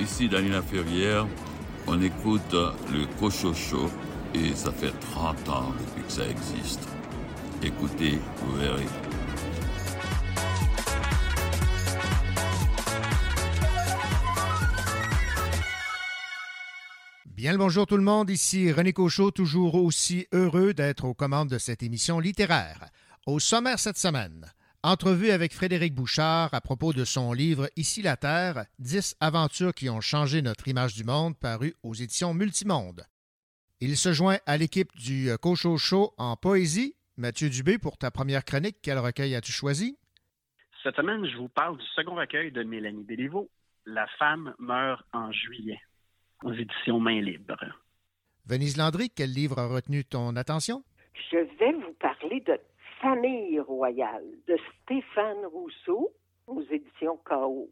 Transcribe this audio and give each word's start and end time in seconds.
Ici 0.00 0.30
Daniela 0.30 0.62
Ferrière, 0.62 1.26
on 1.86 2.00
écoute 2.00 2.52
le 2.52 3.06
Cochocho 3.18 3.90
et 4.34 4.54
ça 4.54 4.72
fait 4.72 4.98
30 4.98 5.48
ans 5.50 5.74
depuis 5.78 6.02
que 6.02 6.12
ça 6.12 6.26
existe. 6.26 6.88
Écoutez, 7.62 8.18
vous 8.38 8.56
verrez. 8.56 8.86
Bien 17.26 17.52
le 17.52 17.58
bonjour 17.58 17.86
tout 17.86 17.98
le 17.98 18.02
monde, 18.02 18.30
ici 18.30 18.72
René 18.72 18.94
Cochot, 18.94 19.32
toujours 19.32 19.74
aussi 19.74 20.26
heureux 20.32 20.72
d'être 20.72 21.04
aux 21.04 21.14
commandes 21.14 21.50
de 21.50 21.58
cette 21.58 21.82
émission 21.82 22.20
littéraire. 22.20 22.86
Au 23.26 23.38
sommaire 23.38 23.78
cette 23.78 23.98
semaine, 23.98 24.50
entrevue 24.82 25.30
avec 25.30 25.52
Frédéric 25.52 25.94
Bouchard 25.94 26.52
à 26.54 26.60
propos 26.60 26.92
de 26.92 27.04
son 27.04 27.32
livre 27.32 27.68
Ici 27.76 28.02
la 28.02 28.16
Terre, 28.16 28.64
10 28.78 29.16
aventures 29.20 29.74
qui 29.74 29.90
ont 29.90 30.00
changé 30.00 30.42
notre 30.42 30.68
image 30.68 30.94
du 30.94 31.04
monde, 31.04 31.38
paru 31.38 31.74
aux 31.82 31.94
éditions 31.94 32.34
Multimonde. 32.34 33.04
Il 33.80 33.96
se 33.96 34.12
joint 34.12 34.38
à 34.46 34.56
l'équipe 34.56 34.94
du 34.96 35.30
Cochot 35.40 35.76
Show 35.76 36.14
en 36.18 36.36
poésie. 36.36 36.94
Mathieu 37.16 37.50
Dubé, 37.50 37.78
pour 37.78 37.98
ta 37.98 38.10
première 38.10 38.44
chronique, 38.44 38.78
quel 38.82 38.98
recueil 38.98 39.34
as-tu 39.34 39.52
choisi? 39.52 39.98
Cette 40.82 40.96
semaine, 40.96 41.26
je 41.26 41.36
vous 41.36 41.48
parle 41.48 41.76
du 41.76 41.86
second 41.94 42.14
recueil 42.14 42.52
de 42.52 42.62
Mélanie 42.62 43.04
Béliveau, 43.04 43.50
La 43.84 44.06
femme 44.18 44.54
meurt 44.58 45.04
en 45.12 45.30
juillet 45.32 45.80
aux 46.42 46.52
éditions 46.52 47.00
Main 47.00 47.20
Libre. 47.20 47.58
Venise 48.46 48.78
Landry, 48.78 49.10
quel 49.10 49.32
livre 49.32 49.58
a 49.58 49.66
retenu 49.66 50.04
ton 50.04 50.36
attention? 50.36 50.82
Je 51.30 51.36
vais 51.36 51.72
vous 51.72 51.92
parler 52.00 52.40
de 52.40 52.58
Famille 53.00 53.58
royale 53.60 54.24
de 54.46 54.58
Stéphane 54.82 55.46
Rousseau 55.50 56.12
aux 56.46 56.62
éditions 56.70 57.18
KO. 57.24 57.70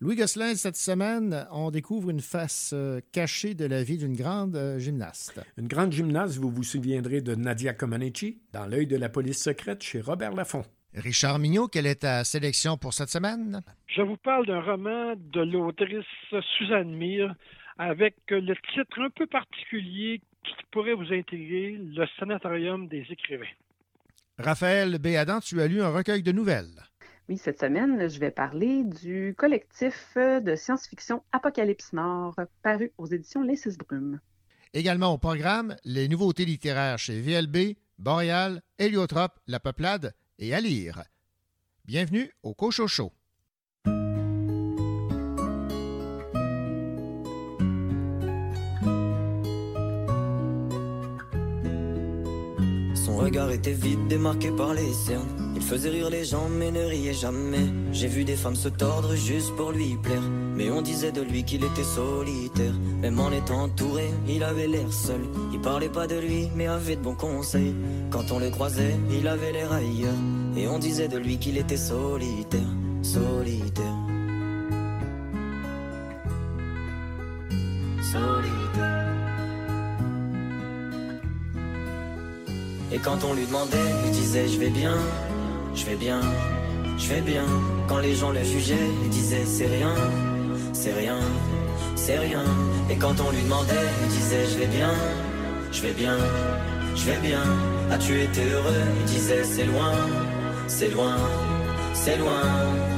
Louis 0.00 0.14
Gosselin, 0.14 0.54
cette 0.54 0.76
semaine, 0.76 1.48
on 1.50 1.72
découvre 1.72 2.10
une 2.10 2.20
face 2.20 2.72
euh, 2.72 3.00
cachée 3.12 3.54
de 3.54 3.64
la 3.64 3.82
vie 3.82 3.98
d'une 3.98 4.14
grande 4.14 4.54
euh, 4.54 4.78
gymnaste. 4.78 5.44
Une 5.56 5.66
grande 5.66 5.90
gymnaste, 5.90 6.38
vous 6.38 6.50
vous 6.50 6.62
souviendrez 6.62 7.20
de 7.20 7.34
Nadia 7.34 7.74
Comaneci 7.74 8.40
dans 8.52 8.66
L'œil 8.66 8.86
de 8.86 8.96
la 8.96 9.08
police 9.08 9.42
secrète 9.42 9.82
chez 9.82 10.00
Robert 10.00 10.34
Laffont. 10.34 10.62
Richard 10.94 11.40
Mignot, 11.40 11.66
quelle 11.66 11.86
est 11.86 12.02
ta 12.02 12.22
sélection 12.22 12.76
pour 12.76 12.92
cette 12.92 13.08
semaine? 13.08 13.60
Je 13.88 14.02
vous 14.02 14.16
parle 14.16 14.46
d'un 14.46 14.60
roman 14.60 15.14
de 15.16 15.40
l'autrice 15.40 16.06
Suzanne 16.56 16.94
Mire 16.94 17.34
avec 17.78 18.14
le 18.28 18.54
titre 18.72 19.00
un 19.00 19.10
peu 19.10 19.26
particulier 19.26 20.20
qui 20.44 20.54
pourrait 20.70 20.94
vous 20.94 21.12
intégrer, 21.12 21.72
Le 21.72 22.06
Sanatorium 22.18 22.86
des 22.86 23.04
écrivains. 23.10 23.46
Raphaël 24.38 24.98
Béadan, 24.98 25.40
tu 25.40 25.60
as 25.60 25.66
lu 25.66 25.82
un 25.82 25.88
recueil 25.88 26.22
de 26.22 26.30
nouvelles. 26.30 26.84
Oui, 27.28 27.38
cette 27.38 27.58
semaine, 27.58 28.08
je 28.08 28.20
vais 28.20 28.30
parler 28.30 28.84
du 28.84 29.34
collectif 29.36 30.16
de 30.16 30.54
science-fiction 30.54 31.24
Apocalypse 31.32 31.92
Nord, 31.92 32.36
paru 32.62 32.92
aux 32.98 33.06
éditions 33.06 33.42
Les 33.42 33.56
Six 33.56 33.76
Brumes. 33.76 34.20
Également 34.74 35.12
au 35.12 35.18
programme, 35.18 35.74
les 35.84 36.08
nouveautés 36.08 36.44
littéraires 36.44 37.00
chez 37.00 37.20
VLB, 37.20 37.76
Boréal, 37.98 38.62
Héliotrope, 38.78 39.40
La 39.48 39.58
Peuplade 39.58 40.14
et 40.38 40.54
à 40.54 40.60
lire. 40.60 41.02
Bienvenue 41.84 42.30
au 42.44 42.54
Cochocho. 42.54 43.12
Regard 53.28 53.50
était 53.50 53.72
vide, 53.72 54.08
démarqué 54.08 54.50
par 54.50 54.72
les 54.72 54.92
cernes. 54.94 55.28
Il 55.54 55.60
faisait 55.60 55.90
rire 55.90 56.08
les 56.08 56.24
gens, 56.24 56.48
mais 56.48 56.70
ne 56.70 56.80
riait 56.80 57.12
jamais. 57.12 57.66
J'ai 57.92 58.08
vu 58.08 58.24
des 58.24 58.36
femmes 58.36 58.56
se 58.56 58.68
tordre 58.68 59.14
juste 59.14 59.54
pour 59.54 59.70
lui 59.70 59.98
plaire. 60.02 60.22
Mais 60.56 60.70
on 60.70 60.80
disait 60.80 61.12
de 61.12 61.20
lui 61.20 61.44
qu'il 61.44 61.62
était 61.62 61.84
solitaire. 61.84 62.72
Même 63.02 63.20
en 63.20 63.30
étant 63.30 63.64
entouré, 63.64 64.08
il 64.26 64.42
avait 64.42 64.66
l'air 64.66 64.90
seul. 64.90 65.20
Il 65.52 65.60
parlait 65.60 65.90
pas 65.90 66.06
de 66.06 66.18
lui, 66.18 66.48
mais 66.56 66.68
avait 66.68 66.96
de 66.96 67.02
bons 67.02 67.14
conseils. 67.14 67.74
Quand 68.10 68.32
on 68.32 68.38
le 68.38 68.48
croisait, 68.48 68.96
il 69.10 69.28
avait 69.28 69.52
l'air 69.52 69.72
ailleurs. 69.72 70.22
Et 70.56 70.66
on 70.66 70.78
disait 70.78 71.08
de 71.08 71.18
lui 71.18 71.36
qu'il 71.38 71.58
était 71.58 71.76
solitaire, 71.76 72.72
solitaire. 73.02 73.96
Solitaire. 78.10 78.57
Et 82.90 82.98
quand 82.98 83.22
on 83.24 83.34
lui 83.34 83.44
demandait, 83.46 83.76
il 84.06 84.10
disait 84.12 84.48
je 84.48 84.58
vais 84.58 84.70
bien, 84.70 84.96
je 85.74 85.84
vais 85.84 85.96
bien, 85.96 86.20
je 86.96 87.08
vais 87.08 87.20
bien. 87.20 87.44
Quand 87.86 87.98
les 87.98 88.14
gens 88.14 88.30
le 88.30 88.42
jugeaient, 88.42 88.90
il 89.04 89.10
disait 89.10 89.44
c'est 89.44 89.66
rien, 89.66 89.94
c'est 90.72 90.94
rien, 90.94 91.18
c'est 91.96 92.18
rien. 92.18 92.44
Et 92.90 92.96
quand 92.96 93.20
on 93.20 93.30
lui 93.30 93.42
demandait, 93.42 93.74
il 94.02 94.08
disait 94.08 94.46
je 94.52 94.58
vais 94.58 94.66
bien, 94.66 94.90
je 95.70 95.82
vais 95.82 95.92
bien, 95.92 96.16
je 96.96 97.04
vais 97.04 97.18
bien. 97.18 97.42
As-tu 97.90 98.22
été 98.22 98.42
heureux? 98.50 98.84
Il 99.00 99.04
disait 99.04 99.44
c'est 99.44 99.64
loin, 99.64 99.92
c'est 100.66 100.88
loin, 100.88 101.16
c'est 101.92 102.16
loin. 102.16 102.97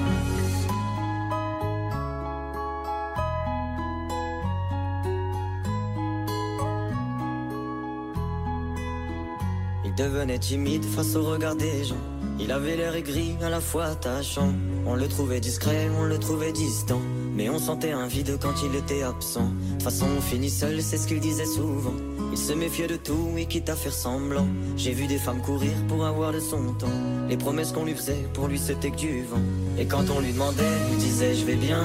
Devenait 10.01 10.39
timide 10.39 10.85
face 10.85 11.15
au 11.15 11.23
regard 11.23 11.57
des 11.57 11.85
gens. 11.85 12.03
Il 12.39 12.53
avait 12.53 12.75
l'air 12.75 12.95
aigri, 12.95 13.35
à 13.43 13.51
la 13.51 13.61
fois 13.61 13.85
attachant. 13.85 14.51
On 14.87 14.95
le 14.95 15.07
trouvait 15.09 15.41
discret, 15.41 15.91
on 16.01 16.05
le 16.05 16.19
trouvait 16.19 16.53
distant. 16.53 17.03
Mais 17.35 17.51
on 17.51 17.59
sentait 17.59 17.93
un 17.93 18.07
vide 18.07 18.39
quand 18.41 18.55
il 18.65 18.75
était 18.77 19.03
absent. 19.03 19.45
De 19.45 19.73
toute 19.73 19.83
façon, 19.83 20.07
on 20.17 20.23
finit 20.23 20.49
seul, 20.49 20.81
c'est 20.81 20.97
ce 20.97 21.07
qu'il 21.07 21.21
disait 21.21 21.45
souvent. 21.45 21.93
Il 22.33 22.39
se 22.39 22.55
méfiait 22.55 22.87
de 22.87 22.97
tout 22.97 23.35
et 23.37 23.45
quitte 23.45 23.69
à 23.69 23.77
faire 23.77 23.93
semblant. 23.93 24.47
J'ai 24.75 24.93
vu 24.93 25.07
des 25.07 25.19
femmes 25.19 25.43
courir 25.43 25.73
pour 25.87 26.07
avoir 26.07 26.33
de 26.33 26.41
son 26.41 26.73
temps. 26.79 26.99
Les 27.29 27.37
promesses 27.37 27.73
qu'on 27.73 27.85
lui 27.85 27.95
faisait, 27.95 28.25
pour 28.33 28.49
lui 28.49 28.59
c'était 28.59 28.91
que 28.91 28.97
du 28.97 29.23
vent. 29.25 29.45
Et 29.79 29.85
quand 29.85 30.09
on 30.09 30.21
lui 30.21 30.33
demandait, 30.33 30.77
il 30.93 30.97
disait 30.97 31.35
je 31.35 31.45
vais 31.45 31.57
bien, 31.57 31.83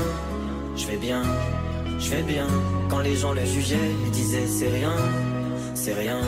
je 0.78 0.88
vais 0.88 0.98
bien, 0.98 1.22
je 2.00 2.10
vais 2.12 2.24
bien. 2.24 2.48
Quand 2.90 3.00
les 3.00 3.16
gens 3.16 3.34
le 3.34 3.44
jugeaient, 3.44 3.92
il 4.06 4.12
disait 4.12 4.48
c'est 4.48 4.70
rien, 4.70 4.96
c'est 5.74 5.94
rien, 5.94 6.22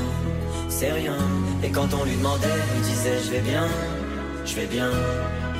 c'est 0.68 0.92
rien. 0.92 1.18
Et 1.64 1.70
quand 1.72 1.88
on 1.94 2.06
lui 2.06 2.16
demandait, 2.16 2.48
il 2.76 2.82
disait 2.82 3.20
je 3.26 3.32
vais 3.32 3.42
bien, 3.42 3.68
je 4.46 4.56
vais 4.56 4.68
bien, 4.68 4.90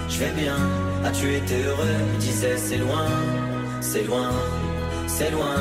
je 0.10 0.20
vais 0.20 0.32
bien. 0.32 0.56
As-tu 1.04 1.36
été 1.36 1.64
heureux? 1.64 1.98
Il 2.14 2.20
disait 2.20 2.58
c'est 2.58 2.78
loin, 2.78 3.06
c'est 3.82 4.04
loin, 4.04 4.30
c'est 5.08 5.32
loin. 5.32 5.56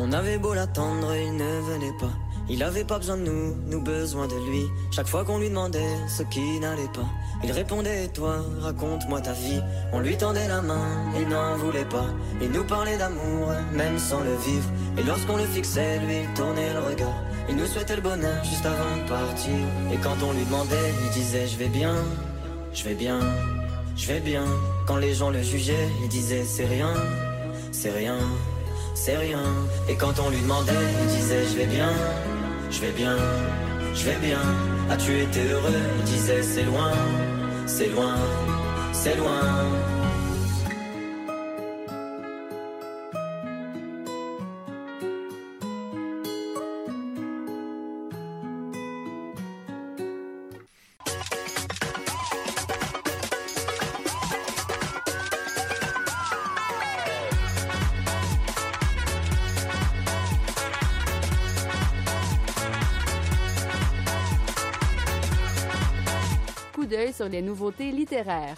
On 0.00 0.12
avait 0.12 0.38
beau 0.38 0.54
l'attendre, 0.54 1.14
il 1.14 1.36
ne 1.36 1.60
venait 1.60 1.96
pas. 2.00 2.12
Il 2.48 2.62
avait 2.62 2.84
pas 2.84 2.98
besoin 2.98 3.18
de 3.18 3.24
nous, 3.24 3.54
nous 3.66 3.82
besoin 3.82 4.26
de 4.26 4.36
lui. 4.48 4.64
Chaque 4.90 5.06
fois 5.06 5.22
qu'on 5.22 5.38
lui 5.38 5.50
demandait 5.50 5.96
ce 6.08 6.22
qui 6.22 6.58
n'allait 6.60 6.88
pas, 6.94 7.06
il 7.44 7.52
répondait 7.52 8.08
toi, 8.08 8.36
raconte-moi 8.60 9.20
ta 9.20 9.32
vie. 9.32 9.60
On 9.92 10.00
lui 10.00 10.16
tendait 10.16 10.48
la 10.48 10.60
main, 10.60 10.86
il 11.20 11.28
n'en 11.28 11.56
voulait 11.56 11.84
pas. 11.84 12.06
Il 12.40 12.50
nous 12.50 12.64
parlait 12.64 12.96
d'amour, 12.96 13.52
même 13.72 13.98
sans 13.98 14.20
le 14.20 14.34
vivre. 14.36 14.68
Et 14.98 15.02
lorsqu'on 15.02 15.36
le 15.36 15.44
fixait, 15.44 15.98
lui, 16.00 16.16
il 16.22 16.34
tournait 16.34 16.72
le 16.72 16.80
regard. 16.80 17.22
Il 17.48 17.56
nous 17.56 17.66
souhaitait 17.66 17.96
le 17.96 18.02
bonheur 18.02 18.44
juste 18.44 18.66
avant 18.66 18.96
de 19.02 19.08
partir. 19.08 19.54
Et 19.92 19.96
quand 19.96 20.16
on 20.22 20.32
lui 20.32 20.44
demandait, 20.44 20.92
il 21.04 21.10
disait 21.10 21.46
Je 21.46 21.56
vais 21.56 21.68
bien, 21.68 21.94
je 22.74 22.84
vais 22.84 22.94
bien, 22.94 23.20
je 23.96 24.06
vais 24.08 24.20
bien. 24.20 24.44
Quand 24.86 24.96
les 24.96 25.14
gens 25.14 25.30
le 25.30 25.42
jugeaient, 25.42 25.88
il 26.02 26.08
disait 26.08 26.44
C'est 26.44 26.66
rien, 26.66 26.92
c'est 27.72 27.90
rien 27.90 28.18
c'est 28.98 29.16
rien. 29.16 29.42
Et 29.88 29.94
quand 29.94 30.18
on 30.18 30.30
lui 30.30 30.40
demandait, 30.40 30.72
il 31.02 31.08
disait 31.16 31.44
je 31.50 31.56
vais 31.56 31.66
bien, 31.66 31.90
je 32.70 32.80
vais 32.80 32.90
bien, 32.90 33.16
je 33.94 34.04
vais 34.04 34.16
bien. 34.16 34.40
As-tu 34.90 35.12
été 35.20 35.40
heureux? 35.48 35.82
Il 35.98 36.04
disait 36.04 36.42
c'est 36.42 36.64
loin, 36.64 36.92
c'est 37.68 37.88
loin, 37.88 38.16
c'est 38.92 39.14
loin. 39.16 39.87
Sur 67.18 67.28
les 67.28 67.42
nouveautés 67.42 67.90
littéraires. 67.90 68.54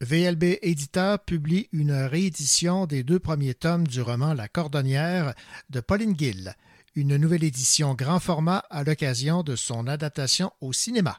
VLB 0.00 0.58
Éditeur 0.62 1.18
publie 1.18 1.68
une 1.72 1.90
réédition 1.90 2.86
des 2.86 3.02
deux 3.02 3.18
premiers 3.18 3.54
tomes 3.54 3.88
du 3.88 4.00
roman 4.02 4.34
La 4.34 4.46
Cordonnière 4.46 5.34
de 5.70 5.80
Pauline 5.80 6.16
Gill, 6.16 6.54
une 6.94 7.16
nouvelle 7.16 7.42
édition 7.42 7.94
grand 7.94 8.20
format 8.20 8.62
à 8.70 8.84
l'occasion 8.84 9.42
de 9.42 9.56
son 9.56 9.88
adaptation 9.88 10.52
au 10.60 10.72
cinéma. 10.72 11.18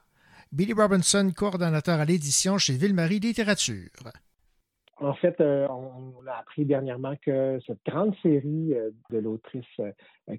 Billy 0.54 0.72
Robinson, 0.72 1.34
coordonnateur 1.36 2.00
à 2.00 2.06
l'édition 2.06 2.58
chez 2.58 2.78
Ville-Marie 2.78 3.20
Littérature. 3.20 3.90
En 5.00 5.14
fait, 5.14 5.40
euh, 5.42 5.68
on 5.70 6.26
a 6.26 6.34
appris 6.34 6.66
dernièrement 6.66 7.16
que 7.22 7.60
cette 7.68 7.84
grande 7.86 8.16
série 8.24 8.74
euh, 8.74 8.90
de 9.12 9.20
l'autrice 9.20 9.64
euh, 9.80 9.92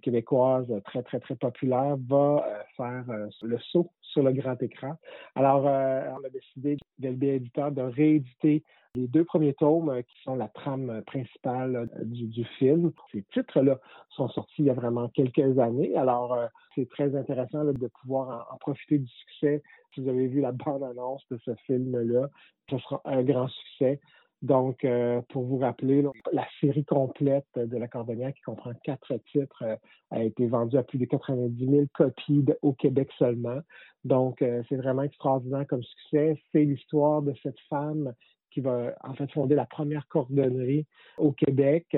québécoise 0.02 0.66
très, 0.84 1.02
très, 1.04 1.20
très 1.20 1.36
populaire 1.36 1.96
va 2.08 2.44
faire 2.76 3.04
le 3.42 3.58
saut 3.70 3.90
sur 4.02 4.22
le 4.24 4.32
grand 4.32 4.60
écran. 4.60 4.96
Alors, 5.36 5.64
on 5.64 6.24
a 6.24 6.28
décidé, 6.30 6.76
VLB 6.98 7.24
Éditeur, 7.24 7.70
de 7.72 7.82
rééditer 7.82 8.64
les 8.94 9.06
deux 9.06 9.24
premiers 9.24 9.54
tomes 9.54 10.02
qui 10.02 10.22
sont 10.24 10.34
la 10.34 10.48
trame 10.48 11.02
principale 11.06 11.88
du, 12.04 12.44
film. 12.58 12.90
Ces 13.12 13.22
titres-là 13.32 13.78
sont 14.10 14.28
sortis 14.28 14.62
il 14.62 14.64
y 14.66 14.70
a 14.70 14.74
vraiment 14.74 15.08
quelques 15.08 15.58
années. 15.58 15.96
Alors, 15.96 16.36
c'est 16.74 16.88
très 16.88 17.14
intéressant 17.14 17.64
de 17.64 17.88
pouvoir 18.02 18.46
en, 18.50 18.54
en, 18.54 18.58
profiter 18.58 18.98
du 18.98 19.08
succès. 19.08 19.62
Si 19.94 20.00
vous 20.00 20.08
avez 20.08 20.26
vu 20.26 20.40
la 20.40 20.52
bande-annonce 20.52 21.22
de 21.30 21.38
ce 21.44 21.54
film-là, 21.66 22.28
ce 22.70 22.78
sera 22.78 23.00
un 23.04 23.22
grand 23.22 23.48
succès. 23.48 24.00
Donc, 24.42 24.84
euh, 24.84 25.20
pour 25.30 25.44
vous 25.44 25.58
rappeler, 25.58 26.04
la 26.32 26.46
série 26.60 26.84
complète 26.84 27.48
de 27.56 27.76
La 27.76 27.88
Cordonnière, 27.88 28.32
qui 28.32 28.42
comprend 28.42 28.72
quatre 28.84 29.12
titres, 29.32 29.62
euh, 29.62 29.76
a 30.10 30.22
été 30.22 30.46
vendue 30.46 30.76
à 30.76 30.84
plus 30.84 30.98
de 30.98 31.06
90 31.06 31.66
000 31.66 31.86
copies 31.92 32.44
au 32.62 32.72
Québec 32.72 33.10
seulement. 33.18 33.58
Donc, 34.04 34.40
euh, 34.42 34.62
c'est 34.68 34.76
vraiment 34.76 35.02
extraordinaire 35.02 35.66
comme 35.66 35.82
succès. 35.82 36.40
C'est 36.52 36.64
l'histoire 36.64 37.22
de 37.22 37.34
cette 37.42 37.58
femme 37.68 38.14
qui 38.50 38.60
va 38.60 38.94
en 39.02 39.14
fait 39.14 39.30
fonder 39.32 39.56
la 39.56 39.66
première 39.66 40.06
cordonnerie 40.08 40.86
au 41.18 41.32
Québec. 41.32 41.96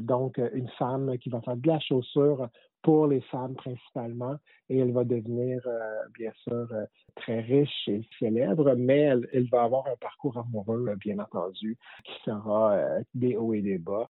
donc, 0.00 0.38
une 0.38 0.68
femme 0.78 1.18
qui 1.18 1.28
va 1.30 1.40
faire 1.42 1.56
de 1.56 1.66
la 1.66 1.80
chaussure 1.80 2.48
pour 2.82 3.06
les 3.06 3.20
femmes 3.22 3.54
principalement, 3.54 4.38
et 4.68 4.78
elle 4.78 4.92
va 4.92 5.04
devenir, 5.04 5.60
euh, 5.66 5.80
bien 6.14 6.32
sûr, 6.42 6.66
euh, 6.72 6.84
très 7.16 7.40
riche 7.40 7.88
et 7.88 8.02
célèbre, 8.18 8.74
mais 8.76 9.00
elle, 9.32 9.48
va 9.50 9.62
avoir 9.62 9.86
un 9.86 9.96
parcours 10.00 10.36
amoureux, 10.38 10.86
euh, 10.88 10.96
bien 10.96 11.18
entendu, 11.18 11.78
qui 12.04 12.12
sera 12.24 12.76
des 13.14 13.36
hauts 13.36 13.54
et 13.54 13.62
des 13.62 13.78
bas. 13.78 14.08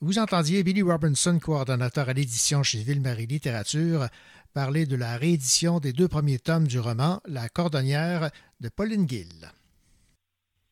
Vous 0.00 0.18
entendiez 0.18 0.64
Billy 0.64 0.82
Robinson, 0.82 1.38
coordonnateur 1.38 2.08
à 2.08 2.12
l'édition 2.12 2.62
chez 2.62 2.78
Ville-Marie 2.78 3.26
Littérature, 3.26 4.06
parler 4.54 4.86
de 4.86 4.96
la 4.96 5.16
réédition 5.16 5.78
des 5.78 5.92
deux 5.92 6.08
premiers 6.08 6.38
tomes 6.38 6.66
du 6.66 6.80
roman 6.80 7.20
La 7.26 7.48
Cordonnière 7.48 8.30
de 8.60 8.68
Pauline 8.68 9.08
Gill. 9.08 9.46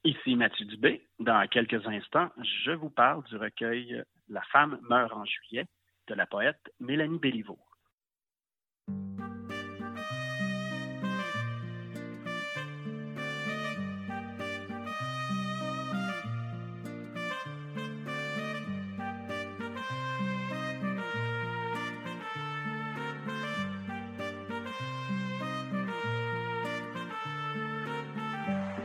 Ici 0.04 0.34
Mathieu 0.36 0.64
Dubé. 0.64 1.02
Dans 1.20 1.46
quelques 1.48 1.86
instants, 1.86 2.28
je 2.64 2.70
vous 2.70 2.88
parle 2.88 3.22
du 3.24 3.36
recueil 3.36 4.02
La 4.28 4.42
femme 4.52 4.78
meurt 4.88 5.12
en 5.12 5.24
juillet 5.26 5.66
de 6.08 6.14
la 6.14 6.26
poète 6.26 6.72
Mélanie 6.80 7.18
Béliveau. 7.18 7.58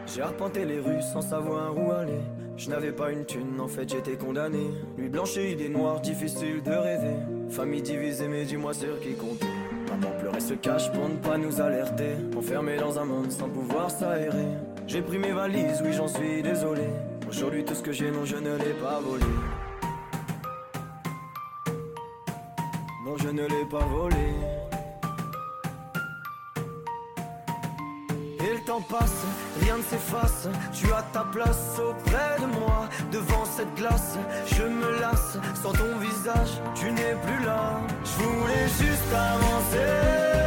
J'ai 0.05 0.21
arpenté 0.21 0.63
les 0.65 0.79
rues 0.79 1.01
sans 1.01 1.21
savoir 1.21 1.75
où 1.75 1.91
aller. 1.91 2.42
Je 2.55 2.69
n'avais 2.69 2.91
pas 2.91 3.11
une 3.11 3.25
thune, 3.25 3.59
en 3.59 3.67
fait 3.67 3.89
j'étais 3.89 4.15
condamné. 4.15 4.69
Lui 4.97 5.09
blanchi, 5.09 5.55
des 5.55 5.69
noirs, 5.69 5.99
difficile 5.99 6.61
de 6.63 6.71
rêver. 6.71 7.15
Famille 7.49 7.81
divisée, 7.81 8.27
mais 8.27 8.45
dis-moi 8.45 8.73
sur 8.73 8.99
qui 8.99 9.15
compter. 9.15 9.47
Maman 9.89 10.13
pleurait 10.19 10.39
se 10.39 10.53
cache 10.53 10.91
pour 10.91 11.09
ne 11.09 11.15
pas 11.15 11.37
nous 11.37 11.59
alerter. 11.59 12.15
Enfermé 12.37 12.77
dans 12.77 12.97
un 12.99 13.05
monde 13.05 13.31
sans 13.31 13.49
pouvoir 13.49 13.89
s'aérer. 13.89 14.47
J'ai 14.87 15.01
pris 15.01 15.17
mes 15.17 15.31
valises, 15.31 15.81
oui 15.83 15.93
j'en 15.93 16.07
suis 16.07 16.41
désolé. 16.41 16.83
Aujourd'hui 17.27 17.63
tout 17.65 17.73
ce 17.73 17.81
que 17.81 17.91
j'ai, 17.91 18.11
non 18.11 18.25
je 18.25 18.35
ne 18.35 18.55
l'ai 18.57 18.73
pas 18.81 18.99
volé. 18.99 19.25
Non 23.05 23.17
je 23.17 23.29
ne 23.29 23.43
l'ai 23.43 23.65
pas 23.69 23.85
volé. 23.85 24.62
Rien 29.61 29.77
ne 29.77 29.83
s'efface. 29.83 30.47
Tu 30.73 30.91
as 30.91 31.03
ta 31.13 31.25
place 31.31 31.79
auprès 31.79 32.39
de 32.39 32.45
moi, 32.45 32.87
devant 33.11 33.45
cette 33.45 33.73
glace. 33.75 34.17
Je 34.47 34.63
me 34.63 34.99
lasse, 34.99 35.37
sans 35.61 35.73
ton 35.73 35.97
visage, 35.99 36.61
tu 36.75 36.91
n'es 36.91 37.15
plus 37.25 37.45
là. 37.45 37.79
Je 38.03 38.23
voulais 38.23 38.67
juste 38.67 39.13
avancer, 39.13 40.42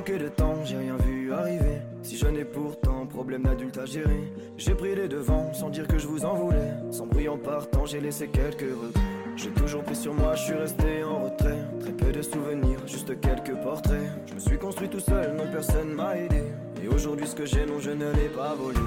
manqué 0.00 0.16
de 0.16 0.28
temps, 0.28 0.64
j'ai 0.64 0.78
rien 0.78 0.96
vu 0.96 1.30
arriver. 1.30 1.82
Si 2.02 2.16
je 2.16 2.26
n'ai 2.26 2.46
pourtant 2.46 3.04
problème 3.06 3.42
d'adulte 3.42 3.76
à 3.76 3.84
gérer, 3.84 4.32
j'ai 4.56 4.74
pris 4.74 4.94
les 4.94 5.08
devants 5.08 5.52
sans 5.52 5.68
dire 5.68 5.86
que 5.86 5.98
je 5.98 6.06
vous 6.06 6.24
en 6.24 6.34
voulais. 6.36 6.72
Sans 6.90 7.06
bruit 7.06 7.28
en 7.28 7.36
partant, 7.36 7.84
j'ai 7.84 8.00
laissé 8.00 8.28
quelques 8.28 8.62
regrets. 8.62 9.04
J'ai 9.36 9.50
toujours 9.50 9.82
pris 9.82 9.96
sur 9.96 10.14
moi, 10.14 10.34
je 10.36 10.44
suis 10.44 10.54
resté 10.54 11.04
en 11.04 11.24
retrait. 11.24 11.58
Très 11.80 11.92
peu 11.92 12.12
de 12.12 12.22
souvenirs, 12.22 12.78
juste 12.86 13.20
quelques 13.20 13.54
portraits. 13.62 14.10
Je 14.26 14.34
me 14.34 14.40
suis 14.40 14.58
construit 14.58 14.88
tout 14.88 15.00
seul, 15.00 15.36
non 15.36 15.44
personne 15.52 15.92
m'a 15.92 16.16
aidé. 16.16 16.44
Et 16.82 16.88
aujourd'hui, 16.88 17.26
ce 17.26 17.34
que 17.34 17.44
j'ai, 17.44 17.66
non, 17.66 17.78
je 17.78 17.90
ne 17.90 18.10
l'ai 18.10 18.30
pas 18.34 18.54
volé. 18.54 18.80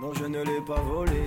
Non, 0.00 0.12
je 0.12 0.26
ne 0.26 0.38
l'ai 0.44 0.60
pas 0.64 0.80
volé. 0.80 1.22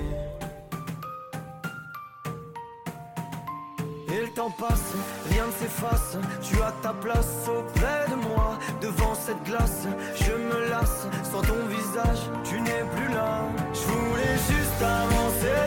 Et 4.16 4.22
le 4.22 4.30
temps 4.30 4.50
passe, 4.50 4.94
rien 5.30 5.46
ne 5.46 5.52
s'efface. 5.52 6.18
Tu 6.42 6.56
as 6.62 6.72
ta 6.82 6.94
place 6.94 7.50
auprès 7.50 8.10
de 8.10 8.16
moi, 8.16 8.58
devant 8.82 9.14
cette 9.14 9.44
glace. 9.44 9.86
Je 10.16 10.32
me 10.32 10.70
lasse, 10.70 11.08
sans 11.30 11.42
ton 11.42 11.66
visage, 11.68 12.22
tu 12.46 12.62
n'es 12.62 12.86
plus 12.96 13.14
là. 13.14 13.42
Je 13.74 13.82
voulais 13.82 14.38
juste 14.50 14.82
avancer, 14.82 15.62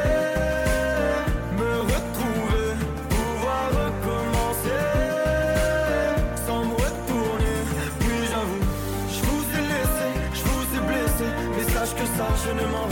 me 1.59 1.81
retrouver, 1.93 2.69
pouvoir 3.11 3.69
recommencer. 3.85 4.85
Sans 6.47 6.65
me 6.65 6.73
retourner, 6.73 7.59
puis 8.01 8.19
j'avoue, 8.31 8.65
je 9.15 9.21
vous 9.27 9.45
ai 9.59 9.63
laissé, 9.75 10.09
je 10.33 10.45
vous 10.45 10.67
ai 10.75 10.81
blessé. 10.89 11.27
Mais 11.55 11.65
sache 11.75 11.95
que 11.95 12.07
ça, 12.17 12.29
je 12.47 12.51
ne 12.53 12.67
m'en 12.73 12.87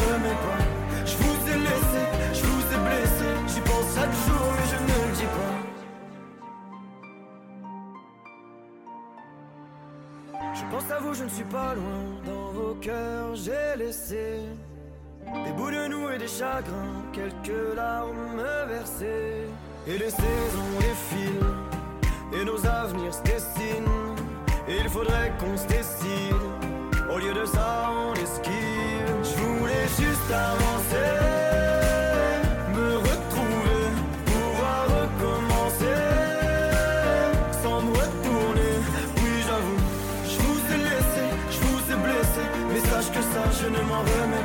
Je 10.59 10.65
pense 10.71 10.91
à 10.91 10.99
vous, 11.01 11.13
je 11.13 11.25
ne 11.25 11.29
suis 11.29 11.45
pas 11.45 11.75
loin. 11.75 12.01
Dans 12.25 12.51
vos 12.53 12.75
cœurs, 12.77 13.35
j'ai 13.35 13.77
laissé 13.77 14.41
des 15.45 15.53
bouts 15.53 15.71
de 15.71 15.89
nous 15.89 16.09
et 16.09 16.19
des 16.19 16.29
chagrins, 16.29 17.03
quelques 17.13 17.75
larmes 17.75 18.43
versées. 18.67 19.45
Et 19.87 19.99
les 19.99 20.11
saisons 20.11 20.73
défilent, 20.81 22.41
et 22.41 22.45
nos 22.45 22.67
avenirs 22.67 23.13
se 23.13 23.23
dessinent. 23.23 24.17
Et 24.69 24.79
il 24.81 24.89
faudrait 24.89 25.33
qu'on 25.39 25.57
se 25.57 25.67
décide. 25.67 26.47
Au 27.13 27.19
lieu 27.19 27.35
de 27.35 27.45
ça, 27.45 27.91
on 27.93 28.15
esquive. 28.15 29.17
Je 29.23 29.41
voulais 29.43 29.87
juste 29.99 30.33
avancer. 30.33 30.66
Je 43.67 43.71
ne 43.73 43.83
m'en 43.85 43.99
remets 43.99 44.31
pas. 44.31 44.36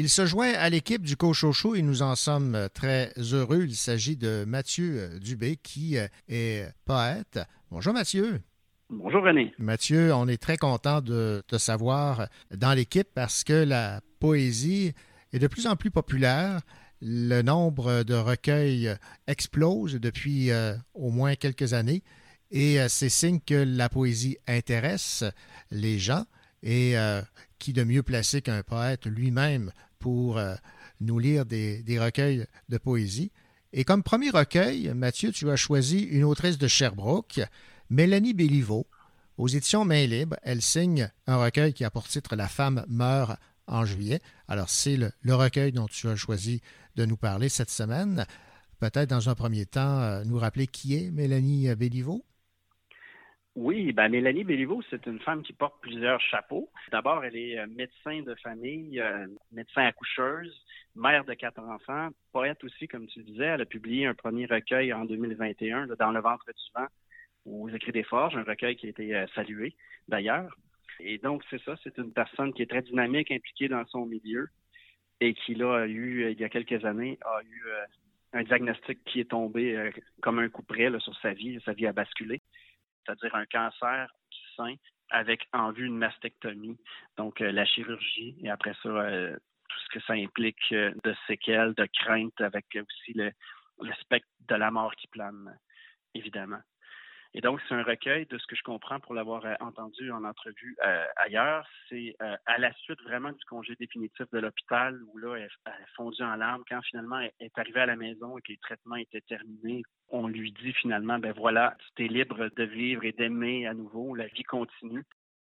Il 0.00 0.08
se 0.08 0.24
joint 0.24 0.54
à 0.54 0.70
l'équipe 0.70 1.02
du 1.02 1.14
Cochocho 1.14 1.74
et 1.74 1.82
nous 1.82 2.00
en 2.00 2.16
sommes 2.16 2.70
très 2.72 3.12
heureux. 3.18 3.64
Il 3.64 3.76
s'agit 3.76 4.16
de 4.16 4.46
Mathieu 4.48 5.18
Dubé 5.20 5.58
qui 5.62 5.98
est 6.26 6.72
poète. 6.86 7.38
Bonjour 7.70 7.92
Mathieu. 7.92 8.40
Bonjour 8.88 9.22
René. 9.22 9.52
Mathieu, 9.58 10.14
on 10.14 10.26
est 10.26 10.40
très 10.40 10.56
content 10.56 11.02
de 11.02 11.42
te 11.46 11.58
savoir 11.58 12.28
dans 12.50 12.72
l'équipe 12.72 13.08
parce 13.14 13.44
que 13.44 13.52
la 13.52 14.00
poésie 14.20 14.94
est 15.34 15.38
de 15.38 15.46
plus 15.48 15.66
en 15.66 15.76
plus 15.76 15.90
populaire. 15.90 16.62
Le 17.02 17.42
nombre 17.42 18.02
de 18.02 18.14
recueils 18.14 18.96
explose 19.26 19.96
depuis 19.96 20.50
euh, 20.50 20.72
au 20.94 21.10
moins 21.10 21.34
quelques 21.34 21.74
années 21.74 22.02
et 22.50 22.80
euh, 22.80 22.88
c'est 22.88 23.10
signe 23.10 23.40
que 23.46 23.66
la 23.66 23.90
poésie 23.90 24.38
intéresse 24.48 25.24
les 25.70 25.98
gens 25.98 26.24
et 26.62 26.96
euh, 26.96 27.20
qui 27.58 27.74
de 27.74 27.84
mieux 27.84 28.02
placé 28.02 28.40
qu'un 28.40 28.62
poète 28.62 29.04
lui-même 29.04 29.72
pour 30.00 30.40
nous 31.00 31.18
lire 31.18 31.46
des, 31.46 31.98
recueils 32.00 32.46
de 32.68 32.78
poésie. 32.78 33.30
Et 33.72 33.84
comme 33.84 34.02
premier 34.02 34.30
recueil, 34.30 34.92
Mathieu, 34.94 35.30
tu 35.30 35.48
as 35.48 35.56
choisi 35.56 36.00
une 36.00 36.24
autrice 36.24 36.58
de 36.58 36.66
Sherbrooke, 36.66 37.40
Mélanie 37.88 38.34
Béliveau. 38.34 38.86
Aux 39.38 39.48
éditions 39.48 39.84
Main 39.84 40.06
Libre, 40.06 40.36
elle 40.42 40.60
signe 40.60 41.10
un 41.26 41.36
recueil 41.36 41.72
qui 41.72 41.84
a 41.84 41.90
pour 41.90 42.06
titre 42.08 42.36
La 42.36 42.48
femme 42.48 42.84
meurt 42.88 43.38
en 43.66 43.84
juillet. 43.84 44.20
Alors, 44.48 44.68
c'est 44.68 44.96
le, 44.96 45.34
recueil 45.34 45.72
dont 45.72 45.86
tu 45.86 46.08
as 46.08 46.16
choisi 46.16 46.60
de 46.96 47.06
nous 47.06 47.16
parler 47.16 47.48
cette 47.48 47.70
semaine. 47.70 48.26
Peut-être 48.80 49.08
dans 49.08 49.28
un 49.28 49.34
premier 49.34 49.66
temps, 49.66 50.00
euh, 50.00 50.24
nous 50.24 50.38
rappeler 50.38 50.66
qui 50.66 50.96
est 50.96 51.10
Mélanie 51.10 51.74
Béliveau? 51.74 52.24
Oui, 53.56 53.92
ben 53.92 54.08
Mélanie 54.08 54.44
Béliveau, 54.44 54.80
c'est 54.90 55.06
une 55.06 55.20
femme 55.20 55.42
qui 55.42 55.52
porte 55.52 55.80
plusieurs 55.80 56.20
chapeaux. 56.20 56.70
D'abord, 56.92 57.24
elle 57.24 57.36
est 57.36 57.58
euh, 57.58 57.66
médecin 57.66 58.22
de 58.22 58.34
famille, 58.36 59.00
euh, 59.00 59.26
médecin 59.50 59.82
accoucheuse, 59.82 60.64
mère 60.94 61.24
de 61.24 61.34
quatre 61.34 61.60
enfants, 61.60 62.10
poète 62.32 62.62
aussi, 62.62 62.86
comme 62.86 63.06
tu 63.08 63.22
disais. 63.22 63.44
Elle 63.44 63.62
a 63.62 63.66
publié 63.66 64.06
un 64.06 64.14
premier 64.14 64.46
recueil 64.46 64.92
en 64.92 65.04
2021, 65.04 65.88
Dans 65.98 66.12
le 66.12 66.20
ventre 66.20 66.46
du 66.46 66.72
vent, 66.74 66.86
aux 67.44 67.68
Écrits 67.68 67.92
des 67.92 68.04
Forges, 68.04 68.36
un 68.36 68.44
recueil 68.44 68.76
qui 68.76 68.86
a 68.86 68.90
été 68.90 69.26
salué 69.34 69.74
d'ailleurs. 70.06 70.56
Et 71.00 71.18
donc, 71.18 71.42
c'est 71.50 71.60
ça, 71.62 71.74
c'est 71.82 71.96
une 71.98 72.12
personne 72.12 72.52
qui 72.52 72.62
est 72.62 72.70
très 72.70 72.82
dynamique, 72.82 73.30
impliquée 73.30 73.68
dans 73.68 73.84
son 73.86 74.06
milieu 74.06 74.48
et 75.20 75.34
qui, 75.34 75.54
là, 75.54 75.80
a 75.82 75.86
eu, 75.86 76.24
euh, 76.24 76.30
il 76.30 76.40
y 76.40 76.44
a 76.44 76.48
quelques 76.48 76.84
années, 76.84 77.18
a 77.22 77.42
eu 77.42 77.62
euh, 77.66 77.84
un 78.32 78.42
diagnostic 78.42 79.02
qui 79.04 79.20
est 79.20 79.30
tombé 79.30 79.76
euh, 79.76 79.90
comme 80.22 80.38
un 80.38 80.48
coup 80.48 80.62
près 80.62 80.90
sur 80.98 81.14
sa 81.20 81.32
vie. 81.32 81.58
Sa 81.64 81.72
vie 81.72 81.86
a 81.86 81.92
basculé, 81.92 82.39
c'est-à-dire 83.04 83.34
un 83.34 83.46
cancer 83.46 84.08
du 84.30 84.54
sein 84.56 84.74
avec 85.10 85.48
en 85.52 85.72
vue 85.72 85.86
une 85.86 85.98
mastectomie, 85.98 86.78
donc 87.16 87.40
la 87.40 87.64
chirurgie, 87.64 88.36
et 88.42 88.50
après 88.50 88.74
ça, 88.82 88.88
tout 89.68 89.80
ce 89.80 89.88
que 89.98 90.00
ça 90.04 90.12
implique 90.12 90.70
de 90.70 91.14
séquelles, 91.26 91.74
de 91.74 91.86
craintes, 91.86 92.40
avec 92.40 92.66
aussi 92.76 93.12
le, 93.14 93.32
le 93.82 93.92
spectre 93.94 94.28
de 94.48 94.54
la 94.54 94.70
mort 94.70 94.94
qui 94.94 95.08
plane, 95.08 95.58
évidemment. 96.14 96.60
Et 97.32 97.40
donc, 97.40 97.60
c'est 97.68 97.74
un 97.74 97.84
recueil 97.84 98.26
de 98.26 98.38
ce 98.38 98.46
que 98.46 98.56
je 98.56 98.62
comprends 98.64 98.98
pour 98.98 99.14
l'avoir 99.14 99.44
euh, 99.44 99.54
entendu 99.60 100.10
en 100.10 100.24
entrevue 100.24 100.76
euh, 100.84 101.04
ailleurs. 101.16 101.64
C'est 101.88 102.16
euh, 102.20 102.36
à 102.46 102.58
la 102.58 102.72
suite 102.74 103.00
vraiment 103.02 103.30
du 103.30 103.44
congé 103.44 103.76
définitif 103.78 104.26
de 104.32 104.40
l'hôpital 104.40 105.00
où 105.04 105.18
là, 105.18 105.36
elle, 105.36 105.50
a 105.66 105.72
fondu 105.94 106.20
en 106.22 106.34
larmes. 106.34 106.64
Quand 106.68 106.82
finalement 106.82 107.20
elle 107.20 107.30
est 107.38 107.56
arrivée 107.56 107.80
à 107.80 107.86
la 107.86 107.94
maison 107.94 108.36
et 108.36 108.42
que 108.42 108.50
les 108.50 108.58
traitements 108.58 108.96
étaient 108.96 109.20
terminés, 109.20 109.82
on 110.08 110.26
lui 110.26 110.50
dit 110.50 110.72
finalement, 110.72 111.20
ben 111.20 111.32
voilà, 111.32 111.76
tu 111.94 112.04
es 112.04 112.08
libre 112.08 112.48
de 112.48 112.64
vivre 112.64 113.04
et 113.04 113.12
d'aimer 113.12 113.64
à 113.68 113.74
nouveau. 113.74 114.16
La 114.16 114.26
vie 114.26 114.42
continue. 114.42 115.04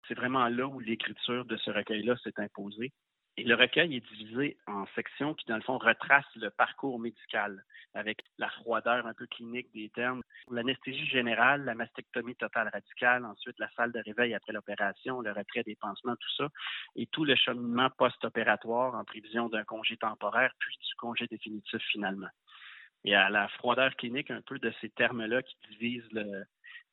C'est 0.08 0.16
vraiment 0.16 0.48
là 0.48 0.66
où 0.66 0.80
l'écriture 0.80 1.46
de 1.46 1.58
ce 1.58 1.70
recueil-là 1.70 2.16
s'est 2.24 2.40
imposée. 2.40 2.92
Et 3.40 3.44
le 3.44 3.54
recueil 3.54 3.96
est 3.96 4.08
divisé 4.16 4.58
en 4.66 4.88
sections 4.96 5.36
qui, 5.36 5.46
dans 5.46 5.58
le 5.58 5.62
fond, 5.62 5.78
retracent 5.78 6.36
le 6.36 6.50
parcours 6.50 7.00
médical 7.00 7.64
avec 7.94 8.24
la 8.40 8.50
froideur 8.50 9.06
un 9.06 9.14
peu 9.14 9.28
clinique 9.28 9.72
des 9.76 9.90
termes. 9.90 10.24
L'anesthésie 10.50 11.06
générale, 11.06 11.64
la 11.64 11.76
mastectomie 11.76 12.36
totale 12.36 12.70
radicale, 12.74 13.26
ensuite 13.26 13.60
la 13.60 13.70
salle 13.76 13.92
de 13.92 14.00
réveil 14.00 14.34
après 14.34 14.54
l'opération, 14.54 15.22
le 15.22 15.32
retrait 15.32 15.62
des 15.62 15.76
pansements, 15.76 16.16
tout 16.16 16.36
ça, 16.36 16.50
et 16.96 17.06
tout 17.06 17.26
le 17.26 17.36
cheminement 17.36 17.92
post-opératoire 17.92 18.96
en 18.96 19.04
prévision 19.04 19.50
d'un 19.50 19.64
congé 19.64 19.98
temporaire, 19.98 20.54
puis 20.58 20.76
du 20.76 20.96
congé 20.96 21.28
définitif 21.28 21.82
finalement. 21.92 22.30
Et 23.04 23.14
à 23.14 23.30
la 23.30 23.48
froideur 23.50 23.96
clinique 23.96 24.32
un 24.32 24.42
peu 24.42 24.58
de 24.58 24.74
ces 24.82 24.90
termes-là 24.90 25.44
qui 25.44 25.56
divisent 25.70 26.12
le, 26.12 26.44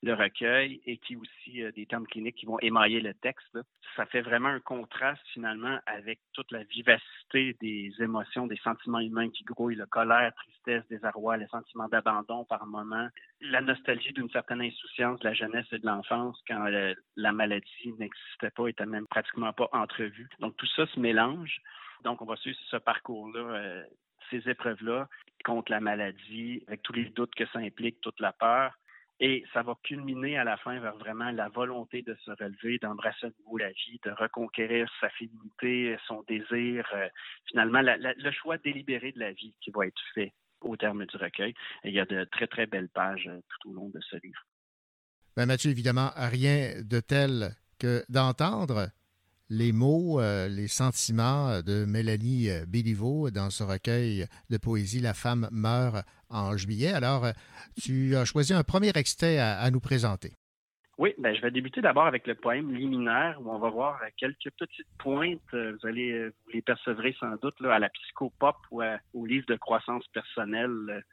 le 0.05 0.15
recueil 0.15 0.81
et 0.87 0.99
qui 0.99 1.17
aussi 1.17 1.63
euh, 1.63 1.73
des 1.73 1.87
termes 1.87 2.07
cliniques 2.07 2.37
qui 2.37 2.47
vont 2.47 2.59
émailler 2.61 3.01
le 3.01 3.15
texte. 3.15 3.59
Ça 3.97 4.07
fait 4.07 4.21
vraiment 4.21 4.49
un 4.49 4.61
contraste 4.61 5.23
finalement 5.33 5.79
avec 5.87 6.21
toute 6.33 6.51
la 6.53 6.63
vivacité 6.65 7.57
des 7.61 7.93
émotions, 8.01 8.47
des 8.47 8.59
sentiments 8.59 9.01
humains 9.01 9.31
qui 9.31 9.45
grouillent, 9.45 9.77
la 9.77 9.87
colère, 9.87 10.33
tristesse, 10.35 10.87
désarroi, 10.89 11.37
les 11.37 11.47
sentiments 11.49 11.89
d'abandon 11.89 12.45
par 12.45 12.67
moment, 12.67 13.09
la 13.41 13.61
nostalgie 13.61 14.13
d'une 14.13 14.31
certaine 14.31 14.61
insouciance 14.61 15.19
de 15.21 15.29
la 15.29 15.35
jeunesse 15.35 15.67
et 15.73 15.79
de 15.79 15.87
l'enfance 15.87 16.41
quand 16.47 16.67
euh, 16.67 16.95
la 17.17 17.33
maladie 17.33 17.95
n'existait 17.99 18.51
pas, 18.51 18.69
était 18.69 18.87
même 18.87 19.07
pratiquement 19.07 19.53
pas 19.53 19.69
entrevue. 19.73 20.29
Donc 20.41 20.57
tout 20.57 20.69
ça 20.77 20.87
se 20.87 21.01
mélange. 21.01 21.61
Donc 22.05 22.21
on 22.21 22.27
va 22.27 22.37
suivre 22.37 22.59
ce 22.71 22.77
parcours-là. 22.77 23.41
Euh, 23.41 23.85
ces 24.31 24.49
épreuves-là 24.49 25.07
contre 25.45 25.71
la 25.71 25.81
maladie, 25.81 26.65
avec 26.67 26.83
tous 26.83 26.95
les 26.95 27.05
doutes 27.11 27.35
que 27.35 27.47
ça 27.47 27.59
implique, 27.59 28.01
toute 28.01 28.21
la 28.21 28.33
peur, 28.33 28.73
et 29.21 29.45
ça 29.53 29.63
va 29.63 29.75
culminer 29.83 30.37
à 30.39 30.45
la 30.45 30.57
fin 30.57 30.79
vers 30.81 30.97
vraiment 30.97 31.31
la 31.31 31.49
volonté 31.49 32.03
de 32.03 32.17
se 32.25 32.31
relever, 32.33 32.79
d'embrasser 32.79 33.27
à 33.27 33.31
nouveau 33.39 33.59
la 33.59 33.71
vie, 33.71 34.01
de 34.05 34.11
reconquérir 34.11 34.91
sa 35.01 35.09
féminité, 35.11 35.97
son 36.07 36.25
désir, 36.29 36.87
euh, 36.95 37.09
finalement 37.47 37.81
le 37.83 38.31
choix 38.33 38.59
délibéré 38.59 39.13
de 39.13 39.21
la 39.21 39.33
vie 39.33 39.55
qui 39.61 39.71
va 39.71 39.87
être 39.87 40.03
fait 40.15 40.33
au 40.61 40.77
terme 40.77 41.07
du 41.07 41.17
recueil. 41.17 41.55
Il 41.85 41.93
y 41.93 42.01
a 42.01 42.07
de 42.07 42.25
très, 42.25 42.47
très 42.47 42.67
belles 42.67 42.89
pages 42.89 43.29
euh, 43.29 43.41
tout 43.49 43.71
au 43.71 43.73
long 43.75 43.89
de 43.91 44.01
ce 44.01 44.17
livre. 44.17 44.41
Ben 45.37 45.47
Mathieu, 45.47 45.71
évidemment, 45.71 46.11
rien 46.17 46.83
de 46.83 47.01
tel 47.01 47.51
que 47.79 48.05
d'entendre 48.09 48.89
les 49.51 49.73
mots, 49.73 50.21
euh, 50.21 50.49
les 50.49 50.69
sentiments 50.69 51.61
de 51.61 51.85
Mélanie 51.85 52.51
euh, 52.51 52.65
Béliveau 52.67 53.31
dans 53.31 53.51
ce 53.51 53.63
recueil 53.63 54.27
de 54.51 54.57
poésie 54.57 55.01
La 55.01 55.15
femme 55.15 55.49
meurt 55.53 56.07
en 56.31 56.57
juillet. 56.57 56.93
Alors, 56.93 57.27
euh, 57.27 57.33
tu 57.83 58.17
as 58.17 58.25
choisi 58.25 58.55
un 58.55 58.63
premier 58.63 58.91
extrait 58.95 59.39
à, 59.39 59.71
nous 59.71 59.81
présenter. 59.81 60.33
Oui, 60.97 61.13
ben, 61.19 61.35
je 61.35 61.43
vais 61.43 61.51
débuter 61.51 61.81
d'abord 61.81 62.07
avec 62.07 62.27
le 62.27 62.37
poème 62.37 62.73
liminaire 62.73 63.39
où 63.41 63.51
on 63.51 63.59
va 63.59 63.69
voir 63.69 64.01
quelques 64.17 64.51
petites 64.57 64.87
pointes. 64.99 65.41
Vous 65.53 65.89
les 65.89 66.63
percevrez 66.65 67.15
sans 67.19 67.35
doute 67.37 67.57
à 67.65 67.81
la 67.81 67.89
psychopop 67.89 68.57
ou 68.71 68.83
au 69.13 69.27
livre 69.27 69.47
de 69.49 69.57
croissance 69.57 70.07
personnelle. 70.09 71.05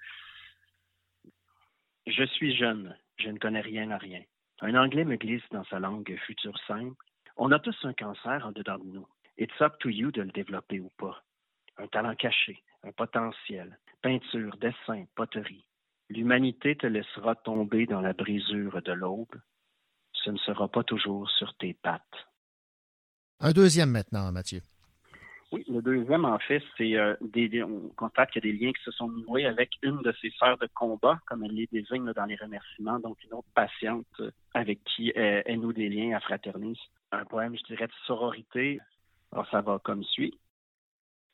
Je 2.06 2.24
suis 2.26 2.56
jeune, 2.56 2.96
je 3.18 3.30
ne 3.30 3.40
connais 3.40 3.62
rien 3.62 3.90
à 3.90 3.98
rien. 3.98 4.22
Un 4.62 4.76
anglais 4.76 5.04
me 5.04 5.16
glisse 5.16 5.44
dans 5.52 5.64
sa 5.66 5.80
langue 5.80 6.16
future 6.28 6.58
simple 6.68 7.04
on 7.42 7.52
a 7.52 7.58
tous 7.58 7.76
un 7.86 7.94
cancer 7.94 8.46
en 8.46 8.52
dedans 8.52 8.78
de 8.78 8.86
nous. 8.86 9.08
It's 9.36 9.60
up 9.62 9.74
to 9.80 9.90
you 9.90 10.12
de 10.12 10.22
le 10.22 10.32
développer 10.32 10.80
ou 10.80 10.92
pas. 10.98 11.24
Un 11.78 11.88
talent 11.88 12.16
caché, 12.16 12.64
un 12.84 12.92
potentiel, 12.92 13.80
peinture, 14.04 14.56
dessin, 14.58 15.06
poterie. 15.16 15.66
L'humanité 16.10 16.76
te 16.76 16.86
laissera 16.86 17.34
tomber 17.34 17.88
dans 17.88 18.02
la 18.02 18.14
brisure 18.14 18.84
de 18.84 18.92
l'aube. 18.92 19.42
Ce 20.14 20.30
ne 20.30 20.38
sera 20.38 20.68
pas 20.68 20.84
toujours 20.84 21.28
sur 21.32 21.56
tes 21.58 21.74
pattes. 21.74 22.28
Un 23.40 23.54
deuxième 23.54 23.90
maintenant, 23.90 24.32
Mathieu. 24.32 24.62
Oui, 25.52 25.66
le 25.68 25.82
deuxième, 25.82 26.24
en 26.24 26.40
fait, 26.40 26.64
c'est 26.78 26.96
euh, 26.96 27.16
on 27.22 27.90
constate 27.98 28.32
qu'il 28.32 28.46
y 28.46 28.50
a 28.50 28.52
des 28.54 28.58
liens 28.58 28.72
qui 28.72 28.84
se 28.84 28.92
sont 28.92 29.10
noués 29.10 29.46
avec 29.46 29.72
une 29.82 30.02
de 30.02 30.14
ses 30.22 30.30
sœurs 30.32 30.58
de 30.58 30.68
combat, 30.74 31.20
comme 31.28 31.44
elle 31.44 31.52
les 31.52 31.68
désigne 31.70 32.14
dans 32.14 32.26
les 32.26 32.38
remerciements, 32.38 33.00
donc 33.00 33.22
une 33.26 33.34
autre 33.34 33.50
patiente 33.54 34.06
euh, 34.22 34.32
avec 34.54 34.82
qui 34.86 35.12
elle, 35.14 35.44
elle 35.46 35.60
noue 35.60 35.74
des 35.74 35.90
liens 35.90 36.16
à 36.16 36.22
fraternise. 36.22 36.80
Un 37.12 37.26
poème, 37.26 37.58
je 37.58 37.64
dirais, 37.64 37.88
de 37.88 37.94
sororité. 38.08 38.80
Alors, 39.34 39.50
ça 39.50 39.60
va 39.60 39.78
comme 39.84 40.04
suit. 40.06 40.34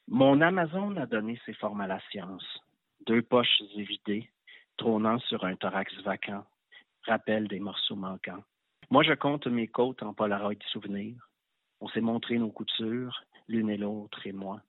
Mon 0.08 0.42
Amazon 0.42 0.96
a 0.98 1.06
donné 1.06 1.40
ses 1.46 1.54
formes 1.54 1.82
à 1.82 1.88
la 1.88 2.00
science. 2.10 2.46
Deux 3.06 3.22
poches 3.22 3.62
évidées, 3.76 4.28
trônant 4.78 5.20
sur 5.20 5.46
un 5.46 5.56
thorax 5.56 5.94
vacant, 6.02 6.44
rappel 7.04 7.48
des 7.48 7.60
morceaux 7.60 7.96
manquants. 7.96 8.44
Moi, 8.90 9.04
je 9.04 9.14
compte 9.14 9.46
mes 9.46 9.68
côtes 9.68 10.02
en 10.02 10.14
polaroid 10.14 10.54
souvenirs. 10.72 11.30
On 11.82 11.90
s'est 11.90 12.02
montré 12.02 12.38
nos 12.40 12.50
coutures, 12.50 13.22
l'une 13.48 13.70
et 13.70 13.78
l'autre 13.78 14.26
et 14.26 14.32
moi. 14.32 14.62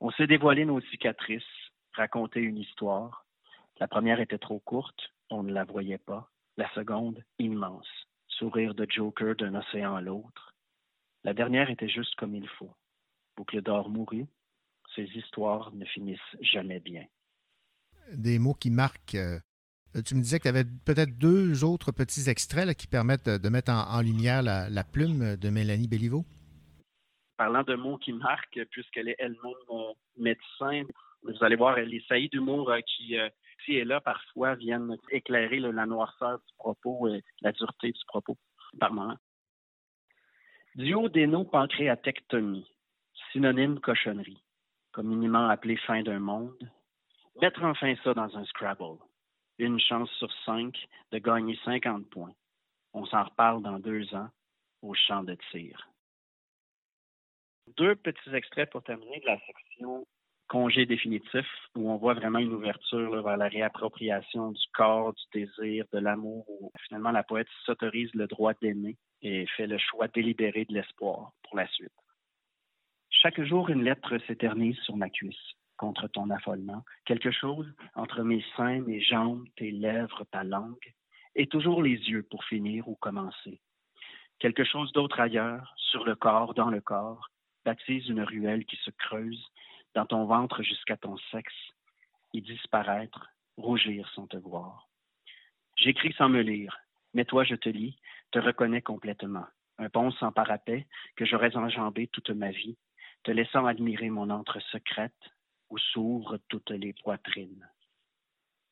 On 0.00 0.10
s'est 0.10 0.26
dévoilé 0.26 0.64
nos 0.64 0.80
cicatrices, 0.80 1.42
raconté 1.92 2.40
une 2.40 2.58
histoire. 2.58 3.26
La 3.78 3.88
première 3.88 4.20
était 4.20 4.38
trop 4.38 4.58
courte, 4.60 5.12
on 5.30 5.42
ne 5.42 5.52
la 5.52 5.64
voyait 5.64 5.98
pas. 5.98 6.30
La 6.56 6.72
seconde, 6.74 7.22
immense. 7.38 7.88
Sourire 8.28 8.74
de 8.74 8.86
Joker 8.88 9.34
d'un 9.36 9.54
océan 9.54 9.94
à 9.94 10.00
l'autre. 10.00 10.54
La 11.24 11.34
dernière 11.34 11.70
était 11.70 11.88
juste 11.88 12.14
comme 12.16 12.34
il 12.34 12.48
faut. 12.48 12.74
Boucle 13.36 13.62
d'or 13.62 13.90
mourut. 13.90 14.26
Ces 14.94 15.04
histoires 15.14 15.72
ne 15.74 15.84
finissent 15.84 16.36
jamais 16.40 16.80
bien. 16.80 17.04
Des 18.12 18.38
mots 18.38 18.54
qui 18.54 18.70
marquent. 18.70 19.16
Euh, 19.16 19.40
tu 20.04 20.14
me 20.14 20.22
disais 20.22 20.38
que 20.38 20.44
tu 20.44 20.48
avais 20.48 20.64
peut-être 20.64 21.18
deux 21.18 21.64
autres 21.64 21.92
petits 21.92 22.28
extraits 22.30 22.76
qui 22.76 22.86
permettent 22.86 23.28
de 23.28 23.48
mettre 23.48 23.72
en, 23.72 24.00
lumière 24.00 24.42
la, 24.42 24.84
plume 24.84 25.36
de 25.36 25.48
Mélanie 25.50 25.88
Béliveau. 25.88 26.24
Parlant 27.36 27.62
de 27.62 27.74
mots 27.74 27.98
qui 27.98 28.12
marquent, 28.12 28.64
puisqu'elle 28.70 29.08
est 29.08 29.16
elle-même 29.18 29.94
médecin, 30.16 30.84
vous 31.22 31.44
allez 31.44 31.56
voir 31.56 31.76
les 31.76 32.00
saillies 32.08 32.28
d'humour 32.28 32.72
qui, 32.86 33.14
ici 33.14 33.76
et 33.76 33.84
là, 33.84 34.00
parfois, 34.00 34.54
viennent 34.54 34.96
éclairer 35.10 35.58
la 35.58 35.86
noirceur 35.86 36.38
du 36.38 36.54
propos 36.56 37.08
et 37.08 37.22
la 37.42 37.52
dureté 37.52 37.92
du 37.92 38.04
propos 38.06 38.36
par 38.78 38.92
moment. 38.92 39.16
Duodéno-pancréatectomie, 40.76 42.66
synonyme 43.32 43.80
cochonnerie, 43.80 44.42
communément 44.92 45.48
appelé 45.48 45.76
fin 45.76 46.02
d'un 46.02 46.18
monde. 46.18 46.70
Mettre 47.40 47.64
enfin 47.64 47.94
ça 48.02 48.14
dans 48.14 48.36
un 48.36 48.44
Scrabble. 48.44 48.98
Une 49.58 49.80
chance 49.80 50.10
sur 50.18 50.30
cinq 50.44 50.76
de 51.12 51.18
gagner 51.18 51.58
50 51.64 52.10
points. 52.10 52.34
On 52.92 53.06
s'en 53.06 53.24
reparle 53.24 53.62
dans 53.62 53.78
deux 53.78 54.14
ans 54.14 54.28
au 54.82 54.94
champ 54.94 55.22
de 55.24 55.36
tir. 55.50 55.88
Deux 57.76 57.96
petits 57.96 58.34
extraits 58.34 58.70
pour 58.70 58.82
terminer 58.82 59.20
de 59.20 59.26
la 59.26 59.38
section 59.40 60.06
congé 60.48 60.86
définitif, 60.86 61.46
où 61.74 61.90
on 61.90 61.96
voit 61.96 62.14
vraiment 62.14 62.38
une 62.38 62.52
ouverture 62.52 63.22
vers 63.22 63.36
la 63.36 63.48
réappropriation 63.48 64.52
du 64.52 64.62
corps, 64.72 65.12
du 65.12 65.40
désir, 65.40 65.84
de 65.92 65.98
l'amour, 65.98 66.44
où 66.48 66.70
finalement 66.86 67.10
la 67.10 67.24
poète 67.24 67.48
s'autorise 67.64 68.14
le 68.14 68.26
droit 68.28 68.54
d'aimer 68.62 68.96
et 69.22 69.46
fait 69.56 69.66
le 69.66 69.78
choix 69.78 70.06
délibéré 70.08 70.64
de 70.64 70.74
l'espoir 70.74 71.32
pour 71.42 71.56
la 71.56 71.66
suite. 71.68 71.90
Chaque 73.10 73.40
jour, 73.42 73.70
une 73.70 73.82
lettre 73.82 74.18
s'éternise 74.26 74.78
sur 74.80 74.96
ma 74.96 75.10
cuisse 75.10 75.54
contre 75.76 76.08
ton 76.08 76.30
affolement, 76.30 76.84
quelque 77.04 77.30
chose 77.30 77.70
entre 77.94 78.22
mes 78.22 78.44
seins, 78.56 78.80
mes 78.80 79.00
jambes, 79.00 79.44
tes 79.56 79.70
lèvres, 79.70 80.24
ta 80.30 80.44
langue, 80.44 80.94
et 81.34 81.46
toujours 81.46 81.82
les 81.82 81.96
yeux 81.96 82.22
pour 82.30 82.44
finir 82.44 82.88
ou 82.88 82.94
commencer. 82.94 83.60
Quelque 84.38 84.64
chose 84.64 84.92
d'autre 84.92 85.20
ailleurs, 85.20 85.74
sur 85.76 86.04
le 86.04 86.14
corps, 86.14 86.54
dans 86.54 86.70
le 86.70 86.80
corps, 86.80 87.28
baptise 87.66 88.08
une 88.08 88.22
ruelle 88.22 88.64
qui 88.64 88.76
se 88.76 88.92
creuse 88.92 89.44
dans 89.94 90.06
ton 90.06 90.24
ventre 90.24 90.62
jusqu'à 90.62 90.96
ton 90.96 91.16
sexe, 91.32 91.72
y 92.32 92.40
disparaître, 92.40 93.28
rougir 93.56 94.08
sans 94.14 94.28
te 94.28 94.36
voir. 94.36 94.88
J'écris 95.74 96.12
sans 96.12 96.28
me 96.28 96.42
lire, 96.42 96.78
mais 97.12 97.24
toi 97.24 97.42
je 97.42 97.56
te 97.56 97.68
lis, 97.68 97.98
te 98.30 98.38
reconnais 98.38 98.82
complètement. 98.82 99.46
Un 99.78 99.88
pont 99.88 100.12
sans 100.12 100.30
parapet 100.30 100.86
que 101.16 101.24
j'aurais 101.24 101.56
enjambé 101.56 102.06
toute 102.06 102.30
ma 102.30 102.52
vie, 102.52 102.76
te 103.24 103.32
laissant 103.32 103.66
admirer 103.66 104.10
mon 104.10 104.30
antre 104.30 104.60
secrète 104.70 105.24
où 105.68 105.76
s'ouvrent 105.76 106.38
toutes 106.48 106.70
les 106.70 106.92
poitrines. 106.92 107.68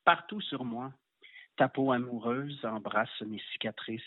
Partout 0.05 0.41
sur 0.41 0.65
moi, 0.65 0.93
ta 1.57 1.69
peau 1.69 1.91
amoureuse 1.91 2.65
embrasse 2.65 3.23
mes 3.23 3.43
cicatrices, 3.53 4.03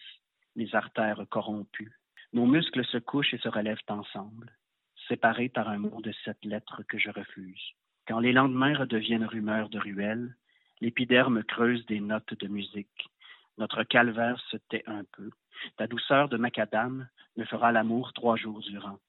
mes 0.56 0.74
artères 0.74 1.26
corrompues. 1.30 2.00
Nos 2.32 2.46
muscles 2.46 2.86
se 2.86 2.98
couchent 2.98 3.34
et 3.34 3.40
se 3.40 3.50
relèvent 3.50 3.90
ensemble, 3.90 4.56
séparés 5.08 5.50
par 5.50 5.70
un 5.70 5.78
mot 5.78 6.02
de 6.02 6.12
sept 6.24 6.44
lettres 6.44 6.84
que 6.88 6.98
je 6.98 7.10
refuse. 7.10 7.74
Quand 8.08 8.20
les 8.20 8.34
lendemains 8.34 8.78
redeviennent 8.78 9.26
rumeurs 9.26 9.70
de 9.70 9.80
ruelles, 9.80 10.36
l'épiderme 10.82 11.44
creuse 11.44 11.86
des 11.86 12.00
notes 12.00 12.34
de 12.34 12.48
musique, 12.48 13.10
notre 13.58 13.84
calvaire 13.84 14.40
se 14.52 14.58
tait 14.58 14.84
un 14.88 15.04
peu. 15.04 15.30
Ta 15.78 15.88
douceur 15.88 16.30
de 16.30 16.38
macadam 16.38 17.08
me 17.36 17.46
fera 17.46 17.72
l'amour 17.72 18.14
trois 18.14 18.36
jours 18.36 18.62
durant. 18.62 19.00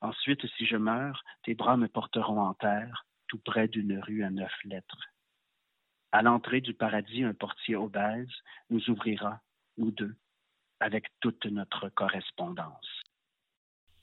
Ensuite, 0.00 0.46
si 0.56 0.64
je 0.64 0.76
meurs, 0.76 1.24
tes 1.42 1.54
bras 1.54 1.76
me 1.76 1.88
porteront 1.88 2.40
en 2.40 2.54
terre, 2.54 3.06
tout 3.26 3.38
près 3.38 3.68
d'une 3.68 3.98
rue 3.98 4.22
à 4.22 4.30
neuf 4.30 4.52
lettres. 4.64 5.08
À 6.12 6.22
l'entrée 6.22 6.62
du 6.62 6.72
paradis, 6.72 7.22
un 7.24 7.34
portier 7.34 7.76
obèse 7.76 8.32
nous 8.70 8.88
ouvrira, 8.88 9.40
nous 9.76 9.90
deux, 9.90 10.16
avec 10.80 11.06
toute 11.20 11.44
notre 11.46 11.90
correspondance. 11.90 13.02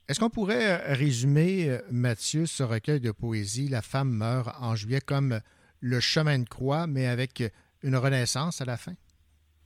Est-ce 0.08 0.20
qu'on 0.20 0.30
pourrait 0.30 0.70
euh, 0.70 0.94
résumer, 0.94 1.68
euh, 1.68 1.78
Mathieu, 1.90 2.46
ce 2.46 2.62
recueil 2.62 3.00
de 3.00 3.10
poésie, 3.10 3.68
La 3.68 3.82
femme 3.82 4.10
meurt 4.10 4.48
en 4.60 4.76
juillet, 4.76 5.00
comme 5.00 5.40
le 5.80 5.98
chemin 5.98 6.38
de 6.38 6.48
croix, 6.48 6.86
mais 6.86 7.06
avec 7.06 7.42
une 7.82 7.96
renaissance 7.96 8.60
à 8.60 8.64
la 8.64 8.76
fin? 8.76 8.92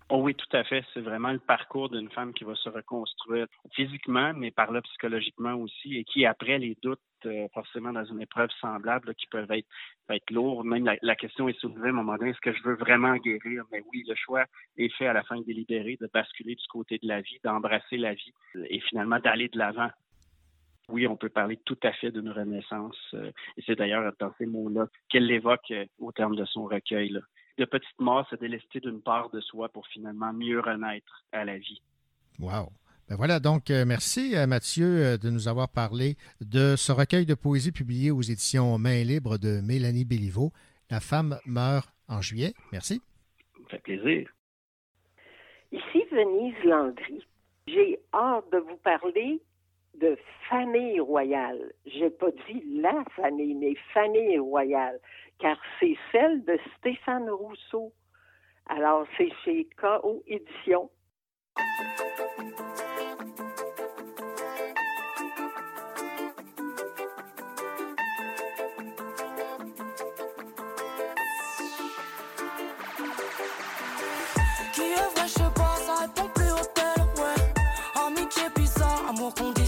Oh 0.09 0.23
oui, 0.23 0.35
tout 0.35 0.57
à 0.57 0.65
fait. 0.65 0.83
C'est 0.95 1.03
vraiment 1.03 1.31
le 1.31 1.39
parcours 1.39 1.91
d'une 1.91 2.11
femme 2.11 2.33
qui 2.33 2.45
va 2.45 2.55
se 2.57 2.71
reconstruire 2.71 3.47
physiquement, 3.75 4.33
mais 4.35 4.51
par 4.51 4.73
là 4.73 4.81
psychologiquement 4.81 5.55
aussi, 5.55 5.99
et 5.99 6.05
qui, 6.05 6.25
après 6.25 6.59
les 6.59 6.77
doutes, 6.83 6.99
euh, 7.27 7.47
forcément 7.53 7.93
dans 7.93 8.05
une 8.07 8.23
épreuve 8.23 8.49
semblable, 8.63 9.15
qui 9.15 9.27
peuvent 9.27 9.51
être, 9.53 9.69
être. 10.09 10.65
Même 10.65 10.91
la, 11.03 11.17
question 11.17 11.51
est 11.51 11.61
soulevée 11.61 11.89
à 11.89 11.91
un 11.91 11.93
moment 11.93 12.17
donné, 12.17 12.31
est-ce 12.31 12.41
que 12.41 12.55
je 12.55 12.63
veux 12.63 12.77
vraiment 12.77 13.15
guérir? 13.19 13.65
Mais 13.71 13.85
oui, 13.93 14.05
le 14.09 14.15
choix 14.15 14.47
est 14.79 14.93
fait 14.97 15.07
à 15.07 15.13
la 15.13 15.23
fin 15.23 15.39
délibéré 15.43 15.99
de 16.01 16.09
basculer 16.13 16.55
du 16.55 16.67
côté 16.69 16.99
de 17.01 17.07
la 17.07 17.21
vie, 17.21 17.39
d'embrasser 17.45 17.99
la 17.99 18.15
vie 18.15 18.33
et 18.71 18.81
finalement 18.81 19.19
d'aller 19.21 19.49
de 19.49 19.59
l'avant. 19.59 19.91
Oui, 20.91 21.07
on 21.07 21.17
peut 21.17 21.29
parler 21.29 21.59
tout 21.65 21.79
à 21.83 21.93
fait 21.93 22.11
d'une 22.11 22.31
renaissance, 22.31 22.99
euh, 23.15 23.31
et 23.57 23.63
c'est 23.67 23.77
d'ailleurs 23.77 24.13
dans 24.19 24.33
ces 24.39 24.47
mots-là 24.47 24.89
qu'elle 25.09 25.27
l'évoque 25.27 25.71
euh, 25.71 25.85
au 25.99 26.13
terme 26.13 26.37
de 26.37 26.45
son 26.45 26.65
recueil. 26.65 27.11
Là 27.11 27.21
de 27.59 27.67
petite 27.67 28.01
mort 28.01 28.27
se 28.31 28.37
délester 28.37 28.81
d'une 28.81 29.03
part 29.03 29.29
de 29.29 29.41
soi 29.41 29.69
pour 29.69 29.87
finalement 29.89 30.33
mieux 30.33 30.61
renaître 30.61 31.27
à 31.31 31.45
la 31.45 31.59
vie. 31.59 31.83
Wow. 32.39 32.71
Ben 33.07 33.17
voilà, 33.17 33.39
donc 33.39 33.71
euh, 33.71 33.85
merci 33.85 34.35
à 34.35 34.47
Mathieu 34.47 35.19
de 35.19 35.29
nous 35.29 35.47
avoir 35.47 35.69
parlé 35.69 36.17
de 36.41 36.75
ce 36.77 36.91
recueil 36.91 37.27
de 37.27 37.35
poésie 37.35 37.73
publié 37.73 38.11
aux 38.11 38.23
éditions 38.23 38.79
Main 38.79 39.05
libre 39.05 39.37
de 39.37 39.61
Mélanie 39.61 40.07
Béliveau. 40.07 40.53
La 40.91 41.01
femme 41.01 41.39
meurt 41.45 41.91
en 42.09 42.23
juillet. 42.23 42.55
Merci. 42.73 43.03
Ça 43.65 43.77
fait 43.77 43.83
plaisir. 43.83 44.31
Ici 45.71 46.03
Venise 46.11 46.65
Landry. 46.65 47.27
J'ai 47.67 48.01
hâte 48.15 48.51
de 48.53 48.59
vous 48.59 48.77
parler 48.79 49.41
de 50.01 50.17
famille 50.49 50.99
royale. 51.01 51.73
J'ai 51.87 52.11
pas 52.11 52.31
dit 52.49 52.63
la 52.81 53.05
famille, 53.17 53.55
mais 53.55 53.75
famille 53.93 54.39
royale 54.39 54.99
car 55.41 55.57
c'est 55.79 55.97
celle 56.13 56.45
de 56.45 56.59
Stéphane 56.79 57.29
Rousseau. 57.31 57.93
Alors, 58.67 59.07
c'est 59.17 59.31
chez 59.45 59.69
KO 59.81 60.23
Édition. 60.27 60.91
Qui 74.73 74.83
est 74.83 75.11
vrai, 75.15 75.27
je 75.27 75.29
sais 75.29 75.43
pas, 75.57 75.77
ça 75.77 75.95
répond 76.03 76.29
plus 76.35 76.53
hôtel, 76.53 77.03
ouais. 77.17 78.07
Amitié, 78.07 78.43
bizarre, 78.55 79.09
amour 79.09 79.35
conditionnel. 79.35 79.60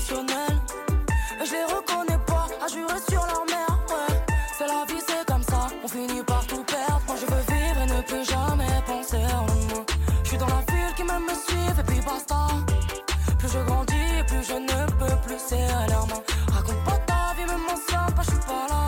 Raconte 15.57 16.85
pas 16.85 16.99
ta 17.07 17.35
vie, 17.37 17.47
même 17.47 17.67
ancien, 17.71 18.07
pas 18.17 18.23
je 18.23 18.31
suis 18.31 18.41
pas 18.41 18.67
là. 18.69 18.87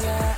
Yeah. 0.00 0.36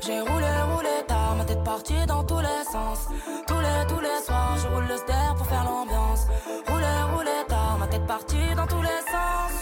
J'ai 0.00 0.20
roulé, 0.20 0.46
roulé 0.72 1.04
tard, 1.06 1.34
ma 1.36 1.44
tête 1.44 1.64
partie 1.64 2.06
dans 2.06 2.24
tous 2.24 2.40
les 2.40 2.64
sens. 2.70 3.08
Tous 3.46 3.60
les, 3.60 3.86
tous 3.88 4.00
les 4.00 4.24
soirs, 4.24 4.56
je 4.62 4.68
roule 4.68 4.86
le 4.86 4.96
ster 4.96 5.34
pour 5.36 5.46
faire 5.46 5.64
l'ambiance. 5.64 6.26
Roulé, 6.68 6.86
roulé 7.14 7.44
tard, 7.48 7.76
ma 7.78 7.86
tête 7.86 8.06
partie 8.06 8.54
dans 8.56 8.66
tous 8.66 8.82
les 8.82 9.02
sens. 9.10 9.52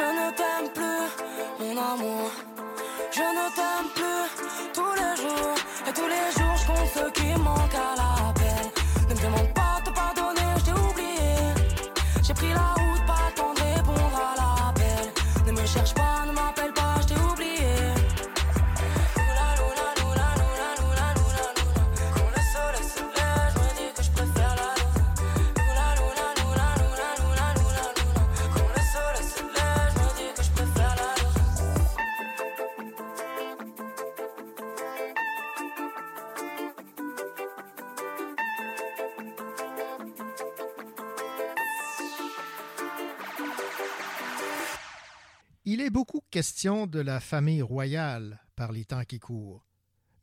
Je 0.00 0.06
ne 0.06 0.30
t'aime 0.38 0.70
plus, 0.78 1.08
mon 1.60 1.72
amour. 1.92 2.30
Je 3.12 3.20
ne 3.20 3.46
t'aime 3.56 3.88
plus 3.94 4.24
tous 4.72 4.94
les 5.00 5.14
jours. 5.22 5.56
Et 5.88 5.92
tous 5.92 6.08
les 6.14 6.26
jours, 6.36 6.56
je 6.56 6.66
compte 6.68 6.88
ceux 6.94 7.10
qui 7.10 7.28
manquent 7.38 7.80
à 7.88 7.92
l'appel. 7.98 8.64
Ne 9.10 9.14
me 9.14 9.20
demande 9.20 9.52
pas 9.52 9.76
de 9.84 9.90
pardonner, 9.90 10.48
je 10.58 10.64
t'ai 10.64 10.72
oublié. 10.88 11.36
J'ai 12.22 12.32
pris 12.32 12.48
la 12.48 12.79
Il 45.72 45.80
est 45.80 45.90
beaucoup 45.90 46.20
question 46.32 46.88
de 46.88 46.98
la 46.98 47.20
famille 47.20 47.62
royale 47.62 48.40
par 48.56 48.72
les 48.72 48.84
temps 48.84 49.04
qui 49.04 49.20
courent. 49.20 49.64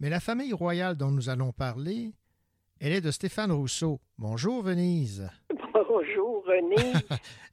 Mais 0.01 0.10
la 0.10 0.19
famille 0.19 0.51
royale 0.51 0.97
dont 0.97 1.10
nous 1.10 1.29
allons 1.29 1.53
parler, 1.53 2.12
elle 2.81 2.91
est 2.91 2.99
de 2.99 3.12
Stéphane 3.12 3.53
Rousseau. 3.53 4.01
Bonjour 4.17 4.62
Venise. 4.62 5.29
Bonjour, 5.73 6.43
René. 6.45 6.75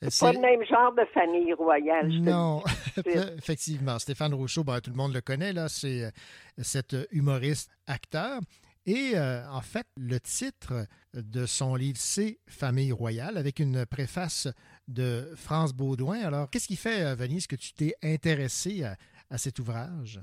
C'est 0.08 0.26
pas 0.26 0.32
le 0.32 0.40
même 0.40 0.64
genre 0.64 0.92
de 0.92 1.04
famille 1.14 1.52
royale. 1.52 2.10
je 2.10 2.18
Non, 2.18 2.64
effectivement. 3.38 4.00
Stéphane 4.00 4.34
Rousseau, 4.34 4.64
ben, 4.64 4.80
tout 4.80 4.90
le 4.90 4.96
monde 4.96 5.14
le 5.14 5.20
connaît, 5.20 5.52
là, 5.52 5.68
c'est 5.68 6.02
euh, 6.02 6.10
cet 6.58 6.96
humoriste 7.12 7.70
acteur. 7.86 8.40
Et 8.86 9.12
euh, 9.14 9.48
en 9.50 9.60
fait, 9.60 9.86
le 9.96 10.18
titre 10.18 10.86
de 11.14 11.46
son 11.46 11.76
livre, 11.76 11.98
c'est 11.98 12.40
Famille 12.48 12.90
royale, 12.90 13.38
avec 13.38 13.60
une 13.60 13.86
préface 13.86 14.48
de 14.88 15.34
France 15.36 15.72
Baudouin. 15.72 16.20
Alors, 16.20 16.50
qu'est-ce 16.50 16.68
qui 16.68 16.76
fait, 16.76 17.04
euh, 17.04 17.14
Venise, 17.14 17.46
que 17.46 17.56
tu 17.56 17.72
t'es 17.72 17.94
intéressé 18.02 18.84
à, 18.84 18.96
à 19.30 19.38
cet 19.38 19.58
ouvrage? 19.58 20.20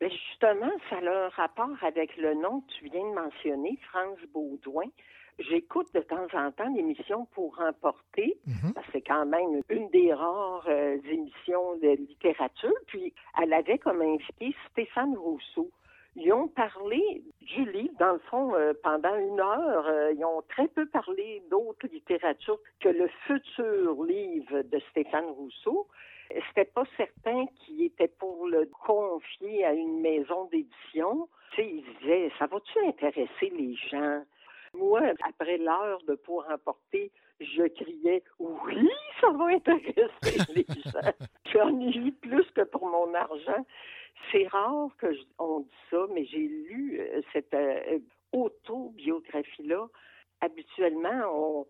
Mais 0.00 0.10
justement, 0.10 0.70
ça 0.90 0.96
a 0.96 1.26
un 1.26 1.28
rapport 1.30 1.82
avec 1.82 2.16
le 2.16 2.34
nom 2.34 2.60
que 2.60 2.72
tu 2.78 2.88
viens 2.90 3.08
de 3.08 3.14
mentionner, 3.14 3.78
France 3.90 4.18
Baudouin. 4.32 4.90
J'écoute 5.38 5.92
de 5.94 6.00
temps 6.00 6.26
en 6.32 6.50
temps 6.52 6.72
l'émission 6.74 7.26
pour 7.34 7.56
remporter, 7.56 8.38
parce 8.74 8.86
que 8.86 8.92
c'est 8.92 9.02
quand 9.02 9.26
même 9.26 9.60
une 9.68 9.90
des 9.90 10.14
rares 10.14 10.64
euh, 10.68 10.96
émissions 11.10 11.76
de 11.76 11.96
littérature. 11.96 12.72
Puis, 12.86 13.12
elle 13.42 13.52
avait 13.52 13.78
comme 13.78 14.00
invité 14.00 14.54
Stéphane 14.70 15.14
Rousseau. 15.16 15.70
Ils 16.16 16.32
ont 16.32 16.48
parlé 16.48 17.22
du 17.42 17.70
livre, 17.70 17.92
dans 17.98 18.14
le 18.14 18.18
fond, 18.30 18.54
euh, 18.54 18.72
pendant 18.82 19.14
une 19.16 19.38
heure. 19.38 19.86
euh, 19.86 20.12
ils 20.12 20.24
ont 20.24 20.42
très 20.48 20.66
peu 20.68 20.86
parlé 20.86 21.42
d'autres 21.50 21.86
littératures 21.88 22.58
que 22.80 22.88
le 22.88 23.06
futur 23.26 24.02
livre 24.04 24.62
de 24.62 24.78
Stéphane 24.90 25.26
Rousseau. 25.26 25.86
C'était 26.48 26.64
pas 26.64 26.84
certain 26.96 27.46
qu'il 27.54 27.82
était 27.82 28.08
pour 28.08 28.48
le 28.48 28.66
confier 28.86 29.64
à 29.64 29.74
une 29.74 30.00
maison 30.00 30.46
d'édition. 30.46 31.28
Tu 31.52 31.62
sais, 31.62 31.68
il 31.70 31.84
disait, 32.00 32.32
ça 32.38 32.46
va-tu 32.46 32.78
intéresser 32.80 33.50
les 33.50 33.74
gens? 33.90 34.22
Moi, 34.74 35.02
après 35.28 35.58
l'heure 35.58 36.00
de 36.08 36.14
pour 36.16 36.44
emporter, 36.50 37.12
je 37.40 37.62
criais, 37.68 38.22
oui, 38.38 38.88
ça 39.20 39.30
va 39.30 39.46
intéresser 39.46 40.52
les 40.54 40.66
gens. 40.90 41.12
J'en 41.52 41.78
ai 41.80 41.92
lu 41.92 42.12
plus 42.12 42.44
que 42.52 42.62
pour 42.62 42.86
mon 42.86 43.12
argent. 43.14 43.64
C'est 44.32 44.46
rare 44.48 44.88
que 44.98 45.12
je- 45.12 45.22
on 45.38 45.60
dit 45.60 45.70
ça, 45.90 46.06
mais 46.12 46.24
j'ai 46.24 46.38
lu 46.38 46.98
euh, 47.00 47.20
cette 47.32 47.52
euh, 47.54 47.98
autobiographie-là. 48.32 49.86
Habituellement, 50.40 51.22
on, 51.32 51.66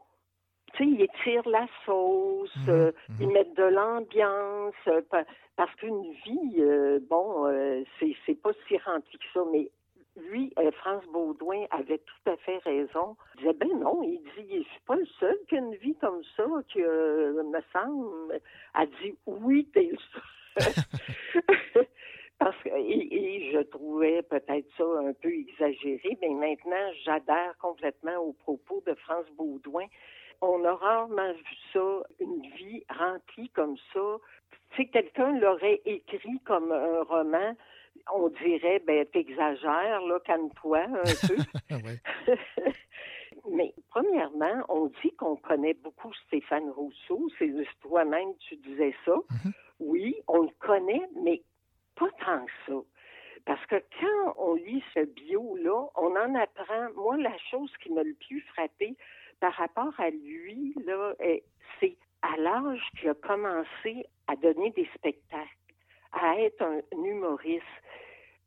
tu 0.74 0.78
sais, 0.84 0.90
ils 0.90 1.02
étirent 1.02 1.48
la 1.48 1.66
sauce, 1.84 2.52
euh, 2.68 2.92
ils 3.20 3.28
mettent 3.28 3.54
de 3.54 3.62
l'ambiance, 3.64 4.74
euh, 4.88 5.02
pa- 5.10 5.24
parce 5.56 5.74
qu'une 5.76 6.12
vie, 6.24 6.56
euh, 6.58 6.98
bon, 7.08 7.46
c'est 8.00 8.40
pas 8.42 8.50
si 8.66 8.76
rempli 8.78 9.18
que 9.18 9.24
ça, 9.32 9.40
mais 9.52 9.70
lui, 10.16 10.52
France 10.78 11.04
Baudouin 11.12 11.66
avait 11.70 11.98
tout 11.98 12.30
à 12.30 12.36
fait 12.38 12.58
raison. 12.58 13.16
Il 13.34 13.40
disait, 13.40 13.52
ben 13.54 13.78
non, 13.78 14.02
il 14.02 14.18
dit, 14.36 14.64
je 14.64 14.68
suis 14.68 14.80
pas 14.86 14.96
le 14.96 15.04
seul 15.20 15.38
qui 15.48 15.56
a 15.56 15.58
une 15.58 15.74
vie 15.76 15.94
comme 15.96 16.22
ça, 16.36 16.44
euh, 16.76 17.42
me 17.42 17.60
semble. 17.72 18.40
Elle 18.78 18.90
dit, 19.02 19.14
oui, 19.26 19.68
t'es 19.72 19.90
le 19.92 19.98
seul. 20.54 20.74
Parce 22.38 22.56
que, 22.62 22.68
et, 22.68 23.14
et 23.14 23.52
je 23.52 23.60
trouvais 23.60 24.22
peut-être 24.22 24.68
ça 24.76 24.84
un 24.84 25.12
peu 25.14 25.32
exagéré, 25.32 26.18
mais 26.20 26.28
maintenant, 26.28 26.92
j'adhère 27.04 27.56
complètement 27.58 28.16
aux 28.18 28.34
propos 28.34 28.82
de 28.86 28.94
France 28.94 29.26
Baudouin. 29.36 29.86
On 30.42 30.64
a 30.64 30.74
rarement 30.74 31.32
vu 31.32 31.56
ça, 31.72 32.02
une 32.20 32.42
vie 32.56 32.84
remplie 32.90 33.48
comme 33.50 33.76
ça. 33.92 34.16
Si 34.74 34.88
quelqu'un 34.90 35.38
l'aurait 35.38 35.80
écrit 35.86 36.38
comme 36.44 36.72
un 36.72 37.02
roman, 37.04 37.56
on 38.12 38.28
dirait, 38.28 38.80
ben, 38.80 39.06
t'exagères, 39.06 40.00
là, 40.02 40.20
calme-toi 40.24 40.80
un 40.80 41.02
peu. 41.26 42.32
Mais 43.50 43.72
premièrement, 43.90 44.64
on 44.68 44.86
dit 45.02 45.12
qu'on 45.16 45.36
connaît 45.36 45.74
beaucoup 45.74 46.12
Stéphane 46.26 46.70
Rousseau. 46.70 47.28
C'est 47.38 47.52
toi-même, 47.80 48.34
tu 48.40 48.56
disais 48.56 48.94
ça. 49.04 49.14
Oui, 49.78 50.16
on 50.26 50.42
le 50.42 50.50
connaît, 50.58 51.02
mais 51.22 51.42
pas 51.96 52.10
tant 52.24 52.44
que 52.44 52.52
ça. 52.66 52.80
Parce 53.44 53.64
que 53.66 53.76
quand 54.00 54.34
on 54.38 54.54
lit 54.54 54.82
ce 54.92 55.04
bio-là, 55.04 55.86
on 55.96 56.16
en 56.16 56.34
apprend. 56.34 56.88
Moi, 56.96 57.16
la 57.18 57.36
chose 57.50 57.70
qui 57.82 57.92
m'a 57.92 58.02
le 58.02 58.14
plus 58.14 58.40
frappé 58.52 58.96
par 59.40 59.52
rapport 59.54 59.92
à 59.98 60.10
lui, 60.10 60.74
là, 60.84 61.14
est- 61.20 61.44
c'est 61.78 61.96
à 62.22 62.36
l'âge 62.38 62.82
qu'il 62.98 63.08
a 63.08 63.14
commencé 63.14 64.06
à 64.26 64.36
donner 64.36 64.70
des 64.70 64.88
spectacles, 64.94 65.56
à 66.12 66.40
être 66.40 66.62
un, 66.62 66.80
humoriste. 66.92 67.64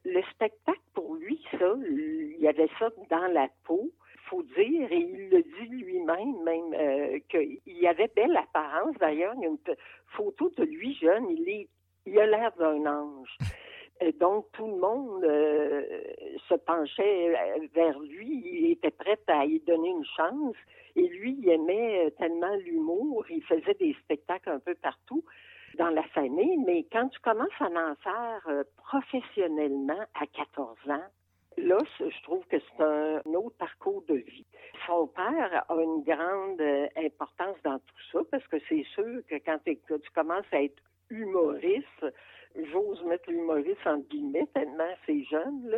Le 0.06 0.22
spectacle, 0.34 0.80
pour 0.94 1.16
lui, 1.16 1.42
ça, 1.52 1.74
il 1.90 2.38
y 2.40 2.48
avait 2.48 2.70
ça 2.78 2.90
dans 3.10 3.28
la 3.32 3.48
peau, 3.66 3.90
faut 4.30 4.44
dire, 4.44 4.92
et 4.92 4.98
il 4.98 5.30
le 5.30 5.44
dit 5.44 5.68
lui-même, 5.68 6.44
même, 6.44 6.74
euh, 6.74 7.20
qu'il 7.30 7.88
avait 7.88 8.12
belle 8.16 8.36
apparence. 8.38 8.96
D'ailleurs, 9.00 9.34
il 9.36 9.42
y 9.42 9.46
a 9.46 9.50
une 9.50 9.76
photo 10.08 10.50
de 10.50 10.64
lui 10.64 10.94
jeune, 10.96 11.30
il, 11.30 11.50
est, 11.50 11.68
il 12.06 12.20
a 12.20 12.26
l'air 12.26 12.52
d'un 12.58 12.86
ange. 12.86 13.38
Donc, 14.20 14.46
tout 14.54 14.66
le 14.66 14.78
monde 14.78 15.24
euh, 15.26 15.84
se 16.48 16.56
penchait 16.56 17.36
euh, 17.36 17.68
vers 17.74 18.00
lui. 18.00 18.42
Il 18.46 18.72
était 18.72 18.92
prêt 18.92 19.20
à 19.28 19.46
y 19.46 19.60
donner 19.60 19.90
une 19.90 20.06
chance. 20.16 20.56
Et 20.96 21.08
lui, 21.08 21.38
il 21.42 21.50
aimait 21.50 22.06
euh, 22.06 22.10
tellement 22.12 22.56
l'humour. 22.56 23.26
Il 23.30 23.44
faisait 23.44 23.74
des 23.74 23.94
spectacles 24.04 24.52
un 24.52 24.60
peu 24.60 24.76
partout 24.76 25.24
dans 25.78 25.90
la 25.90 26.04
famille. 26.04 26.58
Mais 26.66 26.86
quand 26.90 27.10
tu 27.10 27.20
commences 27.20 27.50
à 27.60 27.66
en 27.66 27.96
faire 27.96 28.64
professionnellement 28.78 30.06
à 30.14 30.26
14 30.28 30.78
ans, 30.88 31.04
là, 31.58 31.78
je 32.00 32.24
trouve 32.24 32.46
que 32.46 32.58
c'est 32.58 32.84
un 32.84 33.22
autre 33.34 33.58
parcours 33.58 34.04
de 34.08 34.16
vie. 34.16 34.46
Son 34.88 35.08
père 35.08 35.66
a 35.68 35.76
une 35.76 36.04
grande 36.04 36.62
importance 36.96 37.58
dans 37.66 37.80
tout 37.80 38.02
ça 38.14 38.20
parce 38.32 38.48
que 38.48 38.58
c'est 38.70 38.86
sûr 38.96 39.22
que 39.28 39.36
quand 39.46 39.60
tu 39.66 40.10
commences 40.16 40.46
à 40.54 40.64
être 40.64 40.82
humoriste, 41.10 42.06
j'ose 42.56 43.04
mettre 43.04 43.30
l'humoriste 43.30 43.86
en 43.86 43.98
guillemets 43.98 44.48
tellement 44.54 44.94
c'est 45.06 45.24
jeune, 45.24 45.70
là, 45.70 45.78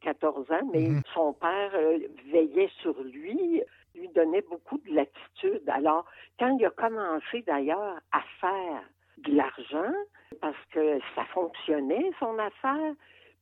14 0.00 0.50
ans, 0.50 0.70
mais 0.72 0.88
son 1.14 1.32
père 1.34 1.70
euh, 1.74 1.98
veillait 2.30 2.70
sur 2.80 3.00
lui, 3.02 3.62
lui 3.94 4.08
donnait 4.08 4.42
beaucoup 4.42 4.78
de 4.78 4.94
latitude. 4.94 5.62
Alors, 5.68 6.06
quand 6.38 6.56
il 6.58 6.64
a 6.64 6.70
commencé 6.70 7.42
d'ailleurs 7.46 8.00
à 8.12 8.22
faire 8.40 8.82
de 9.18 9.36
l'argent, 9.36 9.92
parce 10.40 10.56
que 10.70 10.98
ça 11.14 11.24
fonctionnait, 11.26 12.10
son 12.18 12.38
affaire, 12.38 12.94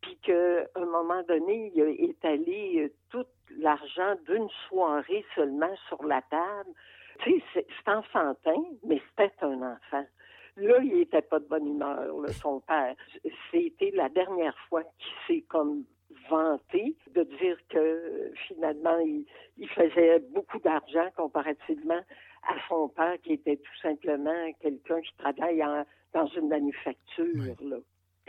puis 0.03 0.17
qu'à 0.23 0.67
un 0.77 0.87
moment 0.87 1.23
donné, 1.29 1.73
il 1.75 1.83
a 1.83 1.89
étalé 1.89 2.85
euh, 2.85 2.93
tout 3.11 3.27
l'argent 3.59 4.15
d'une 4.27 4.49
soirée 4.69 5.25
seulement 5.35 5.75
sur 5.89 6.03
la 6.05 6.23
table. 6.23 6.71
Tu 7.21 7.33
sais, 7.33 7.45
c'est 7.53 7.67
c'est 7.85 7.93
enfantin, 7.93 8.65
mais 8.85 9.01
c'était 9.11 9.33
un 9.43 9.61
enfant. 9.63 10.07
Là, 10.61 10.79
il 10.83 11.01
était 11.01 11.23
pas 11.23 11.39
de 11.39 11.47
bonne 11.47 11.67
humeur, 11.67 12.19
là, 12.21 12.29
son 12.33 12.61
père. 12.61 12.95
C'était 13.51 13.91
la 13.93 14.09
dernière 14.09 14.57
fois 14.69 14.83
qu'il 14.99 15.13
s'est 15.27 15.45
comme 15.49 15.85
vanté 16.29 16.97
de 17.13 17.23
dire 17.23 17.57
que 17.69 18.33
finalement, 18.49 18.99
il, 18.99 19.25
il 19.59 19.69
faisait 19.69 20.19
beaucoup 20.31 20.59
d'argent 20.59 21.09
comparativement 21.17 22.01
à 22.49 22.55
son 22.69 22.89
père 22.89 23.17
qui 23.23 23.35
était 23.35 23.57
tout 23.57 23.77
simplement 23.83 24.53
quelqu'un 24.61 25.01
qui 25.01 25.15
travaille 25.19 25.63
en- 25.65 25.85
dans 26.13 26.27
une 26.27 26.49
manufacture. 26.49 27.55
là. 27.61 27.77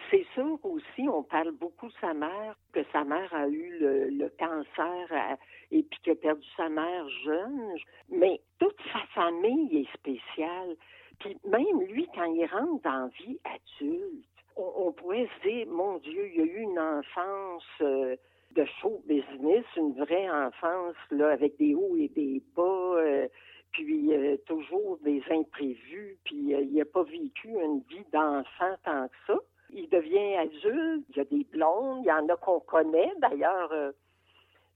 C'est 0.10 0.26
sûr 0.34 0.58
aussi, 0.64 1.08
on 1.08 1.24
parle 1.24 1.52
beaucoup 1.52 1.88
de 1.88 1.94
sa 2.02 2.14
mère, 2.14 2.56
que 2.74 2.82
sa 2.92 3.04
mère 3.04 3.32
a 3.34 3.48
eu 3.48 3.78
le, 3.80 4.10
le 4.10 4.30
cancer 4.38 5.08
à- 5.12 5.38
et 5.72 5.84
puis 5.84 6.00
qu'il 6.04 6.14
a 6.14 6.16
perdu 6.16 6.46
sa 6.58 6.70
mère 6.70 7.08
jeune. 7.24 7.76
Mais 8.10 8.42
toute 8.60 8.78
sa 8.92 9.00
famille 9.14 9.78
est 9.82 9.94
spéciale. 9.98 10.76
Puis 11.22 11.38
même 11.46 11.82
lui, 11.82 12.08
quand 12.16 12.26
il 12.26 12.46
rentre 12.46 12.82
dans 12.84 13.08
vie 13.20 13.40
adulte, 13.46 14.26
on, 14.56 14.92
pourrait 14.92 15.28
se 15.38 15.48
dire, 15.48 15.68
mon 15.68 15.98
Dieu, 16.00 16.30
il 16.34 16.42
a 16.42 16.44
eu 16.44 16.60
une 16.62 16.80
enfance 16.80 17.64
euh, 17.82 18.16
de 18.52 18.66
show 18.82 19.02
business, 19.06 19.64
une 19.78 19.94
vraie 19.94 20.30
enfance 20.30 20.96
là, 21.12 21.30
avec 21.30 21.58
des 21.58 21.74
hauts 21.74 21.96
et 21.98 22.10
des 22.10 22.42
bas, 22.56 22.64
euh, 22.98 23.28
puis 23.72 24.14
euh, 24.14 24.38
toujours 24.46 24.98
des 25.04 25.24
imprévus, 25.30 26.18
puis 26.26 26.54
il 26.54 26.74
n'a 26.74 26.86
pas 26.86 27.04
vécu 27.04 27.50
une 27.50 27.82
vie 27.90 28.06
d'enfant 28.12 28.76
tant 28.84 29.08
que 29.08 29.16
ça. 29.28 29.40
Il 29.74 29.88
devient 29.90 30.36
adulte, 30.36 31.06
il 31.10 31.18
y 31.18 31.20
a 31.22 31.24
des 31.24 31.46
blondes, 31.46 32.04
il 32.04 32.08
y 32.08 32.12
en 32.12 32.28
a 32.28 32.36
qu'on 32.36 32.60
connaît 32.60 33.14
d'ailleurs. 33.20 33.72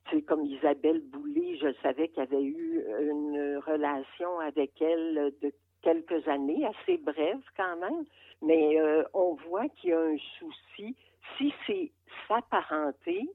c'est 0.09 0.21
comme 0.21 0.45
Isabelle 0.45 1.01
Boulay, 1.01 1.57
je 1.57 1.73
savais 1.81 2.07
qu'il 2.07 2.23
avait 2.23 2.43
eu 2.43 2.81
une 3.01 3.57
relation 3.65 4.39
avec 4.39 4.81
elle 4.81 5.33
de 5.41 5.51
quelques 5.85 6.27
années, 6.27 6.65
assez 6.65 6.97
brève 6.97 7.41
quand 7.55 7.77
même, 7.77 8.03
mais 8.41 8.81
euh, 8.81 9.03
on 9.13 9.35
voit 9.47 9.69
qu'il 9.69 9.91
y 9.91 9.93
a 9.93 9.99
un 10.01 10.17
souci. 10.39 10.95
Si 11.37 11.53
c'est 11.65 11.91
sa 12.27 12.41
parenté, 12.41 13.29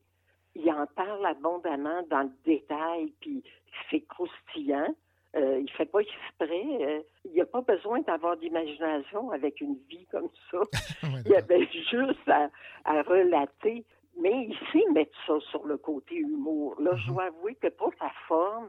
il 0.57 0.71
en 0.73 0.87
parle 0.97 1.25
abondamment 1.25 2.03
dans 2.11 2.23
le 2.23 2.33
détail, 2.45 3.13
puis 3.21 3.43
c'est 3.89 4.01
croustillant. 4.03 4.95
Euh, 5.37 5.61
il 5.61 5.71
fait 5.71 5.87
pas 5.87 6.01
exprès. 6.01 6.67
euh, 6.81 7.03
il 7.25 7.31
n'y 7.31 7.41
a 7.41 7.47
pas 7.47 7.61
besoin 7.61 8.01
d'avoir 8.01 8.37
d'imagination 8.37 9.31
avec 9.31 9.61
une 9.61 9.77
vie 9.89 10.07
comme 10.11 10.29
ça. 10.51 10.59
il 11.25 11.31
y 11.31 11.37
avait 11.37 11.69
juste 11.69 12.29
à, 12.29 12.51
à 12.85 13.03
relater. 13.03 13.85
Mais 14.21 14.49
il 14.49 14.57
sait 14.73 14.85
mettre 14.93 15.17
ça 15.27 15.39
sur 15.51 15.65
le 15.67 15.77
côté 15.77 16.17
humour. 16.17 16.75
Là, 16.81 16.97
je 16.97 17.13
dois 17.13 17.27
avouer 17.27 17.55
que 17.55 17.69
pour 17.69 17.93
sa 17.99 18.11
forme, 18.27 18.69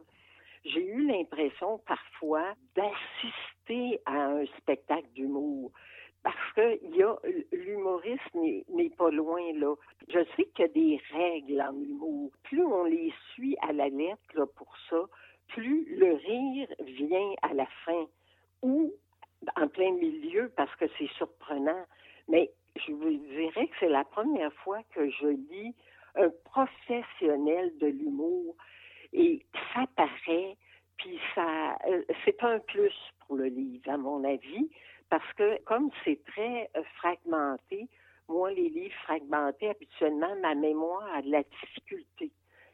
j'ai 0.66 0.86
eu 0.86 1.08
l'impression 1.08 1.80
parfois 1.80 2.54
d'assister 2.76 4.00
à 4.06 4.28
un 4.28 4.46
spectacle 4.58 5.08
d'humour. 5.16 5.72
Parce 6.24 6.54
que 6.56 7.56
l'humoriste 7.56 8.36
n'est 8.36 8.64
n'est 8.70 8.92
pas 8.92 9.10
loin 9.10 9.42
là. 9.54 9.74
Je 10.08 10.20
sais 10.36 10.46
qu'il 10.54 10.60
y 10.60 10.64
a 10.64 10.68
des 10.68 11.02
règles 11.12 11.62
en 11.62 11.74
humour. 11.74 12.32
Plus 12.44 12.64
on 12.64 12.84
les 12.84 13.12
suit 13.34 13.58
à 13.62 13.74
la 13.74 13.90
lettre 13.90 14.22
là, 14.36 14.46
pour 14.56 14.72
ça, 14.90 15.02
plus 15.48 15.86
le 15.98 16.14
rire 16.14 16.68
vient 16.80 17.34
à 17.42 17.54
la 17.54 17.66
fin 17.86 18.06
ou 18.62 18.94
en 19.56 19.68
plein 19.68 19.94
milieu 19.94 20.52
parce 20.56 20.74
que 20.76 20.86
c'est 21.00 21.10
surprenant. 21.18 21.86
Mais 22.28 22.52
je 22.76 22.92
vous 22.92 23.10
dirais 23.10 23.68
que 23.68 23.76
c'est 23.80 23.90
la 23.90 24.04
première 24.04 24.54
fois 24.54 24.82
que 24.94 25.10
je 25.10 25.28
lis 25.28 25.74
un 26.16 26.30
professionnel 26.46 27.76
de 27.80 27.88
l'humour 27.88 28.56
et 29.14 29.46
ça 29.74 29.86
paraît, 29.96 30.58
puis 30.98 31.20
ça, 31.36 31.78
euh, 31.88 32.04
c'est 32.26 32.42
un 32.44 32.60
plus 32.60 32.94
pour 33.26 33.38
le 33.38 33.46
livre, 33.46 33.90
à 33.90 33.98
mon 33.98 34.24
avis, 34.24 34.70
parce 35.10 35.34
que 35.34 35.62
comme 35.64 35.90
c'est 36.04 36.24
très 36.26 36.70
euh, 36.76 36.84
fragmenté, 36.98 37.88
moi, 38.32 38.52
les 38.52 38.70
livres 38.70 38.96
fragmentés, 39.04 39.70
habituellement, 39.70 40.34
ma 40.42 40.56
mémoire 40.56 41.06
a 41.14 41.22
de 41.22 41.32
la 41.32 41.44
difficulté. 41.44 42.32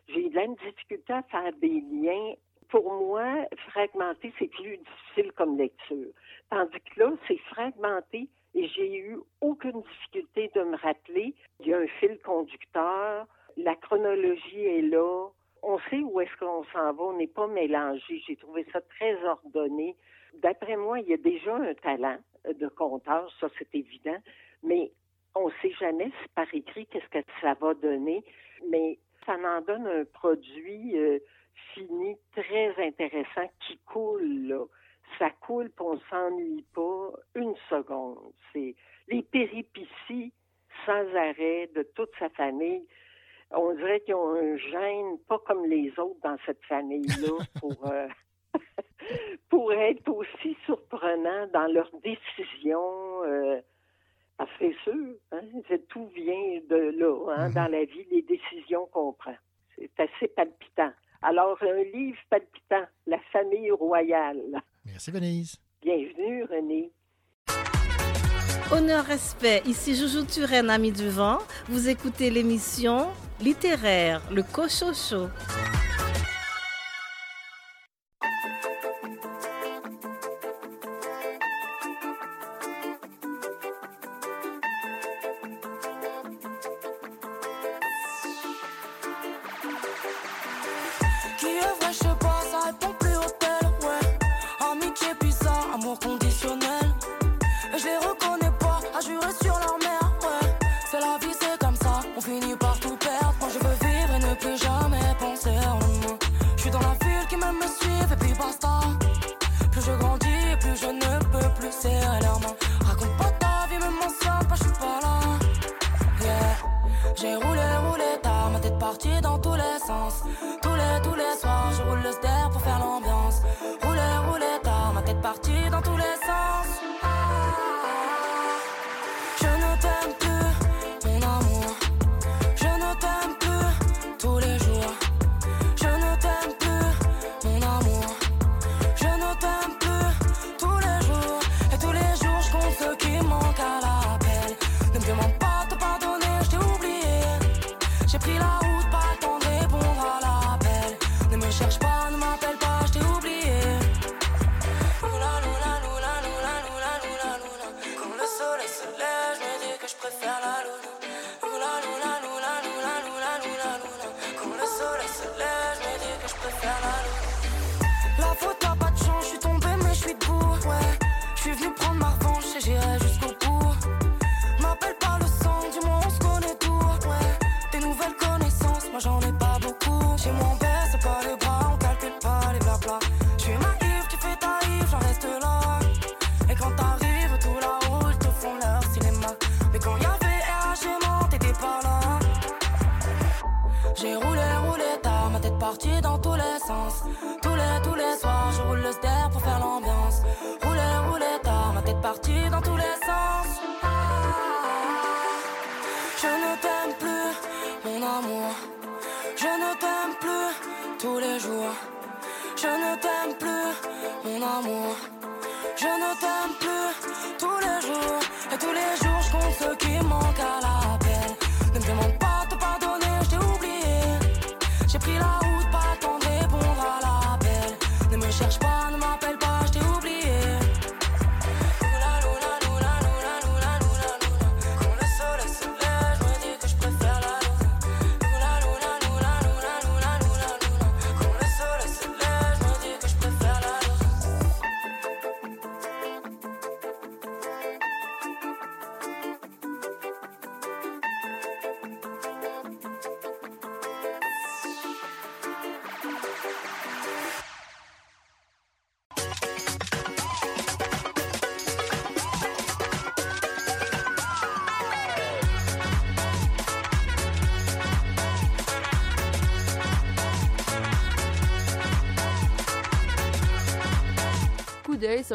J'ai 0.08 0.30
de 0.30 0.36
la 0.36 0.48
difficulté 0.48 1.14
à 1.14 1.24
faire 1.24 1.52
des 1.54 1.82
liens. 1.82 2.34
Pour 2.70 2.94
moi, 2.94 3.46
fragmenté, 3.70 4.32
c'est 4.38 4.50
plus 4.50 4.78
difficile 4.78 5.32
comme 5.34 5.58
lecture. 5.58 6.12
Tandis 6.50 6.80
que 6.82 7.00
là, 7.00 7.12
c'est 7.28 7.40
fragmenté 7.50 8.28
et 8.54 8.68
j'ai 8.68 8.98
eu 8.98 9.18
aucune 9.42 9.82
difficulté 9.82 10.52
de 10.54 10.64
me 10.64 10.78
rappeler. 10.78 11.34
Il 11.60 11.68
y 11.68 11.74
a 11.74 11.80
un 11.80 11.88
fil 12.00 12.20
conducteur, 12.20 13.26
la 13.56 13.76
chronologie 13.76 14.64
est 14.64 14.82
là, 14.82 15.30
on 15.64 15.80
sait 15.90 16.00
où 16.00 16.20
est-ce 16.22 16.36
qu'on 16.38 16.64
s'en 16.66 16.94
va, 16.94 17.04
on 17.04 17.18
n'est 17.18 17.28
pas 17.28 17.48
mélangé. 17.48 18.22
J'ai 18.28 18.36
trouvé 18.36 18.66
ça 18.72 18.82
très 18.82 19.24
ordonné. 19.24 19.96
D'après 20.36 20.76
moi, 20.76 21.00
il 21.00 21.08
y 21.08 21.14
a 21.14 21.18
déjà 21.18 21.56
un 21.56 21.74
talent 21.76 22.18
de 22.46 22.68
conteur, 22.68 23.32
ça 23.40 23.48
c'est 23.58 23.74
évident, 23.76 24.18
mais 24.64 24.92
on 25.36 25.48
ne 25.48 25.54
sait 25.62 25.74
jamais 25.80 26.12
par 26.36 26.48
écrit 26.54 26.86
qu'est-ce 26.88 27.10
que 27.10 27.24
ça 27.42 27.54
va 27.56 27.74
donner, 27.74 28.24
mais 28.70 28.98
ça 29.26 29.36
en 29.36 29.62
donne 29.62 29.88
un 29.88 30.06
produit 30.06 30.98
euh, 30.98 31.20
fini 31.74 32.16
très 32.34 32.74
intéressant 32.86 33.50
qui 33.66 33.78
coule. 33.86 34.68
Ça 35.20 35.30
coule, 35.42 35.70
puis 35.70 35.86
on 35.86 35.96
ne 35.96 36.00
s'ennuie 36.10 36.66
pas 36.74 37.12
une 37.36 37.56
seconde. 37.70 38.34
C'est 38.52 38.76
les 39.08 39.24
péripéties 39.24 40.34
sans 40.86 41.16
arrêt 41.16 41.70
de 41.76 41.84
toute 41.96 42.12
sa 42.20 42.30
famille. 42.30 42.86
On 43.52 43.74
dirait 43.76 44.02
qu'ils 44.02 44.16
ont 44.16 44.36
un 44.36 44.58
gène 44.58 45.18
pas 45.28 45.40
comme 45.40 45.66
les 45.66 45.90
autres 45.98 46.20
dans 46.24 46.38
cette 46.46 46.64
famille-là 46.66 47.46
pour, 47.60 47.92
euh, 47.92 48.08
pour 49.50 49.72
être 49.74 50.08
aussi 50.10 50.58
surprenants 50.66 51.48
dans 51.54 51.72
leurs 51.72 51.92
décisions. 52.04 53.24
euh, 53.24 53.62
parce 54.38 54.52
que 54.52 54.66
c'est 54.70 54.92
sûr, 54.92 55.16
hein, 55.32 55.42
tout 55.90 56.08
vient 56.16 56.60
de 56.70 56.94
là, 57.00 57.34
hein, 57.36 57.50
dans 57.50 57.72
la 57.72 57.86
vie, 57.86 58.06
les 58.12 58.22
décisions 58.22 58.86
qu'on 58.88 59.14
prend. 59.14 59.36
C'est 59.76 60.00
assez 60.00 60.28
palpitant. 60.28 60.92
Alors, 61.24 61.58
un 61.64 61.84
livre 61.84 62.20
palpitant, 62.30 62.86
La 63.08 63.18
famille 63.32 63.72
royale. 63.72 64.62
Merci, 64.86 65.10
Venise. 65.10 65.58
Bienvenue, 65.82 66.44
René. 66.44 66.92
Honneur, 68.70 69.06
respect, 69.06 69.64
ici 69.66 69.96
Joujou 69.96 70.26
Turenne, 70.26 70.70
ami 70.70 70.92
du 70.92 71.08
vent. 71.10 71.40
Vous 71.70 71.88
écoutez 71.88 72.30
l'émission 72.30 73.08
littéraire, 73.40 74.22
le 74.30 74.44
Cochocho. 74.44 75.30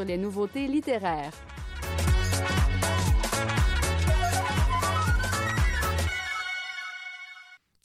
Les 0.04 0.18
nouveautés 0.18 0.66
littéraires. 0.66 1.32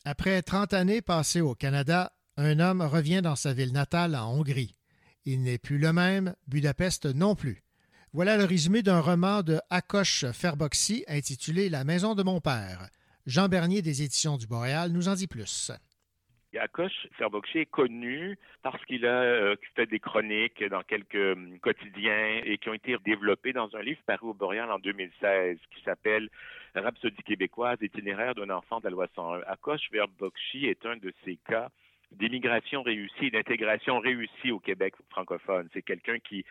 Après 0.06 0.42
30 0.42 0.74
années 0.74 1.02
passées 1.02 1.42
au 1.42 1.54
Canada, 1.54 2.14
un 2.38 2.60
homme 2.60 2.82
revient 2.82 3.22
dans 3.22 3.36
sa 3.36 3.54
ville 3.54 3.74
natale 3.74 4.16
en 4.16 4.32
Hongrie. 4.32 4.76
Il 5.26 5.42
n'est 5.42 5.58
plus 5.58 5.78
le 5.78 5.92
même, 5.92 6.34
Budapest 6.48 7.06
non 7.08 7.36
plus. 7.36 7.64
Voilà 8.14 8.38
le 8.38 8.46
résumé 8.46 8.84
d'un 8.84 9.02
roman 9.02 9.44
de 9.44 9.60
Akosh 9.70 10.26
Ferboxy 10.32 11.04
intitulé 11.08 11.68
La 11.68 11.84
maison 11.84 12.16
de 12.16 12.24
mon 12.24 12.40
père. 12.40 12.90
Jean 13.26 13.50
Bernier 13.50 13.82
des 13.82 14.02
éditions 14.02 14.38
du 14.38 14.48
Boréal 14.48 14.92
nous 14.92 15.10
en 15.10 15.16
dit 15.16 15.28
plus. 15.28 15.72
Akosh 16.58 17.08
Ferbokshi 17.14 17.60
est 17.60 17.66
connu 17.66 18.38
parce 18.64 18.84
qu'il 18.86 19.06
a 19.06 19.22
euh, 19.22 19.56
fait 19.76 19.86
des 19.86 20.00
chroniques 20.00 20.64
dans 20.64 20.84
quelques 20.84 21.16
euh, 21.16 21.58
quotidiens 21.62 22.42
et 22.44 22.58
qui 22.58 22.70
ont 22.70 22.74
été 22.74 22.96
développées 23.06 23.54
dans 23.54 23.76
un 23.76 23.82
livre 23.82 24.00
paru 24.06 24.28
au 24.28 24.34
Boréal 24.34 24.72
en 24.72 24.80
2016 24.80 25.58
qui 25.76 25.84
s'appelle 25.84 26.30
Rhapsodie 26.76 27.24
québécoise, 27.24 27.78
itinéraire 27.82 28.36
d'un 28.36 28.50
enfant 28.50 28.80
de 28.80 28.86
la 28.86 28.92
loi 28.92 29.08
101. 29.16 29.42
Akosh 29.48 29.90
Ferbokshi 29.92 30.66
est 30.68 30.86
un 30.86 30.98
de 30.98 31.14
ces 31.26 31.38
cas 31.48 31.70
d'immigration 32.12 32.84
réussie, 32.84 33.32
d'intégration 33.32 34.00
réussie 34.00 34.52
au 34.52 34.60
Québec 34.60 34.94
francophone. 35.10 35.68
C'est 35.74 35.82
quelqu'un 35.82 36.20
qui, 36.20 36.46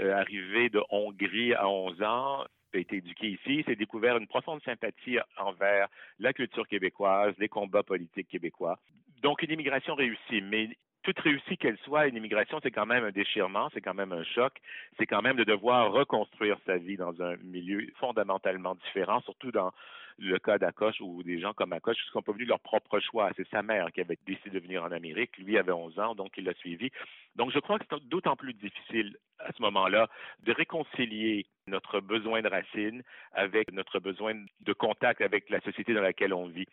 euh, 0.00 0.14
arrivé 0.14 0.68
de 0.68 0.82
Hongrie 0.90 1.54
à 1.54 1.68
11 1.68 2.02
ans, 2.02 2.44
a 2.76 2.80
été 2.80 2.96
éduqué 2.96 3.28
ici, 3.28 3.62
s'est 3.64 3.76
découvert 3.76 4.16
une 4.16 4.26
profonde 4.26 4.62
sympathie 4.62 5.18
envers 5.38 5.88
la 6.18 6.32
culture 6.32 6.66
québécoise, 6.66 7.34
les 7.38 7.48
combats 7.48 7.82
politiques 7.82 8.28
québécois. 8.28 8.78
Donc 9.22 9.42
une 9.42 9.50
immigration 9.50 9.94
réussie, 9.94 10.42
mais 10.42 10.70
toute 11.02 11.18
réussie 11.20 11.56
qu'elle 11.56 11.78
soit, 11.78 12.08
une 12.08 12.16
immigration, 12.16 12.58
c'est 12.62 12.72
quand 12.72 12.86
même 12.86 13.04
un 13.04 13.12
déchirement, 13.12 13.68
c'est 13.72 13.80
quand 13.80 13.94
même 13.94 14.12
un 14.12 14.24
choc, 14.24 14.52
c'est 14.98 15.06
quand 15.06 15.22
même 15.22 15.36
de 15.36 15.44
devoir 15.44 15.92
reconstruire 15.92 16.58
sa 16.66 16.78
vie 16.78 16.96
dans 16.96 17.22
un 17.22 17.36
milieu 17.36 17.86
fondamentalement 18.00 18.74
différent, 18.74 19.20
surtout 19.20 19.52
dans 19.52 19.72
le 20.18 20.38
cas 20.38 20.58
d'Akoche 20.58 21.00
ou 21.00 21.22
des 21.22 21.38
gens 21.38 21.52
comme 21.52 21.72
Akoche 21.72 21.96
qui 21.96 22.10
sont 22.10 22.22
pas 22.22 22.32
venus 22.32 22.46
de 22.46 22.50
leur 22.50 22.60
propre 22.60 22.98
choix. 23.00 23.30
C'est 23.36 23.48
sa 23.48 23.62
mère 23.62 23.92
qui 23.92 24.00
avait 24.00 24.18
décidé 24.26 24.50
de 24.50 24.58
venir 24.58 24.82
en 24.82 24.90
Amérique. 24.90 25.36
Lui 25.38 25.58
avait 25.58 25.72
11 25.72 25.98
ans, 25.98 26.14
donc 26.14 26.32
il 26.36 26.44
l'a 26.44 26.54
suivi. 26.54 26.90
Donc 27.36 27.52
je 27.52 27.58
crois 27.58 27.78
que 27.78 27.84
c'est 27.88 28.08
d'autant 28.08 28.34
plus 28.34 28.54
difficile 28.54 29.16
à 29.38 29.52
ce 29.52 29.62
moment-là 29.62 30.08
de 30.44 30.52
réconcilier 30.52 31.46
notre 31.66 32.00
besoin 32.00 32.42
de 32.42 32.48
racines 32.48 33.02
avec 33.32 33.72
notre 33.72 33.98
besoin 33.98 34.34
de 34.60 34.72
contact 34.72 35.20
avec 35.20 35.50
la 35.50 35.60
société 35.60 35.94
dans 35.94 36.02
laquelle 36.02 36.32
on 36.32 36.46
vit 36.46 36.66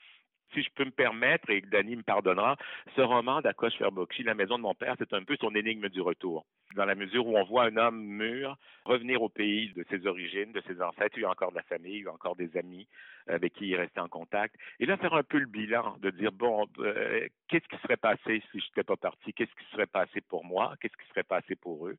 si 0.54 0.64
je 0.64 0.70
peux 0.76 0.86
me 0.86 0.92
permettre, 0.92 1.50
et 1.50 1.62
Danny 1.62 1.96
me 1.96 2.04
pardonnera, 2.04 2.58
ce 2.96 3.02
roman 3.02 3.42
d'Akosh 3.42 3.76
Ferbokshi, 3.78 4.24
La 4.24 4.36
maison 4.36 4.58
de 4.58 4.64
mon 4.64 4.74
père, 4.74 4.96
c'est 4.98 5.14
un 5.14 5.24
peu 5.24 5.36
son 5.40 5.54
énigme 5.56 5.90
du 5.90 6.02
retour. 6.02 6.46
Dans 6.76 6.86
la 6.86 6.96
mesure 6.96 7.28
où 7.28 7.38
on 7.38 7.44
voit 7.44 7.66
un 7.66 7.78
homme 7.78 8.02
mûr 8.04 8.58
revenir 8.86 9.22
au 9.22 9.30
pays 9.30 9.72
de 9.74 9.86
ses 9.90 10.06
origines, 10.08 10.52
de 10.52 10.62
ses 10.68 10.82
ancêtres, 10.82 11.18
il 11.18 11.26
a 11.26 11.30
encore 11.30 11.52
de 11.52 11.58
la 11.58 11.64
famille, 11.64 12.00
il 12.00 12.08
a 12.08 12.14
encore 12.14 12.36
des 12.36 12.56
amis 12.58 12.88
avec 13.28 13.54
qui 13.54 13.68
il 13.68 13.76
restait 13.76 14.00
en 14.00 14.08
contact. 14.08 14.56
Et 14.80 14.86
là, 14.86 14.98
faire 14.98 15.14
un 15.14 15.24
peu 15.24 15.38
le 15.38 15.46
bilan, 15.46 15.98
de 16.02 16.10
dire, 16.10 16.32
bon, 16.32 16.68
euh, 16.80 17.28
qu'est-ce 17.48 17.68
qui 17.68 17.82
serait 17.82 17.98
passé 17.98 18.42
si 18.52 18.60
je 18.60 18.66
n'étais 18.68 18.84
pas 18.84 18.98
parti? 18.98 19.34
Qu'est-ce 19.34 19.52
qui 19.52 19.72
serait 19.72 19.88
passé 19.88 20.22
pour 20.22 20.44
moi? 20.44 20.74
Qu'est-ce 20.82 20.98
qui 20.98 21.08
serait 21.10 21.24
passé 21.24 21.56
pour 21.56 21.88
eux? 21.88 21.98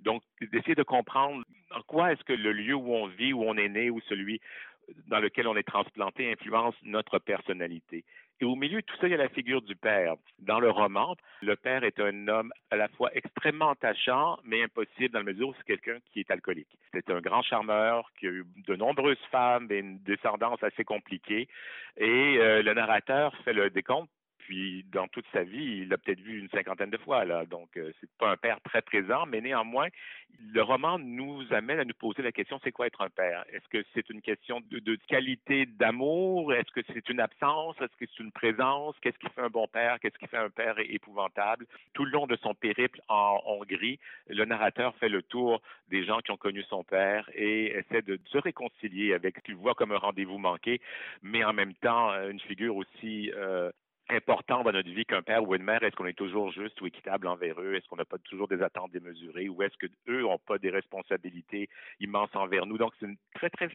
Donc, 0.00 0.22
d'essayer 0.40 0.74
de 0.74 0.82
comprendre 0.82 1.44
en 1.70 1.82
quoi 1.82 2.12
est-ce 2.12 2.24
que 2.24 2.32
le 2.32 2.52
lieu 2.52 2.74
où 2.74 2.94
on 2.94 3.06
vit, 3.06 3.32
où 3.32 3.42
on 3.44 3.56
est 3.56 3.68
né, 3.68 3.90
ou 3.90 4.00
celui 4.08 4.40
dans 5.08 5.18
lequel 5.18 5.48
on 5.48 5.56
est 5.56 5.62
transplanté 5.62 6.30
influence 6.30 6.74
notre 6.82 7.18
personnalité. 7.18 8.04
Et 8.40 8.44
au 8.44 8.54
milieu 8.54 8.82
de 8.82 8.86
tout 8.86 8.96
ça, 9.00 9.06
il 9.06 9.12
y 9.12 9.14
a 9.14 9.18
la 9.18 9.30
figure 9.30 9.62
du 9.62 9.74
père. 9.76 10.14
Dans 10.40 10.60
le 10.60 10.70
roman, 10.70 11.16
le 11.40 11.56
père 11.56 11.84
est 11.84 11.98
un 11.98 12.28
homme 12.28 12.52
à 12.70 12.76
la 12.76 12.88
fois 12.88 13.10
extrêmement 13.14 13.70
attachant, 13.70 14.38
mais 14.44 14.62
impossible 14.62 15.10
dans 15.14 15.20
la 15.20 15.32
mesure 15.32 15.48
où 15.48 15.54
c'est 15.56 15.64
quelqu'un 15.64 15.98
qui 16.12 16.20
est 16.20 16.30
alcoolique. 16.30 16.78
C'est 16.92 17.08
un 17.10 17.20
grand 17.20 17.42
charmeur 17.42 18.10
qui 18.18 18.26
a 18.26 18.30
eu 18.30 18.44
de 18.66 18.76
nombreuses 18.76 19.16
femmes 19.30 19.68
et 19.70 19.78
une 19.78 19.98
descendance 20.00 20.62
assez 20.62 20.84
compliquée. 20.84 21.48
Et 21.96 22.36
le 22.36 22.74
narrateur 22.74 23.34
fait 23.44 23.54
le 23.54 23.70
décompte 23.70 24.10
puis 24.46 24.84
dans 24.92 25.08
toute 25.08 25.24
sa 25.32 25.42
vie, 25.42 25.80
il 25.82 25.88
l'a 25.88 25.98
peut-être 25.98 26.20
vu 26.20 26.38
une 26.38 26.48
cinquantaine 26.50 26.90
de 26.90 26.96
fois. 26.98 27.24
Là. 27.24 27.44
Donc, 27.46 27.76
euh, 27.76 27.90
c'est 28.00 28.08
pas 28.16 28.30
un 28.30 28.36
père 28.36 28.60
très 28.60 28.80
présent, 28.80 29.26
mais 29.26 29.40
néanmoins, 29.40 29.88
le 30.52 30.62
roman 30.62 31.00
nous 31.00 31.42
amène 31.50 31.80
à 31.80 31.84
nous 31.84 31.94
poser 31.94 32.22
la 32.22 32.30
question 32.30 32.60
c'est 32.62 32.70
quoi 32.70 32.86
être 32.86 33.00
un 33.00 33.10
père? 33.10 33.44
Est-ce 33.52 33.68
que 33.68 33.84
c'est 33.92 34.08
une 34.08 34.22
question 34.22 34.62
de, 34.70 34.78
de 34.78 34.96
qualité 35.08 35.66
d'amour? 35.66 36.54
Est-ce 36.54 36.70
que 36.70 36.80
c'est 36.92 37.08
une 37.08 37.18
absence? 37.18 37.74
Est-ce 37.80 37.96
que 37.98 38.08
c'est 38.08 38.22
une 38.22 38.30
présence? 38.30 38.94
Qu'est-ce 39.00 39.18
qui 39.18 39.28
fait 39.34 39.40
un 39.40 39.48
bon 39.48 39.66
père? 39.66 39.98
Qu'est-ce 39.98 40.18
qui 40.18 40.28
fait 40.28 40.36
un 40.36 40.50
père 40.50 40.78
épouvantable? 40.78 41.66
Tout 41.92 42.04
le 42.04 42.12
long 42.12 42.28
de 42.28 42.36
son 42.36 42.54
périple 42.54 43.00
en 43.08 43.40
Hongrie, 43.46 43.98
le 44.28 44.44
narrateur 44.44 44.94
fait 44.98 45.08
le 45.08 45.22
tour 45.22 45.60
des 45.88 46.04
gens 46.04 46.20
qui 46.20 46.30
ont 46.30 46.36
connu 46.36 46.62
son 46.68 46.84
père 46.84 47.28
et 47.34 47.76
essaie 47.78 48.02
de 48.02 48.20
se 48.26 48.38
réconcilier 48.38 49.12
avec 49.12 49.38
ce 49.38 49.40
qu'il 49.40 49.56
voit 49.56 49.74
comme 49.74 49.90
un 49.90 49.98
rendez-vous 49.98 50.38
manqué, 50.38 50.80
mais 51.22 51.42
en 51.42 51.52
même 51.52 51.74
temps 51.74 52.12
une 52.28 52.40
figure 52.40 52.76
aussi 52.76 53.32
euh, 53.34 53.72
important 54.08 54.62
dans 54.62 54.72
notre 54.72 54.90
vie 54.90 55.04
qu'un 55.04 55.22
père 55.22 55.46
ou 55.46 55.54
une 55.54 55.62
mère, 55.62 55.82
est-ce 55.82 55.96
qu'on 55.96 56.06
est 56.06 56.12
toujours 56.12 56.52
juste 56.52 56.80
ou 56.80 56.86
équitable 56.86 57.26
envers 57.26 57.60
eux? 57.60 57.74
Est-ce 57.74 57.88
qu'on 57.88 57.96
n'a 57.96 58.04
pas 58.04 58.18
toujours 58.18 58.48
des 58.48 58.62
attentes 58.62 58.92
démesurées? 58.92 59.48
Ou 59.48 59.62
est-ce 59.62 59.76
qu'eux 59.76 60.22
n'ont 60.22 60.38
pas 60.38 60.58
des 60.58 60.70
responsabilités 60.70 61.68
immenses 62.00 62.34
envers 62.34 62.66
nous? 62.66 62.78
Donc, 62.78 62.92
c'est 62.98 63.06
une 63.06 63.16
très, 63.34 63.50
très 63.50 63.68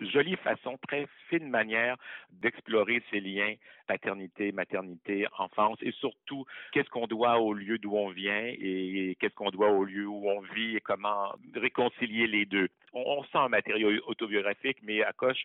jolie 0.00 0.36
façon, 0.36 0.78
très 0.88 1.06
fine 1.28 1.48
manière 1.48 1.96
d'explorer 2.30 3.02
ces 3.10 3.20
liens 3.20 3.54
paternité, 3.86 4.52
maternité, 4.52 5.26
enfance 5.38 5.78
et 5.82 5.92
surtout 5.92 6.44
qu'est-ce 6.72 6.90
qu'on 6.90 7.06
doit 7.06 7.38
au 7.38 7.52
lieu 7.52 7.78
d'où 7.78 7.96
on 7.96 8.08
vient 8.08 8.46
et 8.46 9.16
qu'est-ce 9.20 9.34
qu'on 9.34 9.50
doit 9.50 9.70
au 9.70 9.84
lieu 9.84 10.06
où 10.06 10.28
on 10.28 10.40
vit 10.40 10.76
et 10.76 10.80
comment 10.80 11.34
réconcilier 11.54 12.26
les 12.26 12.44
deux? 12.44 12.68
On, 12.92 13.02
on 13.18 13.24
sent 13.24 13.38
un 13.38 13.48
matériau 13.48 13.90
autobiographique, 14.06 14.78
mais 14.82 15.02
à 15.02 15.12
coche, 15.12 15.44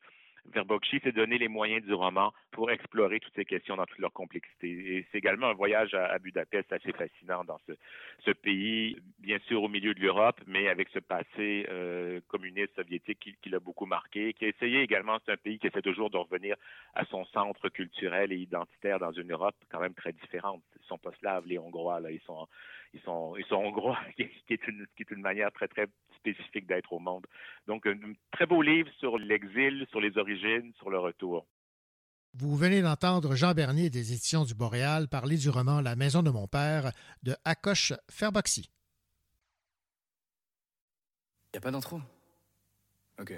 Verbokshi 0.54 1.00
s'est 1.00 1.12
donné 1.12 1.38
les 1.38 1.48
moyens 1.48 1.86
du 1.86 1.94
roman 1.94 2.34
pour 2.52 2.72
explorer 2.72 3.20
toutes 3.20 3.36
ces 3.36 3.46
questions 3.46 3.76
dans 3.76 3.86
toute 3.86 4.00
leur 4.00 4.14
complexité. 4.14 4.70
Et 4.70 5.06
c'est 5.12 5.18
également 5.18 5.48
un 5.48 5.54
voyage 5.54 5.94
à, 5.94 6.06
à 6.06 6.20
Budapest 6.20 6.72
assez 6.74 6.92
fascinant 6.92 7.44
dans 7.44 7.60
ce, 7.68 7.74
ce, 8.26 8.32
pays, 8.32 8.98
bien 9.20 9.40
sûr 9.48 9.64
au 9.64 9.68
milieu 9.68 9.94
de 9.94 10.00
l'Europe, 10.00 10.40
mais 10.48 10.68
avec 10.68 10.90
ce 10.90 11.00
passé 11.00 11.66
euh, 11.70 12.20
communiste 12.28 12.76
soviétique 12.76 13.20
qui, 13.20 13.36
qui 13.42 13.50
l'a 13.50 13.60
beaucoup 13.60 13.86
marqué, 13.86 14.34
qui 14.34 14.46
a 14.46 14.48
essayé 14.50 14.82
également, 14.82 15.18
c'est 15.26 15.32
un 15.32 15.38
pays 15.38 15.60
qui 15.60 15.68
essaie 15.68 15.82
toujours 15.82 16.10
de 16.10 16.18
revenir 16.18 16.56
à 16.96 17.06
son 17.06 17.26
centre 17.26 17.70
culturel 17.70 18.32
et 18.32 18.38
identitaire 18.38 19.00
dans 19.00 19.12
une 19.12 19.32
Europe 19.32 19.56
quand 19.70 19.80
même 19.80 19.94
très 19.94 20.14
différente. 20.14 20.64
Ils 20.82 20.88
sont 20.88 20.98
pas 20.98 21.12
slaves, 21.20 21.46
les 21.46 21.60
Hongrois, 21.60 22.00
là, 22.00 22.12
ils 22.12 22.22
sont 22.22 22.48
ils 22.94 23.02
sont 23.02 23.36
ils 23.38 23.46
sont 23.46 23.56
hongrois, 23.56 24.00
qui 24.18 24.54
est 24.54 24.68
une 24.68 24.86
qui 24.96 25.04
est 25.04 25.12
une 25.12 25.22
manière 25.22 25.52
très 25.52 25.68
très 25.68 25.88
spécifique 26.18 26.68
d'être 26.68 26.92
au 26.94 27.00
monde. 27.00 27.26
Donc 27.68 27.86
un 27.86 27.98
très 28.32 28.46
beau 28.46 28.62
livre 28.62 28.90
sur 29.00 29.18
l'exil, 29.18 29.86
sur 29.90 30.02
les 30.02 30.18
origines, 30.18 30.74
sur 30.78 30.90
le 30.90 31.00
retour. 31.00 31.46
Vous 32.34 32.56
venez 32.56 32.82
d'entendre 32.82 33.36
Jean 33.36 33.54
Bernier 33.54 33.90
des 33.90 34.14
éditions 34.14 34.46
du 34.46 34.54
Boréal 34.54 35.08
parler 35.08 35.36
du 35.36 35.50
roman 35.50 35.82
La 35.82 35.96
maison 35.96 36.22
de 36.22 36.30
mon 36.30 36.48
père 36.48 36.92
de 37.24 37.36
Akosh 37.44 37.94
Ferboxy. 38.10 38.70
Y 41.56 41.58
a 41.58 41.62
pas 41.62 41.72
d'intro? 41.72 42.00
Ok. 43.20 43.34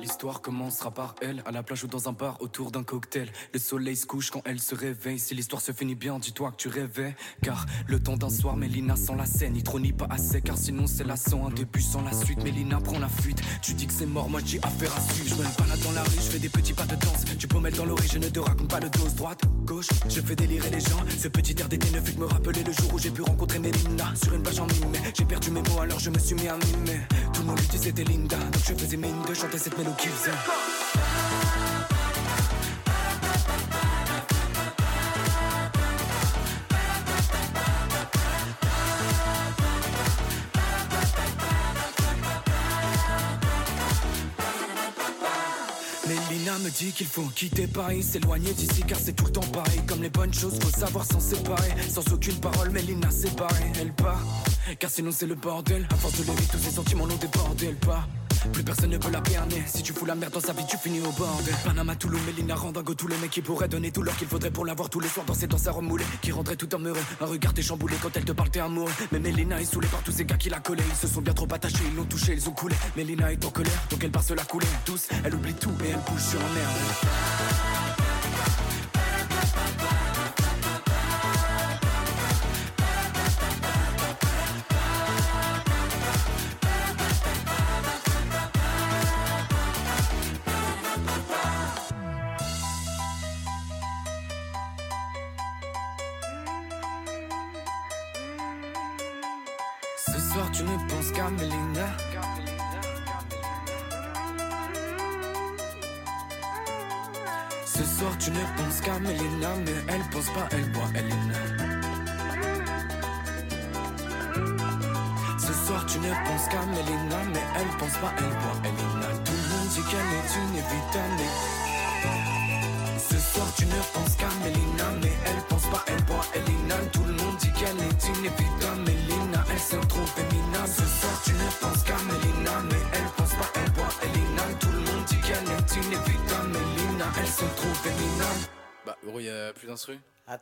L'histoire 0.00 0.40
commencera 0.40 0.90
par 0.90 1.14
elle, 1.20 1.42
à 1.44 1.50
la 1.50 1.62
plage 1.62 1.82
ou 1.84 1.88
dans 1.88 2.08
un 2.08 2.12
bar 2.12 2.36
autour 2.40 2.70
d'un 2.70 2.84
cocktail. 2.84 3.30
Le 3.52 3.58
soleil 3.58 3.96
se 3.96 4.06
couche 4.06 4.30
quand 4.30 4.42
elle 4.44 4.60
se 4.60 4.74
réveille. 4.74 5.18
Si 5.18 5.34
l'histoire 5.34 5.60
se 5.60 5.72
finit 5.72 5.96
bien, 5.96 6.18
dis-toi 6.18 6.52
que 6.52 6.56
tu 6.56 6.68
rêvais. 6.68 7.16
Car 7.42 7.66
le 7.86 8.00
temps 8.00 8.16
d'un 8.16 8.30
soir, 8.30 8.56
Mélina 8.56 8.94
sans 8.94 9.16
la 9.16 9.26
scène, 9.26 9.54
ni 9.54 9.62
trop 9.62 9.80
ni 9.80 9.92
pas 9.92 10.06
assez. 10.10 10.40
Car 10.40 10.56
sinon 10.56 10.86
c'est 10.86 11.04
la 11.04 11.16
sang, 11.16 11.46
un 11.48 11.50
début 11.50 11.82
sans 11.82 12.02
la 12.02 12.12
suite. 12.12 12.42
Mélina 12.44 12.80
prend 12.80 12.98
la 12.98 13.08
fuite. 13.08 13.40
Tu 13.60 13.74
dis 13.74 13.86
que 13.86 13.92
c'est 13.92 14.06
mort, 14.06 14.30
moi 14.30 14.40
j'ai 14.44 14.60
affaire 14.62 14.96
à 14.96 15.00
suivre. 15.00 15.36
Je 15.36 15.42
me 15.42 15.58
balade 15.58 15.80
dans 15.82 15.92
la 15.92 16.02
rue, 16.02 16.16
je 16.16 16.30
fais 16.30 16.38
des 16.38 16.48
petits 16.48 16.74
pas 16.74 16.86
de 16.86 16.94
danse. 16.94 17.24
Tu 17.38 17.48
peux 17.48 17.58
mettre 17.58 17.78
dans 17.78 17.86
l'oreille, 17.86 18.08
je 18.12 18.18
ne 18.18 18.28
te 18.28 18.38
raconte 18.38 18.70
pas 18.70 18.80
le 18.80 18.88
dose. 18.90 19.14
Droite, 19.16 19.42
gauche, 19.64 19.88
je 20.08 20.20
fais 20.20 20.36
délirer 20.36 20.70
les 20.70 20.80
gens. 20.80 21.02
Ce 21.18 21.28
petit 21.28 21.56
air 21.60 21.68
d'été 21.68 21.90
ne 21.90 22.00
fait 22.00 22.12
que 22.12 22.20
me 22.20 22.26
rappeler 22.26 22.62
le 22.62 22.72
jour 22.72 22.94
où 22.94 22.98
j'ai 22.98 23.10
pu 23.10 23.22
rencontrer 23.22 23.58
Mélina. 23.58 24.14
Sur 24.14 24.32
une 24.34 24.42
plage 24.42 24.60
en 24.60 24.66
mimé, 24.66 24.98
j'ai 25.16 25.24
perdu 25.24 25.50
mes 25.50 25.62
mots 25.62 25.80
alors 25.80 25.98
je 25.98 26.10
me 26.10 26.18
suis 26.18 26.36
mis 26.36 26.48
à 26.48 26.56
mimer. 26.56 27.00
Tout 27.32 27.40
le 27.42 27.46
monde 27.46 27.58
lui 27.58 27.68
c'était 27.78 28.04
Linda, 28.04 28.36
donc 28.36 28.62
je 28.66 28.74
faisais 28.74 28.96
mine 28.96 29.22
de 29.28 29.34
chanter 29.34 29.58
cette 29.58 29.76
mélodie. 29.78 30.08
Mélina 46.08 46.58
me 46.58 46.70
dit 46.70 46.92
qu'il 46.92 47.06
faut 47.06 47.22
quitter 47.34 47.66
Paris, 47.66 48.02
s'éloigner 48.02 48.52
d'ici 48.52 48.82
car 48.86 48.98
c'est 48.98 49.12
tout 49.12 49.26
le 49.26 49.32
temps 49.32 49.40
pareil. 49.40 49.80
Comme 49.86 50.02
les 50.02 50.08
bonnes 50.10 50.32
choses, 50.32 50.58
faut 50.58 50.70
savoir 50.70 51.04
s'en 51.04 51.20
séparer. 51.20 51.74
Sans 51.88 52.12
aucune 52.12 52.36
parole, 52.36 52.70
Mélina 52.70 53.10
séparée, 53.10 53.72
elle 53.80 53.92
part. 53.92 54.22
Car 54.78 54.90
sinon 54.90 55.10
c'est 55.12 55.26
le 55.26 55.34
bordel. 55.34 55.86
À 55.90 55.96
force 55.96 56.18
de 56.18 56.22
lever, 56.22 56.44
tous 56.50 56.58
ses 56.58 56.70
sentiments 56.70 57.06
l'ont 57.06 57.16
débordé, 57.16 57.66
elle 57.66 57.76
part. 57.76 58.08
Plus 58.52 58.62
personne 58.62 58.90
ne 58.90 58.98
peut 58.98 59.10
la 59.10 59.20
berner. 59.20 59.62
Si 59.66 59.82
tu 59.82 59.92
fous 59.92 60.04
la 60.04 60.14
merde 60.14 60.32
dans 60.32 60.40
sa 60.40 60.52
vie, 60.52 60.64
tu 60.68 60.76
finis 60.76 61.00
au 61.00 61.10
bordel. 61.12 61.54
Panama, 61.64 61.96
Toulouse, 61.96 62.20
Mélina, 62.26 62.54
Randango, 62.54 62.94
tous 62.94 63.08
les 63.08 63.16
mecs 63.16 63.30
qui 63.30 63.42
pourraient 63.42 63.68
donner 63.68 63.90
tout 63.90 64.02
l'or 64.02 64.16
qu'il 64.16 64.28
faudrait 64.28 64.50
pour 64.50 64.64
l'avoir 64.64 64.88
tous 64.88 65.00
les 65.00 65.08
soirs 65.08 65.26
danser 65.26 65.46
dans 65.46 65.58
sa 65.58 65.72
robe 65.72 65.84
moulée. 65.84 66.04
Qui 66.22 66.32
rendrait 66.32 66.56
tout 66.56 66.68
amoureux. 66.74 67.00
Un 67.20 67.26
regard 67.26 67.52
t'es 67.52 67.62
chamboulé 67.62 67.96
quand 68.00 68.16
elle 68.16 68.24
te 68.24 68.32
parle, 68.32 68.50
t'es 68.50 68.60
amoureux. 68.60 68.92
Mais 69.10 69.18
Mélina 69.18 69.60
est 69.60 69.64
saoulée 69.64 69.88
par 69.88 70.02
tous 70.02 70.12
ces 70.12 70.24
gars 70.24 70.36
qui 70.36 70.50
la 70.50 70.60
collaient. 70.60 70.84
Ils 70.88 70.96
se 70.96 71.12
sont 71.12 71.20
bien 71.20 71.34
trop 71.34 71.48
attachés, 71.52 71.84
ils 71.90 71.96
l'ont 71.96 72.04
touché, 72.04 72.34
ils 72.34 72.48
ont 72.48 72.52
coulé. 72.52 72.76
Mélina 72.96 73.32
est 73.32 73.44
en 73.44 73.50
colère, 73.50 73.82
donc 73.90 74.04
elle 74.04 74.10
part 74.10 74.22
se 74.22 74.34
la 74.34 74.44
couler. 74.44 74.66
Tous, 74.84 75.08
elle 75.24 75.34
oublie 75.34 75.54
tout 75.54 75.72
et 75.84 75.88
elle 75.88 76.12
bouge 76.12 76.22
sur 76.22 76.38
merde. 76.38 77.87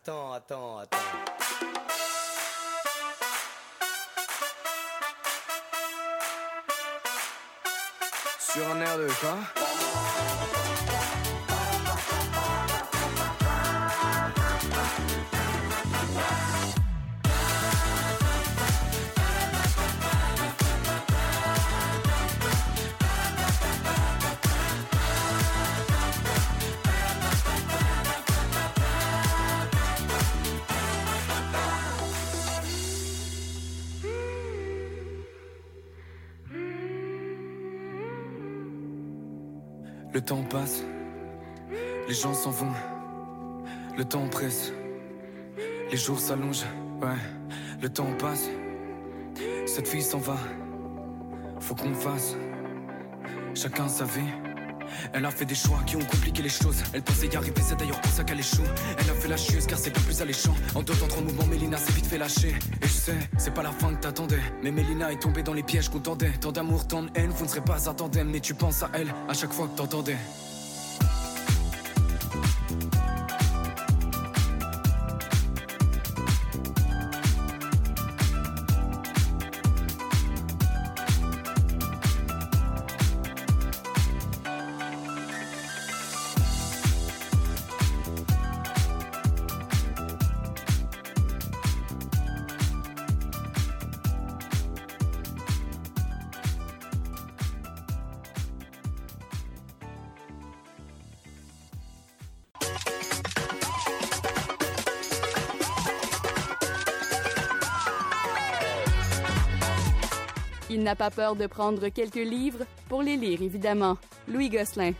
Attends, 0.06 0.34
attends, 0.34 0.65
temps 40.26 40.42
passe, 40.42 40.82
les 42.08 42.14
gens 42.14 42.34
s'en 42.34 42.50
vont, 42.50 42.72
le 43.96 44.04
temps 44.04 44.26
presse, 44.26 44.72
les 45.88 45.96
jours 45.96 46.18
s'allongent, 46.18 46.66
ouais, 47.00 47.14
le 47.80 47.88
temps 47.88 48.10
passe, 48.18 48.50
cette 49.66 49.86
fille 49.86 50.02
s'en 50.02 50.18
va, 50.18 50.36
faut 51.60 51.76
qu'on 51.76 51.94
fasse, 51.94 52.34
chacun 53.54 53.86
sa 53.86 54.04
vie. 54.04 54.45
Elle 55.12 55.24
a 55.24 55.30
fait 55.30 55.44
des 55.44 55.54
choix 55.54 55.80
qui 55.86 55.96
ont 55.96 56.04
compliqué 56.04 56.42
les 56.42 56.48
choses. 56.48 56.82
Elle 56.92 57.02
pensait 57.02 57.26
y 57.26 57.36
arriver, 57.36 57.60
c'est 57.62 57.78
d'ailleurs 57.78 58.00
pour 58.00 58.12
ça 58.12 58.24
qu'elle 58.24 58.40
échoue. 58.40 58.62
Elle 58.98 59.10
a 59.10 59.14
fait 59.14 59.28
la 59.28 59.36
chieuse 59.36 59.66
car 59.66 59.78
c'est 59.78 59.94
le 59.94 60.02
plus 60.02 60.20
alléchant. 60.20 60.54
En 60.74 60.82
deux 60.82 60.94
temps, 60.94 61.08
trois 61.08 61.22
mouvements, 61.22 61.46
Mélina 61.46 61.76
s'est 61.76 61.92
vite 61.92 62.06
fait 62.06 62.18
lâcher. 62.18 62.54
Et 62.82 62.86
je 62.86 62.92
sais, 62.92 63.18
c'est 63.38 63.54
pas 63.54 63.62
la 63.62 63.72
fin 63.72 63.94
que 63.94 64.00
t'attendais. 64.00 64.40
Mais 64.62 64.70
Mélina 64.70 65.12
est 65.12 65.20
tombée 65.20 65.42
dans 65.42 65.54
les 65.54 65.62
pièges 65.62 65.88
qu'on 65.88 66.00
tendait. 66.00 66.32
Tant 66.40 66.52
d'amour, 66.52 66.86
tant 66.86 67.02
de 67.02 67.10
haine, 67.14 67.30
vous 67.30 67.44
ne 67.44 67.48
serez 67.48 67.62
pas 67.62 67.88
attendés. 67.88 68.24
Mais 68.24 68.40
tu 68.40 68.54
penses 68.54 68.82
à 68.82 68.90
elle 68.94 69.12
à 69.28 69.34
chaque 69.34 69.52
fois 69.52 69.68
que 69.68 69.76
t'entendais. 69.76 70.16
N'a 110.86 110.94
pas 110.94 111.10
peur 111.10 111.34
de 111.34 111.48
prendre 111.48 111.88
quelques 111.88 112.14
livres 112.14 112.64
pour 112.88 113.02
les 113.02 113.16
lire, 113.16 113.42
évidemment. 113.42 113.98
Louis 114.28 114.48
Gosselin. 114.48 114.92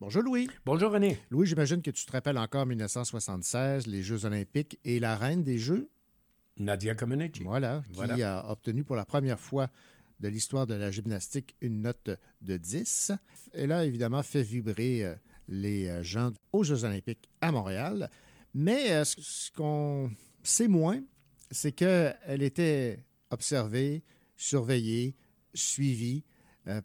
Bonjour 0.00 0.22
Louis. 0.22 0.48
Bonjour 0.64 0.90
René. 0.92 1.18
Louis, 1.30 1.46
j'imagine 1.46 1.82
que 1.82 1.90
tu 1.90 2.04
te 2.06 2.12
rappelles 2.12 2.38
encore 2.38 2.66
1976, 2.66 3.86
les 3.86 4.02
Jeux 4.02 4.24
olympiques 4.24 4.78
et 4.84 4.98
la 4.98 5.16
reine 5.16 5.42
des 5.44 5.58
Jeux. 5.58 5.88
Nadia 6.56 6.94
Comaneci. 6.94 7.42
Voilà, 7.42 7.82
qui 7.90 7.96
Voilà. 7.96 8.38
a 8.40 8.50
obtenu 8.50 8.82
pour 8.82 8.96
la 8.96 9.04
première 9.04 9.38
fois 9.38 9.68
de 10.20 10.28
l'histoire 10.28 10.66
de 10.66 10.74
la 10.74 10.90
gymnastique 10.90 11.56
une 11.60 11.82
note 11.82 12.10
de 12.42 12.56
10. 12.56 13.12
Elle 13.52 13.72
a 13.72 13.84
évidemment 13.84 14.22
fait 14.22 14.42
vibrer 14.42 15.04
euh, 15.04 15.14
les 15.48 15.88
euh, 15.88 16.02
gens 16.02 16.32
aux 16.52 16.62
Jeux 16.62 16.84
olympiques 16.84 17.28
à 17.40 17.50
Montréal. 17.50 18.10
Mais 18.54 18.92
euh, 18.92 19.04
ce 19.04 19.50
qu'on 19.52 20.10
c'est 20.42 20.68
moins, 20.68 21.02
c'est 21.50 21.72
qu'elle 21.72 22.42
était 22.42 23.04
observée, 23.30 24.02
surveillée, 24.36 25.16
suivie 25.54 26.24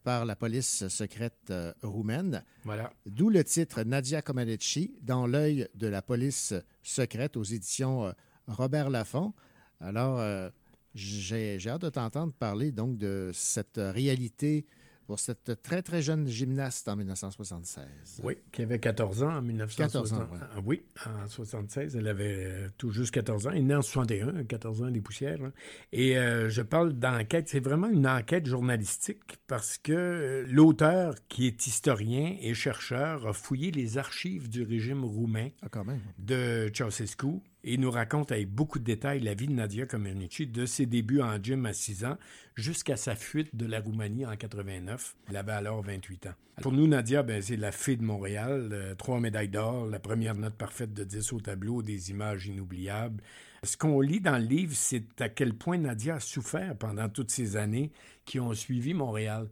par 0.04 0.26
la 0.26 0.36
police 0.36 0.88
secrète 0.88 1.54
roumaine. 1.84 2.44
Voilà. 2.64 2.92
D'où 3.06 3.30
le 3.30 3.44
titre 3.44 3.84
Nadia 3.84 4.22
Comaneci, 4.22 4.96
dans 5.02 5.28
l'œil 5.28 5.68
de 5.76 5.88
la 5.88 6.02
police 6.02 6.54
secrète 6.82 7.38
aux 7.38 7.44
éditions 7.44 8.14
Robert 8.48 8.90
Laffont. 8.90 9.34
Alors, 9.80 10.52
j'ai 10.96 11.60
hâte 11.68 11.82
de 11.82 11.90
t'entendre 11.90 12.34
parler 12.34 12.72
donc 12.72 12.98
de 12.98 13.30
cette 13.34 13.78
réalité 13.80 14.66
pour 15.08 15.20
cette 15.20 15.62
très, 15.62 15.84
très 15.84 16.02
jeune 16.02 16.28
gymnaste 16.28 16.88
en 16.88 16.96
1976. 16.96 17.86
Oui, 18.24 18.38
qui 18.52 18.64
avait 18.64 18.80
14 18.80 19.22
ans 19.22 19.36
en 19.38 19.42
1960. 19.44 19.92
14 20.10 20.14
ans, 20.14 20.34
ouais. 20.34 20.40
Ah 20.42 20.60
Oui, 20.66 20.82
en 21.06 21.28
76, 21.28 21.96
elle 21.96 22.08
avait 22.08 22.46
euh, 22.46 22.70
tout 22.80 22.90
juste 22.90 23.14
14 23.14 23.46
ans. 23.46 23.52
Elle 23.52 23.60
est 23.60 23.62
née 23.62 23.76
en 23.76 23.84
61, 23.84 24.46
14 24.46 24.82
ans 24.82 24.90
des 24.90 25.02
poussières. 25.02 25.40
là. 25.40 25.52
Et 25.92 26.18
euh, 26.18 26.50
je 26.50 26.64
parle 26.64 26.94
d'enquête, 26.94 27.48
c'est 27.50 27.60
vraiment 27.60 27.88
une 27.88 28.08
enquête 28.08 28.48
journalistique 28.48 29.22
parce 29.46 29.78
que 29.78 29.92
euh, 29.94 30.46
l'auteur, 30.50 31.14
qui 31.30 31.46
est 31.46 31.68
historien 31.68 32.36
et 32.42 32.56
chercheur, 32.56 33.28
a 33.28 33.34
fouillé 33.34 33.70
les 33.70 34.00
archives 34.00 34.50
du 34.50 34.64
régime 34.64 35.04
roumain 35.06 35.50
Ah, 35.62 35.70
quand 35.70 35.86
même. 35.86 36.02
de 36.18 36.72
Ceausescu 36.74 37.42
et 37.66 37.78
nous 37.78 37.92
raconte 37.92 38.32
avec 38.32 38.48
beaucoup 38.50 38.80
de 38.80 38.84
détails 38.84 39.20
la 39.20 39.34
vie 39.34 39.48
de 39.48 39.54
Nadia 39.54 39.86
Comaneci 39.88 40.46
de 40.46 40.66
ses 40.66 40.86
débuts 40.86 41.22
en 41.22 41.42
gym 41.42 41.66
à 41.66 41.74
6 41.74 42.06
ans 42.06 42.18
jusqu'à 42.56 42.96
sa 42.96 43.16
fuite 43.16 43.56
de 43.56 43.66
la 43.66 43.80
Roumanie 43.80 44.26
en 44.26 44.36
89. 44.36 45.16
Elle 45.28 45.36
avait 45.36 45.52
alors 45.52 45.82
28 45.82 46.28
ans. 46.28 46.34
Pour 46.62 46.72
nous, 46.72 46.88
Nadia, 46.88 47.24
ben, 47.24 47.42
c'est 47.42 47.58
la 47.58 47.72
fée 47.72 47.98
de 47.98 48.04
Montréal. 48.04 48.70
euh, 48.72 48.96
trois 48.96 49.20
médailles 49.20 49.50
d'or, 49.50 49.88
la 49.88 50.00
première 50.00 50.36
note 50.36 50.54
parfaite 50.54 50.94
de 50.94 51.04
10 51.04 51.34
au 51.34 51.42
tableau, 51.42 51.82
des 51.82 52.12
images 52.12 52.46
inoubliables. 52.46 53.22
Ce 53.64 53.76
qu'on 53.76 54.00
lit 54.00 54.22
dans 54.22 54.38
le 54.38 54.46
livre, 54.46 54.74
c'est 54.76 55.20
à 55.20 55.28
quel 55.28 55.56
point 55.56 55.80
Nadia 55.80 56.16
a 56.16 56.20
souffert 56.20 56.78
pendant 56.78 57.10
toutes 57.10 57.32
ces 57.32 57.58
années 57.58 57.92
qui 58.26 58.40
ont 58.40 58.54
suivi 58.54 58.94
Montréal. 58.94 59.50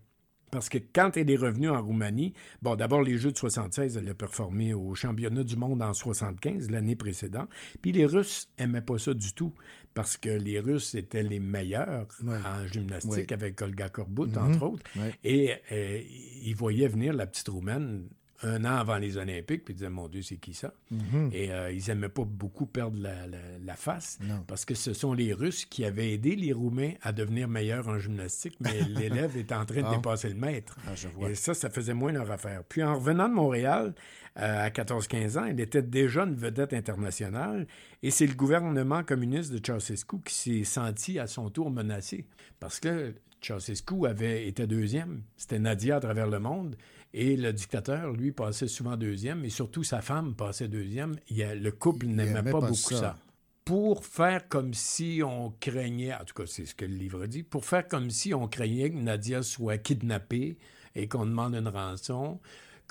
Parce 0.54 0.70
que 0.70 0.78
quand 0.78 1.18
elle 1.18 1.32
est 1.32 1.36
revenue 1.36 1.68
en 1.70 1.82
Roumanie, 1.84 2.34
bon, 2.62 2.76
d'abord, 2.76 3.01
les 3.01 3.18
Jeux 3.18 3.32
de 3.32 3.38
76, 3.38 3.97
elle 3.97 4.08
a 4.08 4.14
performé 4.14 4.74
au 4.76 4.93
championnat 4.93 5.43
du 5.43 5.56
monde 5.58 5.82
en 5.82 5.93
75, 5.93 6.70
l'année 6.70 6.95
précédente. 6.95 7.49
Puis 7.82 7.91
les 7.91 8.06
Russes 8.06 8.47
aimaient 8.60 8.82
pas 8.82 8.99
ça 8.99 9.16
du 9.16 9.34
tout, 9.34 9.51
parce 9.95 10.16
que 10.16 10.30
les 10.30 10.60
Russes 10.60 10.93
étaient 10.93 11.24
les 11.24 11.39
meilleurs 11.39 12.08
en 12.24 12.68
gymnastique, 12.68 13.12
Ouais. 13.32 13.34
avec 13.34 13.60
Olga 13.64 13.89
Korbut, 13.89 14.38
entre 14.38 14.64
autres. 14.64 14.84
Ouais. 14.95 15.14
Et 15.24 15.54
euh, 15.72 16.01
ils 16.43 16.56
voyaient 16.56 16.88
venir 16.88 17.14
la 17.14 17.26
petite 17.26 17.47
Roumaine 17.49 18.08
un 18.44 18.66
an 18.66 18.76
avant 18.78 18.98
les 18.98 19.18
Olympiques, 19.18 19.64
puis 19.66 19.74
ils 19.74 19.78
disaient, 19.78 19.89
mon 19.89 20.08
Dieu, 20.08 20.22
c'est 20.22 20.38
qui 20.38 20.54
ça? 20.54 20.74
Mhm. 20.91 21.30
Et 21.34 21.52
euh, 21.52 21.72
ils 21.72 21.84
n'aimaient 21.88 22.10
pas 22.10 22.24
beaucoup 22.26 22.66
perdre 22.66 23.00
la, 23.02 23.26
la- 23.28 23.38
la 23.64 23.74
face, 23.76 24.20
Non. 24.22 24.44
parce 24.48 24.66
que 24.66 24.76
ce 24.76 24.94
sont 24.94 25.14
les 25.14 25.34
Russes 25.34 25.66
qui 25.66 25.86
avaient 25.86 26.12
aidé 26.14 26.36
les 26.36 26.54
Roumains 26.54 26.91
à 27.02 27.12
devenir 27.12 27.48
meilleurs 27.48 27.88
en 27.88 27.98
gymnastique, 28.00 28.56
mais 28.60 28.82
l'élève 28.89 29.38
est 29.38 29.52
en 29.52 29.66
train 29.66 29.82
de 29.82 29.88
Ah. 29.88 29.96
dépasser 29.96 30.30
le 30.30 30.36
maître. 30.36 30.78
Ah, 30.88 30.96
je 30.96 31.08
vois. 31.08 31.30
Et 31.32 31.36
ça, 31.36 31.54
ça 31.54 31.70
faisait 31.70 31.94
moins 31.94 32.12
leur 32.12 32.30
affaire. 32.32 32.64
Puis 32.68 32.84
en 32.84 32.96
revenant 32.96 33.30
de 33.30 33.34
Montréal, 33.34 33.94
euh, 34.39 34.66
à 34.66 34.70
14-15 34.70 35.38
ans, 35.38 35.46
elle 35.46 35.60
était 35.60 35.82
déjà 35.84 36.24
une 36.24 36.36
vedette 36.36 36.74
internationale, 36.74 37.68
et 38.02 38.12
c'est 38.12 38.26
le 38.28 38.34
gouvernement 38.34 39.04
communiste 39.04 39.52
de 39.54 39.60
Ceausescu 39.66 40.18
qui 40.26 40.34
s'est 40.34 40.64
senti 40.64 41.20
à 41.20 41.28
son 41.28 41.50
tour 41.50 41.70
menacé, 41.70 42.26
parce 42.60 42.80
que 42.80 43.14
Ceausescu 43.41 44.08
avait, 44.08 44.48
était 44.48 44.68
deuxième, 44.68 45.22
c'était 45.38 45.60
Nadia 45.60 45.98
à 45.98 46.00
travers 46.00 46.28
le 46.28 46.39
monde, 46.39 46.76
et 47.14 47.36
le 47.38 47.53
dictateur, 47.53 48.11
lui, 48.14 48.32
passait 48.32 48.68
souvent 48.68 48.97
deuxième, 48.97 49.45
et 49.45 49.49
surtout 49.49 49.84
sa 49.84 50.01
femme 50.01 50.34
passait 50.36 50.68
deuxième. 50.68 51.16
Il 51.30 51.41
a- 51.43 51.55
le 51.55 51.72
couple 51.72 52.07
n'aimait 52.07 52.32
aimait 52.39 52.51
pas, 52.51 52.59
pas 52.61 52.68
beaucoup 52.68 52.76
ça. 52.76 52.97
ça 52.99 53.18
pour 53.66 54.05
faire 54.05 54.49
comme 54.49 54.74
si 54.74 55.22
on 55.26 55.53
craignait, 55.61 56.14
en 56.14 56.26
tout 56.26 56.34
cas 56.34 56.43
c'est 56.45 56.66
ce 56.66 56.76
que 56.76 56.84
le 56.84 56.95
livre 56.95 57.26
dit, 57.28 57.43
pour 57.43 57.64
faire 57.64 57.88
comme 57.88 58.09
si 58.09 58.34
on 58.34 58.47
craignait 58.49 58.91
que 58.91 58.97
Nadia 58.97 59.41
soit 59.41 59.78
kidnappée 59.78 60.57
et 60.95 61.07
qu'on 61.07 61.26
demande 61.26 61.55
une 61.55 61.70
rançon, 61.70 62.39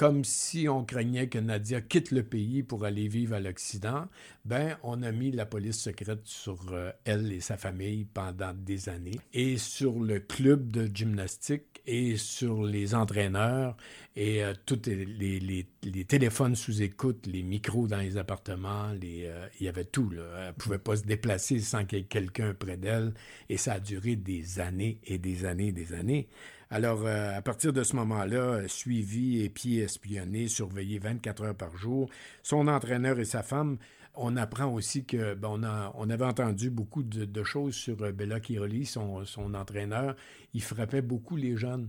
comme 0.03 0.25
si 0.25 0.69
on 0.69 0.85
craignait 0.85 1.29
que 1.29 1.39
Nadia 1.39 1.81
quitte 1.81 2.11
le 2.11 2.25
pays 2.25 2.65
pour 2.65 2.85
aller 2.85 3.07
vivre 3.07 3.37
à 3.37 3.39
l'Occident, 3.39 4.09
ben 4.45 4.77
on 4.83 5.01
a 5.05 5.13
mis 5.13 5.31
la 5.31 5.47
police 5.47 5.79
secrète 5.79 6.23
sur 6.25 6.59
euh, 6.73 6.91
elle 7.05 7.31
et 7.31 7.39
sa 7.39 7.57
famille 7.57 8.05
pendant 8.13 8.53
des 8.53 8.89
années, 8.89 9.21
et 9.33 9.59
sur 9.59 10.01
le 10.01 10.19
club 10.19 10.73
de 10.73 10.91
gymnastique, 10.93 11.81
et 11.87 12.17
sur 12.17 12.65
les 12.65 12.97
entraîneurs, 12.97 13.77
et 14.17 14.43
euh, 14.43 14.55
tous 14.67 14.81
les, 14.87 16.05
téléphones 16.09 16.57
sous 16.57 16.83
écoute, 16.83 17.29
les 17.29 17.45
micros 17.45 17.87
dans 17.87 17.99
les 17.99 18.17
appartements, 18.17 18.91
euh, 19.05 19.47
il 19.61 19.65
y 19.65 19.69
avait 19.69 19.85
tout. 19.85 20.11
Elle 20.13 20.49
ne 20.49 20.53
pouvait 20.53 20.79
pas 20.79 20.97
se 20.97 21.05
déplacer 21.05 21.61
sans 21.61 21.85
qu'il 21.85 21.99
y 21.99 22.01
ait 22.01 22.07
quelqu'un 22.07 22.55
près 22.55 22.77
d'elle, 22.77 23.15
et 23.49 23.57
ça 23.57 23.75
a 23.75 23.81
duré 23.81 24.17
des 24.17 24.59
années 24.59 24.99
et 25.05 25.19
des 25.19 25.45
années 25.45 25.69
et 25.69 25.73
des 25.73 25.93
années. 25.93 26.29
Alors, 26.73 27.03
euh, 27.05 27.37
à 27.37 27.43
partir 27.43 27.73
de 27.73 27.83
ce 27.83 27.95
moment-là, 27.97 28.37
euh, 28.41 28.69
suivi 28.69 29.43
et 29.43 29.49
pieds 29.51 29.83
espionnés, 29.83 30.49
surveillé 30.49 30.99
24 30.99 31.43
heures 31.45 31.55
par 31.55 31.77
jour, 31.77 32.09
son 32.43 32.67
entraîneur 32.67 33.19
et 33.21 33.25
sa 33.27 33.43
femme, 33.43 33.77
on 34.15 34.37
apprend 34.37 34.73
aussi 34.73 35.05
que, 35.05 35.35
ben, 35.35 35.49
on, 35.51 35.63
a- 35.65 35.93
on 35.97 36.09
avait 36.09 36.25
entendu 36.25 36.71
beaucoup 36.71 37.03
de, 37.03 37.25
de 37.27 37.43
choses 37.45 37.75
sur 37.75 38.03
euh, 38.03 38.13
Bella 38.13 38.41
Kiroli, 38.41 38.87
son, 38.87 39.25
son 39.27 39.53
entraîneur. 39.55 40.17
Il 40.55 40.63
frappait 40.63 41.03
beaucoup 41.03 41.37
les 41.37 41.57
jeunes. 41.57 41.89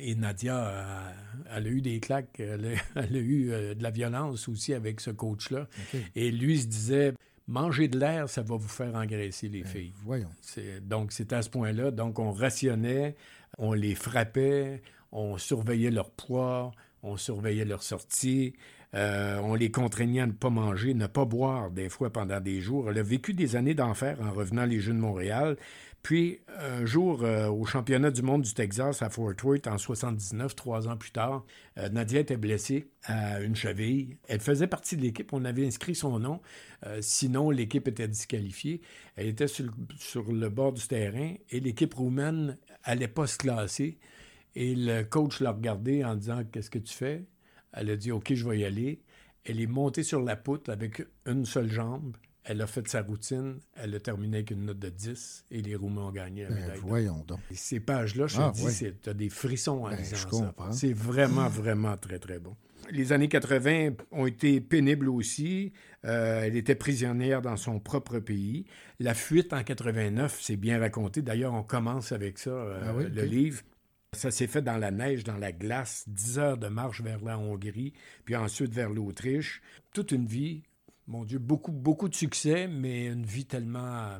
Et 0.00 0.14
Nadia, 0.14 1.12
elle 1.52 1.66
a 1.66 1.70
eu 1.70 1.80
des 1.80 1.98
claques, 1.98 2.38
elle 2.38 2.66
a, 2.66 2.70
elle 3.02 3.16
a 3.16 3.18
eu 3.20 3.46
de 3.74 3.82
la 3.82 3.90
violence 3.90 4.48
aussi 4.48 4.74
avec 4.74 5.00
ce 5.00 5.10
coach-là. 5.10 5.66
Et 6.14 6.30
lui 6.30 6.58
se 6.60 6.66
disait, 6.66 7.14
manger 7.48 7.88
de 7.88 7.98
l'air, 7.98 8.28
ça 8.28 8.42
va 8.42 8.56
vous 8.56 8.68
faire 8.68 8.94
engraisser 8.94 9.48
les 9.48 9.64
filles. 9.64 9.92
Voyons. 10.04 10.28
C'est- 10.40 10.80
Donc, 10.86 11.10
c'était 11.12 11.36
à 11.36 11.42
ce 11.42 11.50
point-là. 11.50 11.90
Donc, 11.90 12.20
on 12.20 12.30
rationnait, 12.30 13.16
on 13.58 13.72
les 13.72 13.94
frappait, 13.94 14.82
on 15.12 15.36
surveillait 15.38 15.90
leur 15.90 16.10
poids, 16.10 16.72
on 17.02 17.16
surveillait 17.16 17.64
leur 17.64 17.82
sortie, 17.82 18.54
euh, 18.94 19.38
on 19.42 19.54
les 19.54 19.70
contraignait 19.70 20.22
à 20.22 20.26
ne 20.26 20.32
pas 20.32 20.50
manger, 20.50 20.94
ne 20.94 21.06
pas 21.06 21.24
boire 21.24 21.70
des 21.70 21.88
fois 21.88 22.10
pendant 22.10 22.40
des 22.40 22.60
jours. 22.60 22.90
Elle 22.90 22.98
a 22.98 23.02
vécu 23.02 23.34
des 23.34 23.56
années 23.56 23.74
d'enfer 23.74 24.16
en 24.22 24.32
revenant 24.32 24.64
les 24.64 24.80
Jeux 24.80 24.94
de 24.94 24.98
Montréal. 24.98 25.56
Puis, 26.02 26.40
un 26.56 26.86
jour, 26.86 27.22
euh, 27.22 27.48
au 27.48 27.64
championnat 27.64 28.10
du 28.10 28.22
monde 28.22 28.42
du 28.42 28.54
Texas 28.54 29.02
à 29.02 29.10
Fort 29.10 29.32
Worth, 29.44 29.66
en 29.66 29.78
79, 29.78 30.54
trois 30.54 30.88
ans 30.88 30.96
plus 30.96 31.10
tard, 31.10 31.44
euh, 31.76 31.88
Nadia 31.88 32.20
était 32.20 32.36
blessée 32.36 32.88
à 33.04 33.40
une 33.40 33.56
cheville. 33.56 34.16
Elle 34.28 34.40
faisait 34.40 34.68
partie 34.68 34.96
de 34.96 35.02
l'équipe. 35.02 35.32
On 35.32 35.44
avait 35.44 35.66
inscrit 35.66 35.94
son 35.94 36.18
nom. 36.18 36.40
Euh, 36.86 36.98
sinon, 37.02 37.50
l'équipe 37.50 37.86
était 37.88 38.08
disqualifiée. 38.08 38.80
Elle 39.16 39.26
était 39.26 39.48
sur 39.48 39.66
le, 39.66 39.72
sur 39.98 40.32
le 40.32 40.48
bord 40.48 40.72
du 40.72 40.86
terrain 40.86 41.34
et 41.50 41.60
l'équipe 41.60 41.92
roumaine 41.94 42.56
allait 42.84 43.08
pas 43.08 43.26
se 43.26 43.36
classer. 43.36 43.98
Et 44.54 44.74
le 44.74 45.02
coach 45.02 45.40
l'a 45.40 45.52
regardé 45.52 46.04
en 46.04 46.14
disant 46.14 46.42
Qu'est-ce 46.50 46.70
que 46.70 46.78
tu 46.78 46.94
fais? 46.94 47.24
Elle 47.72 47.90
a 47.90 47.96
dit 47.96 48.12
OK, 48.12 48.32
je 48.32 48.48
vais 48.48 48.60
y 48.60 48.64
aller. 48.64 49.02
Elle 49.44 49.60
est 49.60 49.66
montée 49.66 50.02
sur 50.02 50.22
la 50.22 50.36
poutre 50.36 50.70
avec 50.70 51.02
une 51.26 51.44
seule 51.44 51.70
jambe. 51.70 52.16
Elle 52.50 52.62
a 52.62 52.66
fait 52.66 52.88
sa 52.88 53.02
routine. 53.02 53.58
Elle 53.76 53.94
a 53.94 54.00
terminé 54.00 54.38
avec 54.38 54.50
une 54.52 54.64
note 54.64 54.78
de 54.78 54.88
10 54.88 55.44
et 55.50 55.60
les 55.60 55.74
Roumains 55.76 56.06
ont 56.06 56.10
gagné 56.12 56.44
la 56.44 56.48
Ben, 56.48 56.54
médaille. 56.62 56.78
voyons 56.80 57.22
donc. 57.28 57.40
Et 57.50 57.54
Ces 57.54 57.78
pages-là, 57.78 58.26
je 58.26 58.40
Ah, 58.40 58.50
te 58.50 58.56
dis, 58.56 58.64
ouais. 58.84 58.94
tu 59.02 59.10
as 59.10 59.14
des 59.14 59.28
frissons 59.28 59.84
en 59.84 59.90
Ben, 59.90 59.96
lisant 59.98 60.30
ça. 60.30 60.54
C'est 60.72 60.94
vraiment, 60.94 61.48
vraiment 61.48 61.96
très, 61.98 62.18
très 62.18 62.38
bon. 62.38 62.56
Les 62.90 63.12
années 63.12 63.28
80 63.28 63.90
ont 64.12 64.24
été 64.26 64.62
pénibles 64.62 65.10
aussi. 65.10 65.74
Euh, 66.06 66.40
elle 66.44 66.56
était 66.56 66.74
prisonnière 66.74 67.42
dans 67.42 67.58
son 67.58 67.80
propre 67.80 68.18
pays. 68.18 68.64
La 68.98 69.12
fuite 69.12 69.52
en 69.52 69.62
89, 69.62 70.38
c'est 70.40 70.56
bien 70.56 70.78
raconté. 70.80 71.20
D'ailleurs, 71.20 71.52
on 71.52 71.62
commence 71.62 72.12
avec 72.12 72.38
ça, 72.38 72.48
euh, 72.50 72.80
Ah 72.86 72.94
oui, 72.96 73.04
le 73.12 73.24
livre. 73.24 73.60
Ça 74.16 74.30
s'est 74.30 74.46
fait 74.46 74.62
dans 74.62 74.78
la 74.78 74.90
neige, 74.90 75.22
dans 75.22 75.36
la 75.36 75.52
glace, 75.52 76.04
10 76.08 76.38
heures 76.38 76.56
de 76.56 76.68
marche 76.68 77.02
vers 77.02 77.22
la 77.22 77.38
Hongrie, 77.38 77.92
puis 78.24 78.36
ensuite 78.36 78.72
vers 78.72 78.88
l'Autriche. 78.88 79.60
Toute 79.92 80.12
une 80.12 80.24
vie, 80.24 80.62
mon 81.08 81.24
Dieu, 81.24 81.38
beaucoup, 81.38 81.72
beaucoup 81.72 82.08
de 82.08 82.14
succès, 82.14 82.68
mais 82.68 83.06
une 83.06 83.24
vie 83.26 83.46
tellement 83.46 84.18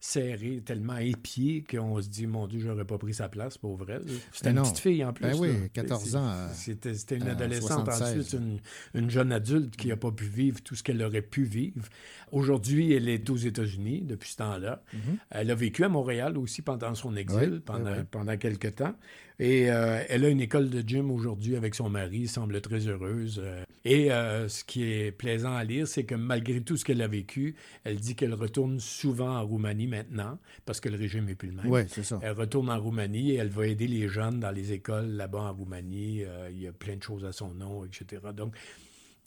serrée, 0.00 0.62
tellement 0.64 0.96
épiée 0.98 1.64
qu'on 1.68 2.00
se 2.00 2.08
dit, 2.08 2.28
mon 2.28 2.46
Dieu, 2.46 2.60
j'aurais 2.60 2.84
pas 2.84 2.98
pris 2.98 3.12
sa 3.14 3.28
place, 3.28 3.58
pour 3.58 3.74
vrai. 3.76 3.98
C'était 4.32 4.50
une 4.50 4.56
non. 4.56 4.62
petite 4.62 4.78
fille 4.78 5.04
en 5.04 5.12
plus. 5.12 5.24
Ben 5.26 5.36
oui, 5.36 5.48
là. 5.48 5.68
14 5.72 6.04
C'est- 6.04 6.14
ans, 6.16 6.28
euh, 6.28 6.48
C'était 6.54 7.16
une 7.16 7.26
euh, 7.26 7.32
adolescente, 7.32 7.84
76. 7.86 8.18
ensuite 8.20 8.32
une, 8.40 8.60
une 8.94 9.10
jeune 9.10 9.32
adulte 9.32 9.74
qui 9.76 9.88
n'a 9.88 9.96
pas 9.96 10.12
pu 10.12 10.26
vivre 10.26 10.62
tout 10.62 10.76
ce 10.76 10.84
qu'elle 10.84 11.02
aurait 11.02 11.20
pu 11.22 11.42
vivre. 11.42 11.88
Aujourd'hui, 12.30 12.92
elle 12.92 13.08
est 13.08 13.28
aux 13.28 13.36
États-Unis 13.36 14.02
depuis 14.02 14.30
ce 14.30 14.36
temps-là. 14.36 14.84
Mhm. 14.92 15.00
Elle 15.30 15.50
a 15.50 15.54
vécu 15.56 15.82
à 15.82 15.88
Montréal 15.88 16.38
aussi 16.38 16.62
pendant 16.62 16.94
son 16.94 17.16
exil, 17.16 17.54
Oui, 17.54 17.60
pendant, 17.64 17.90
oui. 17.92 18.04
pendant 18.08 18.36
quelques 18.36 18.76
temps. 18.76 18.94
Et 19.40 19.70
euh, 19.70 20.02
elle 20.08 20.24
a 20.24 20.28
une 20.28 20.40
école 20.40 20.68
de 20.68 20.80
gym 20.86 21.10
aujourd'hui 21.10 21.54
avec 21.56 21.74
son 21.74 21.88
mari, 21.88 22.26
semble 22.26 22.60
très 22.60 22.88
heureuse. 22.88 23.40
Euh, 23.42 23.62
Et 23.84 24.10
euh, 24.10 24.48
ce 24.48 24.64
qui 24.64 24.82
est 24.82 25.12
plaisant 25.12 25.54
à 25.54 25.62
lire, 25.62 25.86
c'est 25.86 26.02
que 26.04 26.16
malgré 26.16 26.60
tout 26.60 26.76
ce 26.76 26.84
qu'elle 26.84 27.00
a 27.02 27.06
vécu, 27.06 27.54
elle 27.84 27.96
dit 27.96 28.16
qu'elle 28.16 28.34
retourne 28.34 28.80
souvent 28.80 29.36
en 29.36 29.46
Roumanie 29.46 29.86
maintenant, 29.86 30.38
parce 30.66 30.80
que 30.80 30.88
le 30.88 30.96
régime 30.96 31.26
n'est 31.26 31.36
plus 31.36 31.50
le 31.50 31.54
même. 31.54 31.68
Ouais, 31.68 31.86
c'est 31.88 32.02
ça. 32.02 32.18
Elle 32.22 32.32
retourne 32.32 32.68
en 32.68 32.80
Roumanie 32.80 33.30
et 33.30 33.36
elle 33.36 33.48
va 33.48 33.66
aider 33.68 33.86
les 33.86 34.08
jeunes 34.08 34.40
dans 34.40 34.50
les 34.50 34.72
écoles 34.72 35.10
là-bas 35.10 35.38
en 35.38 35.52
Roumanie. 35.52 36.24
Euh, 36.24 36.48
il 36.50 36.60
y 36.60 36.66
a 36.66 36.72
plein 36.72 36.96
de 36.96 37.02
choses 37.02 37.24
à 37.24 37.30
son 37.32 37.54
nom, 37.54 37.84
etc. 37.84 38.20
Donc, 38.34 38.54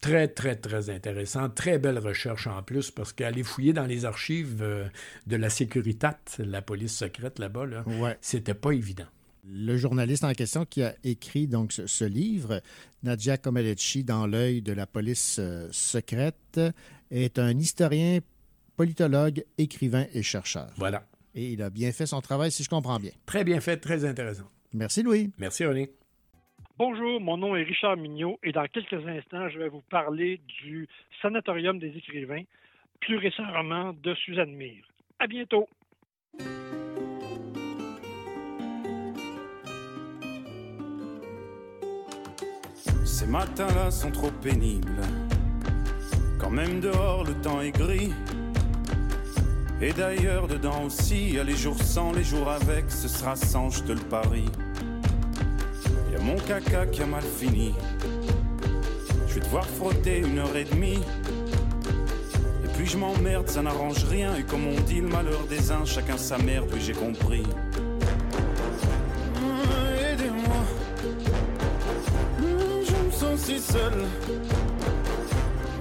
Très, 0.01 0.27
très, 0.27 0.55
très 0.55 0.89
intéressant. 0.89 1.47
Très 1.47 1.77
belle 1.77 1.99
recherche 1.99 2.47
en 2.47 2.63
plus, 2.63 2.89
parce 2.89 3.13
qu'aller 3.13 3.43
fouiller 3.43 3.71
dans 3.71 3.85
les 3.85 4.03
archives 4.05 4.57
de 5.27 5.35
la 5.35 5.49
Securitat, 5.51 6.19
la 6.39 6.63
police 6.63 6.97
secrète 6.97 7.37
là-bas, 7.37 7.67
là, 7.67 7.85
c'était 8.19 8.55
pas 8.55 8.71
évident. 8.71 9.05
Le 9.43 9.75
journaliste 9.77 10.23
en 10.23 10.33
question 10.33 10.65
qui 10.65 10.83
a 10.83 10.93
écrit 11.03 11.47
donc 11.47 11.71
ce, 11.71 11.87
ce 11.87 12.05
livre, 12.05 12.61
Nadia 13.03 13.37
Comaneci, 13.37 14.03
dans 14.03 14.27
l'œil 14.27 14.61
de 14.61 14.73
la 14.73 14.85
police 14.85 15.37
euh, 15.39 15.67
secrète, 15.71 16.59
est 17.09 17.39
un 17.39 17.57
historien, 17.57 18.19
politologue, 18.77 19.43
écrivain 19.57 20.05
et 20.13 20.21
chercheur. 20.23 20.69
Voilà. 20.77 21.03
Et 21.33 21.53
il 21.53 21.61
a 21.61 21.69
bien 21.69 21.91
fait 21.91 22.05
son 22.05 22.21
travail, 22.21 22.51
si 22.51 22.63
je 22.63 22.69
comprends 22.69 22.99
bien. 22.99 23.11
Très 23.25 23.43
bien 23.43 23.59
fait, 23.61 23.77
très 23.77 24.05
intéressant. 24.05 24.49
Merci, 24.73 25.01
Louis. 25.01 25.31
Merci, 25.37 25.65
René. 25.65 25.89
Bonjour, 26.77 27.21
mon 27.21 27.37
nom 27.37 27.55
est 27.55 27.63
Richard 27.63 27.97
Mignot 27.97 28.39
et 28.43 28.51
dans 28.51 28.65
quelques 28.65 29.05
instants, 29.07 29.49
je 29.49 29.59
vais 29.59 29.69
vous 29.69 29.83
parler 29.89 30.41
du 30.63 30.87
Sanatorium 31.21 31.77
des 31.79 31.95
écrivains, 31.95 32.43
plus 32.99 33.17
récemment 33.17 33.93
de 33.93 34.15
Suzanne 34.15 34.55
Mire. 34.55 34.83
À 35.19 35.27
bientôt. 35.27 35.67
Ces 43.11 43.27
matins-là 43.27 43.91
sont 43.91 44.09
trop 44.09 44.31
pénibles. 44.41 45.01
Quand 46.39 46.49
même 46.49 46.79
dehors 46.79 47.25
le 47.25 47.33
temps 47.33 47.59
est 47.61 47.71
gris. 47.71 48.13
Et 49.81 49.91
d'ailleurs 49.91 50.47
dedans 50.47 50.85
aussi, 50.85 51.31
y 51.31 51.39
a 51.39 51.43
les 51.43 51.55
jours 51.55 51.77
sans, 51.83 52.13
les 52.13 52.23
jours 52.23 52.49
avec, 52.49 52.85
ce 52.89 53.09
sera 53.09 53.35
sans, 53.35 53.69
je 53.69 53.83
te 53.83 53.91
le 53.91 53.99
parie. 53.99 54.49
Y 56.11 56.15
a 56.15 56.19
mon 56.23 56.37
caca 56.37 56.85
qui 56.87 57.03
a 57.03 57.05
mal 57.05 57.21
fini. 57.21 57.75
Je 59.27 59.35
vais 59.35 59.41
devoir 59.41 59.65
frotter 59.65 60.19
une 60.19 60.39
heure 60.39 60.55
et 60.55 60.63
demie. 60.63 61.01
Et 62.63 62.67
puis 62.77 62.87
je 62.87 62.97
m'emmerde, 62.97 63.49
ça 63.49 63.61
n'arrange 63.61 64.05
rien. 64.05 64.35
Et 64.37 64.43
comme 64.43 64.65
on 64.65 64.79
dit, 64.81 65.01
le 65.01 65.09
malheur 65.09 65.43
des 65.49 65.69
uns, 65.71 65.83
chacun 65.83 66.17
sa 66.17 66.37
merde, 66.37 66.69
oui 66.73 66.79
j'ai 66.81 66.93
compris. 66.93 67.43
Seul. 73.59 73.93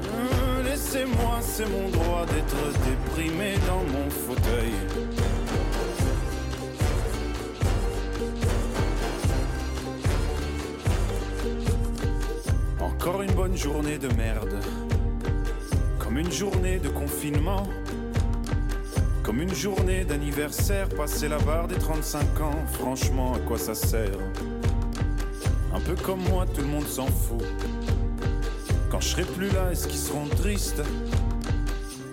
Mmh, 0.02 0.64
Laissez-moi, 0.64 1.38
c'est 1.40 1.66
mon 1.68 1.88
droit 1.88 2.26
d'être 2.26 2.56
déprimé 2.84 3.54
dans 3.66 3.82
mon 3.92 4.10
fauteuil. 4.10 4.72
Encore 12.80 13.22
une 13.22 13.32
bonne 13.32 13.56
journée 13.56 13.98
de 13.98 14.08
merde. 14.14 14.58
Comme 15.98 16.18
une 16.18 16.32
journée 16.32 16.78
de 16.78 16.88
confinement. 16.88 17.66
Comme 19.22 19.40
une 19.42 19.54
journée 19.54 20.04
d'anniversaire, 20.04 20.88
passer 20.88 21.28
la 21.28 21.38
barre 21.38 21.68
des 21.68 21.76
35 21.78 22.40
ans, 22.40 22.66
franchement, 22.72 23.34
à 23.34 23.38
quoi 23.38 23.58
ça 23.58 23.74
sert? 23.74 24.18
Un 25.80 25.94
peu 25.94 26.02
comme 26.02 26.20
moi, 26.28 26.44
tout 26.54 26.60
le 26.60 26.66
monde 26.66 26.86
s'en 26.86 27.06
fout. 27.06 27.42
Quand 28.90 29.00
je 29.00 29.08
serai 29.08 29.22
plus 29.22 29.48
là, 29.50 29.70
est-ce 29.72 29.88
qu'ils 29.88 29.98
seront 29.98 30.26
tristes? 30.26 30.82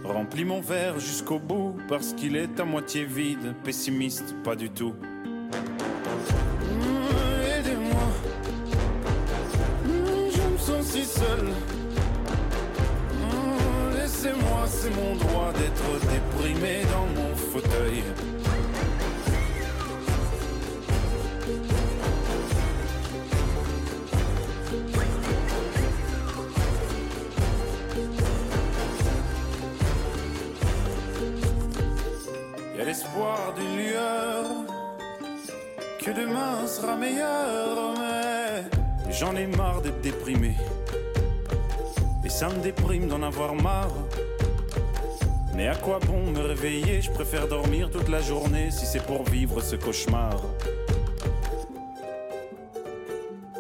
Remplis 0.06 0.46
mon 0.46 0.62
verre 0.62 1.00
jusqu'au 1.00 1.38
bout, 1.38 1.76
parce 1.90 2.14
qu'il 2.14 2.38
est 2.38 2.60
à 2.60 2.66
moitié 2.66 3.04
vide, 3.04 3.54
pessimiste, 3.64 4.36
pas 4.44 4.56
du 4.56 4.70
tout. 4.70 4.94
Préfère 47.30 47.48
dormir 47.50 47.90
toute 47.92 48.08
la 48.08 48.22
journée 48.22 48.72
si 48.72 48.86
c'est 48.86 49.04
pour 49.04 49.24
vivre 49.24 49.60
ce 49.62 49.76
cauchemar. 49.76 50.42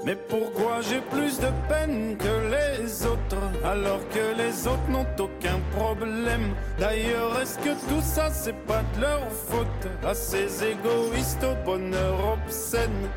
Mais 0.05 0.15
pourquoi 0.15 0.80
j'ai 0.80 1.01
plus 1.01 1.38
de 1.38 1.47
peine 1.68 2.15
que 2.18 2.49
les 2.49 3.05
autres 3.05 3.43
alors 3.65 3.99
que 4.07 4.38
les 4.41 4.68
autres 4.68 4.89
n'ont 4.89 5.05
aucun 5.20 5.59
problème? 5.76 6.53
D'ailleurs, 6.80 7.41
est-ce 7.41 7.57
que 7.57 7.74
tout 7.89 8.01
ça 8.01 8.30
c'est 8.32 8.55
pas 8.65 8.84
de 8.95 9.01
leur 9.01 9.30
faute? 9.30 9.91
À 10.01 10.13
ces 10.13 10.63
égoïstes 10.63 11.43
au 11.43 11.65
bonheur 11.65 12.38
obscène 12.38 13.09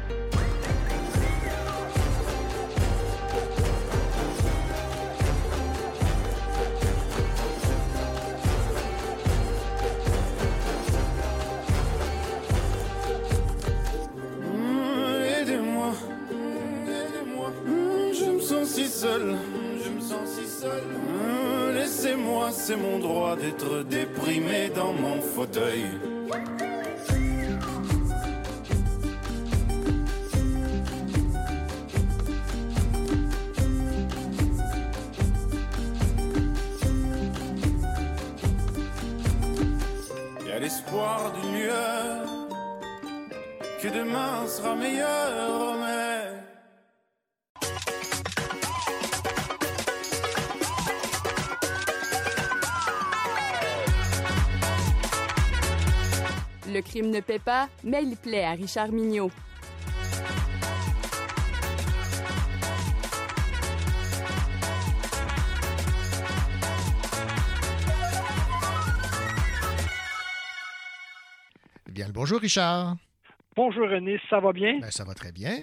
c'est 22.71 22.77
mon 22.77 23.01
droit 23.01 23.35
d'être 23.35 23.83
déprimé 23.83 24.71
dans 24.77 24.93
mon 24.93 25.21
fauteuil. 25.21 25.87
Y 40.47 40.53
a 40.53 40.59
l'espoir 40.61 41.33
d'une 41.33 41.55
lueur 41.61 42.29
que 43.83 43.89
demain 43.89 44.47
sera 44.47 44.77
meilleur, 44.77 45.70
crime 57.01 57.11
ne 57.12 57.20
paie 57.20 57.38
pas, 57.38 57.68
mais 57.82 58.03
il 58.03 58.16
plaît 58.16 58.44
à 58.44 58.53
Richard 58.53 58.92
Mignot. 58.92 59.30
Eh 71.88 71.92
Bien 71.92 72.07
le 72.07 72.12
bonjour, 72.12 72.40
Richard. 72.40 72.96
Bonjour 73.57 73.88
René, 73.88 74.20
ça 74.28 74.40
va 74.40 74.53
bien? 74.53 74.78
Ben, 74.80 74.90
ça 74.90 75.05
va 75.05 75.14
très 75.14 75.32
bien. 75.32 75.57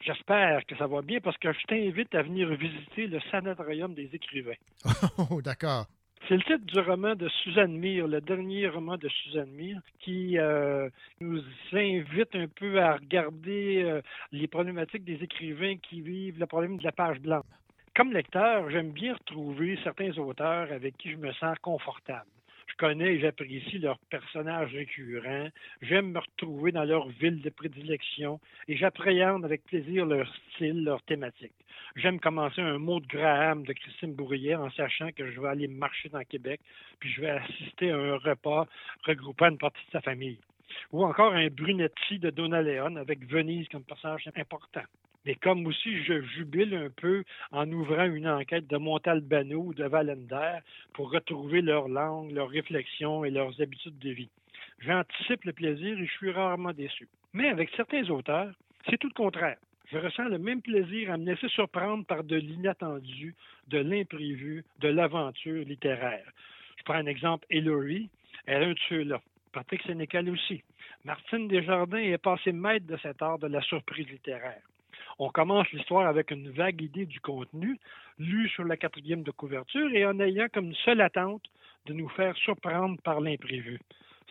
J'espère 0.00 0.64
que 0.66 0.76
ça 0.76 0.86
va 0.86 1.02
bien 1.02 1.20
parce 1.20 1.36
que 1.36 1.52
je 1.52 1.62
t'invite 1.68 2.14
à 2.14 2.22
venir 2.22 2.48
visiter 2.56 3.06
le 3.06 3.20
Sanatorium 3.30 3.94
des 3.94 4.10
écrivains. 4.12 4.58
Oh, 5.30 5.40
d'accord. 5.42 5.86
C'est 6.28 6.36
le 6.36 6.42
titre 6.42 6.64
du 6.64 6.78
roman 6.78 7.16
de 7.16 7.28
Suzanne 7.28 7.76
Mire, 7.76 8.06
le 8.06 8.20
dernier 8.20 8.68
roman 8.68 8.96
de 8.96 9.08
Suzanne 9.08 9.50
Mire, 9.50 9.80
qui 9.98 10.38
euh, 10.38 10.88
nous 11.20 11.42
invite 11.72 12.34
un 12.34 12.46
peu 12.46 12.80
à 12.80 12.94
regarder 12.94 13.82
euh, 13.82 14.00
les 14.30 14.46
problématiques 14.46 15.04
des 15.04 15.20
écrivains 15.20 15.76
qui 15.78 16.00
vivent 16.00 16.38
le 16.38 16.46
problème 16.46 16.76
de 16.76 16.84
la 16.84 16.92
page 16.92 17.18
blanche. 17.18 17.44
Comme 17.96 18.12
lecteur, 18.12 18.70
j'aime 18.70 18.92
bien 18.92 19.14
retrouver 19.14 19.76
certains 19.82 20.16
auteurs 20.16 20.70
avec 20.70 20.96
qui 20.96 21.10
je 21.10 21.16
me 21.16 21.32
sens 21.32 21.58
confortable. 21.58 22.26
Je 22.66 22.74
connais 22.76 23.14
et 23.14 23.20
j'apprécie 23.20 23.78
leurs 23.78 23.98
personnages 24.10 24.72
récurrents. 24.72 25.48
J'aime 25.82 26.12
me 26.12 26.18
retrouver 26.18 26.72
dans 26.72 26.84
leur 26.84 27.08
ville 27.08 27.40
de 27.40 27.50
prédilection 27.50 28.40
et 28.68 28.76
j'appréhende 28.76 29.44
avec 29.44 29.64
plaisir 29.64 30.06
leur 30.06 30.32
style, 30.54 30.84
leur 30.84 31.02
thématique. 31.02 31.52
J'aime 31.96 32.20
commencer 32.20 32.60
un 32.60 32.78
mot 32.78 33.00
de 33.00 33.06
Graham 33.06 33.64
de 33.64 33.72
Christine 33.72 34.14
Bourrier 34.14 34.54
en 34.54 34.70
sachant 34.70 35.10
que 35.12 35.30
je 35.30 35.40
vais 35.40 35.48
aller 35.48 35.68
marcher 35.68 36.08
dans 36.08 36.22
Québec 36.24 36.60
puis 37.00 37.10
je 37.12 37.20
vais 37.20 37.30
assister 37.30 37.90
à 37.90 37.96
un 37.96 38.16
repas 38.16 38.66
regroupant 39.04 39.50
une 39.50 39.58
partie 39.58 39.84
de 39.86 39.90
sa 39.90 40.00
famille. 40.00 40.38
Ou 40.92 41.04
encore 41.04 41.34
un 41.34 41.48
Brunetti 41.48 42.18
de 42.18 42.30
Donna 42.30 42.62
Leon 42.62 42.96
avec 42.96 43.26
Venise 43.26 43.68
comme 43.68 43.84
personnage 43.84 44.28
important. 44.36 44.82
Mais 45.24 45.36
comme 45.36 45.66
aussi 45.66 46.02
je 46.02 46.20
jubile 46.22 46.74
un 46.74 46.90
peu 46.90 47.22
en 47.52 47.70
ouvrant 47.70 48.04
une 48.04 48.28
enquête 48.28 48.66
de 48.66 48.76
Montalbano 48.76 49.58
ou 49.58 49.74
de 49.74 49.84
Valender 49.84 50.58
pour 50.94 51.12
retrouver 51.12 51.62
leur 51.62 51.88
langue, 51.88 52.32
leurs 52.32 52.48
réflexions 52.50 53.24
et 53.24 53.30
leurs 53.30 53.60
habitudes 53.60 53.98
de 53.98 54.10
vie. 54.10 54.30
J'anticipe 54.80 55.44
le 55.44 55.52
plaisir 55.52 55.98
et 55.98 56.06
je 56.06 56.12
suis 56.12 56.32
rarement 56.32 56.72
déçu. 56.72 57.08
Mais 57.32 57.48
avec 57.48 57.70
certains 57.76 58.08
auteurs, 58.10 58.52
c'est 58.88 58.98
tout 58.98 59.08
le 59.08 59.14
contraire. 59.14 59.58
Je 59.92 59.98
ressens 59.98 60.24
le 60.24 60.38
même 60.38 60.62
plaisir 60.62 61.12
à 61.12 61.16
me 61.16 61.26
laisser 61.26 61.48
surprendre 61.48 62.04
par 62.06 62.24
de 62.24 62.36
l'inattendu, 62.36 63.34
de 63.68 63.78
l'imprévu, 63.78 64.64
de 64.80 64.88
l'aventure 64.88 65.64
littéraire. 65.64 66.24
Je 66.78 66.82
prends 66.82 66.94
un 66.94 67.06
exemple, 67.06 67.46
Hillary, 67.50 68.08
elle 68.46 68.62
est 68.62 68.66
un 68.66 68.72
de 68.72 68.78
ceux-là. 68.88 69.20
Patrick 69.52 69.82
Sénécal 69.82 70.28
aussi. 70.30 70.62
Martine 71.04 71.46
Desjardins 71.46 71.98
est 71.98 72.18
passée 72.18 72.52
maître 72.52 72.86
de 72.86 72.96
cet 72.96 73.22
art 73.22 73.38
de 73.38 73.46
la 73.46 73.60
surprise 73.60 74.08
littéraire. 74.08 74.62
On 75.18 75.30
commence 75.30 75.70
l'histoire 75.72 76.06
avec 76.06 76.30
une 76.30 76.50
vague 76.50 76.80
idée 76.80 77.06
du 77.06 77.20
contenu, 77.20 77.78
lue 78.18 78.48
sur 78.48 78.64
la 78.64 78.76
quatrième 78.76 79.22
de 79.22 79.30
couverture 79.30 79.90
et 79.92 80.06
en 80.06 80.18
ayant 80.20 80.48
comme 80.52 80.74
seule 80.84 81.00
attente 81.00 81.42
de 81.86 81.92
nous 81.92 82.08
faire 82.10 82.36
surprendre 82.36 83.00
par 83.02 83.20
l'imprévu. 83.20 83.80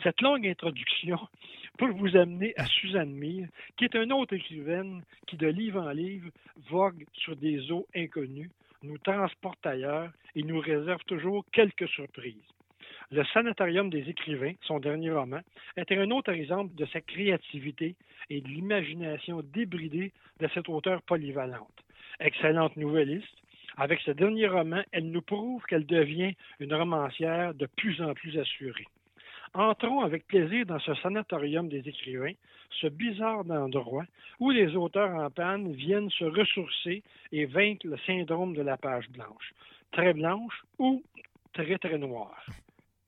Cette 0.04 0.22
longue 0.22 0.48
introduction 0.48 1.20
peut 1.78 1.92
vous 1.92 2.16
amener 2.16 2.54
à 2.58 2.66
Suzanne 2.66 3.12
Mire, 3.12 3.48
qui 3.78 3.86
est 3.86 3.96
une 3.96 4.14
autre 4.14 4.34
écrivaine 4.34 5.04
qui, 5.28 5.38
de 5.38 5.48
livre 5.48 5.82
en 5.82 5.92
livre, 5.92 6.30
vogue 6.70 7.06
sur 7.14 7.36
des 7.36 7.72
eaux 7.72 7.88
inconnues, 7.96 8.50
nous 8.84 8.98
transporte 8.98 9.66
ailleurs 9.66 10.12
et 10.36 10.44
nous 10.44 10.60
réserve 10.60 11.04
toujours 11.06 11.46
quelques 11.52 11.88
surprises. 11.90 12.36
Le 13.14 13.26
Sanatorium 13.26 13.90
des 13.90 14.10
écrivains, 14.10 14.54
son 14.62 14.80
dernier 14.80 15.12
roman, 15.12 15.42
était 15.76 15.98
un 15.98 16.12
autre 16.12 16.32
exemple 16.32 16.74
de 16.76 16.86
sa 16.86 17.02
créativité 17.02 17.96
et 18.30 18.40
de 18.40 18.48
l'imagination 18.48 19.42
débridée 19.54 20.14
de 20.40 20.48
cette 20.54 20.70
auteure 20.70 21.02
polyvalente. 21.02 21.84
Excellente 22.22 22.78
nouvelliste, 22.78 23.36
avec 23.76 24.00
ce 24.00 24.12
dernier 24.12 24.48
roman, 24.48 24.82
elle 24.94 25.12
nous 25.12 25.22
prouve 25.22 25.62
qu'elle 25.64 25.86
devient 25.86 26.34
une 26.62 26.74
romancière 26.74 27.54
de 27.54 27.66
plus 27.66 28.02
en 28.02 28.14
plus 28.14 28.40
assurée. 28.40 28.88
Entrons 29.54 30.00
avec 30.00 30.26
plaisir 30.28 30.66
dans 30.66 30.80
ce 30.80 30.94
sanatorium 30.96 31.68
des 31.68 31.86
écrivains, 31.86 32.36
ce 32.80 32.88
bizarre 32.88 33.44
endroit 33.50 34.06
où 34.40 34.52
les 34.52 34.74
auteurs 34.78 35.14
en 35.14 35.30
panne 35.30 35.74
viennent 35.74 36.10
se 36.12 36.24
ressourcer 36.24 37.04
et 37.34 37.46
vaincre 37.46 37.88
le 37.88 37.98
syndrome 38.06 38.56
de 38.56 38.62
la 38.62 38.78
page 38.78 39.10
blanche, 39.10 39.54
très 39.92 40.14
blanche 40.14 40.64
ou 40.80 41.04
très 41.52 41.78
très 41.78 41.98
noire. 41.98 42.46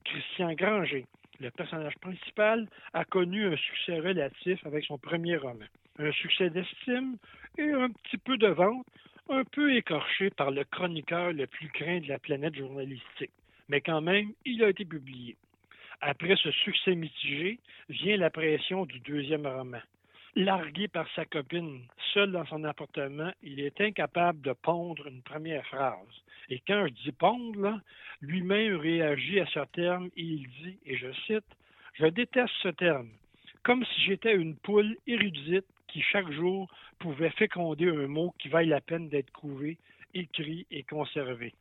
Christian 0.04 0.54
Granger, 0.54 1.06
le 1.40 1.52
personnage 1.52 1.98
principal, 2.00 2.68
a 2.94 3.06
connu 3.06 3.46
un 3.46 3.58
succès 3.58 4.00
relatif 4.00 4.66
avec 4.66 4.86
son 4.86 4.98
premier 4.98 5.38
roman. 5.38 5.66
Un 6.00 6.12
succès 6.12 6.50
d'estime 6.50 7.18
et 7.58 7.72
un 7.72 7.90
petit 7.90 8.18
peu 8.18 8.38
de 8.38 8.48
vente, 8.48 8.86
un 9.30 9.44
peu 9.44 9.76
écorché 9.76 10.30
par 10.30 10.52
le 10.52 10.64
chroniqueur 10.64 11.32
le 11.32 11.48
plus 11.48 11.70
craint 11.70 12.00
de 12.00 12.08
la 12.08 12.20
planète 12.20 12.56
journalistique. 12.56 13.32
Mais 13.70 13.82
quand 13.82 14.02
même, 14.02 14.32
il 14.46 14.64
a 14.64 14.70
été 14.70 14.86
publié. 14.86 15.36
Après 16.02 16.36
ce 16.36 16.52
succès 16.52 16.96
mitigé, 16.96 17.60
vient 17.90 18.18
la 18.18 18.30
pression 18.30 18.86
du 18.86 19.00
deuxième 19.00 19.48
roman. 19.48 19.80
Largué 20.36 20.88
par 20.88 21.08
sa 21.16 21.26
copine, 21.26 21.82
seul 22.12 22.32
dans 22.32 22.46
son 22.48 22.64
appartement, 22.64 23.32
il 23.44 23.60
est 23.60 23.80
incapable 23.80 24.42
de 24.42 24.54
pondre 24.54 25.06
une 25.06 25.22
première 25.22 25.64
phrase. 25.68 26.24
Et 26.50 26.60
quand 26.68 26.88
je 26.88 26.92
dis 26.92 27.12
pondre, 27.12 27.80
lui-même 28.20 28.78
réagit 28.78 29.40
à 29.40 29.46
ce 29.46 29.60
terme 29.74 30.10
et 30.18 30.24
il 30.24 30.48
dit, 30.50 30.80
et 30.88 30.98
je 30.98 31.14
cite, 31.28 31.46
Je 31.94 32.08
déteste 32.08 32.54
ce 32.64 32.70
terme, 32.70 33.10
comme 33.62 33.86
si 33.86 34.02
j'étais 34.06 34.34
une 34.34 34.56
poule 34.56 34.98
érudite 35.06 35.68
qui 35.88 36.02
chaque 36.02 36.32
jour 36.32 36.68
pouvait 36.98 37.30
féconder 37.30 37.90
un 37.90 38.08
mot 38.08 38.34
qui 38.40 38.48
vaille 38.48 38.70
la 38.70 38.82
peine 38.82 39.10
d'être 39.10 39.32
couvé, 39.32 39.78
écrit 40.16 40.66
et 40.72 40.82
conservé. 40.82 41.54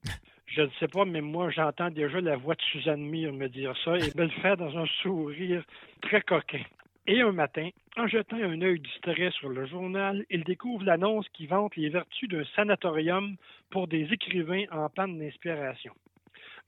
Je 0.47 0.63
ne 0.63 0.71
sais 0.81 0.89
pas, 0.89 1.05
mais 1.05 1.21
moi, 1.21 1.51
j'entends 1.51 1.91
déjà 1.91 2.23
la 2.23 2.37
voix 2.37 2.55
de 2.55 2.63
Suzanne 2.63 3.03
Mire 3.03 3.35
me 3.35 3.49
dire 3.49 3.75
ça 3.85 3.99
et 3.99 4.17
me 4.17 4.25
le 4.25 4.41
faire 4.41 4.57
dans 4.57 4.79
un 4.79 4.87
sourire 5.03 5.63
très 6.01 6.23
coquin. 6.23 6.63
Et 7.09 7.21
un 7.21 7.33
matin, 7.33 7.69
en 7.97 8.07
jetant 8.07 8.37
un 8.37 8.63
œil 8.63 8.79
distrait 8.79 9.33
sur 9.33 9.49
le 9.49 9.67
journal, 9.67 10.25
il 10.31 10.45
découvre 10.45 10.85
l'annonce 10.85 11.29
qui 11.31 11.47
vante 11.47 11.75
les 11.75 11.89
vertus 11.89 12.29
d'un 12.29 12.45
sanatorium 12.55 13.37
pour 13.71 13.89
des 13.89 14.13
écrivains 14.13 14.67
en 14.71 14.89
panne 14.89 15.19
d'inspiration. 15.19 15.93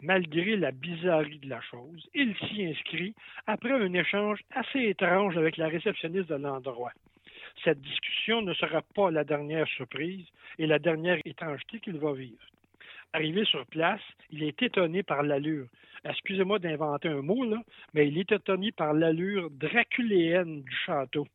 Malgré 0.03 0.57
la 0.57 0.73
bizarrerie 0.73 1.39
de 1.39 1.49
la 1.49 1.61
chose, 1.61 2.09
il 2.15 2.35
s'y 2.37 2.65
inscrit 2.65 3.15
après 3.47 3.75
un 3.75 3.93
échange 3.95 4.41
assez 4.51 4.81
étrange 4.81 5.37
avec 5.37 5.57
la 5.57 5.69
réceptionniste 5.69 6.31
de 6.31 6.35
l'endroit. 6.35 6.93
Cette 7.63 7.81
discussion 7.81 8.43
ne 8.43 8.55
sera 8.55 8.83
pas 8.83 9.13
la 9.13 9.23
dernière 9.23 9.69
surprise 9.69 10.27
et 10.59 10.67
la 10.67 10.81
dernière 10.81 11.21
étrangeté 11.25 11.79
qu'il 11.79 11.99
va 11.99 12.13
vivre. 12.13 12.43
Arrivé 13.15 13.45
sur 13.45 13.65
place, 13.67 14.01
il 14.33 14.43
est 14.43 14.61
étonné 14.61 15.05
par 15.05 15.23
l'allure. 15.23 15.69
Excusez-moi 16.05 16.59
d'inventer 16.59 17.07
un 17.07 17.23
mot, 17.23 17.45
là, 17.45 17.63
mais 17.95 18.09
il 18.09 18.19
est 18.19 18.33
étonné 18.33 18.73
par 18.73 18.93
l'allure 18.93 19.51
draculéenne 19.51 20.63
du 20.63 20.77
château. 20.85 21.29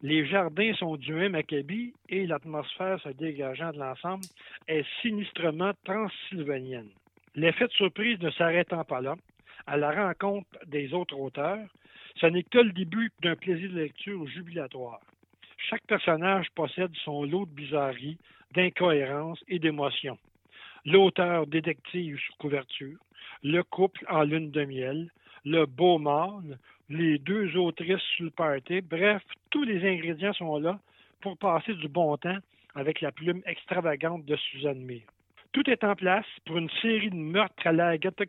Les 0.00 0.24
jardins 0.24 0.72
sont 0.72 0.96
du 0.96 1.12
même 1.12 1.34
acabit 1.34 1.92
et 2.08 2.26
l'atmosphère 2.26 2.98
se 3.02 3.10
dégageant 3.10 3.72
de 3.72 3.78
l'ensemble 3.78 4.24
est 4.68 4.86
sinistrement 5.02 5.72
transylvanienne. 5.84 6.88
L'effet 7.34 7.66
de 7.66 7.72
surprise 7.72 8.18
ne 8.20 8.30
s'arrêtant 8.30 8.84
pas 8.84 9.02
là, 9.02 9.16
à 9.66 9.76
la 9.76 9.90
rencontre 9.90 10.48
des 10.66 10.94
autres 10.94 11.18
auteurs, 11.18 11.68
ce 12.18 12.24
n'est 12.24 12.42
que 12.42 12.58
le 12.58 12.72
début 12.72 13.12
d'un 13.20 13.36
plaisir 13.36 13.70
de 13.70 13.80
lecture 13.80 14.26
jubilatoire. 14.28 15.00
Chaque 15.68 15.86
personnage 15.86 16.46
possède 16.54 16.94
son 17.04 17.24
lot 17.24 17.44
de 17.44 17.50
bizarreries, 17.50 18.16
d'incohérences 18.54 19.44
et 19.46 19.58
d'émotions 19.58 20.16
l'auteur 20.86 21.46
détective 21.46 22.18
sous 22.18 22.32
couverture, 22.38 22.98
le 23.42 23.62
couple 23.62 24.06
en 24.08 24.22
lune 24.22 24.50
de 24.50 24.64
miel, 24.64 25.10
le 25.44 25.66
beau 25.66 25.98
mâle, 25.98 26.58
les 26.88 27.18
deux 27.18 27.56
autrices 27.56 28.02
sur 28.14 28.26
le 28.26 28.30
party, 28.30 28.80
bref, 28.80 29.22
tous 29.50 29.64
les 29.64 29.84
ingrédients 29.86 30.32
sont 30.32 30.58
là 30.58 30.78
pour 31.20 31.36
passer 31.36 31.74
du 31.74 31.88
bon 31.88 32.16
temps 32.16 32.38
avec 32.74 33.00
la 33.00 33.10
plume 33.10 33.42
extravagante 33.46 34.24
de 34.24 34.36
Suzanne 34.36 34.80
Mire. 34.80 35.06
Tout 35.52 35.68
est 35.68 35.84
en 35.84 35.96
place 35.96 36.26
pour 36.44 36.58
une 36.58 36.70
série 36.82 37.10
de 37.10 37.16
meurtres 37.16 37.66
à 37.66 37.72
la 37.72 37.88
Agatha 37.88 38.24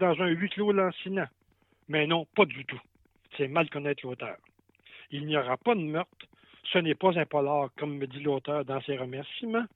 dans 0.00 0.20
un 0.20 0.28
huis 0.28 0.48
clos 0.48 0.72
lancinant. 0.72 1.28
Mais 1.88 2.06
non, 2.06 2.26
pas 2.34 2.46
du 2.46 2.64
tout. 2.64 2.80
C'est 3.36 3.48
mal 3.48 3.68
connaître 3.68 4.06
l'auteur. 4.06 4.36
Il 5.10 5.26
n'y 5.26 5.36
aura 5.36 5.56
pas 5.58 5.74
de 5.74 5.80
meurtre. 5.80 6.26
Ce 6.72 6.78
n'est 6.78 6.94
pas 6.94 7.18
un 7.18 7.26
polar, 7.26 7.68
comme 7.76 7.98
me 7.98 8.06
dit 8.06 8.20
l'auteur 8.20 8.64
dans 8.64 8.80
ses 8.80 8.96
remerciements. 8.96 9.66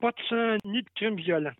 Pas 0.00 0.10
de 0.10 0.22
sang 0.28 0.56
ni 0.64 0.82
de 0.82 0.88
crime 0.96 1.14
violent, 1.14 1.52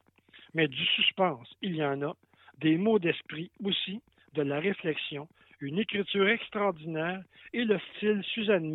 mais 0.55 0.69
du 0.69 0.85
suspense, 0.87 1.49
il 1.63 1.77
y 1.77 1.85
en 1.85 2.03
a, 2.03 2.17
des 2.59 2.77
mots 2.77 2.99
d'esprit 2.99 3.51
aussi, 3.65 4.01
de 4.35 4.43
la 4.43 4.61
réflexion, 4.61 5.29
une 5.61 5.79
écriture 5.79 6.29
extraordinaire 6.29 7.23
et 7.53 7.65
le 7.65 7.79
style 7.97 8.23
Suzanne 8.25 8.75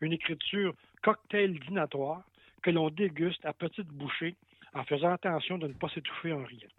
une 0.00 0.12
écriture 0.12 0.74
cocktail 1.02 1.58
dînatoire 1.60 2.22
que 2.62 2.70
l'on 2.70 2.90
déguste 2.90 3.44
à 3.44 3.52
petites 3.52 3.88
bouchées 3.88 4.34
en 4.74 4.84
faisant 4.84 5.12
attention 5.12 5.58
de 5.58 5.68
ne 5.68 5.72
pas 5.72 5.88
s'étouffer 5.88 6.32
en 6.32 6.44
riant. 6.44 6.70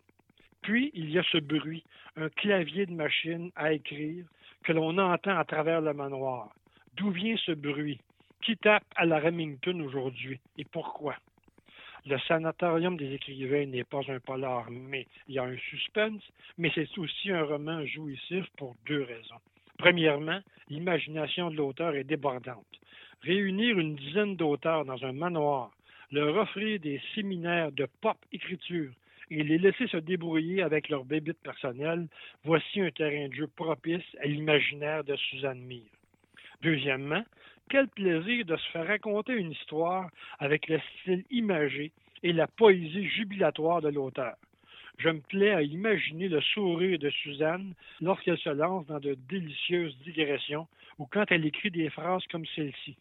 Puis, 0.61 0.91
il 0.95 1.11
y 1.11 1.19
a 1.19 1.23
ce 1.31 1.37
bruit, 1.37 1.83
un 2.15 2.29
clavier 2.29 2.85
de 2.85 2.93
machine 2.93 3.51
à 3.55 3.71
écrire 3.73 4.25
que 4.63 4.73
l'on 4.73 4.97
entend 4.97 5.37
à 5.37 5.45
travers 5.45 5.79
le 5.81 5.93
manoir. 5.93 6.49
D'où 6.95 7.11
vient 7.11 7.37
ce 7.37 7.51
bruit? 7.51 7.99
Qui 8.41 8.57
tape 8.57 8.85
à 8.95 9.05
la 9.05 9.19
Remington 9.19 9.79
aujourd'hui 9.81 10.39
et 10.57 10.65
pourquoi? 10.65 11.15
Le 12.07 12.19
sanatorium 12.19 12.97
des 12.97 13.13
écrivains 13.15 13.65
n'est 13.65 13.83
pas 13.83 14.01
un 14.09 14.19
polar, 14.19 14.69
mais 14.69 15.07
il 15.27 15.35
y 15.35 15.39
a 15.39 15.43
un 15.43 15.57
suspense, 15.57 16.21
mais 16.55 16.71
c'est 16.75 16.97
aussi 16.99 17.31
un 17.31 17.43
roman 17.43 17.83
jouissif 17.87 18.45
pour 18.57 18.75
deux 18.85 19.01
raisons. 19.01 19.41
Premièrement, 19.79 20.39
l'imagination 20.69 21.49
de 21.49 21.55
l'auteur 21.55 21.95
est 21.95 22.03
débordante. 22.03 22.63
Réunir 23.23 23.79
une 23.79 23.95
dizaine 23.95 24.35
d'auteurs 24.35 24.85
dans 24.85 25.03
un 25.03 25.13
manoir, 25.13 25.71
leur 26.11 26.35
offrir 26.37 26.79
des 26.79 27.01
séminaires 27.15 27.71
de 27.71 27.87
pop 28.01 28.17
écriture 28.31 28.91
et 29.31 29.41
les 29.41 29.57
laisser 29.57 29.87
se 29.87 29.97
débrouiller 29.97 30.61
avec 30.61 30.89
leurs 30.89 31.05
bébites 31.05 31.41
personnelles, 31.41 32.07
voici 32.43 32.81
un 32.81 32.91
terrain 32.91 33.29
de 33.29 33.33
jeu 33.33 33.47
propice 33.47 34.05
à 34.21 34.27
l'imaginaire 34.27 35.03
de 35.03 35.15
Suzanne 35.15 35.61
Mire. 35.61 35.81
Deuxièmement, 36.61 37.23
quel 37.69 37.87
plaisir 37.87 38.45
de 38.45 38.55
se 38.55 38.71
faire 38.71 38.87
raconter 38.87 39.33
une 39.33 39.51
histoire 39.51 40.09
avec 40.39 40.67
le 40.67 40.79
style 41.01 41.25
imagé 41.31 41.91
et 42.23 42.33
la 42.33 42.47
poésie 42.47 43.07
jubilatoire 43.07 43.81
de 43.81 43.89
l'auteur. 43.89 44.35
Je 44.97 45.09
me 45.09 45.19
plais 45.19 45.51
à 45.51 45.61
imaginer 45.61 46.27
le 46.29 46.41
sourire 46.41 46.97
de 46.99 47.09
Suzanne 47.09 47.73
lorsqu'elle 48.01 48.37
se 48.37 48.49
lance 48.49 48.85
dans 48.87 48.99
de 48.99 49.17
délicieuses 49.27 49.97
digressions 50.03 50.67
ou 50.97 51.05
quand 51.05 51.25
elle 51.29 51.45
écrit 51.45 51.71
des 51.71 51.89
phrases 51.89 52.25
comme 52.31 52.45
celle-ci. 52.55 52.95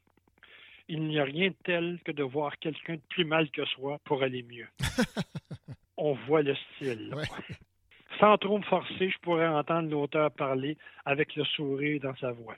Il 0.89 1.05
n'y 1.05 1.19
a 1.19 1.25
rien 1.25 1.49
de 1.49 1.57
tel 1.65 1.99
que 2.05 2.13
de 2.13 2.23
voir 2.23 2.59
quelqu'un 2.59 2.95
de 2.95 3.03
plus 3.09 3.25
mal 3.25 3.51
que 3.51 3.65
soi 3.65 3.99
pour 4.05 4.23
aller 4.23 4.43
mieux. 4.43 4.69
On 5.97 6.13
voit 6.13 6.43
le 6.43 6.55
style. 6.55 7.15
Sans 8.19 8.37
trop 8.39 8.59
me 8.59 8.65
forcer, 8.65 9.09
je 9.09 9.19
pourrais 9.21 9.47
entendre 9.47 9.89
l'auteur 9.89 10.31
parler 10.33 10.77
avec 11.05 11.37
le 11.37 11.45
sourire 11.45 12.01
dans 12.03 12.15
sa 12.17 12.33
voix. 12.33 12.57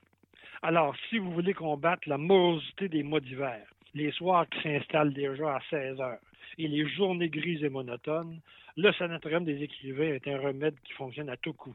Alors, 0.63 0.95
si 1.09 1.19
vous 1.19 1.33
voulez 1.33 1.55
combattre 1.55 2.09
la 2.09 2.19
morosité 2.19 2.89
des 2.89 3.03
mots 3.03 3.21
d'hiver, 3.21 3.67
les 3.95 4.11
soirs 4.13 4.49
qui 4.49 4.63
s'installent 4.63 5.13
déjà 5.13 5.57
à 5.57 5.61
16 5.71 6.01
heures 6.01 6.19
et 6.59 6.69
les 6.69 6.89
journées 6.89 7.29
grises 7.29 7.63
et 7.63 7.69
monotones, 7.69 8.41
le 8.77 8.93
sanatorium 8.93 9.45
des 9.45 9.63
écrivains 9.63 10.15
est 10.15 10.29
un 10.29 10.39
remède 10.39 10.75
qui 10.85 10.93
fonctionne 10.93 11.29
à 11.29 11.37
tout 11.37 11.53
coup. 11.53 11.75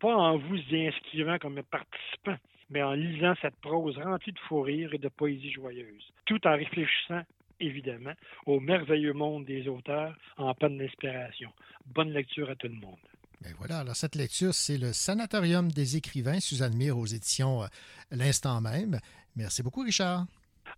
Pas 0.00 0.14
en 0.14 0.36
vous 0.36 0.56
y 0.56 0.86
inscrivant 0.86 1.38
comme 1.38 1.62
participant, 1.62 2.36
mais 2.70 2.82
en 2.82 2.92
lisant 2.92 3.34
cette 3.40 3.56
prose 3.56 3.98
remplie 3.98 4.32
de 4.32 4.38
fou 4.40 4.62
rire 4.62 4.94
et 4.94 4.98
de 4.98 5.08
poésie 5.08 5.50
joyeuse, 5.50 6.12
tout 6.26 6.44
en 6.46 6.56
réfléchissant, 6.56 7.22
évidemment, 7.60 8.14
au 8.46 8.60
merveilleux 8.60 9.12
monde 9.12 9.44
des 9.44 9.66
auteurs 9.68 10.16
en 10.36 10.54
panne 10.54 10.78
d'inspiration. 10.78 11.50
Bonne 11.86 12.12
lecture 12.12 12.50
à 12.50 12.54
tout 12.56 12.68
le 12.68 12.74
monde. 12.74 12.98
Ben 13.42 13.54
voilà, 13.58 13.78
alors 13.78 13.94
cette 13.94 14.16
lecture, 14.16 14.52
c'est 14.52 14.78
le 14.78 14.92
Sanatorium 14.92 15.70
des 15.70 15.96
écrivains, 15.96 16.40
Suzanne 16.40 16.74
Mire 16.74 16.98
aux 16.98 17.06
éditions 17.06 17.62
euh, 17.62 17.66
L'instant 18.10 18.60
même. 18.60 18.98
Merci 19.36 19.62
beaucoup, 19.62 19.82
Richard. 19.82 20.26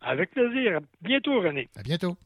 Avec 0.02 0.30
plaisir. 0.32 0.76
À 0.76 0.80
bientôt, 1.00 1.40
René. 1.40 1.68
À 1.76 1.82
bientôt. 1.82 2.16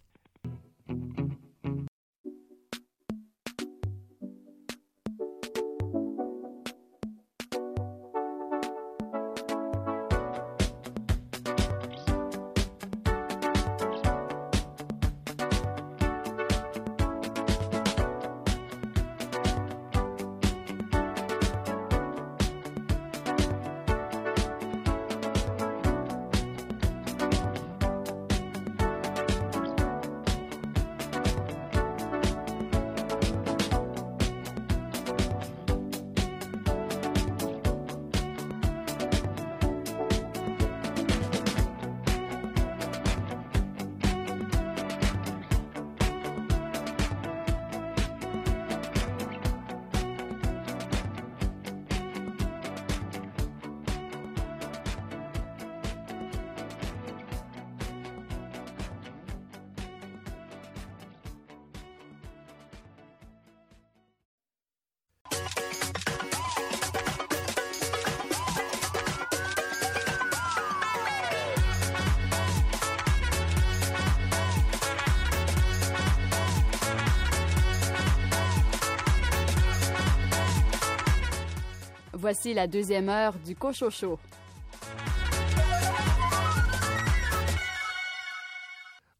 Voici 82.25 82.55
la 82.55 82.66
deuxième 82.66 83.11
heure 83.11 83.35
du 83.41 83.55
Cochocho. 83.55 84.18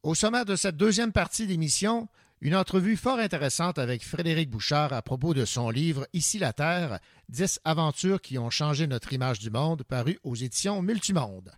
Au 0.01 0.15
sommaire 0.15 0.45
de 0.45 0.55
cette 0.55 0.75
deuxième 0.75 1.11
partie 1.11 1.45
d'émission, 1.45 2.07
une 2.41 2.55
entrevue 2.55 2.97
fort 2.97 3.19
intéressante 3.19 3.77
avec 3.77 4.03
Frédéric 4.03 4.49
Bouchard 4.49 4.91
à 4.91 5.03
propos 5.03 5.35
de 5.35 5.45
son 5.45 5.69
livre 5.69 6.07
Ici 6.13 6.39
la 6.39 6.51
Terre, 6.51 6.99
10 7.29 7.59
aventures 7.63 8.21
qui 8.21 8.39
ont 8.39 8.49
changé 8.49 8.87
notre 8.87 9.13
image 9.13 9.37
du 9.37 9.51
monde, 9.51 9.83
paru 9.83 10.17
aux 10.23 10.33
éditions 10.33 10.81
Multimonde. 10.81 11.51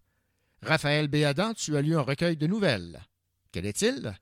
Raphaël 0.62 1.08
Béadan, 1.08 1.54
tu 1.54 1.78
as 1.78 1.82
lu 1.82 1.95
un 1.95 2.02
recueil 2.02 2.36
de 2.36 2.48
nouvelles. 2.48 3.00
Quel 3.54 3.66
est-il? 3.66 4.18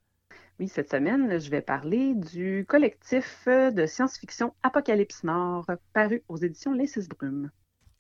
Oui, 0.58 0.70
cette 0.70 0.90
semaine, 0.90 1.38
je 1.38 1.50
vais 1.50 1.62
parler 1.62 2.14
du 2.16 2.66
collectif 2.66 3.46
de 3.48 3.86
science-fiction 3.86 4.54
Apocalypse 4.64 5.26
Nord, 5.26 5.66
paru 5.94 6.24
aux 6.30 6.38
éditions 6.38 6.74
Les 6.74 6.88
Six 6.88 7.10
Brumes. 7.10 7.52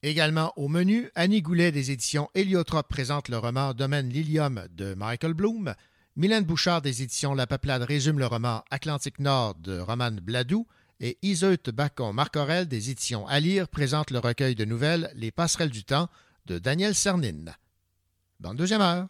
Également 0.03 0.53
au 0.55 0.69
menu, 0.69 1.09
Annie 1.15 1.41
Goulet 1.41 1.73
des 1.73 1.91
éditions 1.91 2.29
Héliotrope 2.33 2.87
présente 2.87 3.27
le 3.27 3.39
roman 3.39 3.73
Domaine 3.73 4.07
Lilium 4.07 4.67
de 4.71 4.93
Michael 4.93 5.33
Bloom. 5.33 5.73
Mylène 6.15 6.45
Bouchard 6.45 6.81
des 6.81 7.01
éditions 7.03 7.33
La 7.33 7.45
Peuplade 7.45 7.81
résume 7.81 8.19
le 8.19 8.25
roman 8.25 8.63
Atlantique 8.71 9.19
Nord 9.19 9.55
de 9.55 9.77
Roman 9.77 10.11
Bladou. 10.11 10.65
Et 11.01 11.17
Iseut 11.23 11.57
Bacon 11.73 12.13
Marcorel 12.13 12.69
des 12.69 12.89
éditions 12.89 13.27
À 13.27 13.41
lire 13.41 13.67
présente 13.67 14.11
le 14.11 14.19
recueil 14.19 14.55
de 14.55 14.63
nouvelles 14.63 15.11
Les 15.15 15.31
passerelles 15.31 15.71
du 15.71 15.83
temps 15.83 16.07
de 16.45 16.57
Daniel 16.57 16.95
Cernine. 16.95 17.53
Bonne 18.39 18.55
deuxième 18.55 18.79
heure. 18.79 19.09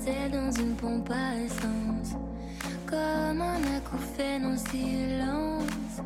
Étincelle 0.00 0.30
dans 0.30 0.50
une 0.50 0.74
pompe 0.74 1.10
à 1.10 1.34
essence, 1.36 2.16
comme 2.86 3.40
un 3.40 3.76
acouphène 3.76 4.46
en 4.46 4.56
silence, 4.56 6.00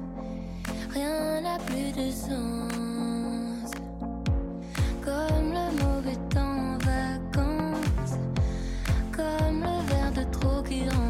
rien 0.91 1.41
n'a 1.41 1.59
plus 1.59 1.93
de 1.93 2.11
sens. 2.11 3.71
Comme 5.03 5.53
le 5.53 5.85
mauvais 5.85 6.17
temps 6.31 6.41
en 6.41 6.79
vacances, 6.79 8.19
comme 9.13 9.61
le 9.61 9.87
verre 9.89 10.13
de 10.13 10.25
trop 10.31 10.63
qui 10.63 10.89
rend 10.89 11.04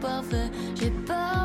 parfait, 0.00 0.50
j'ai 0.74 0.90
parfois 1.06 1.35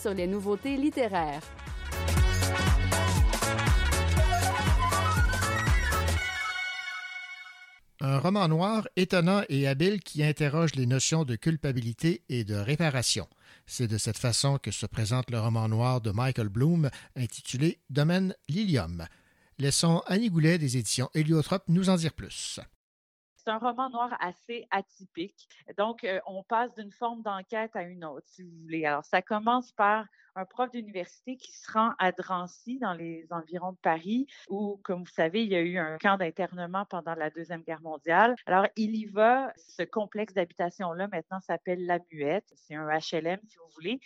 sur 0.00 0.14
les 0.14 0.26
nouveautés 0.26 0.76
littéraires. 0.76 1.42
Un 8.02 8.18
roman 8.18 8.48
noir 8.48 8.88
étonnant 8.96 9.42
et 9.50 9.68
habile 9.68 10.00
qui 10.00 10.24
interroge 10.24 10.74
les 10.74 10.86
notions 10.86 11.24
de 11.24 11.36
culpabilité 11.36 12.22
et 12.30 12.44
de 12.44 12.54
réparation. 12.54 13.28
C'est 13.66 13.88
de 13.88 13.98
cette 13.98 14.16
façon 14.16 14.56
que 14.56 14.70
se 14.70 14.86
présente 14.86 15.30
le 15.30 15.38
roman 15.38 15.68
noir 15.68 16.00
de 16.00 16.10
Michael 16.10 16.48
Bloom 16.48 16.88
intitulé 17.14 17.78
Domaine 17.90 18.34
Lilium. 18.48 19.06
Laissons 19.58 20.02
Annie 20.06 20.30
Goulet 20.30 20.56
des 20.56 20.78
éditions 20.78 21.10
Héliotrope 21.12 21.64
nous 21.68 21.90
en 21.90 21.96
dire 21.96 22.14
plus. 22.14 22.58
C'est 23.42 23.50
un 23.50 23.58
roman 23.58 23.88
noir 23.88 24.14
assez 24.20 24.66
atypique. 24.70 25.48
Donc, 25.78 26.04
euh, 26.04 26.20
on 26.26 26.42
passe 26.42 26.74
d'une 26.74 26.92
forme 26.92 27.22
d'enquête 27.22 27.74
à 27.74 27.82
une 27.84 28.04
autre, 28.04 28.26
si 28.26 28.42
vous 28.42 28.54
voulez. 28.62 28.84
Alors, 28.84 29.04
ça 29.04 29.22
commence 29.22 29.72
par 29.72 30.04
un 30.34 30.44
prof 30.44 30.70
d'université 30.70 31.36
qui 31.36 31.52
se 31.52 31.72
rend 31.72 31.92
à 31.98 32.12
Drancy, 32.12 32.78
dans 32.78 32.92
les 32.92 33.26
environs 33.30 33.72
de 33.72 33.78
Paris, 33.78 34.26
où, 34.50 34.78
comme 34.84 35.04
vous 35.04 35.10
savez, 35.10 35.42
il 35.42 35.50
y 35.50 35.56
a 35.56 35.60
eu 35.60 35.78
un 35.78 35.96
camp 35.96 36.18
d'internement 36.18 36.84
pendant 36.84 37.14
la 37.14 37.30
Deuxième 37.30 37.62
Guerre 37.62 37.80
mondiale. 37.80 38.36
Alors, 38.44 38.66
il 38.76 38.94
y 38.94 39.06
va. 39.06 39.54
Ce 39.56 39.84
complexe 39.84 40.34
d'habitation-là, 40.34 41.08
maintenant, 41.08 41.40
s'appelle 41.40 41.86
La 41.86 41.98
Muette. 42.12 42.52
C'est 42.56 42.74
un 42.74 42.88
HLM, 42.88 43.40
si 43.46 43.56
vous 43.56 43.72
voulez. 43.74 44.00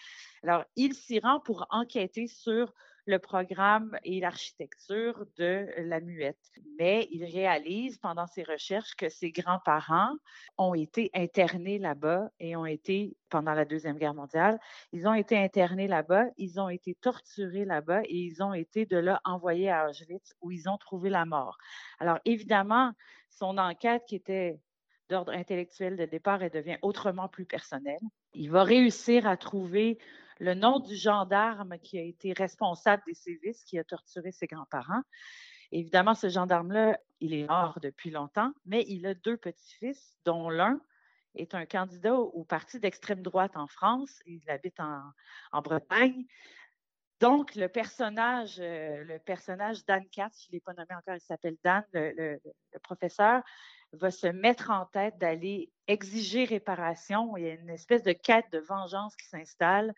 Alors, 0.45 0.65
il 0.77 0.95
s'y 0.95 1.19
rend 1.19 1.41
pour 1.41 1.67
enquêter 1.71 2.29
sur 2.29 2.73
le 3.07 3.19
programme 3.19 3.99
et 4.03 4.21
l'architecture 4.21 5.27
de 5.37 5.69
la 5.79 6.01
muette. 6.01 6.53
Mais 6.79 7.07
il 7.11 7.25
réalise 7.25 7.99
pendant 7.99 8.27
ses 8.27 8.43
recherches 8.43 8.95
que 8.97 9.09
ses 9.09 9.31
grands-parents 9.31 10.15
ont 10.57 10.75
été 10.75 11.11
internés 11.15 11.79
là-bas 11.79 12.31
et 12.41 12.57
ont 12.57 12.67
été, 12.67 13.17
pendant 13.29 13.53
la 13.53 13.65
Deuxième 13.65 13.99
Guerre 13.99 14.15
mondiale, 14.15 14.59
ils 14.93 15.07
ont 15.07 15.15
été 15.15 15.37
internés 15.37 15.89
là-bas, 15.89 16.27
ils 16.39 16.61
ont 16.61 16.69
été 16.69 16.95
torturés 16.95 17.65
là-bas 17.65 18.03
et 18.05 18.17
ils 18.17 18.43
ont 18.43 18.55
été 18.55 18.87
de 18.87 18.97
là 18.97 19.21
envoyés 19.25 19.71
à 19.71 19.89
Auschwitz 19.89 20.35
où 20.41 20.51
ils 20.51 20.69
ont 20.69 20.79
trouvé 20.79 21.11
la 21.11 21.25
mort. 21.27 21.59
Alors 21.99 22.19
évidemment, 22.25 22.93
son 23.29 23.59
enquête 23.59 24.05
qui 24.07 24.17
était 24.17 24.59
d'ordre 25.11 25.33
intellectuel 25.33 25.97
de 25.97 26.07
départ, 26.07 26.43
elle 26.43 26.51
devient 26.51 26.79
autrement 26.81 27.29
plus 27.29 27.45
personnelle. 27.45 28.01
Il 28.33 28.51
va 28.51 28.65
réussir 28.65 29.27
à 29.27 29.37
trouver 29.37 29.99
le 30.39 30.55
nom 30.55 30.81
du 30.81 30.97
gendarme 30.97 31.79
qui 31.79 31.99
a 31.99 32.03
été 32.03 32.33
responsable 32.33 33.03
des 33.07 33.15
sévices, 33.15 33.65
qui 33.65 33.79
a 33.79 33.85
torturé 33.85 34.33
ses 34.33 34.47
grands-parents. 34.47 35.03
Évidemment, 35.73 36.15
ce 36.15 36.29
gendarme-là, 36.29 36.99
il 37.21 37.35
est 37.35 37.49
mort 37.49 37.79
depuis 37.81 38.11
longtemps, 38.11 38.53
mais 38.65 38.85
il 38.89 39.07
a 39.07 39.15
deux 39.15 39.37
petits-fils, 39.37 40.17
dont 40.25 40.49
l'un 40.49 40.81
est 41.35 41.55
un 41.55 41.67
candidat 41.67 42.15
au 42.15 42.45
parti 42.45 42.79
d'extrême 42.79 43.23
droite 43.23 43.57
en 43.57 43.67
France. 43.67 44.21
Il 44.27 44.49
habite 44.49 44.79
en, 44.79 45.01
en 45.53 45.63
Bretagne. 45.63 46.27
Donc, 47.25 47.55
le 47.55 47.69
personnage, 47.69 48.57
euh, 48.61 49.03
le 49.05 49.19
personnage 49.19 49.87
Dan 49.87 50.07
Katz, 50.11 50.43
je 50.43 50.49
ne 50.49 50.53
l'ai 50.53 50.61
pas 50.61 50.75
nommé 50.75 50.95
encore, 50.95 51.15
il 51.15 51.23
s'appelle 51.23 51.57
Dan, 51.65 51.83
le, 51.93 52.13
le- 52.13 52.41
le 52.75 52.79
professeur, 52.81 53.41
va 53.95 54.11
se 54.11 54.27
mettre 54.27 54.71
en 54.71 54.85
tête 54.85 55.17
d'aller 55.17 55.71
exiger 55.89 56.45
réparation. 56.45 57.35
Il 57.39 57.45
y 57.45 57.49
a 57.49 57.55
une 57.55 57.71
espèce 57.71 58.03
de 58.03 58.13
quête 58.13 58.45
de 58.53 58.59
vengeance 58.59 59.17
qui 59.17 59.27
s'installe 59.27 59.95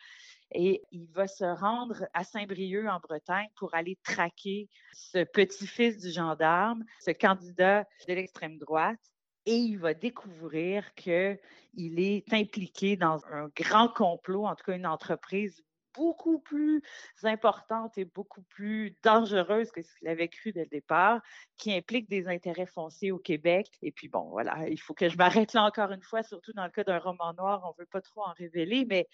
et 0.53 0.85
il 0.93 1.09
va 1.14 1.27
se 1.27 1.45
rendre 1.45 2.07
à 2.14 2.22
Saint-Brieuc 2.22 2.87
en 2.87 3.01
Bretagne 3.01 3.49
pour 3.57 3.74
aller 3.74 3.99
traquer 4.05 4.68
ce 4.93 5.24
petit-fils 5.24 5.99
du 5.99 6.12
gendarme, 6.12 6.85
ce 7.01 7.11
candidat 7.11 7.87
de 8.07 8.14
l'extrême 8.14 8.57
droite. 8.59 9.01
Et 9.47 9.57
il 9.57 9.79
va 9.79 9.95
découvrir 9.95 10.95
qu'il 10.95 11.39
est 11.74 12.33
impliqué 12.33 12.97
dans 12.97 13.24
un 13.27 13.49
grand 13.57 13.89
complot, 13.89 14.47
en 14.47 14.55
tout 14.55 14.64
cas 14.64 14.77
une 14.77 14.87
entreprise 14.87 15.64
beaucoup 15.97 16.38
plus 16.38 16.82
importante 17.22 17.97
et 17.99 18.05
beaucoup 18.05 18.42
plus 18.42 18.94
dangereuse 19.03 19.70
que 19.70 19.82
ce 19.82 19.94
qu'il 19.97 20.09
avait 20.09 20.28
cru 20.28 20.53
dès 20.53 20.64
le 20.64 20.68
départ, 20.68 21.20
qui 21.57 21.72
implique 21.72 22.09
des 22.09 22.28
intérêts 22.28 22.66
fonciers 22.66 23.12
au 23.12 23.18
Québec. 23.18 23.66
Et 23.82 23.92
puis 23.92 24.09
bon, 24.09 24.28
voilà, 24.30 24.68
il 24.68 24.78
faut 24.78 24.94
que 24.94 25.09
je 25.09 25.16
m'arrête 25.16 25.53
là 25.55 25.64
encore 25.64 25.90
une 25.92 26.03
fois, 26.03 26.22
surtout 26.22 26.53
dans 26.53 26.64
le 26.64 26.70
cas 26.70 26.84
d'un 26.84 26.99
roman 26.99 27.32
noir, 27.34 27.62
on 27.64 27.70
ne 27.70 27.82
veut 27.82 27.88
pas 27.90 28.01
trop 28.01 28.22
en 28.22 28.32
révéler, 28.32 28.84
mais 28.84 29.09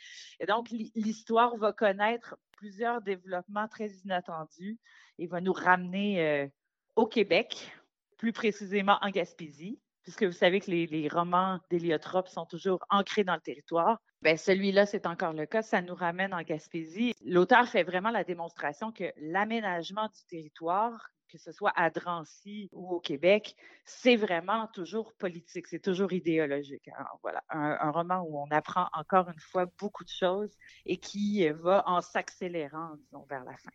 donc 0.48 0.70
l'hi- 0.70 0.92
l'histoire 0.94 1.56
va 1.56 1.72
connaître 1.72 2.36
plusieurs 2.52 3.00
développements 3.02 3.68
très 3.68 3.88
inattendus 4.04 4.78
et 5.18 5.26
va 5.26 5.40
nous 5.40 5.52
ramener 5.52 6.26
euh, 6.26 6.48
au 6.96 7.06
Québec, 7.06 7.72
plus 8.18 8.32
précisément 8.32 8.98
en 9.02 9.10
Gaspésie, 9.10 9.80
puisque 10.02 10.24
vous 10.24 10.32
savez 10.32 10.60
que 10.60 10.70
les, 10.70 10.86
les 10.86 11.08
romans 11.08 11.60
d'Héliotrope 11.70 12.28
sont 12.28 12.46
toujours 12.46 12.84
ancrés 12.90 13.24
dans 13.24 13.34
le 13.34 13.40
territoire. 13.40 14.00
Ben, 14.22 14.36
celui-là, 14.36 14.86
c'est 14.86 15.06
encore 15.06 15.32
le 15.32 15.46
cas. 15.46 15.62
Ça 15.62 15.82
nous 15.82 15.96
ramène 15.96 16.32
en 16.32 16.42
Gaspésie. 16.42 17.12
L'auteur 17.24 17.66
fait 17.66 17.82
vraiment 17.82 18.10
la 18.10 18.22
démonstration 18.22 18.92
que 18.92 19.12
l'aménagement 19.20 20.06
du 20.06 20.24
territoire, 20.28 21.10
que 21.28 21.38
ce 21.38 21.50
soit 21.50 21.72
à 21.74 21.90
Drancy 21.90 22.68
ou 22.72 22.88
au 22.88 23.00
Québec, 23.00 23.56
c'est 23.84 24.14
vraiment 24.14 24.68
toujours 24.68 25.12
politique, 25.14 25.66
c'est 25.66 25.80
toujours 25.80 26.12
idéologique. 26.12 26.86
Alors, 26.96 27.18
voilà, 27.22 27.42
un, 27.48 27.90
roman 27.90 28.20
où 28.20 28.38
on 28.38 28.46
apprend 28.52 28.86
encore 28.92 29.28
une 29.28 29.40
fois 29.40 29.66
beaucoup 29.80 30.04
de 30.04 30.10
choses 30.10 30.56
et 30.86 30.98
qui 30.98 31.48
va 31.48 31.82
en 31.86 32.00
s'accélérant, 32.00 32.90
disons, 33.04 33.26
vers 33.28 33.44
la 33.44 33.56
fin. 33.56 33.70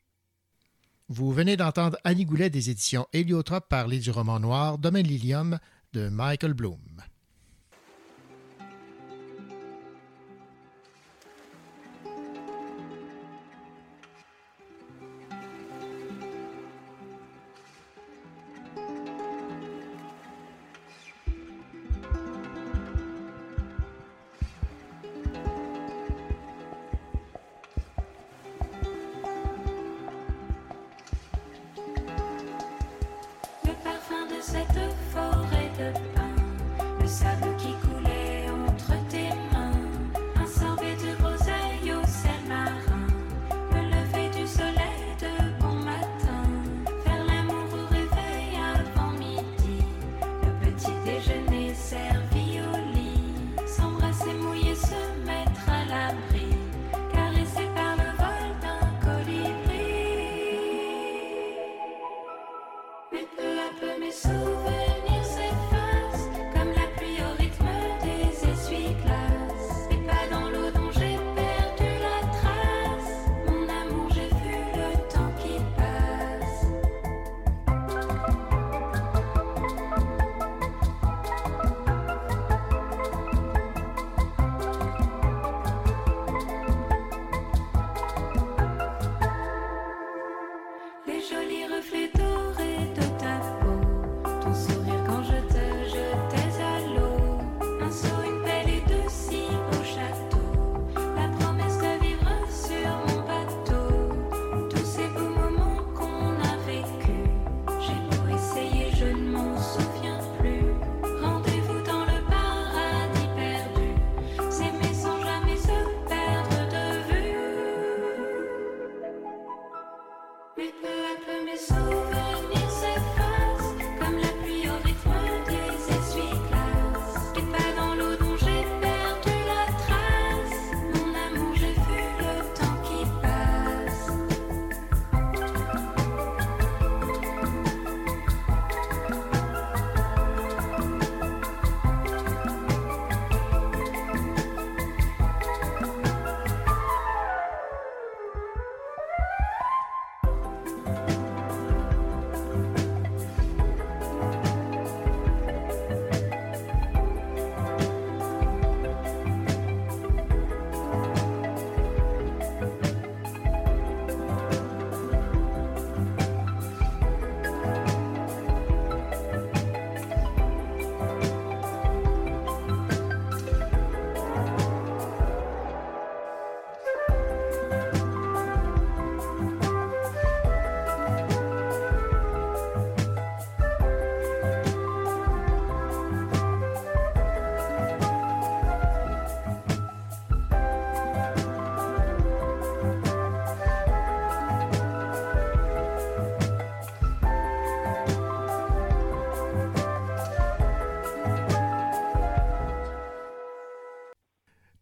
Vous 1.09 1.31
venez 1.31 1.57
d'entendre 1.57 1.97
Annie 2.05 2.25
Goulet 2.25 2.49
des 2.49 2.69
éditions 2.69 3.07
Héliotrope 3.11 3.67
parler 3.67 3.99
du 3.99 4.11
roman 4.11 4.39
noir 4.39 4.77
Domaine 4.77 5.07
Lilium 5.07 5.59
de 5.93 6.07
Michael 6.09 6.53
Bloom. 6.53 7.01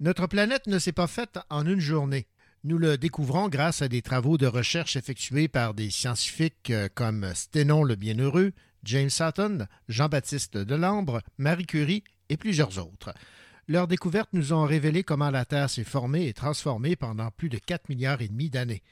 Notre 0.05 0.27
planète 0.27 0.67
ne 0.67 0.77
s'est 0.77 0.91
pas 0.91 1.07
faite 1.07 1.39
en 1.49 1.65
une 1.65 1.79
journée. 1.79 2.27
Nous 2.63 2.77
le 2.77 2.95
découvrons 2.95 3.49
grâce 3.49 3.81
à 3.81 3.87
des 3.87 4.03
travaux 4.03 4.37
de 4.37 4.45
recherche 4.45 4.95
effectués 4.95 5.47
par 5.47 5.73
des 5.73 5.89
scientifiques 5.89 6.69
euh, 6.69 6.87
comme 6.93 7.33
Sténon 7.33 7.83
le 7.83 7.95
Bienheureux, 7.95 8.51
James 8.83 9.09
Sutton, 9.09 9.65
Jean-Baptiste 9.89 10.59
Delambre, 10.59 11.23
Marie 11.39 11.65
Curie 11.65 12.03
et 12.29 12.37
plusieurs 12.37 12.77
autres. 12.77 13.15
Leurs 13.67 13.87
découvertes 13.87 14.29
nous 14.33 14.53
ont 14.53 14.65
révélé 14.65 15.03
comment 15.03 15.31
la 15.31 15.43
Terre 15.43 15.71
s'est 15.71 15.83
formée 15.83 16.27
et 16.27 16.33
transformée 16.33 16.95
pendant 16.95 17.31
plus 17.31 17.49
de 17.49 17.57
4 17.57 17.89
milliards 17.89 18.21
et 18.21 18.27
demi 18.27 18.51
d'années. 18.51 18.83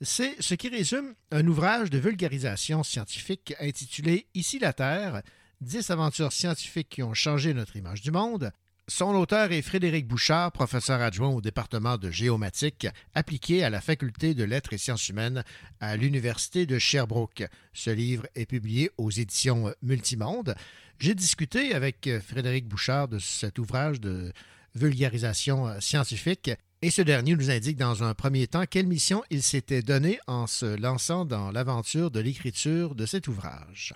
C'est 0.00 0.34
ce 0.40 0.56
qui 0.56 0.68
résume 0.68 1.14
un 1.30 1.46
ouvrage 1.46 1.90
de 1.90 1.98
vulgarisation 1.98 2.82
scientifique 2.82 3.54
intitulé 3.60 4.26
Ici 4.34 4.58
la 4.58 4.72
Terre, 4.72 5.22
10 5.60 5.90
aventures 5.90 6.32
scientifiques 6.32 6.88
qui 6.88 7.04
ont 7.04 7.14
changé 7.14 7.54
notre 7.54 7.76
image 7.76 8.02
du 8.02 8.10
monde. 8.10 8.50
Son 8.88 9.16
auteur 9.16 9.50
est 9.50 9.62
Frédéric 9.62 10.06
Bouchard, 10.06 10.52
professeur 10.52 11.00
adjoint 11.00 11.30
au 11.30 11.40
département 11.40 11.98
de 11.98 12.08
géomatique 12.08 12.86
appliqué 13.14 13.64
à 13.64 13.70
la 13.70 13.80
faculté 13.80 14.32
de 14.32 14.44
lettres 14.44 14.74
et 14.74 14.78
sciences 14.78 15.08
humaines 15.08 15.42
à 15.80 15.96
l'Université 15.96 16.66
de 16.66 16.78
Sherbrooke. 16.78 17.48
Ce 17.72 17.90
livre 17.90 18.28
est 18.36 18.46
publié 18.46 18.92
aux 18.96 19.10
éditions 19.10 19.74
Multimonde. 19.82 20.54
J'ai 21.00 21.16
discuté 21.16 21.74
avec 21.74 22.08
Frédéric 22.24 22.68
Bouchard 22.68 23.08
de 23.08 23.18
cet 23.18 23.58
ouvrage 23.58 24.00
de 24.00 24.32
vulgarisation 24.76 25.80
scientifique 25.80 26.52
et 26.80 26.90
ce 26.90 27.02
dernier 27.02 27.34
nous 27.34 27.50
indique 27.50 27.78
dans 27.78 28.04
un 28.04 28.14
premier 28.14 28.46
temps 28.46 28.66
quelle 28.70 28.86
mission 28.86 29.24
il 29.30 29.42
s'était 29.42 29.82
donnée 29.82 30.20
en 30.28 30.46
se 30.46 30.78
lançant 30.80 31.24
dans 31.24 31.50
l'aventure 31.50 32.12
de 32.12 32.20
l'écriture 32.20 32.94
de 32.94 33.04
cet 33.04 33.26
ouvrage. 33.26 33.94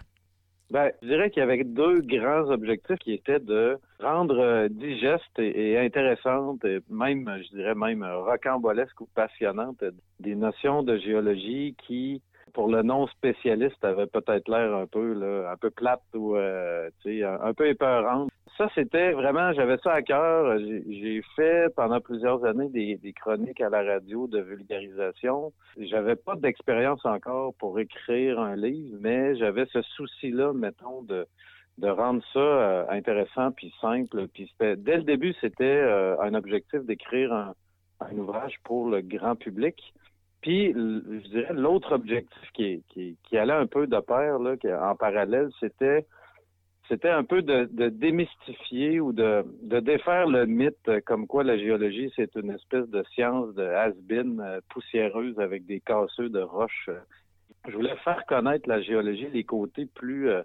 Ben, 0.71 0.93
je 1.03 1.09
dirais 1.09 1.31
qu'il 1.31 1.41
y 1.41 1.43
avait 1.43 1.65
deux 1.65 2.01
grands 2.01 2.49
objectifs 2.49 2.99
qui 2.99 3.13
étaient 3.13 3.41
de 3.41 3.77
rendre 3.99 4.39
euh, 4.39 4.69
digeste 4.69 5.39
et, 5.39 5.73
et 5.73 5.79
intéressante, 5.79 6.65
et 6.65 6.79
même, 6.89 7.29
je 7.43 7.57
dirais 7.57 7.75
même 7.75 8.05
rocambolesque 8.05 9.01
ou 9.01 9.09
passionnante, 9.13 9.83
des 10.21 10.37
notions 10.37 10.85
de 10.85 10.97
géologie 10.99 11.75
qui, 11.87 12.23
pour 12.53 12.69
le 12.69 12.83
non 12.83 13.07
spécialiste, 13.09 13.85
avaient 13.85 14.07
peut-être 14.07 14.49
l'air 14.49 14.75
un 14.75 14.87
peu 14.87 15.47
un 15.49 15.57
peu 15.57 15.71
plate 15.71 16.03
ou 16.15 16.37
euh, 16.37 16.91
un, 17.07 17.41
un 17.43 17.55
peu 17.55 17.69
épeurante. 17.69 18.31
Ça, 18.57 18.69
c'était 18.75 19.13
vraiment, 19.13 19.53
j'avais 19.53 19.79
ça 19.79 19.93
à 19.93 20.03
cœur. 20.03 20.59
J'ai 20.59 21.23
fait 21.35 21.75
pendant 21.75 22.01
plusieurs 22.01 22.45
années 22.45 22.69
des, 22.69 23.13
chroniques 23.15 23.61
à 23.61 23.71
la 23.71 23.83
radio 23.83 24.27
de 24.27 24.41
vulgarisation. 24.41 25.53
J'avais 25.79 26.17
pas 26.17 26.37
d'expérience 26.37 27.05
encore 27.07 27.55
pour 27.55 27.79
écrire 27.79 28.39
un 28.39 28.57
livre, 28.57 28.99
mais 29.01 29.35
j'avais 29.37 29.67
ce 29.73 29.81
souci-là, 29.83 30.53
mettons, 30.53 31.03
de 31.03 31.27
rendre 31.89 32.23
ça 32.35 32.39
euh, 32.39 32.85
intéressant 32.91 33.51
puis 33.53 33.73
simple. 33.81 34.29
Puis 34.29 34.53
dès 34.59 34.99
le 34.99 35.05
début, 35.05 35.35
c'était 35.41 35.65
euh, 35.65 36.21
un 36.21 36.35
objectif 36.35 36.81
d'écrire 36.85 37.55
un 38.01 38.19
ouvrage 38.19 38.57
pour 38.65 38.89
le 38.89 39.01
grand 39.01 39.37
public. 39.37 39.95
Puis, 40.41 40.73
je 40.73 41.29
dirais, 41.29 41.53
l'autre 41.53 41.93
objectif 41.93 42.51
qui, 42.55 42.83
allait 43.33 43.53
un 43.53 43.67
peu 43.67 43.87
de 43.87 44.01
pair, 44.01 44.39
là, 44.39 44.57
en 44.91 44.97
parallèle, 44.97 45.51
c'était 45.61 46.07
un 47.05 47.25
peu 47.25 47.43
de, 47.43 47.89
démystifier 47.89 49.01
ou 49.01 49.13
de, 49.13 49.45
défaire 49.81 50.27
le 50.27 50.47
mythe 50.47 50.77
euh, 50.89 51.01
comme 51.05 51.27
quoi 51.27 51.45
la 51.45 51.59
géologie, 51.59 52.11
c'est 52.17 52.35
une 52.37 52.51
espèce 52.51 52.89
de 52.89 53.05
science 53.15 53.55
de 53.55 53.63
has-been 53.63 54.41
euh, 54.41 54.61
poussiéreuse 54.71 55.39
avec 55.39 55.67
des 55.67 55.81
casseux 55.81 56.31
de 56.31 56.41
roches. 56.41 56.91
Je 57.69 57.77
voulais 57.77 57.97
faire 57.97 58.25
connaître 58.27 58.69
la 58.69 58.81
géologie, 58.81 59.29
les 59.33 59.45
côtés 59.45 59.87
plus 59.87 60.31
euh, 60.31 60.43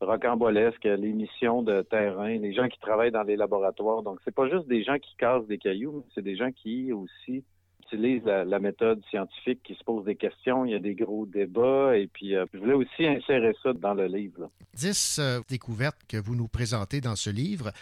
rocambolesques, 0.00 0.84
les 0.84 1.12
missions 1.12 1.62
de 1.62 1.82
terrain, 1.82 2.38
les 2.38 2.54
gens 2.54 2.68
qui 2.68 2.80
travaillent 2.80 3.12
dans 3.12 3.22
les 3.22 3.36
laboratoires. 3.36 4.02
Donc, 4.02 4.18
c'est 4.24 4.34
pas 4.34 4.48
juste 4.48 4.66
des 4.66 4.82
gens 4.82 4.98
qui 4.98 5.14
cassent 5.16 5.46
des 5.46 5.58
cailloux, 5.58 5.92
mais 5.92 6.12
c'est 6.14 6.22
des 6.22 6.36
gens 6.36 6.50
qui 6.50 6.92
aussi 6.92 7.44
utilisent 7.86 8.24
la, 8.24 8.44
la 8.44 8.58
méthode 8.58 9.02
scientifique, 9.10 9.62
qui 9.62 9.74
se 9.74 9.84
posent 9.84 10.04
des 10.04 10.16
questions. 10.16 10.64
Il 10.64 10.72
y 10.72 10.74
a 10.74 10.78
des 10.78 10.94
gros 10.94 11.26
débats. 11.26 11.96
Et 11.96 12.06
puis, 12.06 12.34
euh, 12.34 12.44
je 12.52 12.58
voulais 12.58 12.74
aussi 12.74 13.06
insérer 13.06 13.54
ça 13.62 13.72
dans 13.72 13.94
le 13.94 14.06
livre. 14.06 14.42
là. 14.42 14.50
10 14.74 15.18
euh, 15.18 15.40
découvertes 15.48 16.00
que 16.08 16.16
vous 16.16 16.34
nous 16.34 16.48
présentez 16.48 17.00
dans 17.00 17.16
ce 17.16 17.30
livre. 17.30 17.72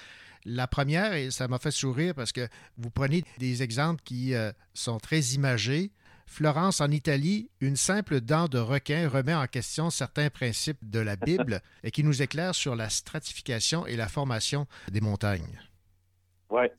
La 0.44 0.66
première, 0.66 1.12
et 1.14 1.30
ça 1.30 1.46
m'a 1.46 1.58
fait 1.58 1.70
sourire 1.70 2.14
parce 2.14 2.32
que 2.32 2.48
vous 2.76 2.90
prenez 2.90 3.22
des 3.38 3.62
exemples 3.62 4.02
qui 4.04 4.34
euh, 4.34 4.50
sont 4.74 4.98
très 4.98 5.20
imagés. 5.34 5.92
Florence, 6.26 6.80
en 6.80 6.90
Italie, 6.90 7.50
une 7.60 7.76
simple 7.76 8.20
dent 8.20 8.48
de 8.48 8.58
requin 8.58 9.08
remet 9.08 9.34
en 9.34 9.46
question 9.46 9.90
certains 9.90 10.30
principes 10.30 10.78
de 10.82 10.98
la 10.98 11.16
Bible 11.16 11.60
et 11.84 11.90
qui 11.90 12.02
nous 12.02 12.22
éclaire 12.22 12.54
sur 12.54 12.74
la 12.74 12.88
stratification 12.88 13.86
et 13.86 13.96
la 13.96 14.08
formation 14.08 14.66
des 14.90 15.00
montagnes. 15.00 15.60
Ouais. 16.50 16.72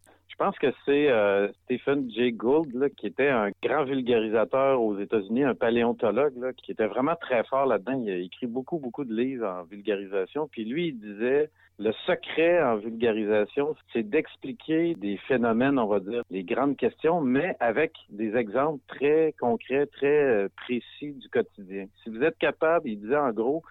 Je 0.44 0.48
pense 0.50 0.60
que 0.60 0.74
c'est 0.84 1.10
euh, 1.10 1.48
Stephen 1.64 2.12
Jay 2.12 2.34
Gould, 2.34 2.90
qui 2.98 3.08
était 3.08 3.30
un 3.30 3.52
grand 3.64 3.86
vulgarisateur 3.86 4.82
aux 4.82 5.00
États-Unis, 5.00 5.46
un 5.46 5.56
paléontologue, 5.56 6.34
qui 6.58 6.74
était 6.74 6.86
vraiment 6.86 7.16
très 7.16 7.46
fort 7.46 7.66
là-dedans. 7.66 8.04
Il 8.04 8.12
a 8.12 8.18
écrit 8.18 8.48
beaucoup, 8.48 8.78
beaucoup 8.78 9.06
de 9.06 9.16
livres 9.16 9.48
en 9.48 9.64
vulgarisation. 9.64 10.50
Puis 10.52 10.66
lui, 10.66 10.90
il 10.90 11.00
disait, 11.00 11.50
le 11.80 11.94
secret 12.06 12.62
en 12.62 12.76
vulgarisation, 12.76 13.74
c'est 13.94 14.04
d'expliquer 14.04 14.96
des 14.96 15.16
phénomènes, 15.30 15.80
on 15.80 15.88
va 15.88 16.02
dire, 16.02 16.24
les 16.30 16.44
grandes 16.44 16.76
questions, 16.76 17.22
mais 17.22 17.56
avec 17.62 17.94
des 18.10 18.36
exemples 18.36 18.82
très 18.90 19.34
concrets, 19.40 19.86
très 19.86 20.08
euh, 20.26 20.50
précis 20.58 21.14
du 21.14 21.30
quotidien. 21.30 21.86
Si 22.04 22.10
vous 22.10 22.22
êtes 22.22 22.38
capable, 22.38 22.90
il 22.90 23.00
disait 23.00 23.16
en 23.16 23.32
gros, 23.32 23.64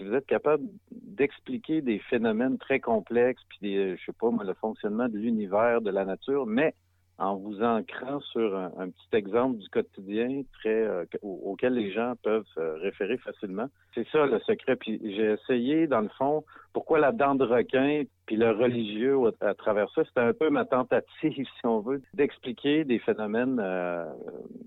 si 0.00 0.06
vous 0.06 0.14
êtes 0.14 0.26
capable 0.26 0.64
d'expliquer 0.90 1.82
des 1.82 1.98
phénomènes 1.98 2.56
très 2.56 2.80
complexes, 2.80 3.42
puis 3.50 3.58
des, 3.60 3.76
euh, 3.76 3.96
je 3.98 4.04
sais 4.06 4.16
pas 4.18 4.30
moi, 4.30 4.44
le 4.44 4.54
fonctionnement 4.54 5.08
de 5.08 5.18
l'univers, 5.18 5.82
de 5.82 5.90
la 5.90 6.06
nature, 6.06 6.46
mais 6.46 6.74
en 7.18 7.36
vous 7.36 7.62
ancrant 7.62 8.18
sur 8.20 8.56
un, 8.56 8.88
petit 8.88 9.08
exemple 9.16 9.58
du 9.58 9.68
quotidien 9.68 10.40
très 10.54 10.70
euh, 10.70 11.04
au- 11.20 11.50
auquel 11.52 11.74
les 11.74 11.92
gens 11.92 12.14
peuvent 12.22 12.46
se 12.54 12.60
référer 12.80 13.18
facilement. 13.18 13.66
C'est 13.94 14.08
ça 14.08 14.24
le 14.24 14.38
secret. 14.40 14.76
Puis 14.76 14.98
j'ai 15.04 15.32
essayé, 15.34 15.86
dans 15.86 16.00
le 16.00 16.08
fond, 16.16 16.44
pourquoi 16.72 16.98
la 16.98 17.12
dent 17.12 17.34
de 17.34 17.44
requin, 17.44 18.02
puis 18.26 18.36
le 18.36 18.50
religieux 18.50 19.16
à, 19.40 19.54
travers 19.54 19.90
ça, 19.94 20.04
c'était 20.04 20.20
un 20.20 20.32
peu 20.32 20.50
ma 20.50 20.64
tentative, 20.64 21.04
si 21.60 21.66
on 21.66 21.80
veut, 21.80 22.00
d'expliquer 22.14 22.84
des 22.84 22.98
phénomènes 22.98 23.58
euh, 23.60 24.04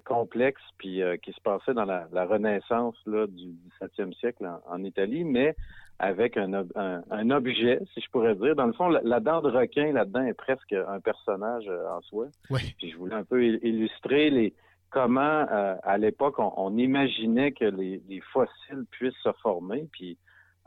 complexes, 0.06 0.62
puis 0.78 1.02
euh, 1.02 1.18
qui 1.18 1.32
se 1.32 1.42
passaient 1.42 1.74
dans 1.74 1.86
la, 1.86 2.08
la 2.12 2.26
Renaissance 2.26 2.96
là, 3.06 3.28
du 3.28 3.54
17e 3.82 4.14
siècle 4.16 4.46
en, 4.46 4.62
en 4.74 4.84
Italie, 4.84 5.24
mais 5.24 5.56
avec 6.00 6.38
un, 6.38 6.52
un, 6.76 7.04
un 7.12 7.30
objet, 7.30 7.80
si 7.94 8.02
je 8.02 8.10
pourrais 8.10 8.36
dire. 8.36 8.56
Dans 8.56 8.66
le 8.66 8.74
fond, 8.74 8.90
la, 8.90 9.00
la 9.04 9.20
dent 9.20 9.42
de 9.42 9.50
requin 9.50 9.94
là-dedans 9.94 10.24
est 10.26 10.34
presque 10.34 10.74
un 10.74 11.00
personnage 11.00 11.66
euh, 11.68 11.88
en 11.90 12.02
soi. 12.02 12.28
Oui. 12.50 12.62
Puis 12.78 12.92
je 12.92 12.98
voulais 12.98 13.16
un 13.16 13.24
peu 13.24 13.44
il- 13.46 13.60
illustrer 13.64 14.30
les 14.30 14.54
comment 14.90 15.46
euh, 15.52 15.76
à 15.84 15.98
l'époque 15.98 16.38
on, 16.40 16.52
on 16.58 16.78
imaginait 16.78 17.52
que 17.52 17.66
les, 17.66 18.02
les 18.10 18.22
fossiles 18.32 18.86
puissent 18.92 19.14
se 19.24 19.32
former. 19.42 19.88
Puis 19.92 20.18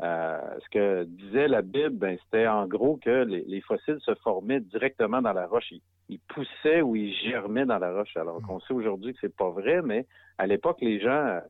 euh, 0.02 0.40
ce 0.62 0.68
que 0.70 1.04
disait 1.04 1.48
la 1.48 1.62
Bible, 1.62 1.96
ben, 1.96 2.18
c'était 2.24 2.46
en 2.46 2.66
gros 2.66 2.96
que 2.96 3.24
les, 3.24 3.44
les 3.46 3.60
fossiles 3.62 4.00
se 4.00 4.14
formaient 4.16 4.60
directement 4.60 5.22
dans 5.22 5.32
la 5.32 5.46
roche. 5.46 5.70
Ils, 5.70 5.82
ils 6.08 6.20
poussaient 6.20 6.82
ou 6.82 6.96
ils 6.96 7.14
germaient 7.14 7.66
dans 7.66 7.78
la 7.78 7.92
roche. 7.92 8.16
Alors 8.16 8.40
qu'on 8.42 8.60
sait 8.60 8.74
aujourd'hui 8.74 9.14
que 9.14 9.18
c'est 9.22 9.36
pas 9.36 9.50
vrai, 9.50 9.82
mais 9.82 10.06
à 10.38 10.46
l'époque 10.46 10.78
les 10.80 11.00
gens 11.00 11.40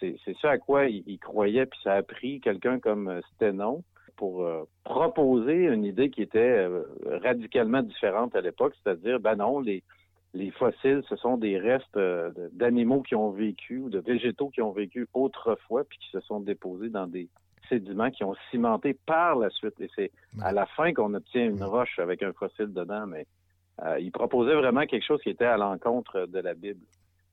c'est 0.00 0.36
ça 0.40 0.50
à 0.50 0.58
quoi 0.58 0.86
ils, 0.86 1.02
ils 1.06 1.18
croyaient, 1.18 1.66
puis 1.66 1.80
ça 1.82 1.94
a 1.94 2.02
pris 2.02 2.40
quelqu'un 2.40 2.78
comme 2.78 3.20
Sténon 3.34 3.82
pour 4.16 4.44
euh, 4.44 4.64
proposer 4.84 5.66
une 5.66 5.84
idée 5.84 6.10
qui 6.10 6.22
était 6.22 6.38
euh, 6.38 6.82
radicalement 7.22 7.82
différente 7.82 8.34
à 8.34 8.40
l'époque, 8.40 8.74
c'est-à-dire, 8.82 9.20
ben 9.20 9.36
non, 9.36 9.60
les, 9.60 9.84
les 10.34 10.50
fossiles, 10.50 11.02
ce 11.08 11.16
sont 11.16 11.36
des 11.36 11.56
restes 11.58 11.96
euh, 11.96 12.30
d'animaux 12.52 13.02
qui 13.02 13.14
ont 13.14 13.30
vécu 13.30 13.78
ou 13.78 13.90
de 13.90 14.00
végétaux 14.00 14.50
qui 14.50 14.60
ont 14.60 14.72
vécu 14.72 15.06
autrefois, 15.14 15.84
puis 15.84 15.98
qui 15.98 16.10
se 16.10 16.20
sont 16.20 16.40
déposés 16.40 16.90
dans 16.90 17.06
des 17.06 17.28
sédiments 17.68 18.10
qui 18.10 18.24
ont 18.24 18.34
cimenté 18.50 18.94
par 19.06 19.36
la 19.36 19.50
suite. 19.50 19.74
Et 19.80 19.90
c'est 19.94 20.10
à 20.40 20.52
la 20.52 20.66
fin 20.66 20.92
qu'on 20.92 21.14
obtient 21.14 21.44
une 21.44 21.62
roche 21.62 21.98
avec 21.98 22.22
un 22.22 22.32
fossile 22.32 22.72
dedans, 22.72 23.06
mais 23.06 23.26
euh, 23.84 23.98
il 24.00 24.10
proposait 24.10 24.54
vraiment 24.54 24.86
quelque 24.86 25.04
chose 25.04 25.20
qui 25.22 25.30
était 25.30 25.44
à 25.44 25.56
l'encontre 25.56 26.26
de 26.26 26.38
la 26.40 26.54
Bible. 26.54 26.80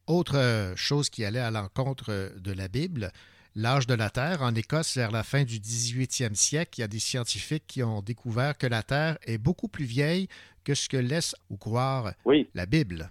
Autre 0.07 0.38
euh, 0.38 0.76
chose 0.76 1.10
qui 1.10 1.26
allait 1.26 1.40
à 1.40 1.49
l'encontre 1.52 2.12
euh, 2.12 2.30
de 2.40 2.53
la 2.53 2.68
Bible, 2.68 3.10
l'âge 3.56 3.88
de 3.88 3.95
la 3.95 4.10
Terre. 4.10 4.44
En 4.44 4.53
Écosse, 4.53 4.95
vers 4.95 5.12
la 5.12 5.24
fin 5.24 5.44
du 5.44 5.56
18e 5.56 6.36
siècle, 6.36 6.72
il 6.78 6.82
y 6.82 6.84
a 6.84 6.88
des 6.88 6.99
scientifiques 6.99 7.66
qui 7.68 7.82
ont 7.82 8.02
découvert 8.02 8.57
que 8.57 8.68
la 8.68 8.84
Terre 8.84 9.18
est 9.26 9.40
beaucoup 9.40 9.68
plus 9.68 9.86
vieille 9.86 10.28
que 10.64 10.76
ce 10.76 10.88
que 10.90 10.98
laisse 10.98 11.36
ou 11.49 11.57
croire 11.57 12.12
Oui. 12.26 12.48
la 12.53 12.66
Bible. 12.66 13.10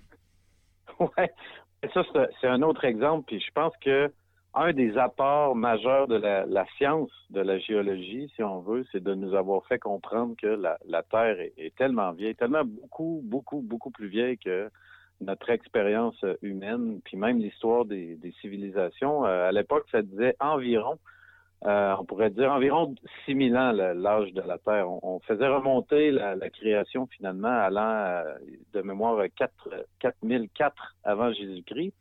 Et 1.82 1.88
ça, 1.92 2.02
c'est 2.40 2.46
un 2.48 2.62
autre 2.62 2.84
exemple. 2.84 3.24
Puis 3.26 3.40
je 3.40 3.50
pense 3.52 3.72
que 3.84 4.10
un 4.54 4.72
des 4.72 4.96
apports 4.96 5.56
majeurs 5.56 6.06
de 6.06 6.16
la, 6.16 6.66
science, 6.76 7.10
de 7.30 7.40
la 7.40 7.58
géologie, 7.58 8.30
si 8.36 8.42
on 8.42 8.60
veut, 8.60 8.84
c'est 8.92 9.02
de 9.02 9.14
nous 9.14 9.34
avoir 9.34 9.66
fait 9.66 9.78
comprendre 9.78 10.34
que 10.40 10.46
la, 10.46 11.02
Terre 11.02 11.36
est, 11.56 11.74
tellement 11.76 12.12
vieille, 12.12 12.36
tellement 12.36 12.64
beaucoup, 12.64 13.20
beaucoup, 13.24 13.60
beaucoup 13.60 13.90
plus 13.90 14.08
vieille 14.08 14.38
que 14.38 14.70
notre 15.20 15.50
expérience 15.50 16.24
humaine, 16.42 17.00
puis 17.04 17.16
même 17.16 17.38
l'histoire 17.38 17.84
des, 17.84 18.18
civilisations. 18.40 19.24
Euh, 19.24 19.48
à 19.48 19.52
l'époque, 19.52 19.86
ça 19.90 20.02
disait 20.02 20.36
environ, 20.38 20.98
euh, 21.64 21.94
on 21.98 22.04
pourrait 22.04 22.30
dire 22.30 22.52
environ 22.52 22.94
6000 23.26 23.56
ans 23.56 23.72
l'âge 23.72 24.32
de 24.32 24.42
la 24.42 24.58
Terre. 24.58 24.88
On, 24.88 25.18
faisait 25.20 25.48
remonter 25.48 26.10
la, 26.10 26.36
la 26.36 26.50
création 26.50 27.06
finalement 27.06 27.48
allant 27.48 27.80
euh, 27.82 28.34
de 28.72 28.82
mémoire 28.82 29.24
4, 29.36 29.52
4004 30.00 30.96
avant 31.04 31.32
Jésus-Christ. 31.32 31.94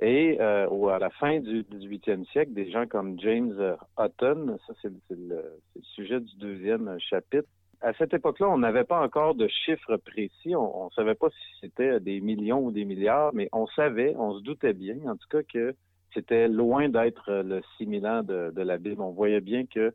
Et 0.00 0.38
euh, 0.40 0.86
à 0.88 0.98
la 0.98 1.10
fin 1.10 1.40
du 1.40 1.62
18e 1.62 2.24
siècle, 2.30 2.52
des 2.52 2.70
gens 2.70 2.86
comme 2.86 3.20
James 3.20 3.54
euh, 3.58 3.76
Hutton, 3.98 4.56
ça 4.66 4.72
c'est 4.80 4.90
le, 5.10 5.60
sujet 5.82 6.20
du 6.20 6.34
deuxième 6.36 6.88
euh, 6.88 6.98
chapitre, 6.98 7.48
à 7.82 7.92
cette 7.94 8.14
époque-là, 8.14 8.48
on 8.48 8.58
n'avait 8.58 8.84
pas 8.84 9.02
encore 9.02 9.34
de 9.34 9.48
chiffres 9.48 9.96
précis. 9.96 10.54
On 10.54 10.86
ne 10.86 10.90
savait 10.90 11.14
pas 11.14 11.30
si 11.30 11.60
c'était 11.60 11.98
des 12.00 12.20
millions 12.20 12.60
ou 12.64 12.70
des 12.70 12.84
milliards, 12.84 13.30
mais 13.32 13.48
on 13.52 13.66
savait, 13.68 14.14
on 14.16 14.38
se 14.38 14.42
doutait 14.42 14.74
bien, 14.74 14.96
en 15.06 15.16
tout 15.16 15.28
cas, 15.30 15.42
que 15.42 15.74
c'était 16.12 16.48
loin 16.48 16.88
d'être 16.88 17.30
euh, 17.30 17.42
le 17.42 17.62
6000 17.78 18.06
ans 18.06 18.22
de, 18.22 18.52
de 18.54 18.62
la 18.62 18.78
Bible. 18.78 19.00
On 19.00 19.12
voyait 19.12 19.40
bien 19.40 19.64
que 19.66 19.94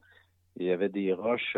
il 0.58 0.66
y 0.66 0.72
avait 0.72 0.90
des 0.90 1.12
roches 1.14 1.58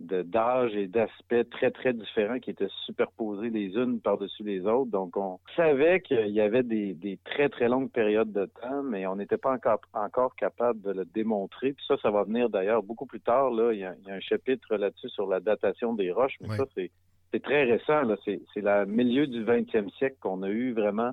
d'âge 0.00 0.74
et 0.74 0.86
d'aspect 0.86 1.44
très, 1.44 1.70
très 1.70 1.92
différents 1.92 2.38
qui 2.38 2.50
étaient 2.50 2.68
superposées 2.84 3.50
les 3.50 3.74
unes 3.74 4.00
par-dessus 4.00 4.42
les 4.42 4.60
autres. 4.66 4.90
Donc, 4.90 5.16
on 5.16 5.38
savait 5.56 6.00
qu'il 6.00 6.28
y 6.30 6.40
avait 6.40 6.62
des, 6.62 6.94
des 6.94 7.18
très, 7.24 7.48
très 7.48 7.68
longues 7.68 7.90
périodes 7.90 8.32
de 8.32 8.46
temps, 8.60 8.82
mais 8.82 9.06
on 9.06 9.16
n'était 9.16 9.36
pas 9.36 9.52
encore, 9.52 9.80
encore 9.92 10.34
capable 10.34 10.80
de 10.82 10.92
le 10.92 11.04
démontrer. 11.04 11.72
Puis 11.72 11.84
ça, 11.86 11.96
ça 12.02 12.10
va 12.10 12.24
venir 12.24 12.50
d'ailleurs 12.50 12.82
beaucoup 12.82 13.06
plus 13.06 13.20
tard. 13.20 13.50
Là, 13.50 13.72
il 13.72 13.80
y 13.80 13.84
a, 13.84 13.94
il 14.02 14.08
y 14.08 14.10
a 14.10 14.14
un 14.14 14.20
chapitre 14.20 14.76
là-dessus 14.76 15.08
sur 15.10 15.26
la 15.26 15.40
datation 15.40 15.94
des 15.94 16.10
roches, 16.10 16.36
mais 16.40 16.48
ça, 16.56 16.64
c'est 16.74 16.90
c'est 17.32 17.42
très 17.42 17.64
récent. 17.64 18.02
là. 18.02 18.16
C'est 18.24 18.40
c'est 18.52 18.60
le 18.60 18.86
milieu 18.86 19.26
du 19.26 19.44
20e 19.44 19.90
siècle 19.96 20.16
qu'on 20.20 20.42
a 20.44 20.48
eu 20.48 20.72
vraiment 20.72 21.12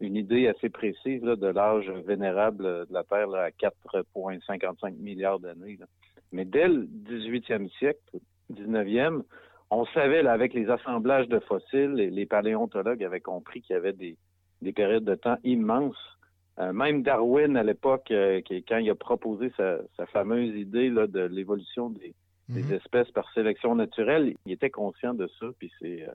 une 0.00 0.16
idée 0.16 0.48
assez 0.48 0.68
précise 0.68 1.22
là, 1.22 1.36
de 1.36 1.46
l'âge 1.46 1.88
vénérable 2.06 2.64
de 2.64 2.86
la 2.90 3.04
Terre 3.04 3.28
là, 3.28 3.42
à 3.44 3.50
4,55 3.50 4.96
milliards 4.96 5.38
d'années. 5.38 5.76
là. 5.78 5.86
Mais 6.32 6.44
dès 6.44 6.68
le 6.68 6.86
18e 6.86 7.68
siècle, 7.78 8.18
19e, 8.52 9.22
on 9.70 9.84
savait, 9.86 10.22
là, 10.22 10.32
avec 10.32 10.52
les 10.54 10.68
assemblages 10.68 11.28
de 11.28 11.38
fossiles, 11.40 11.92
les, 11.92 12.10
les 12.10 12.26
paléontologues 12.26 13.04
avaient 13.04 13.20
compris 13.20 13.62
qu'il 13.62 13.74
y 13.74 13.76
avait 13.76 13.92
des, 13.92 14.16
des 14.62 14.72
périodes 14.72 15.04
de 15.04 15.14
temps 15.14 15.38
immenses. 15.44 16.18
Euh, 16.58 16.72
même 16.72 17.02
Darwin, 17.02 17.56
à 17.56 17.62
l'époque, 17.62 18.10
euh, 18.10 18.40
quand 18.68 18.78
il 18.78 18.90
a 18.90 18.94
proposé 18.94 19.52
sa, 19.56 19.78
sa 19.96 20.06
fameuse 20.06 20.54
idée 20.56 20.90
là, 20.90 21.06
de 21.06 21.20
l'évolution 21.20 21.90
des, 21.90 22.14
des 22.48 22.74
espèces 22.74 23.10
par 23.12 23.32
sélection 23.32 23.76
naturelle, 23.76 24.34
il 24.44 24.52
était 24.52 24.70
conscient 24.70 25.14
de 25.14 25.28
ça. 25.38 25.46
Puis 25.58 25.72
c'est, 25.80 26.02
euh, 26.02 26.12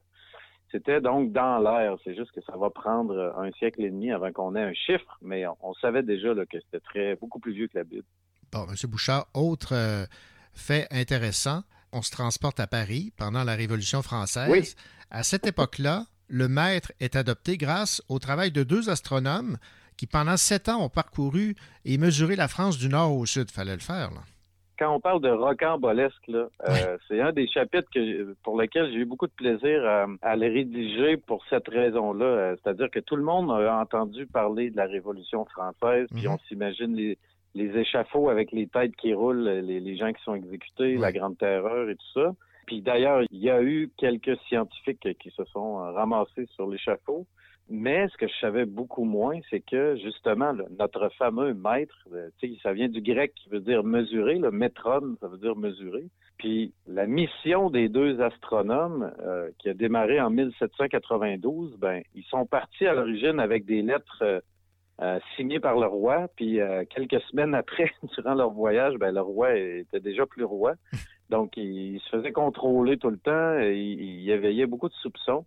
c'était 0.71 0.99
donc 0.99 1.31
dans 1.31 1.59
l'air. 1.59 1.95
C'est 2.03 2.15
juste 2.15 2.31
que 2.31 2.41
ça 2.41 2.57
va 2.57 2.69
prendre 2.69 3.33
un 3.37 3.51
siècle 3.53 3.83
et 3.83 3.89
demi 3.89 4.11
avant 4.11 4.31
qu'on 4.33 4.55
ait 4.55 4.61
un 4.61 4.73
chiffre, 4.73 5.17
mais 5.21 5.47
on, 5.47 5.57
on 5.61 5.73
savait 5.75 6.03
déjà 6.03 6.33
là, 6.33 6.45
que 6.45 6.59
c'était 6.59 6.81
très 6.81 7.15
beaucoup 7.15 7.39
plus 7.39 7.53
vieux 7.53 7.67
que 7.67 7.77
la 7.77 7.85
Bible. 7.85 8.05
Bon, 8.55 8.67
M. 8.69 8.89
Bouchard, 8.89 9.25
autre 9.33 9.73
euh, 9.73 10.05
fait 10.53 10.87
intéressant, 10.89 11.63
on 11.91 12.01
se 12.01 12.09
transporte 12.09 12.57
à 12.61 12.67
Paris 12.67 13.11
pendant 13.17 13.43
la 13.43 13.53
Révolution 13.53 14.01
française. 14.01 14.49
Oui. 14.49 14.63
À 15.11 15.23
cette 15.23 15.45
époque-là, 15.45 16.05
le 16.29 16.47
maître 16.47 16.93
est 17.01 17.17
adopté 17.17 17.57
grâce 17.57 18.01
au 18.07 18.17
travail 18.17 18.53
de 18.53 18.63
deux 18.63 18.89
astronomes 18.89 19.57
qui, 19.97 20.07
pendant 20.07 20.37
sept 20.37 20.69
ans, 20.69 20.81
ont 20.81 20.87
parcouru 20.87 21.55
et 21.83 21.97
mesuré 21.97 22.37
la 22.37 22.47
France 22.47 22.77
du 22.77 22.87
nord 22.87 23.13
au 23.13 23.25
sud. 23.25 23.51
Fallait 23.51 23.73
le 23.73 23.81
faire, 23.81 24.11
là. 24.11 24.21
quand 24.79 24.95
on 24.95 25.01
parle 25.01 25.19
de 25.19 25.29
rocambolesque, 25.29 26.25
là, 26.29 26.47
euh, 26.69 26.97
c'est 27.09 27.19
un 27.19 27.33
des 27.33 27.49
chapitres 27.49 27.89
que, 27.93 28.35
pour 28.41 28.57
lequel 28.57 28.89
j'ai 28.89 28.99
eu 28.99 29.05
beaucoup 29.05 29.27
de 29.27 29.33
plaisir 29.33 29.85
à, 29.85 30.05
à 30.21 30.37
le 30.37 30.47
rédiger 30.47 31.17
pour 31.17 31.43
cette 31.49 31.67
raison-là. 31.67 32.25
Euh, 32.25 32.55
C'est-à-dire 32.63 32.89
que 32.89 33.01
tout 33.01 33.17
le 33.17 33.23
monde 33.23 33.51
a 33.51 33.79
entendu 33.81 34.25
parler 34.27 34.69
de 34.69 34.77
la 34.77 34.85
Révolution 34.85 35.43
française, 35.43 36.07
puis 36.15 36.29
on 36.29 36.37
s'imagine 36.47 36.95
les, 36.95 37.17
les 37.55 37.75
échafauds 37.77 38.29
avec 38.29 38.51
les 38.51 38.67
têtes 38.67 38.95
qui 38.97 39.13
roulent, 39.13 39.47
les, 39.47 39.79
les 39.79 39.97
gens 39.97 40.11
qui 40.13 40.21
sont 40.23 40.35
exécutés, 40.35 40.97
la 40.97 41.11
Grande 41.11 41.37
Terreur 41.37 41.89
et 41.89 41.95
tout 41.95 42.11
ça. 42.13 42.33
Puis 42.67 42.81
d'ailleurs, 42.81 43.23
il 43.31 43.39
y 43.39 43.49
a 43.49 43.61
eu 43.61 43.89
quelques 43.97 44.37
scientifiques 44.47 45.17
qui 45.19 45.31
se 45.31 45.43
sont 45.45 45.79
euh, 45.79 45.91
ramassés 45.91 46.47
sur 46.55 46.67
l'échafaud. 46.67 47.25
Mais 47.67 48.07
ce 48.09 48.17
que 48.17 48.27
je 48.27 48.33
savais 48.41 48.65
beaucoup 48.65 49.05
moins, 49.05 49.39
c'est 49.49 49.59
que 49.59 49.95
justement, 49.95 50.51
là, 50.51 50.65
notre 50.77 51.09
fameux 51.17 51.55
maître, 51.55 51.95
euh, 52.13 52.29
tu 52.39 52.53
sais, 52.53 52.59
ça 52.61 52.73
vient 52.73 52.89
du 52.89 53.01
grec 53.01 53.33
qui 53.35 53.49
veut 53.49 53.59
dire 53.59 53.83
mesurer, 53.83 54.37
le 54.37 54.51
métron, 54.51 55.15
ça 55.19 55.27
veut 55.27 55.39
dire 55.39 55.55
mesurer. 55.55 56.05
Puis 56.37 56.73
la 56.85 57.07
mission 57.07 57.71
des 57.71 57.89
deux 57.89 58.21
astronomes, 58.21 59.11
euh, 59.19 59.49
qui 59.57 59.69
a 59.69 59.73
démarré 59.73 60.21
en 60.21 60.29
1792, 60.29 61.77
ben 61.77 62.03
ils 62.13 62.25
sont 62.25 62.45
partis 62.45 62.85
à 62.85 62.93
l'origine 62.93 63.39
avec 63.39 63.65
des 63.65 63.81
lettres 63.81 64.43
euh, 65.01 65.19
signées 65.35 65.59
par 65.59 65.79
le 65.79 65.87
roi. 65.87 66.27
Puis 66.35 66.61
euh, 66.61 66.83
quelques 66.89 67.21
semaines 67.23 67.55
après, 67.55 67.91
durant 68.15 68.33
leur 68.35 68.51
voyage, 68.51 68.95
ben 68.95 69.13
le 69.13 69.21
roi 69.21 69.55
était 69.55 69.99
déjà 69.99 70.25
plus 70.25 70.43
roi. 70.43 70.73
Donc 71.29 71.57
il, 71.57 71.99
se 72.01 72.17
faisait 72.17 72.31
contrôler 72.31 72.97
tout 72.97 73.09
le 73.09 73.17
temps. 73.17 73.59
Et 73.59 73.75
il, 73.75 74.01
il 74.23 74.29
éveillait 74.29 74.67
beaucoup 74.67 74.89
de 74.89 74.93
soupçons. 74.95 75.45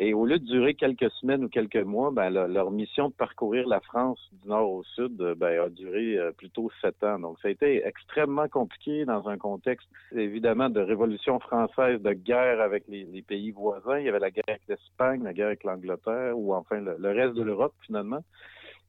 Et 0.00 0.12
au 0.12 0.26
lieu 0.26 0.40
de 0.40 0.44
durer 0.44 0.74
quelques 0.74 1.08
semaines 1.20 1.44
ou 1.44 1.48
quelques 1.48 1.76
mois, 1.76 2.10
ben, 2.10 2.28
le- 2.28 2.52
leur 2.52 2.72
mission 2.72 3.10
de 3.10 3.14
parcourir 3.14 3.68
la 3.68 3.78
France 3.80 4.18
du 4.32 4.48
nord 4.48 4.68
au 4.68 4.82
sud 4.82 5.20
euh, 5.20 5.36
ben, 5.36 5.60
a 5.60 5.68
duré 5.68 6.18
euh, 6.18 6.32
plutôt 6.32 6.68
sept 6.80 7.00
ans. 7.04 7.20
Donc, 7.20 7.38
ça 7.40 7.46
a 7.46 7.52
été 7.52 7.86
extrêmement 7.86 8.48
compliqué 8.48 9.04
dans 9.04 9.28
un 9.28 9.38
contexte, 9.38 9.88
évidemment, 10.12 10.68
de 10.68 10.80
révolution 10.80 11.38
française, 11.38 12.02
de 12.02 12.12
guerre 12.12 12.60
avec 12.60 12.82
les, 12.88 13.04
les 13.04 13.22
pays 13.22 13.52
voisins. 13.52 13.98
Il 13.98 14.06
y 14.06 14.08
avait 14.08 14.18
la 14.18 14.32
guerre 14.32 14.42
avec 14.48 14.62
l'Espagne, 14.68 15.22
la 15.22 15.32
guerre 15.32 15.46
avec 15.46 15.62
l'Angleterre, 15.62 16.36
ou 16.36 16.54
enfin 16.54 16.80
le, 16.80 16.96
le 16.98 17.10
reste 17.12 17.34
de 17.34 17.44
l'Europe, 17.44 17.74
finalement. 17.86 18.24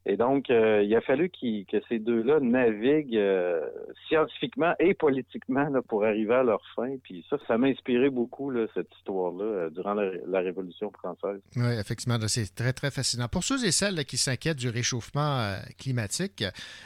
Et 0.07 0.18
donc, 0.18 0.49
euh, 0.49 0.84
il 0.84 0.95
a 0.95 1.02
fallu 1.02 1.30
qu'ils- 1.30 1.65
que 1.65 1.77
ces 1.90 1.98
deux-là 1.98 2.40
naviguent 2.40 3.18
euh, 3.18 3.61
scientifiquement 4.07 4.73
et 4.80 4.94
politiquement 4.94 5.68
pour 5.88 6.06
arriver 6.06 6.36
à 6.36 6.44
leur 6.44 6.61
fin. 6.76 6.95
Puis 7.02 7.26
ça, 7.30 7.38
ça 7.48 7.57
m'a 7.57 7.68
inspiré 7.68 8.10
beaucoup, 8.11 8.52
cette 8.76 8.94
histoire-là, 8.99 9.44
euh, 9.44 9.69
durant 9.72 9.95
la, 9.95 10.40
Révolution 10.45 10.91
française. 10.91 11.41
Oui, 11.56 11.73
effectivement, 11.80 12.19
c'est 12.27 12.53
très, 12.53 12.72
très 12.72 12.91
fascinant. 12.91 13.27
Pour 13.27 13.44
ceux 13.44 13.65
et 13.65 13.72
celles 13.72 14.06
qui 14.06 14.18
s'inquiètent 14.18 14.57
du 14.57 14.69
réchauffement 14.69 15.56
climatique, 15.80 16.44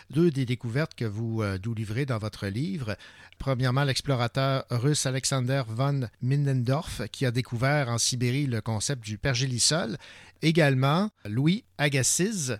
deux 0.09 0.31
des 0.31 0.45
découvertes 0.45 0.95
que 0.95 1.03
vous 1.03 1.43
nous 1.65 1.73
livrez 1.73 2.05
dans 2.05 2.19
votre 2.19 2.47
livre. 2.47 2.95
Premièrement, 3.37 3.83
l'explorateur 3.83 4.63
russe 4.69 5.05
Alexander 5.05 5.63
von 5.67 6.01
Minnendorf, 6.21 7.01
qui 7.11 7.25
a 7.25 7.31
découvert 7.31 7.89
en 7.89 7.97
Sibérie 7.97 8.45
le 8.45 8.61
concept 8.61 9.03
du 9.03 9.17
pergélisol. 9.17 9.97
Également, 10.41 11.09
Louis 11.25 11.65
Agassiz, 11.77 12.59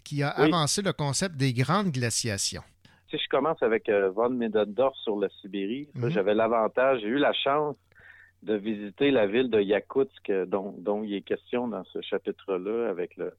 qui 0.00 0.22
a 0.22 0.34
Oui. 0.38 0.44
avancé 0.46 0.82
le 0.82 0.92
concept 0.92 1.36
des 1.36 1.52
grandes 1.52 1.90
glaciations. 1.92 2.62
Si 3.10 3.18
je 3.18 3.28
commence 3.28 3.60
avec 3.62 3.88
euh, 3.88 4.10
von 4.10 4.30
Middendorf 4.30 4.96
sur 5.02 5.18
la 5.18 5.28
Sibérie, 5.40 5.88
Mhm. 5.94 6.10
j'avais 6.10 6.34
l'avantage, 6.34 7.00
j'ai 7.00 7.08
eu 7.08 7.18
la 7.18 7.32
chance 7.32 7.76
de 8.42 8.54
visiter 8.54 9.10
la 9.10 9.26
ville 9.26 9.50
de 9.50 9.60
Yakoutsk, 9.60 10.30
euh, 10.30 10.46
dont, 10.46 10.74
dont 10.78 11.02
il 11.04 11.14
est 11.14 11.20
question 11.22 11.68
dans 11.68 11.84
ce 11.92 12.00
chapitre-là, 12.00 12.88
avec 12.88 13.16
le 13.16 13.32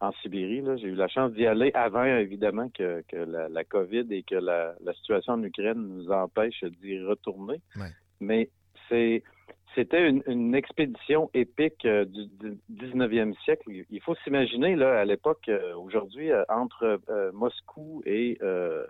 en 0.00 0.12
Sibérie. 0.20 0.62
J'ai 0.78 0.88
eu 0.88 0.94
la 0.94 1.08
chance 1.08 1.32
d'y 1.32 1.46
aller 1.46 1.70
avant, 1.72 2.04
évidemment, 2.04 2.68
que, 2.68 3.02
que 3.08 3.16
la, 3.16 3.48
la 3.48 3.64
COVID 3.64 4.06
et 4.10 4.22
que 4.22 4.34
la, 4.34 4.74
la 4.84 4.92
situation 4.92 5.32
en 5.32 5.42
Ukraine 5.42 5.78
nous 5.88 6.10
empêche 6.10 6.62
d'y 6.82 7.00
retourner. 7.02 7.62
Ouais. 7.76 7.88
Mais 8.20 8.50
c'est 8.90 9.22
c'était 9.76 10.08
une, 10.08 10.22
une 10.26 10.54
expédition 10.54 11.30
épique 11.34 11.84
euh, 11.84 12.04
du, 12.06 12.26
du 12.40 12.58
19e 12.88 13.38
siècle. 13.44 13.70
Il 13.90 14.00
faut 14.00 14.16
s'imaginer, 14.24 14.74
là, 14.74 14.98
à 14.98 15.04
l'époque, 15.04 15.48
euh, 15.48 15.76
aujourd'hui, 15.76 16.32
euh, 16.32 16.42
entre 16.48 16.98
euh, 17.08 17.30
Moscou 17.32 18.02
et 18.06 18.38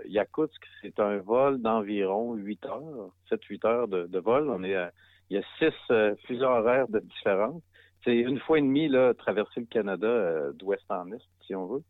Yakoutsk, 0.06 0.62
c'est 0.80 0.98
un 1.00 1.18
vol 1.18 1.60
d'environ 1.60 2.34
8 2.34 2.64
heures, 2.66 3.10
7-8 3.30 3.66
heures 3.66 3.88
de, 3.88 4.06
de 4.06 4.18
vol. 4.18 4.48
On 4.48 4.62
est 4.62 4.76
à- 4.76 4.92
il 5.28 5.36
y 5.36 5.40
a 5.40 5.42
six 5.58 5.74
euh, 5.90 6.14
fuseaux 6.26 6.44
horaires 6.46 6.86
de 6.88 7.00
différence. 7.00 7.60
C'est 8.04 8.16
une 8.16 8.38
fois 8.38 8.58
et 8.58 8.62
demie, 8.62 8.88
là, 8.88 9.12
traverser 9.14 9.60
le 9.60 9.66
Canada 9.66 10.52
d'ouest 10.52 10.84
en 10.88 11.10
est, 11.10 11.20
si 11.44 11.56
on 11.56 11.66
veut. 11.66 11.82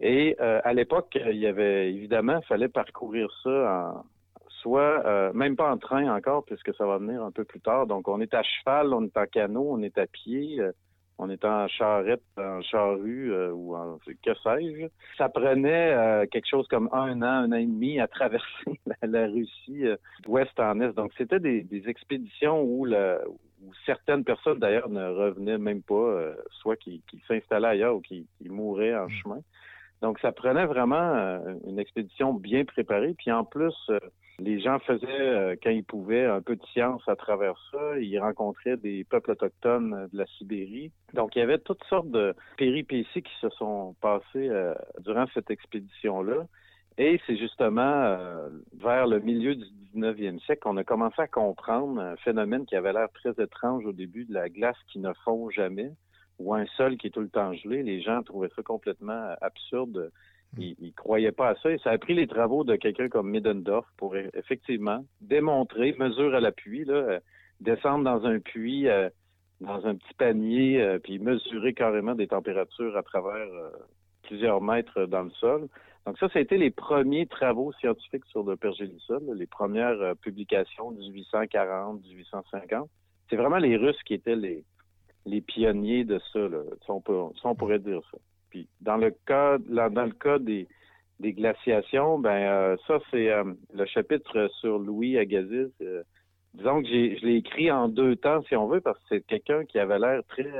Et 0.00 0.36
à 0.40 0.72
l'époque, 0.74 1.16
il 1.24 1.38
y 1.38 1.46
avait 1.46 1.90
évidemment, 1.94 2.42
fallait 2.42 2.68
parcourir 2.68 3.30
ça 3.44 3.94
en 3.94 4.04
soit 4.60 5.04
euh, 5.06 5.32
même 5.32 5.56
pas 5.56 5.70
en 5.70 5.78
train 5.78 6.14
encore, 6.14 6.44
puisque 6.44 6.74
ça 6.74 6.86
va 6.86 6.98
venir 6.98 7.22
un 7.22 7.30
peu 7.30 7.44
plus 7.44 7.60
tard. 7.60 7.86
Donc 7.86 8.08
on 8.08 8.20
est 8.20 8.34
à 8.34 8.42
cheval, 8.42 8.92
on 8.92 9.04
est 9.04 9.16
en 9.16 9.26
canot, 9.26 9.68
on 9.70 9.82
est 9.82 9.96
à 9.98 10.06
pied, 10.06 10.60
euh, 10.60 10.72
on 11.18 11.30
est 11.30 11.44
en 11.44 11.66
charrette, 11.68 12.22
en 12.36 12.60
charrue 12.62 13.32
euh, 13.32 13.52
ou 13.52 13.74
en 13.74 13.98
que 14.22 14.34
sais-je. 14.42 14.86
Ça 15.16 15.28
prenait 15.28 16.26
quelque 16.30 16.48
chose 16.48 16.66
comme 16.68 16.88
un 16.92 17.22
an, 17.22 17.44
un 17.44 17.52
an 17.52 17.56
et 17.56 17.66
demi 17.66 18.00
à 18.00 18.06
traverser 18.06 18.46
la, 18.86 18.96
la 19.02 19.26
Russie 19.26 19.84
d'ouest 20.24 20.58
en 20.60 20.80
est. 20.80 20.92
Donc 20.92 21.12
c'était 21.16 21.40
des, 21.40 21.62
des 21.62 21.88
expéditions 21.88 22.62
où, 22.62 22.86
certaines 23.84 24.22
personnes 24.22 24.58
d'ailleurs 24.58 24.88
ne 24.90 25.08
revenaient 25.08 25.58
même 25.58 25.82
pas, 25.82 26.32
soit 26.50 26.76
qui, 26.76 27.02
qui 27.10 27.20
s'installaient 27.26 27.68
ailleurs 27.68 27.96
ou 27.96 28.00
qui, 28.00 28.26
qui 28.38 28.48
mouraient 28.48 28.94
en 28.94 29.08
chemin. 29.08 29.40
Donc, 30.02 30.18
ça 30.20 30.32
prenait 30.32 30.66
vraiment 30.66 31.14
euh, 31.14 31.54
une 31.66 31.78
expédition 31.78 32.34
bien 32.34 32.64
préparée. 32.64 33.14
Puis 33.16 33.32
en 33.32 33.44
plus, 33.44 33.74
euh, 33.90 33.98
les 34.38 34.60
gens 34.60 34.78
faisaient, 34.80 35.06
euh, 35.08 35.56
quand 35.62 35.70
ils 35.70 35.84
pouvaient, 35.84 36.26
un 36.26 36.42
peu 36.42 36.56
de 36.56 36.66
science 36.66 37.02
à 37.08 37.16
travers 37.16 37.54
ça. 37.70 37.98
Ils 37.98 38.18
rencontraient 38.18 38.76
des 38.76 39.04
peuples 39.04 39.30
autochtones 39.30 39.94
euh, 39.94 40.08
de 40.12 40.18
la 40.18 40.26
Sibérie. 40.26 40.92
Donc, 41.14 41.36
il 41.36 41.38
y 41.38 41.42
avait 41.42 41.58
toutes 41.58 41.84
sortes 41.84 42.10
de 42.10 42.34
péripéties 42.58 43.22
qui 43.22 43.32
se 43.40 43.48
sont 43.50 43.94
passées 44.00 44.48
euh, 44.48 44.74
durant 45.00 45.26
cette 45.32 45.50
expédition-là. 45.50 46.46
Et 46.98 47.20
c'est 47.26 47.36
justement 47.36 48.16
vers 48.78 49.06
le 49.06 49.20
milieu 49.20 49.54
du 49.54 49.64
19e 49.94 50.40
siècle 50.40 50.62
qu'on 50.62 50.78
a 50.78 50.84
commencé 50.84 51.20
à 51.20 51.26
comprendre 51.26 52.00
un 52.00 52.16
phénomène 52.16 52.64
qui 52.64 52.74
avait 52.74 52.94
l'air 52.94 53.08
très 53.12 53.32
étrange 53.32 53.84
au 53.84 53.92
début 53.92 54.24
de 54.24 54.32
la 54.32 54.48
glace 54.48 54.78
qui 54.90 54.98
ne 54.98 55.12
fond 55.22 55.50
jamais 55.50 55.92
ou 56.38 56.54
un 56.54 56.64
sol 56.78 56.96
qui 56.96 57.08
est 57.08 57.10
tout 57.10 57.20
le 57.20 57.28
temps 57.28 57.52
gelé. 57.52 57.82
Les 57.82 58.00
gens 58.00 58.22
trouvaient 58.22 58.48
ça 58.56 58.62
complètement 58.62 59.34
absurde. 59.42 60.10
Ils, 60.58 60.76
ils 60.78 60.92
croyaient 60.92 61.32
pas 61.32 61.50
à 61.50 61.54
ça. 61.56 61.70
Et 61.70 61.78
ça 61.78 61.90
a 61.90 61.98
pris 61.98 62.14
les 62.14 62.26
travaux 62.26 62.64
de 62.64 62.76
quelqu'un 62.76 63.08
comme 63.08 63.30
Middendorf 63.30 63.86
pour 63.96 64.14
e- 64.14 64.30
effectivement 64.34 65.04
démontrer, 65.20 65.94
mesure 65.98 66.34
à 66.34 66.40
l'appui, 66.40 66.84
là, 66.84 66.94
euh, 66.94 67.20
descendre 67.60 68.04
dans 68.04 68.26
un 68.26 68.38
puits, 68.38 68.88
euh, 68.88 69.08
dans 69.60 69.86
un 69.86 69.94
petit 69.94 70.14
panier, 70.14 70.82
euh, 70.82 70.98
puis 70.98 71.18
mesurer 71.18 71.74
carrément 71.74 72.14
des 72.14 72.28
températures 72.28 72.96
à 72.96 73.02
travers 73.02 73.34
euh, 73.36 73.70
plusieurs 74.22 74.60
mètres 74.60 75.06
dans 75.06 75.22
le 75.22 75.30
sol. 75.30 75.68
Donc 76.04 76.18
ça, 76.18 76.28
ça 76.28 76.38
a 76.38 76.42
été 76.42 76.56
les 76.56 76.70
premiers 76.70 77.26
travaux 77.26 77.72
scientifiques 77.72 78.26
sur 78.26 78.44
le 78.44 78.56
pergélisol, 78.56 79.22
les 79.34 79.46
premières 79.46 80.00
euh, 80.00 80.14
publications 80.14 80.90
1840, 80.92 82.02
1850. 82.02 82.88
C'est 83.28 83.36
vraiment 83.36 83.58
les 83.58 83.76
Russes 83.76 84.00
qui 84.04 84.14
étaient 84.14 84.36
les, 84.36 84.64
les 85.24 85.40
pionniers 85.40 86.04
de 86.04 86.20
ça. 86.32 86.38
Là. 86.38 86.62
On, 86.88 87.00
peut, 87.00 87.18
ça, 87.42 87.48
on 87.48 87.56
pourrait 87.56 87.80
dire 87.80 88.00
ça. 88.12 88.18
Dans 88.80 88.96
le 88.96 89.10
cas, 89.26 89.58
dans 89.58 90.04
le 90.04 90.12
cas 90.12 90.38
des, 90.38 90.66
glaciations, 91.20 92.18
ben 92.18 92.30
euh, 92.30 92.76
ça 92.86 92.98
c'est 93.10 93.30
euh, 93.30 93.44
le 93.74 93.86
chapitre 93.86 94.48
sur 94.60 94.78
Louis 94.78 95.18
Agassiz. 95.18 95.70
Euh, 95.82 96.02
disons 96.54 96.82
que 96.82 96.88
j'ai, 96.88 97.18
je 97.18 97.26
l'ai 97.26 97.36
écrit 97.36 97.70
en 97.70 97.88
deux 97.88 98.16
temps, 98.16 98.42
si 98.48 98.56
on 98.56 98.66
veut, 98.66 98.80
parce 98.80 98.98
que 99.00 99.04
c'est 99.08 99.26
quelqu'un 99.26 99.64
qui 99.64 99.78
avait 99.78 99.98
l'air 99.98 100.22
très 100.28 100.50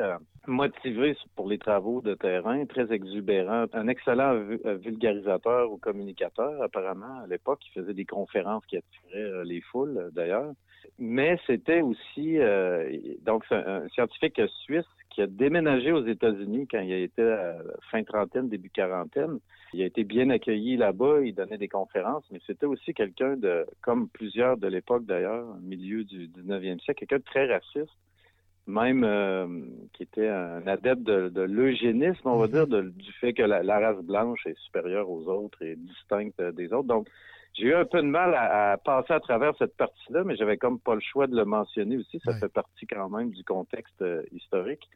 motivé 0.46 1.16
pour 1.34 1.48
les 1.48 1.58
travaux 1.58 2.00
de 2.00 2.14
terrain, 2.14 2.64
très 2.66 2.92
exubérant, 2.92 3.66
un 3.72 3.88
excellent 3.88 4.34
vu- 4.34 4.60
vulgarisateur 4.82 5.70
ou 5.70 5.76
communicateur 5.78 6.62
apparemment 6.62 7.22
à 7.24 7.26
l'époque. 7.26 7.60
Il 7.68 7.80
faisait 7.80 7.94
des 7.94 8.04
conférences 8.04 8.64
qui 8.66 8.76
attiraient 8.76 9.44
les 9.44 9.60
foules 9.60 10.10
d'ailleurs. 10.12 10.52
Mais 10.98 11.38
c'était 11.46 11.80
aussi 11.82 12.38
euh, 12.38 12.90
donc 13.24 13.44
un, 13.50 13.82
un 13.84 13.88
scientifique 13.88 14.40
suisse 14.64 14.84
qui 15.10 15.22
a 15.22 15.26
déménagé 15.26 15.92
aux 15.92 16.04
États-Unis 16.04 16.66
quand 16.70 16.80
il 16.80 16.92
a 16.92 16.98
été 16.98 17.22
à 17.22 17.56
fin 17.90 18.02
trentaine, 18.04 18.48
début 18.48 18.70
quarantaine. 18.70 19.38
Il 19.72 19.82
a 19.82 19.86
été 19.86 20.04
bien 20.04 20.30
accueilli 20.30 20.76
là-bas, 20.76 21.20
il 21.24 21.34
donnait 21.34 21.58
des 21.58 21.68
conférences, 21.68 22.24
mais 22.30 22.40
c'était 22.46 22.66
aussi 22.66 22.92
quelqu'un 22.94 23.36
de, 23.36 23.66
comme 23.82 24.08
plusieurs 24.08 24.56
de 24.56 24.68
l'époque 24.68 25.04
d'ailleurs, 25.06 25.46
au 25.56 25.60
milieu 25.60 26.04
du 26.04 26.28
19e 26.28 26.80
siècle, 26.80 27.00
quelqu'un 27.06 27.18
de 27.18 27.22
très 27.22 27.46
raciste, 27.52 27.92
même 28.66 29.04
euh, 29.04 29.46
qui 29.94 30.02
était 30.02 30.28
un 30.28 30.66
adepte 30.66 31.02
de, 31.02 31.28
de 31.28 31.42
l'eugénisme, 31.42 32.28
on 32.28 32.36
va 32.36 32.48
dire, 32.48 32.66
de- 32.66 32.90
du 32.90 33.12
fait 33.20 33.32
que 33.32 33.42
la, 33.42 33.62
la 33.62 33.78
race 33.78 34.02
blanche 34.04 34.44
est 34.46 34.58
supérieure 34.58 35.08
aux 35.10 35.26
autres 35.28 35.62
et 35.62 35.76
distincte 35.76 36.40
des 36.42 36.72
autres. 36.72 36.88
Donc, 36.88 37.08
j'ai 37.56 37.68
eu 37.68 37.74
un 37.74 37.84
peu 37.84 38.02
de 38.02 38.06
mal 38.06 38.34
à, 38.34 38.72
à 38.72 38.76
passer 38.76 39.12
à 39.12 39.20
travers 39.20 39.52
cette 39.58 39.76
partie-là, 39.76 40.24
mais 40.24 40.36
j'avais 40.36 40.56
comme 40.56 40.78
pas 40.78 40.94
le 40.94 41.00
choix 41.00 41.26
de 41.26 41.34
le 41.34 41.44
mentionner 41.44 41.96
aussi. 41.96 42.20
Ça 42.24 42.34
fait 42.38 42.52
partie 42.52 42.86
quand 42.86 43.08
même 43.08 43.30
du 43.30 43.44
contexte 43.44 44.02
euh, 44.02 44.22
historique. 44.32 44.88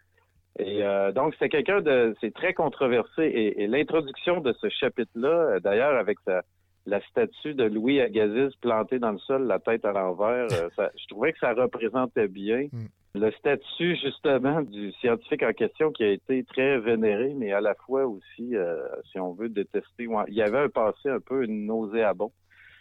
Et 0.58 0.84
euh, 0.84 1.12
donc, 1.12 1.34
c'est 1.38 1.48
quelqu'un 1.48 1.80
de... 1.80 2.14
C'est 2.20 2.34
très 2.34 2.52
controversé. 2.52 3.22
Et, 3.22 3.62
et 3.62 3.66
l'introduction 3.66 4.40
de 4.40 4.52
ce 4.52 4.68
chapitre-là, 4.68 5.28
euh, 5.28 5.60
d'ailleurs, 5.60 5.96
avec 5.96 6.18
sa, 6.26 6.42
la 6.86 7.00
statue 7.02 7.54
de 7.54 7.64
Louis 7.64 8.00
Agassiz 8.00 8.54
plantée 8.60 8.98
dans 8.98 9.12
le 9.12 9.18
sol, 9.18 9.46
la 9.46 9.58
tête 9.58 9.84
à 9.84 9.92
l'envers, 9.92 10.48
je 10.50 11.06
trouvais 11.08 11.32
que 11.32 11.38
ça 11.38 11.54
représentait 11.54 12.28
bien 12.28 12.66
le 13.14 13.30
statut, 13.32 13.96
justement, 13.96 14.62
du 14.62 14.92
scientifique 14.92 15.42
en 15.42 15.52
question 15.52 15.90
qui 15.90 16.04
a 16.04 16.10
été 16.10 16.44
très 16.44 16.78
vénéré, 16.78 17.34
mais 17.34 17.52
à 17.52 17.60
la 17.60 17.74
fois 17.74 18.06
aussi, 18.06 18.54
euh, 18.54 18.86
si 19.10 19.18
on 19.18 19.32
veut, 19.32 19.48
détesté. 19.48 20.06
Il 20.28 20.34
y 20.34 20.42
avait 20.42 20.58
un 20.58 20.68
passé 20.68 21.08
un 21.08 21.18
peu 21.18 21.44
nauséabond. 21.46 22.30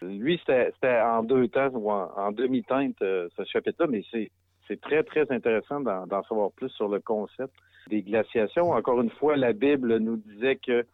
Lui, 0.02 0.40
c'était 0.40 1.02
en 1.02 1.24
deux 1.24 1.48
temps 1.48 1.70
ou 1.74 1.92
en, 1.92 2.32
demi-teinte, 2.32 3.02
euh, 3.02 3.28
ce 3.36 3.44
chapitre-là, 3.44 3.90
mais 3.90 4.04
c'est 4.12 4.82
très, 4.82 5.04
très 5.04 5.30
intéressant 5.32 5.82
d'en 5.82 6.24
savoir 6.24 6.52
plus 6.52 6.70
sur 6.70 6.88
le 6.88 7.00
concept 7.00 7.54
des 7.90 8.02
glaciations. 8.02 8.72
Encore 8.72 9.02
une 9.02 9.10
fois, 9.10 9.36
la 9.36 9.54
Bible 9.54 9.98
nous 9.98 10.18
disait 10.18 10.58
que 10.58 10.86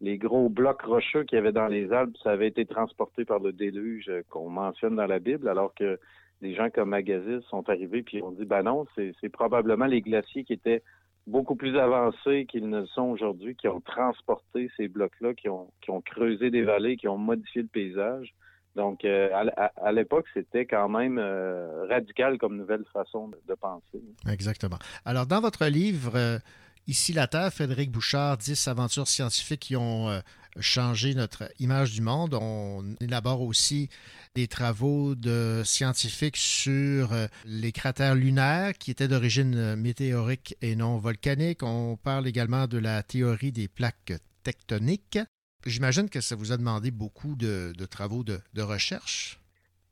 les 0.00 0.18
gros 0.18 0.48
blocs 0.48 0.82
rocheux 0.82 1.24
qu'il 1.24 1.36
y 1.36 1.38
avait 1.38 1.52
dans 1.52 1.66
les 1.66 1.92
Alpes, 1.92 2.16
ça 2.22 2.30
avait 2.30 2.48
été 2.48 2.64
transporté 2.66 3.24
par 3.24 3.40
le 3.40 3.52
déluge 3.52 4.10
qu'on 4.30 4.48
mentionne 4.48 4.96
dans 4.96 5.06
la 5.06 5.18
Bible, 5.18 5.48
alors 5.48 5.74
que 5.74 5.98
des 6.42 6.54
gens 6.54 6.68
comme 6.70 6.92
Agassiz 6.92 7.42
sont 7.48 7.68
arrivés 7.68 8.02
puis 8.02 8.22
ont 8.22 8.32
dit, 8.32 8.44
ben 8.44 8.62
non, 8.62 8.86
c'est 8.94 9.14
c'est 9.20 9.28
probablement 9.28 9.86
les 9.86 10.02
glaciers 10.02 10.44
qui 10.44 10.52
étaient 10.52 10.82
beaucoup 11.26 11.56
plus 11.56 11.76
avancés 11.78 12.46
qu'ils 12.46 12.68
ne 12.68 12.80
le 12.80 12.86
sont 12.86 13.04
aujourd'hui, 13.04 13.56
qui 13.56 13.68
ont 13.68 13.80
transporté 13.80 14.70
ces 14.76 14.88
blocs-là, 14.88 15.34
qui 15.34 15.48
ont, 15.48 15.68
qui 15.80 15.90
ont 15.90 16.02
creusé 16.02 16.50
des 16.50 16.62
vallées, 16.62 16.96
qui 16.96 17.08
ont 17.08 17.18
modifié 17.18 17.62
le 17.62 17.68
paysage. 17.68 18.34
Donc, 18.74 19.04
euh, 19.04 19.30
à, 19.32 19.70
à- 19.76 19.92
l'époque, 19.92 20.26
c'était 20.34 20.66
quand 20.66 20.88
même 20.88 21.18
euh, 21.18 21.86
radical 21.88 22.38
comme 22.38 22.56
nouvelle 22.56 22.84
façon 22.92 23.28
de, 23.28 23.54
penser. 23.54 24.02
Exactement. 24.28 24.78
Alors, 25.04 25.26
dans 25.26 25.40
votre 25.40 25.66
livre, 25.66 26.12
euh, 26.16 26.38
Ici 26.86 27.14
la 27.14 27.26
Terre, 27.26 27.50
Frédéric 27.50 27.90
Bouchard, 27.90 28.36
10 28.36 28.68
aventures 28.68 29.08
scientifiques 29.08 29.60
qui 29.60 29.74
ont 29.74 30.20
changé 30.60 31.14
notre 31.14 31.50
image 31.58 31.92
du 31.92 32.02
monde. 32.02 32.34
On 32.38 32.84
élabore 33.00 33.40
aussi 33.40 33.88
des 34.34 34.48
travaux 34.48 35.14
de 35.14 35.62
scientifiques 35.64 36.36
sur 36.36 37.08
les 37.46 37.72
cratères 37.72 38.14
lunaires 38.14 38.74
qui 38.76 38.90
étaient 38.90 39.08
d'origine 39.08 39.76
météorique 39.76 40.58
et 40.60 40.76
non 40.76 40.98
volcanique. 40.98 41.62
On 41.62 41.96
parle 41.96 42.28
également 42.28 42.66
de 42.66 42.76
la 42.76 43.02
théorie 43.02 43.50
des 43.50 43.66
plaques 43.66 44.12
tectoniques. 44.42 45.18
J'imagine 45.66 46.08
que 46.10 46.20
ça 46.20 46.36
vous 46.36 46.52
a 46.52 46.56
demandé 46.56 46.90
beaucoup 46.90 47.36
de, 47.36 47.72
de 47.76 47.84
travaux 47.86 48.22
de, 48.24 48.38
de 48.54 48.62
recherche. 48.62 49.38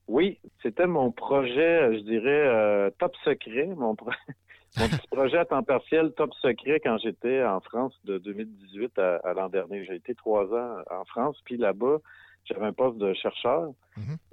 Oui, 0.09 0.39
c'était 0.63 0.87
mon 0.87 1.11
projet, 1.13 1.97
je 1.97 2.01
dirais, 2.03 2.47
euh, 2.47 2.91
top 2.99 3.15
secret, 3.25 3.67
mon, 3.77 3.95
pro- 3.95 4.11
mon 4.79 4.89
petit 4.89 5.07
projet 5.11 5.39
à 5.39 5.45
temps 5.45 5.63
partiel 5.63 6.13
top 6.17 6.35
secret 6.35 6.81
quand 6.83 6.99
j'étais 6.99 7.43
en 7.45 7.61
France 7.61 7.95
de 8.05 8.19
2018 8.19 8.99
à, 8.99 9.17
à 9.25 9.33
l'an 9.33 9.49
dernier. 9.49 9.85
J'ai 9.85 9.95
été 9.95 10.15
trois 10.15 10.45
ans 10.53 10.79
en 10.91 11.05
France, 11.05 11.39
puis 11.45 11.57
là-bas, 11.57 11.99
j'avais 12.45 12.67
un 12.67 12.73
poste 12.73 12.99
de 12.99 13.15
chercheur 13.15 13.71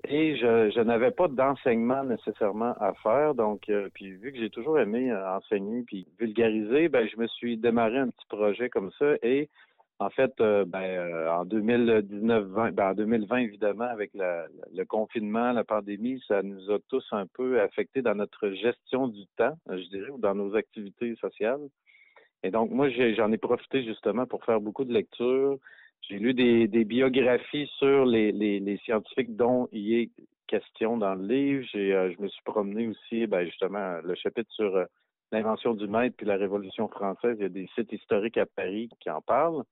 et 0.08 0.36
je, 0.38 0.72
je 0.76 0.80
n'avais 0.82 1.12
pas 1.12 1.28
d'enseignement 1.28 2.04
nécessairement 2.04 2.74
à 2.80 2.94
faire. 3.04 3.36
Donc, 3.36 3.70
euh, 3.70 3.90
puis 3.94 4.12
vu 4.14 4.32
que 4.32 4.40
j'ai 4.40 4.50
toujours 4.50 4.80
aimé 4.80 5.12
euh, 5.12 5.38
enseigner 5.38 5.84
puis 5.84 6.08
vulgariser, 6.20 6.90
ben 6.90 7.08
je 7.08 7.18
me 7.18 7.28
suis 7.28 7.56
démarré 7.58 8.00
un 8.00 8.08
petit 8.10 8.26
projet 8.28 8.70
comme 8.70 8.90
ça 8.98 9.14
et 9.22 9.48
en 10.02 10.10
fait, 10.10 10.32
euh, 10.40 10.64
ben, 10.66 10.82
euh, 10.82 11.30
en 11.30 11.46
2019-20, 11.46 12.72
ben, 12.72 12.92
en 12.92 12.94
2020, 12.94 13.38
évidemment, 13.40 13.84
avec 13.84 14.12
le 14.14 14.84
confinement, 14.86 15.52
la 15.52 15.66
pandémie, 15.66 16.24
ça 16.26 16.42
nous 16.42 16.72
a 16.72 16.80
tous 16.88 17.06
un 17.12 17.28
peu 17.28 17.60
affectés 17.60 18.02
dans 18.02 18.16
notre 18.16 18.50
gestion 18.52 19.10
du 19.10 19.26
temps, 19.38 19.58
je 19.70 19.90
dirais, 19.90 20.10
ou 20.10 20.18
dans 20.18 20.36
nos 20.36 20.56
activités 20.56 21.16
sociales. 21.16 21.60
Et 22.44 22.52
donc, 22.52 22.72
moi, 22.72 22.90
j'en 22.90 23.32
ai 23.34 23.38
profité 23.38 23.84
justement 23.84 24.26
pour 24.26 24.46
faire 24.46 24.62
beaucoup 24.62 24.86
de 24.86 24.94
lectures. 24.94 25.58
J'ai 26.08 26.18
lu 26.18 26.34
des, 26.34 26.86
biographies 26.86 27.70
sur 27.78 28.06
les, 28.06 28.80
scientifiques 28.86 29.36
dont 29.36 29.68
il 29.74 29.94
est 29.96 30.10
question 30.48 30.96
dans 30.96 31.14
le 31.14 31.28
livre. 31.28 31.68
J'ai, 31.74 31.94
euh, 31.94 32.10
je 32.16 32.22
me 32.22 32.30
suis 32.30 32.42
promené 32.44 32.88
aussi, 32.88 33.28
ben, 33.28 33.46
justement, 33.46 34.00
le 34.02 34.16
chapitre 34.16 34.50
sur 34.54 34.82
l'invention 35.34 35.74
du 35.74 35.90
maître 35.90 36.16
puis 36.16 36.26
la 36.26 36.38
Révolution 36.38 36.88
française. 36.88 37.36
Il 37.38 37.44
y 37.44 37.46
a 37.46 37.50
des 37.50 37.68
sites 37.76 37.92
historiques 37.92 38.38
à 38.38 38.46
Paris 38.46 38.90
qui 39.02 39.10
en 39.10 39.20
parlent. 39.20 39.64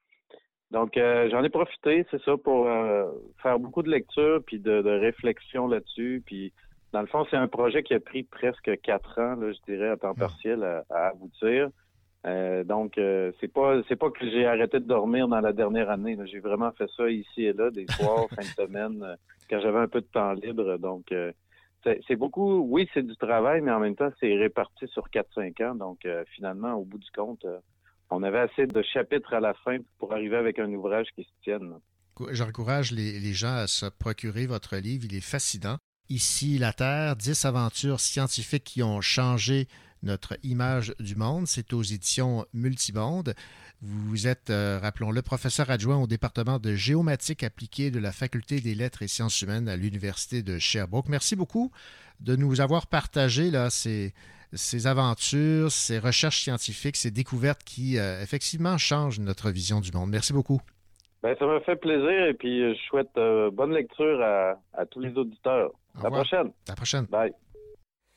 Donc, 0.71 0.97
euh, 0.97 1.29
j'en 1.29 1.43
ai 1.43 1.49
profité, 1.49 2.05
c'est 2.11 2.21
ça, 2.23 2.35
pour 2.37 2.67
euh, 2.67 3.09
faire 3.41 3.57
beaucoup 3.57 3.83
de 3.83 3.89
lectures 3.89 4.41
puis 4.45 4.59
de, 4.59 4.81
de 4.81 4.89
réflexion 4.89 5.67
là-dessus. 5.67 6.21
Puis, 6.25 6.51
dans 6.91 7.01
le 7.01 7.07
fond, 7.07 7.25
c'est 7.29 7.37
un 7.37 7.47
projet 7.47 7.83
qui 7.83 7.93
a 7.93 7.99
pris 7.99 8.23
presque 8.23 8.69
quatre 8.81 9.19
ans, 9.19 9.35
là, 9.35 9.51
je 9.51 9.71
dirais, 9.71 9.89
à 9.89 9.97
temps 9.97 10.13
partiel 10.13 10.63
à, 10.63 10.83
à 10.89 11.07
aboutir. 11.09 11.69
Euh, 12.25 12.63
donc, 12.63 12.97
euh, 12.97 13.31
c'est 13.39 13.47
pas 13.47 13.81
c'est 13.87 13.95
pas 13.95 14.09
que 14.09 14.29
j'ai 14.29 14.45
arrêté 14.45 14.79
de 14.79 14.85
dormir 14.85 15.27
dans 15.27 15.39
la 15.39 15.53
dernière 15.53 15.89
année. 15.89 16.17
J'ai 16.25 16.39
vraiment 16.39 16.71
fait 16.71 16.89
ça 16.97 17.09
ici 17.09 17.43
et 17.43 17.53
là, 17.53 17.69
des 17.71 17.85
soirs, 17.91 18.27
fin 18.29 18.41
de 18.41 18.67
semaine, 18.67 19.03
euh, 19.03 19.15
quand 19.49 19.59
j'avais 19.61 19.79
un 19.79 19.87
peu 19.87 20.01
de 20.01 20.07
temps 20.07 20.33
libre. 20.33 20.77
Donc, 20.77 21.11
euh, 21.11 21.31
c'est 21.83 22.01
c'est 22.07 22.15
beaucoup, 22.15 22.59
oui, 22.59 22.89
c'est 22.93 23.05
du 23.05 23.15
travail, 23.15 23.61
mais 23.61 23.71
en 23.71 23.79
même 23.79 23.95
temps, 23.95 24.09
c'est 24.19 24.35
réparti 24.35 24.87
sur 24.87 25.07
4-5 25.09 25.63
ans. 25.63 25.75
Donc, 25.75 26.05
euh, 26.05 26.23
finalement, 26.35 26.73
au 26.73 26.83
bout 26.83 26.97
du 26.97 27.09
compte, 27.11 27.45
euh, 27.45 27.59
on 28.09 28.23
avait 28.23 28.39
assez 28.39 28.67
de 28.67 28.81
chapitres 28.81 29.33
à 29.33 29.39
la 29.39 29.53
fin 29.53 29.77
pour 29.99 30.13
arriver 30.13 30.37
avec 30.37 30.59
un 30.59 30.71
ouvrage 30.73 31.07
qui 31.15 31.23
se 31.23 31.43
tienne. 31.43 31.75
J'encourage 32.31 32.91
les, 32.91 33.19
les 33.19 33.33
gens 33.33 33.55
à 33.55 33.67
se 33.67 33.85
procurer 33.85 34.47
votre 34.47 34.77
livre. 34.77 35.05
Il 35.05 35.15
est 35.15 35.21
fascinant. 35.21 35.77
Ici, 36.09 36.57
la 36.57 36.73
Terre, 36.73 37.15
10 37.15 37.45
aventures 37.45 37.99
scientifiques 37.99 38.63
qui 38.63 38.81
ont 38.81 39.01
changé 39.01 39.67
notre 40.03 40.37
image 40.43 40.93
du 40.99 41.15
monde. 41.15 41.47
C'est 41.47 41.73
aux 41.73 41.83
éditions 41.83 42.45
Multimonde. 42.53 43.35
Vous 43.81 44.25
êtes, 44.25 44.49
euh, 44.49 44.79
rappelons-le, 44.81 45.21
professeur 45.21 45.69
adjoint 45.69 45.97
au 45.97 46.07
département 46.07 46.59
de 46.59 46.73
géomatique 46.73 47.43
appliquée 47.43 47.91
de 47.91 47.99
la 47.99 48.11
Faculté 48.11 48.59
des 48.61 48.73
lettres 48.73 49.03
et 49.03 49.07
sciences 49.07 49.41
humaines 49.41 49.69
à 49.69 49.75
l'Université 49.75 50.41
de 50.41 50.57
Sherbrooke. 50.57 51.09
Merci 51.09 51.35
beaucoup 51.35 51.71
de 52.19 52.35
nous 52.35 52.61
avoir 52.61 52.87
partagé 52.87 53.51
là, 53.51 53.69
ces, 53.69 54.13
ces 54.57 54.87
aventures, 54.87 55.71
ces 55.71 55.99
recherches 55.99 56.41
scientifiques, 56.41 56.97
ces 56.97 57.11
découvertes 57.11 57.63
qui, 57.63 57.97
euh, 57.97 58.21
effectivement, 58.21 58.77
changent 58.77 59.19
notre 59.19 59.49
vision 59.51 59.79
du 59.79 59.91
monde. 59.91 60.09
Merci 60.09 60.33
beaucoup. 60.33 60.59
Ben, 61.23 61.35
ça 61.39 61.45
m'a 61.45 61.59
fait 61.61 61.75
plaisir 61.75 62.25
et 62.25 62.33
puis 62.33 62.61
euh, 62.61 62.73
je 62.73 62.81
souhaite 62.87 63.09
euh, 63.17 63.49
bonne 63.51 63.73
lecture 63.73 64.21
à, 64.21 64.59
à 64.73 64.85
tous 64.85 64.99
les 64.99 65.13
auditeurs. 65.17 65.71
À 65.99 66.03
la 66.03 66.11
prochaine. 66.11 66.47
À 66.67 66.71
la 66.71 66.75
prochaine. 66.75 67.05
Bye. 67.05 67.31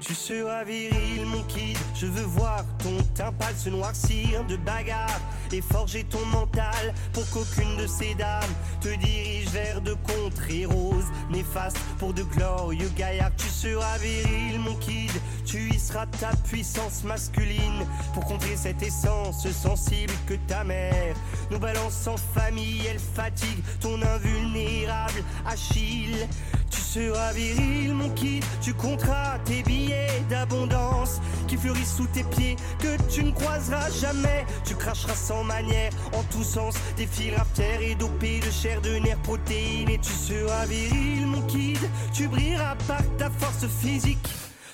Tu 0.00 0.14
seras 0.14 0.64
viril, 0.64 1.24
mon 1.26 1.42
kid. 1.44 1.76
Je 1.94 2.06
veux 2.06 2.24
voir 2.24 2.64
ton 2.78 3.02
teint 3.14 3.32
pâle 3.32 3.54
se 3.56 3.70
noircir 3.70 4.44
de 4.44 4.56
bagarre 4.56 5.20
et 5.52 5.60
forger 5.60 6.04
ton 6.04 6.24
mental 6.26 6.94
pour 7.12 7.28
qu'aucune 7.30 7.76
de 7.76 7.86
ces 7.86 8.14
dames 8.14 8.42
te 8.80 8.88
dirige 8.96 9.48
vers 9.48 9.80
de 9.80 9.94
contrées 9.94 10.66
roses 10.66 11.06
néfastes 11.30 11.78
pour 11.98 12.12
de 12.12 12.22
glorieux 12.22 12.90
gaillards. 12.96 13.34
Tu 13.36 13.48
seras 13.48 13.98
viril, 13.98 14.60
mon 14.60 14.74
kid. 14.76 15.10
Tu 15.44 15.70
y 15.70 15.78
seras 15.78 16.06
ta 16.06 16.30
puissance 16.48 17.04
masculine 17.04 17.86
pour 18.12 18.24
contrer 18.24 18.56
cette 18.56 18.82
essence 18.82 19.48
sensible 19.50 20.12
que 20.26 20.34
ta 20.46 20.64
mère 20.64 21.14
nous 21.50 21.58
balance 21.58 22.06
en 22.06 22.16
famille. 22.16 22.82
Elle 22.88 22.98
fatigue 22.98 23.62
ton 23.80 24.00
invulnérable 24.02 25.22
Achille. 25.46 26.26
Tu 26.70 26.80
seras 26.80 27.32
viril, 27.32 27.94
mon 27.94 28.10
kid. 28.10 28.44
Tu 28.60 28.74
compteras 28.74 29.38
tes 29.44 29.62
billets 29.62 30.22
d'abondance 30.28 31.20
qui 31.46 31.56
fleurissent 31.56 31.96
sous 31.96 32.06
tes 32.06 32.24
pieds 32.24 32.56
que 32.78 32.96
tu 33.12 33.24
ne 33.24 33.32
croiseras 33.32 33.90
jamais. 33.90 34.44
Tu 34.64 34.74
cracheras 34.74 35.14
manière 35.42 35.90
en 36.12 36.22
tous 36.24 36.44
sens 36.44 36.74
des 36.96 37.06
fils 37.06 37.32
et 37.80 37.94
dopés 37.94 38.40
de 38.40 38.50
chair, 38.50 38.80
de 38.80 38.96
nerfs, 38.96 39.22
protéines. 39.22 39.88
Et 39.88 39.98
tu 39.98 40.12
seras 40.12 40.66
viril, 40.66 41.26
mon 41.26 41.42
kid. 41.42 41.78
Tu 42.12 42.28
brilleras 42.28 42.76
par 42.86 43.02
ta 43.16 43.30
force 43.30 43.66
physique. 43.66 44.28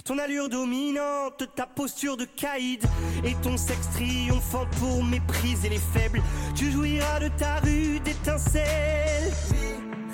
Ton 0.05 0.19
allure 0.19 0.49
dominante, 0.49 1.45
ta 1.55 1.67
posture 1.67 2.17
de 2.17 2.25
caïd 2.25 2.85
et 3.23 3.35
ton 3.43 3.57
sexe 3.57 3.89
triomphant 3.95 4.67
pour 4.79 5.05
mépriser 5.05 5.69
les 5.69 5.79
faibles. 5.79 6.21
Tu 6.57 6.71
jouiras 6.73 7.21
de 7.21 7.29
ta 7.29 7.61
rude 7.61 8.09
étincelle. 8.09 9.33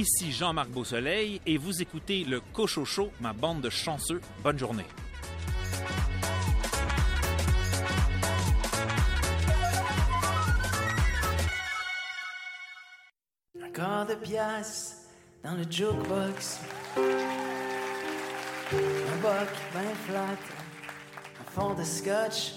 Ici 0.00 0.32
Jean-Marc 0.32 0.70
Beausoleil 0.70 1.42
et 1.44 1.58
vous 1.58 1.82
écoutez 1.82 2.24
le 2.24 2.40
Cochocho, 2.54 3.10
ma 3.20 3.34
bande 3.34 3.60
de 3.60 3.68
chanceux. 3.68 4.22
Bonne 4.42 4.58
journée. 4.58 4.86
Encore 13.62 14.06
de 14.06 14.14
pièces 14.14 15.06
dans 15.44 15.52
le 15.52 15.64
jukebox. 15.70 16.60
Un 18.72 19.16
boc 19.20 19.50
bien 19.72 19.94
flat, 20.06 20.38
un 21.40 21.50
fond 21.50 21.74
de 21.74 21.84
scotch. 21.84 22.54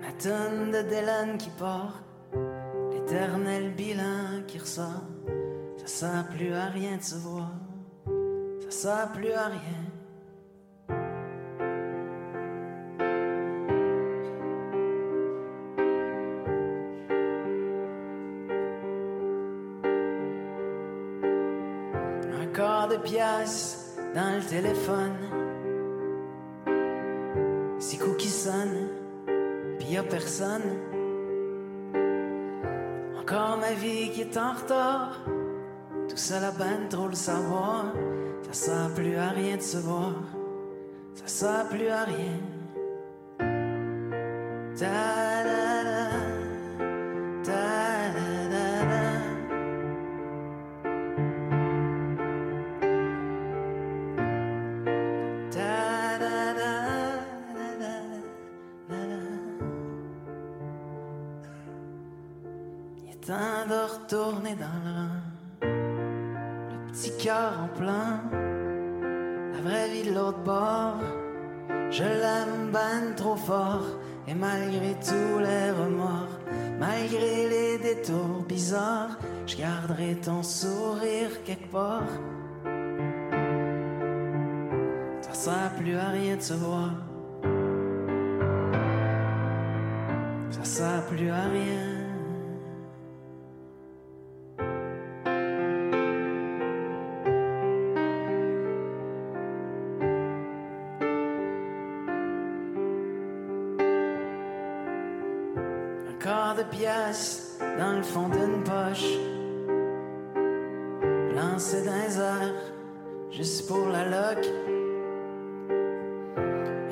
La 0.00 0.12
tonne 0.12 0.70
de 0.70 0.80
Dylan 0.88 1.36
qui 1.36 1.50
part, 1.50 2.02
l'éternel 3.06 3.72
bilan 3.76 4.42
qui 4.48 4.58
ressort. 4.58 5.04
Ça 5.78 5.86
sert 5.86 6.28
plus 6.36 6.52
à 6.52 6.66
rien 6.66 6.96
de 6.96 7.02
se 7.02 7.14
voir, 7.14 7.52
ça 8.64 8.70
sert 8.70 9.12
plus 9.12 9.30
à 9.30 9.46
rien. 9.46 9.60
Encore 22.42 22.88
de 22.88 22.96
pièces 22.96 23.96
dans 24.14 24.36
le 24.36 24.42
téléphone. 24.42 25.16
Six 27.78 27.98
coups 27.98 28.16
qui 28.16 28.28
sonnent, 28.28 28.88
pis 29.78 29.92
y 29.92 29.96
a 29.96 30.02
personne. 30.02 30.62
Ma 33.68 33.72
vie 33.72 34.10
qui 34.10 34.20
est 34.20 34.36
en 34.36 34.52
retard. 34.52 35.18
Tout 36.08 36.16
ça 36.16 36.38
la 36.38 36.52
bande 36.52 36.88
trop 36.88 37.08
le 37.08 37.16
savoir. 37.16 37.86
Ça 38.46 38.52
sert 38.52 38.94
plus 38.94 39.16
à 39.16 39.30
rien 39.30 39.56
de 39.56 39.62
se 39.62 39.78
voir. 39.78 40.12
Ça 41.14 41.26
sert 41.26 41.68
plus 41.68 41.88
à 41.88 42.04
rien. 42.04 42.38
Dans 107.78 107.92
le 107.92 108.02
fond 108.02 108.28
d'une 108.28 108.62
poche. 108.62 109.06
Lancé 111.34 111.84
dans 111.84 111.92
les 112.06 112.18
airs, 112.18 112.54
juste 113.30 113.68
pour 113.68 113.88
la 113.88 114.04
loc. 114.04 114.44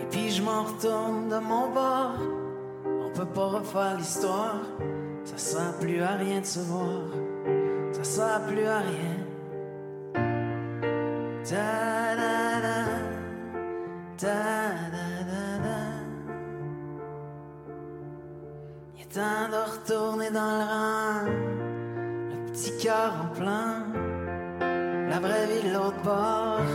Et 0.01 0.07
puis 0.11 0.31
je 0.31 0.43
m'en 0.43 0.65
retourne 0.65 1.29
de 1.29 1.39
mon 1.39 1.71
bord. 1.71 2.19
On 2.87 3.11
peut 3.11 3.27
pas 3.27 3.47
refaire 3.47 3.97
l'histoire. 3.97 4.61
Ça 5.25 5.39
sert 5.39 5.79
plus 5.81 6.03
à 6.03 6.13
rien 6.13 6.41
de 6.41 6.47
se 6.47 6.61
voir. 6.61 7.03
Ça 7.93 8.05
sert 8.05 8.47
plus 8.47 8.67
à 8.67 8.79
rien. 8.79 9.17
Ta-da-da, 11.45 12.85
ta-da-da-da. 14.19 14.84
Temps 19.15 19.49
de 19.49 19.71
retourner 19.73 20.31
dans 20.31 20.59
le 20.59 20.65
rang. 20.73 21.25
Le 22.31 22.51
petit 22.51 22.77
cœur 22.83 23.13
en 23.23 23.35
plein. 23.39 23.87
La 25.09 25.21
vraie 25.21 25.47
vie 25.47 25.69
de 25.69 25.73
l'autre 25.73 26.03
bord. 26.03 26.67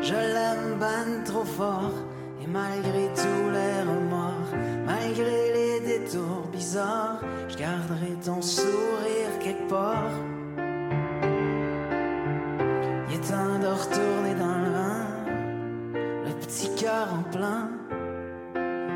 Je 0.00 0.14
l'aime 0.14 0.78
ben 0.80 1.24
trop 1.24 1.44
fort. 1.44 1.92
Et 2.42 2.46
malgré 2.46 3.10
tous 3.14 3.50
les 3.56 3.82
remords, 3.82 4.52
malgré 4.86 5.52
les 5.52 5.80
détours 5.80 6.46
bizarres, 6.50 7.20
je 7.48 7.56
garderai 7.58 8.16
ton 8.24 8.40
sourire 8.40 9.32
quelque 9.38 9.68
part. 9.68 10.14
Il 13.08 13.14
est 13.14 13.28
temps 13.30 13.58
de 13.60 13.66
retourner 13.66 14.34
dans 14.44 14.58
le 14.64 14.70
rang. 14.78 15.06
Le 16.28 16.32
petit 16.40 16.74
cœur 16.76 17.08
en 17.12 17.30
plein. 17.30 17.68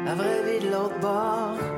La 0.07 0.15
vraie 0.15 0.43
vie 0.47 0.67
de 0.67 0.73
l'autre 0.73 0.99
bord. 1.01 1.72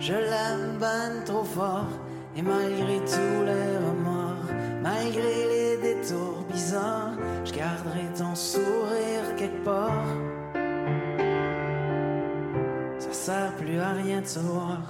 Je 0.00 0.12
l'aime 0.12 0.78
ben 0.78 1.24
trop 1.24 1.42
fort 1.42 1.88
et 2.36 2.42
malgré 2.42 2.98
tous 3.00 3.44
les 3.44 3.76
remords, 3.78 4.48
malgré 4.80 5.46
les 5.48 5.76
détours 5.82 6.44
bizarres, 6.52 7.16
je 7.44 7.52
garderai 7.52 8.06
ton 8.16 8.34
sourire 8.34 9.34
quelque 9.36 9.64
part. 9.64 10.06
Ça 13.00 13.12
sert 13.12 13.56
plus 13.56 13.80
à 13.80 13.92
rien 13.92 14.20
de 14.20 14.26
se 14.26 14.38
voir. 14.38 14.82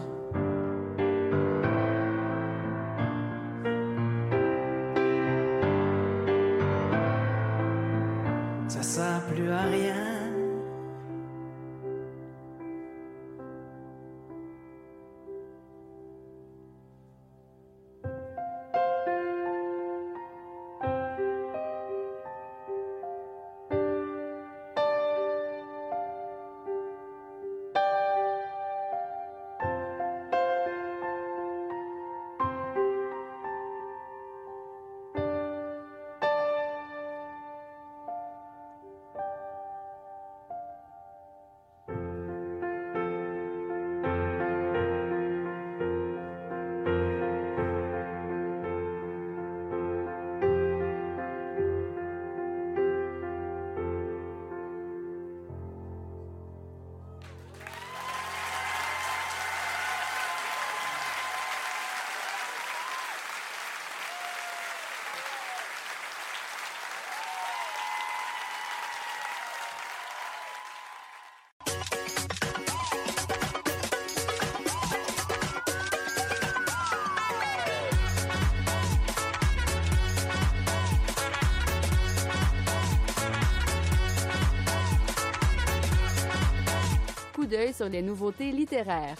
D'œil 87.49 87.75
sur 87.75 87.89
les 87.89 88.03
nouveautés 88.03 88.53
littéraires. 88.53 89.17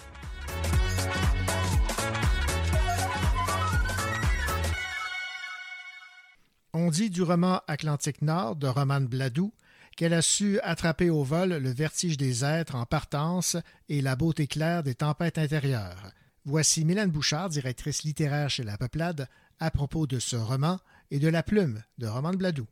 On 6.73 6.89
dit 6.89 7.09
du 7.09 7.23
roman 7.23 7.61
Atlantique 7.67 8.21
Nord 8.21 8.55
de 8.55 8.67
Romane 8.67 9.07
Bladou 9.07 9.51
qu'elle 9.97 10.13
a 10.13 10.21
su 10.21 10.59
attraper 10.61 11.09
au 11.09 11.23
vol 11.23 11.49
le 11.49 11.69
vertige 11.71 12.15
des 12.15 12.45
êtres 12.45 12.75
en 12.75 12.85
partance 12.85 13.57
et 13.89 14.01
la 14.01 14.15
beauté 14.15 14.47
claire 14.47 14.81
des 14.81 14.95
tempêtes 14.95 15.37
intérieures. 15.37 16.11
Voici 16.45 16.85
Mylène 16.85 17.11
Bouchard, 17.11 17.49
directrice 17.49 18.03
littéraire 18.03 18.49
chez 18.49 18.63
La 18.63 18.77
Peuplade, 18.77 19.27
à 19.59 19.71
propos 19.71 20.07
de 20.07 20.19
ce 20.19 20.37
roman 20.37 20.79
et 21.11 21.19
de 21.19 21.27
La 21.27 21.43
Plume 21.43 21.83
de 21.97 22.07
Romane 22.07 22.37
Bladou 22.37 22.65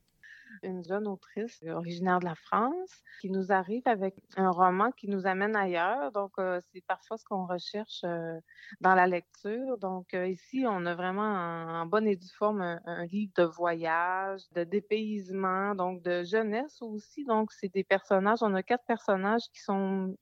une 0.64 0.84
jeune 0.84 1.08
autrice 1.08 1.62
originaire 1.68 2.20
de 2.20 2.26
la 2.26 2.36
France 2.36 3.04
qui 3.22 3.30
nous 3.30 3.52
arrive 3.52 3.84
avec 3.86 4.16
un 4.36 4.50
roman 4.50 4.92
qui 4.92 5.08
nous 5.08 5.28
amène 5.28 5.56
ailleurs. 5.56 6.12
Donc, 6.12 6.32
euh, 6.40 6.60
c'est 6.72 6.84
parfois 6.86 7.18
ce 7.18 7.26
qu'on 7.26 7.46
recherche 7.46 8.02
euh, 8.04 8.40
dans 8.82 8.96
la 8.96 9.08
lecture. 9.08 9.78
Donc, 9.78 10.14
euh, 10.14 10.28
ici, 10.28 10.66
on 10.68 10.86
a 10.86 10.96
vraiment 10.96 11.22
en, 11.82 11.86
bonne 11.86 12.08
et 12.08 12.16
due 12.16 12.34
forme 12.38 12.62
un, 12.62 13.06
livre 13.06 13.34
de 13.38 13.44
voyage, 13.44 14.42
de 14.54 14.64
dépaysement, 14.64 15.76
donc 15.76 16.02
de 16.04 16.24
jeunesse 16.24 16.82
aussi. 16.82 17.26
Donc, 17.26 17.52
c'est 17.52 17.74
des 17.74 17.84
personnages, 17.84 18.40
on 18.42 18.54
a 18.54 18.64
quatre 18.64 18.86
personnages 18.86 19.44
qui 19.54 19.62
sont 19.62 20.16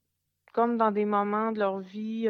comme 0.53 0.77
dans 0.77 0.91
des 0.91 1.05
moments 1.05 1.51
de 1.51 1.59
leur 1.59 1.79
vie 1.79 2.29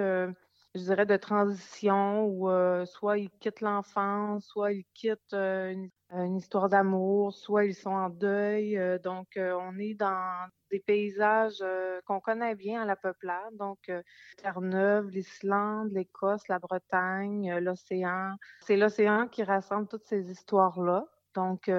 je 0.76 0.82
dirais, 0.82 1.06
de 1.06 1.16
transition 1.16 2.26
où 2.26 2.50
soit 2.86 3.20
ils 3.20 3.30
quittent 3.40 3.62
l'enfance, 3.62 4.46
soit 4.48 4.74
ils 4.74 4.86
quittent 4.94 5.34
une, 5.34 5.90
histoire 6.14 6.70
d'amour, 6.70 7.34
soit 7.34 7.66
ils 7.66 7.76
sont 7.76 7.90
en 7.90 8.10
deuil. 8.10 8.80
donc, 9.04 9.28
on 9.38 9.78
est 9.80 9.96
dans 9.96 10.48
des 10.72 10.80
paysages 10.80 11.64
qu'on 12.06 12.20
connaît 12.20 12.56
bien 12.56 12.82
à 12.82 12.86
la 12.86 12.96
peuplade. 12.96 13.56
Donc, 13.58 13.92
Terre-Neuve, 14.38 15.10
l'Islande, 15.10 15.92
l'Écosse, 15.92 16.48
la 16.48 16.60
Bretagne, 16.60 17.58
l'océan. 17.60 18.36
C'est 18.62 18.78
l'océan 18.78 19.28
qui 19.28 19.44
rassemble 19.44 19.88
toutes 19.88 20.06
ces 20.06 20.32
histoires-là. 20.32 21.06
Donc, 21.34 21.70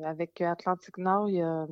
avec 0.00 0.40
Atlantique 0.40 0.98
Nord, 0.98 1.28
il 1.28 1.36
y 1.36 1.42
a 1.42 1.66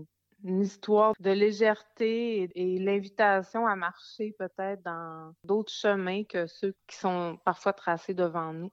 une 0.45 0.61
histoire 0.61 1.15
de 1.19 1.31
légèreté 1.31 2.51
et, 2.55 2.79
l'invitation 2.79 3.67
à 3.67 3.75
marcher 3.77 4.35
peut-être 4.39 4.83
dans 4.83 5.33
d'autres 5.43 5.73
chemins 5.73 6.25
que 6.25 6.47
ceux 6.47 6.75
qui 6.87 6.97
sont 6.97 7.39
parfois 7.45 7.73
tracés 7.73 8.15
devant 8.15 8.53
nous. 8.53 8.71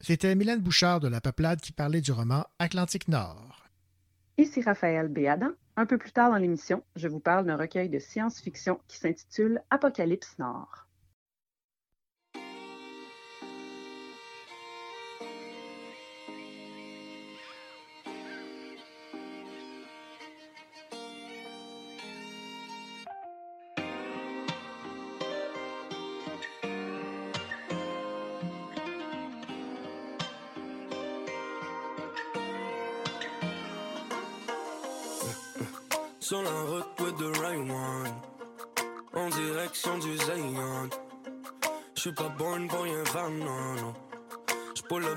C'était 0.00 0.34
Mylène 0.34 0.60
Bouchard 0.60 1.00
de 1.00 1.08
La 1.08 1.20
Peuplade 1.20 1.60
qui 1.60 1.72
parlait 1.72 2.00
du 2.00 2.12
roman 2.12 2.44
Atlantique 2.58 3.08
Nord. 3.08 3.64
Ici 4.36 4.62
Raphaël 4.62 5.08
Béadan. 5.08 5.50
Un 5.76 5.86
peu 5.86 5.98
plus 5.98 6.12
tard 6.12 6.30
dans 6.30 6.36
l'émission, 6.36 6.82
je 6.94 7.08
vous 7.08 7.20
parle 7.20 7.46
d'un 7.46 7.56
recueil 7.56 7.88
de 7.88 7.98
science-fiction 7.98 8.78
qui 8.86 8.96
s'intitule 8.98 9.60
Apocalypse 9.70 10.38
Nord. 10.38 10.83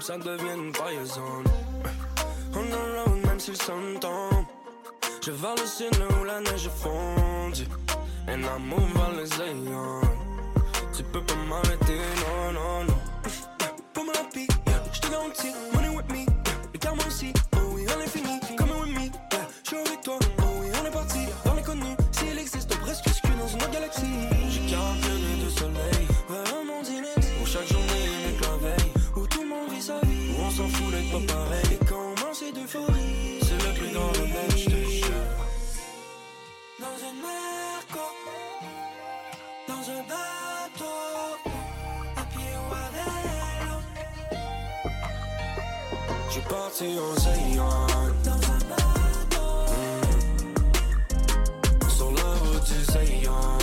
Ça 0.07 0.17
devient 0.17 0.55
une 0.55 0.73
zone. 1.05 1.43
On 2.53 2.59
road, 2.59 3.25
même 3.25 3.39
si 3.41 3.53
sun 3.57 3.99
tombe. 3.99 4.45
Je 5.21 5.31
vers 5.31 5.55
le 5.55 5.65
ciel 5.65 5.91
où 6.21 6.23
la 6.23 6.39
neige 6.39 6.69
fonde. 6.69 7.67
And 8.29 8.45
I 8.45 8.57
move 8.57 8.93
vers 8.95 9.11
le 9.17 9.25
Zayon. 9.25 9.99
Tu 10.95 11.03
peux 11.03 11.21
pas 11.21 11.35
m'arrêter, 11.49 11.99
non, 12.23 12.53
non, 12.53 12.84
non. 12.85 13.06
Parti 46.49 46.99
en 46.99 47.15
Zayon 47.19 47.87
Dans 48.23 48.31
un 48.31 48.59
bateau 48.69 49.51
mmh. 49.71 51.89
Sur 51.89 52.11
la 52.11 52.33
route 52.33 52.65
du 52.65 52.83
Zayon 52.91 53.57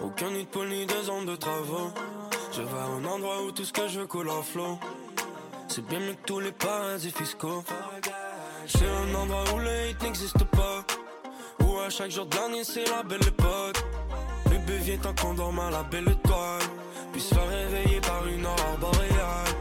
Aucun 0.00 0.30
nid 0.30 0.46
de 0.46 0.64
ni 0.64 0.86
de 0.86 1.02
zone 1.02 1.26
de 1.26 1.36
travaux. 1.36 1.92
Je 2.56 2.62
vais 2.62 2.78
à 2.78 2.84
un 2.86 3.04
endroit 3.04 3.42
où 3.42 3.52
tout 3.52 3.66
ce 3.66 3.72
que 3.72 3.86
je 3.86 4.00
coule 4.00 4.30
en 4.30 4.42
flot. 4.42 4.78
C'est 5.68 5.84
bien 5.86 6.00
mieux 6.00 6.14
que 6.14 6.26
tous 6.26 6.40
les 6.40 6.52
paradis 6.52 7.10
fiscaux. 7.10 7.62
C'est 8.66 8.88
un 8.88 9.14
endroit 9.14 9.44
où 9.54 9.58
le 9.58 9.68
hate 9.68 10.02
n'existe 10.02 10.42
pas. 10.44 10.82
Où 11.62 11.78
à 11.80 11.90
chaque 11.90 12.10
jour 12.10 12.24
de 12.24 12.34
l'année 12.34 12.64
c'est 12.64 12.88
la 12.88 13.02
belle 13.02 13.26
époque. 13.28 13.84
Bébé 14.48 14.78
vient 14.78 14.96
tant 14.96 15.14
qu'on 15.14 15.34
dorme 15.34 15.58
à 15.58 15.70
la 15.70 15.82
belle 15.82 16.08
étoile. 16.08 16.62
Puis 17.12 17.20
se 17.20 17.34
faire 17.34 17.46
réveiller 17.46 18.00
par 18.00 18.26
une 18.26 18.46
aurore 18.46 18.78
boréale. 18.80 19.52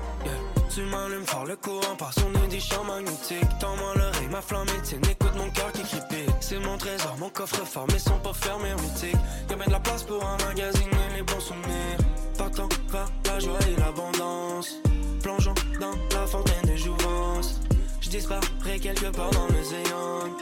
Tu 0.73 0.81
m'allumes 0.83 1.25
fort 1.25 1.45
le 1.45 1.57
courant 1.57 1.95
par 1.97 2.13
son 2.13 2.31
des 2.49 2.59
champs 2.61 2.85
magnétiques. 2.85 3.59
Tends-moi 3.59 3.93
l'oreille, 3.95 4.29
ma 4.31 4.41
flamme 4.41 4.67
est 4.69 4.93
Écoute 4.93 5.35
mon 5.35 5.49
cœur 5.49 5.73
qui 5.73 5.83
crépite. 5.83 6.31
C'est 6.39 6.59
mon 6.59 6.77
trésor, 6.77 7.17
mon 7.19 7.29
coffre-fort, 7.29 7.87
mais 7.91 7.99
son 7.99 8.17
pas 8.19 8.33
fermé 8.33 8.69
hermétique. 8.69 9.17
Y'a 9.49 9.55
bien 9.57 9.65
de 9.65 9.71
la 9.71 9.79
place 9.81 10.03
pour 10.03 10.23
un 10.23 10.37
magazine 10.45 10.89
et 11.11 11.17
les 11.17 11.23
bons 11.23 11.41
souvenirs. 11.41 11.97
Partant 12.37 12.67
vers 12.91 13.07
la 13.25 13.39
joie 13.39 13.59
et 13.69 13.79
l'abondance. 13.79 14.75
Plongeons 15.21 15.53
dans 15.79 15.93
la 16.13 16.27
fontaine 16.27 16.65
de 16.69 16.75
jouvence. 16.75 17.61
Je 18.01 18.09
disparais 18.09 18.79
quelque 18.81 19.07
part 19.07 19.31
dans 19.31 19.47
le 19.47 19.63
zéon. 19.63 20.35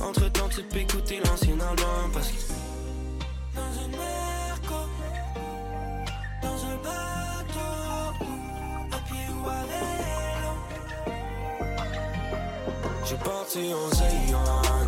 Entre 0.00 0.28
temps, 0.30 0.48
tu 0.48 0.62
peux 0.62 0.78
écouter 0.78 1.20
l'ancien 1.24 1.58
album 1.58 2.10
parce 2.12 2.28
que. 2.28 2.52
Dans 3.56 3.72
une 3.84 3.90
merco, 3.90 4.88
dans 6.42 6.64
un 6.64 6.76
bateau, 6.76 7.70
à 8.92 8.98
parti 13.24 13.74
en. 13.74 14.81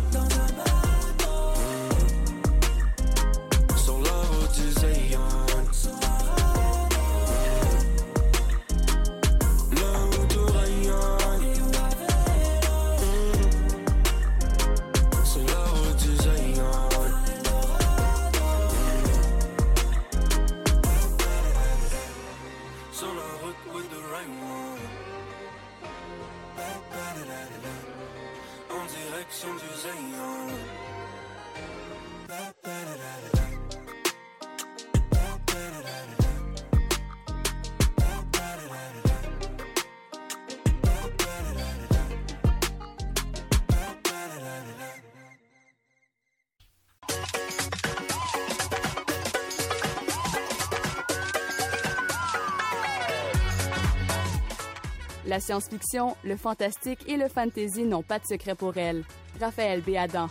La 55.35 55.41
science-fiction, 55.41 56.15
le 56.23 56.37
fantastique 56.37 57.09
et 57.09 57.17
le 57.17 57.27
fantasy 57.27 57.83
n'ont 57.83 58.03
pas 58.03 58.19
de 58.19 58.25
secret 58.25 58.55
pour 58.55 58.77
elle. 58.77 59.03
Raphaël 59.37 59.81
Béadan. 59.81 60.29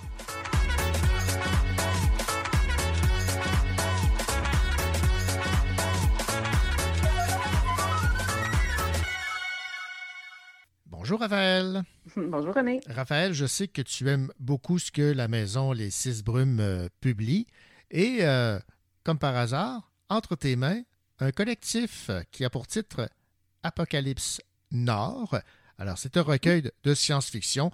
Bonjour 10.87 11.21
Raphaël. 11.21 11.83
Bonjour 12.17 12.55
René. 12.55 12.81
Raphaël, 12.89 13.35
je 13.35 13.45
sais 13.45 13.69
que 13.69 13.83
tu 13.83 14.09
aimes 14.09 14.33
beaucoup 14.41 14.79
ce 14.79 14.91
que 14.91 15.13
la 15.13 15.29
maison 15.29 15.73
Les 15.73 15.91
Six 15.91 16.25
Brumes 16.25 16.61
euh, 16.61 16.89
publie. 17.03 17.47
Et 17.91 18.21
euh, 18.23 18.59
comme 19.03 19.19
par 19.19 19.37
hasard, 19.37 19.93
entre 20.09 20.35
tes 20.35 20.57
mains, 20.57 20.81
un 21.19 21.31
collectif 21.31 22.11
qui 22.31 22.43
a 22.43 22.49
pour 22.49 22.67
titre 22.67 23.11
Apocalypse 23.63 24.41
Nord. 24.75 25.39
Alors, 25.79 25.99
c'est 25.99 26.17
un 26.17 26.23
recueil 26.23 26.71
de, 26.85 26.95
science-fiction 26.95 27.71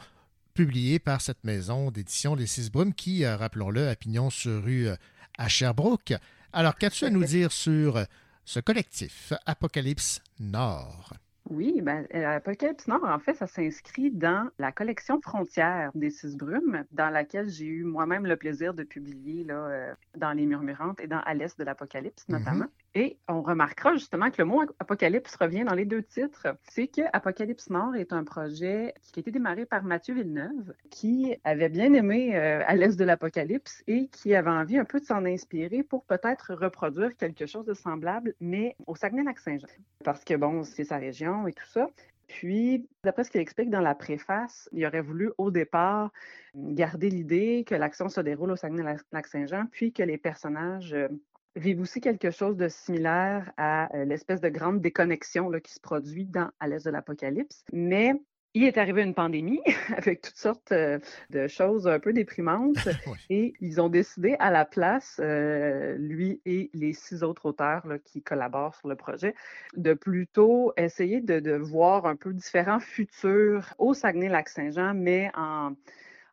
publié 0.55 0.99
par 0.99 1.21
cette 1.21 1.43
maison 1.45 1.91
d'édition 1.91 2.35
Les 2.35 2.47
Six 2.47 2.71
Brumes 2.71 2.95
qui, 2.95 3.25
euh, 3.25 3.37
rappelons-le, 3.37 3.89
a 3.89 3.97
pignon 3.97 4.31
sur 4.31 4.63
rue 4.63 4.89
euh, 4.89 4.97
à 5.39 5.49
Sherbrooke. 5.49 6.15
Alors, 6.53 6.77
qu'as-tu 6.77 7.05
à 7.05 7.11
nous 7.11 7.25
dire 7.25 7.53
sur 7.53 8.05
ce 8.45 8.61
collectif 8.61 9.33
Apocalypse 9.47 10.21
Nord? 10.39 11.15
Oui, 11.51 11.81
ben, 11.83 12.07
euh, 12.15 12.37
Apocalypse 12.37 12.87
Nord, 12.87 13.05
en 13.05 13.19
fait, 13.19 13.35
ça 13.35 13.49
s'inscrit 13.49 14.11
dans 14.13 14.49
la 14.59 14.71
collection 14.71 15.21
Frontières 15.21 15.91
des 15.95 16.11
Six 16.11 16.37
Brumes, 16.37 16.85
dans 16.93 17.11
laquelle 17.11 17.49
j'ai 17.49 17.67
eu 17.67 17.83
moi-même 17.83 18.25
le 18.25 18.37
plaisir 18.37 18.73
de 18.73 18.85
publier 18.85 19.45
là, 19.45 19.55
euh, 19.55 19.95
dans 20.17 20.33
Les 20.33 20.47
Murmurantes 20.47 21.01
et 21.01 21.09
dans 21.09 21.19
À 21.21 21.35
l'Est 21.35 21.59
de 21.59 21.65
l'Apocalypse, 21.65 22.29
notamment. 22.29 22.67
Et 22.95 23.19
on 23.29 23.43
remarquera 23.43 23.93
justement 23.95 24.31
que 24.31 24.39
le 24.39 24.47
mot 24.47 24.63
apocalypse 24.81 25.37
revient 25.37 25.65
dans 25.65 25.75
les 25.75 25.85
deux 25.85 26.03
titres. 26.03 26.49
C'est 26.65 26.89
que 26.89 27.03
Apocalypse 27.13 27.71
Nord 27.71 27.95
est 27.95 28.13
un 28.13 28.25
projet 28.25 28.95
qui 29.13 29.19
a 29.19 29.21
été 29.21 29.31
démarré 29.31 29.65
par 29.65 29.85
Mathieu 29.85 30.15
Villeneuve, 30.15 30.75
qui 30.91 31.37
avait 31.45 31.69
bien 31.69 31.93
aimé 31.93 32.37
euh, 32.37 32.63
À 32.67 32.75
l'Est 32.75 32.99
de 32.99 33.05
l'Apocalypse 33.05 33.85
et 33.87 34.09
qui 34.09 34.35
avait 34.35 34.51
envie 34.51 34.77
un 34.77 34.85
peu 34.85 34.99
de 34.99 35.05
s'en 35.05 35.25
inspirer 35.25 35.85
pour 35.85 36.05
peut-être 36.05 36.55
reproduire 36.55 37.17
quelque 37.17 37.47
chose 37.47 37.65
de 37.65 37.75
semblable, 37.75 38.35
mais 38.41 38.75
au 38.89 38.97
Saguenay-Lac-Saint-Jean. 38.97 39.69
Parce 40.05 40.25
que, 40.25 40.35
bon, 40.35 40.65
c'est 40.65 40.85
sa 40.85 40.97
région 40.97 41.47
et 41.47 41.53
tout 41.53 41.67
ça. 41.67 41.89
Puis, 42.27 42.89
d'après 43.03 43.25
ce 43.25 43.31
qu'il 43.31 43.41
explique 43.41 43.71
dans 43.71 43.81
la 43.81 43.95
préface, 43.95 44.69
il 44.73 44.87
aurait 44.87 45.01
voulu 45.01 45.33
au 45.37 45.51
départ 45.51 46.13
garder 46.55 47.11
l'idée 47.11 47.65
que 47.67 47.75
l'action 47.75 48.09
se 48.09 48.21
déroule 48.21 48.53
au 48.53 48.57
Saguenay-Lac-Saint-Jean, 48.57 49.67
puis 49.71 49.93
que 49.93 50.03
les 50.05 50.17
personnages 50.17 50.95
euh, 50.95 51.09
vivent 51.57 51.81
aussi 51.81 52.01
quelque 52.01 52.31
chose 52.31 52.57
de 52.57 52.69
similaire 52.69 53.53
à 53.57 53.95
euh, 53.97 54.05
l'espèce 54.05 54.41
de 54.41 54.49
grande 54.49 54.81
déconnexion 54.81 55.49
là, 55.49 55.61
qui 55.61 55.73
se 55.73 55.81
produit 55.81 56.25
dans 56.25 56.51
À 56.61 56.69
l'Est 56.69 56.85
de 56.85 56.91
l'Apocalypse. 56.91 57.65
Mais 57.73 58.15
il 58.53 58.65
est 58.65 58.79
arrivé 58.79 59.03
une 59.03 59.15
pandémie 59.15 59.61
avec 59.97 60.23
toutes 60.23 60.37
sortes 60.37 60.73
euh, 60.73 60.99
de 61.31 61.47
choses 61.47 61.87
un 61.87 62.01
peu 62.01 62.13
déprimantes 62.13 62.89
et 63.31 63.53
ils 63.61 63.81
ont 63.81 63.89
décidé 63.89 64.37
à 64.39 64.51
la 64.51 64.65
place, 64.65 65.21
euh, 65.23 65.97
lui 65.99 66.41
et 66.47 66.71
les 66.75 66.93
six 66.93 67.23
autres 67.23 67.47
auteurs 67.47 67.87
là, 67.87 67.99
qui 67.99 68.23
collaborent 68.23 68.75
sur 68.75 68.89
le 68.89 68.97
projet, 68.97 69.35
de 69.77 69.95
plutôt 69.95 70.73
essayer 70.77 71.21
de, 71.21 71.39
de 71.39 71.53
voir 71.53 72.07
un 72.07 72.17
peu 72.17 72.33
différents 72.33 72.81
futurs 72.81 73.75
au 73.79 73.95
Saguenay-Lac-Saint-Jean, 73.95 74.95
mais 74.95 75.31
en 75.35 75.75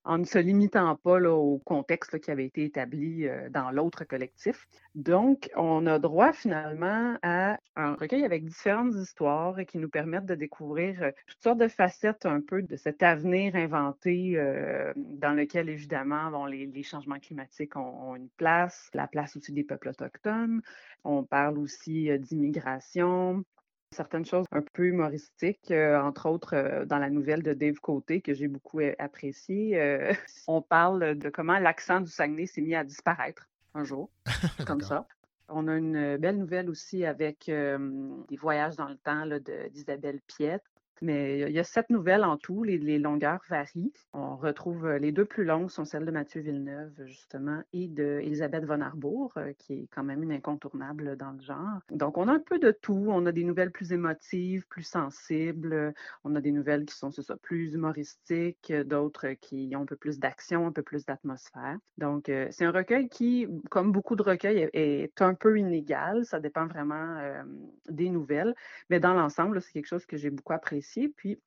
en 0.07 0.19
ne 0.19 0.23
se 0.23 0.39
limitant 0.39 0.95
pas 0.95 1.19
au 1.29 1.59
contexte 1.59 2.19
qui 2.19 2.31
avait 2.31 2.45
été 2.45 2.63
établi 2.63 3.27
euh, 3.27 3.49
dans 3.49 3.71
l'autre 3.71 4.05
collectif. 4.05 4.67
Donc, 4.95 5.49
on 5.55 5.85
a 5.85 5.99
droit 5.99 6.31
finalement 6.31 7.17
à 7.21 7.57
un 7.75 7.93
recueil 7.95 8.23
avec 8.23 8.45
différentes 8.45 8.95
histoires 8.95 9.57
qui 9.67 9.77
nous 9.77 9.89
permettent 9.89 10.25
de 10.25 10.35
découvrir 10.35 11.03
euh, 11.03 11.11
toutes 11.27 11.43
sortes 11.43 11.57
de 11.57 11.67
facettes 11.67 12.25
un 12.25 12.39
peu 12.39 12.61
de 12.61 12.77
cet 12.77 13.03
avenir 13.03 13.55
inventé 13.57 14.37
euh, 14.37 14.93
dans 14.95 15.33
lequel, 15.33 15.67
évidemment, 15.67 16.31
bon, 16.31 16.45
les, 16.45 16.83
changements 16.83 17.19
climatiques 17.19 17.75
ont, 17.75 18.15
une 18.15 18.29
place, 18.29 18.89
la 18.93 19.07
place 19.07 19.35
aussi 19.35 19.51
des 19.51 19.65
peuples 19.65 19.89
autochtones. 19.89 20.61
On 21.03 21.23
parle 21.23 21.57
aussi 21.57 22.09
d'immigration, 22.17 23.43
certaines 23.91 24.25
choses 24.25 24.45
un 24.51 24.61
peu 24.61 24.85
humoristiques, 24.85 25.71
euh, 25.71 25.99
entre 25.99 26.27
autres 26.29 26.55
euh, 26.55 26.85
dans 26.85 26.97
la 26.97 27.09
nouvelle 27.09 27.43
de 27.43 27.53
Dave 27.53 27.79
Côté 27.81 28.21
que 28.21 28.33
j'ai 28.33 28.47
beaucoup 28.47 28.79
apprécié. 28.99 29.79
Euh, 29.79 30.13
on 30.47 30.61
parle 30.61 31.15
de 31.15 31.29
comment 31.29 31.59
l'accent 31.59 32.01
du 32.01 32.11
Saguenay 32.11 32.45
s'est 32.45 32.61
mis 32.61 32.75
à 32.75 32.83
disparaître 32.83 33.47
un 33.73 33.83
jour, 33.83 34.09
comme 34.67 34.81
ça. 34.81 35.07
On 35.49 35.67
a 35.67 35.77
une 35.77 36.17
belle 36.17 36.37
nouvelle 36.37 36.69
aussi 36.69 37.05
avec 37.05 37.45
des 37.45 38.35
voyages 38.35 38.75
dans 38.75 38.89
le 38.89 38.97
temps 38.97 39.23
d'Isabelle 39.71 40.19
Piette. 40.27 40.63
Mais 41.01 41.39
il 41.41 41.51
y 41.51 41.59
a 41.59 41.63
sept 41.63 41.89
nouvelles 41.89 42.23
en 42.23 42.37
tout. 42.37 42.63
Les, 42.63 42.97
longueurs 42.99 43.41
varient. 43.49 43.93
On 44.13 44.35
retrouve 44.35 44.89
les 44.93 45.11
deux 45.11 45.25
plus 45.25 45.43
longues 45.43 45.69
sont 45.69 45.85
celles 45.85 46.05
de 46.05 46.11
Mathieu 46.11 46.41
Villeneuve, 46.41 46.93
justement, 47.05 47.61
et 47.73 47.87
d'Elisabeth 47.87 48.65
von 48.65 48.81
Arbour, 48.81 49.33
qui 49.59 49.73
est 49.73 49.87
quand 49.91 50.03
même 50.03 50.23
une 50.23 50.31
incontournable 50.31 51.15
dans 51.15 51.31
le 51.31 51.41
genre. 51.41 51.79
Donc, 51.91 52.17
on 52.17 52.27
a 52.27 52.33
un 52.33 52.39
peu 52.39 52.59
de 52.59 52.71
tout. 52.71 53.07
On 53.09 53.25
a 53.25 53.31
des 53.31 53.43
nouvelles 53.43 53.71
plus 53.71 53.93
émotives, 53.93 54.65
plus 54.67 54.83
sensibles. 54.83 55.93
On 56.23 56.35
a 56.35 56.41
des 56.41 56.51
nouvelles 56.51 56.85
qui 56.85 56.95
sont, 56.95 57.11
c'est 57.11 57.21
ça, 57.21 57.37
plus 57.37 57.73
humoristiques, 57.73 58.73
d'autres 58.85 59.33
qui 59.41 59.71
ont 59.75 59.81
un 59.81 59.85
peu 59.85 59.95
plus 59.95 60.19
d'action, 60.19 60.67
un 60.67 60.71
peu 60.71 60.83
plus 60.83 61.05
d'atmosphère. 61.05 61.77
Donc, 61.97 62.31
c'est 62.51 62.65
un 62.65 62.71
recueil 62.71 63.09
qui, 63.09 63.47
comme 63.69 63.91
beaucoup 63.91 64.15
de 64.15 64.23
recueils, 64.23 64.69
est 64.73 65.21
un 65.21 65.33
peu 65.33 65.57
inégal. 65.59 66.25
Ça 66.25 66.39
dépend 66.39 66.67
vraiment 66.67 67.17
euh, 67.19 67.43
des 67.89 68.09
nouvelles. 68.09 68.55
Mais 68.89 68.99
dans 68.99 69.13
l'ensemble, 69.13 69.61
c'est 69.61 69.71
quelque 69.73 69.87
chose 69.87 70.05
que 70.05 70.17
j'ai 70.17 70.29
beaucoup 70.29 70.53
apprécié 70.53 70.86
puis, 71.15 71.39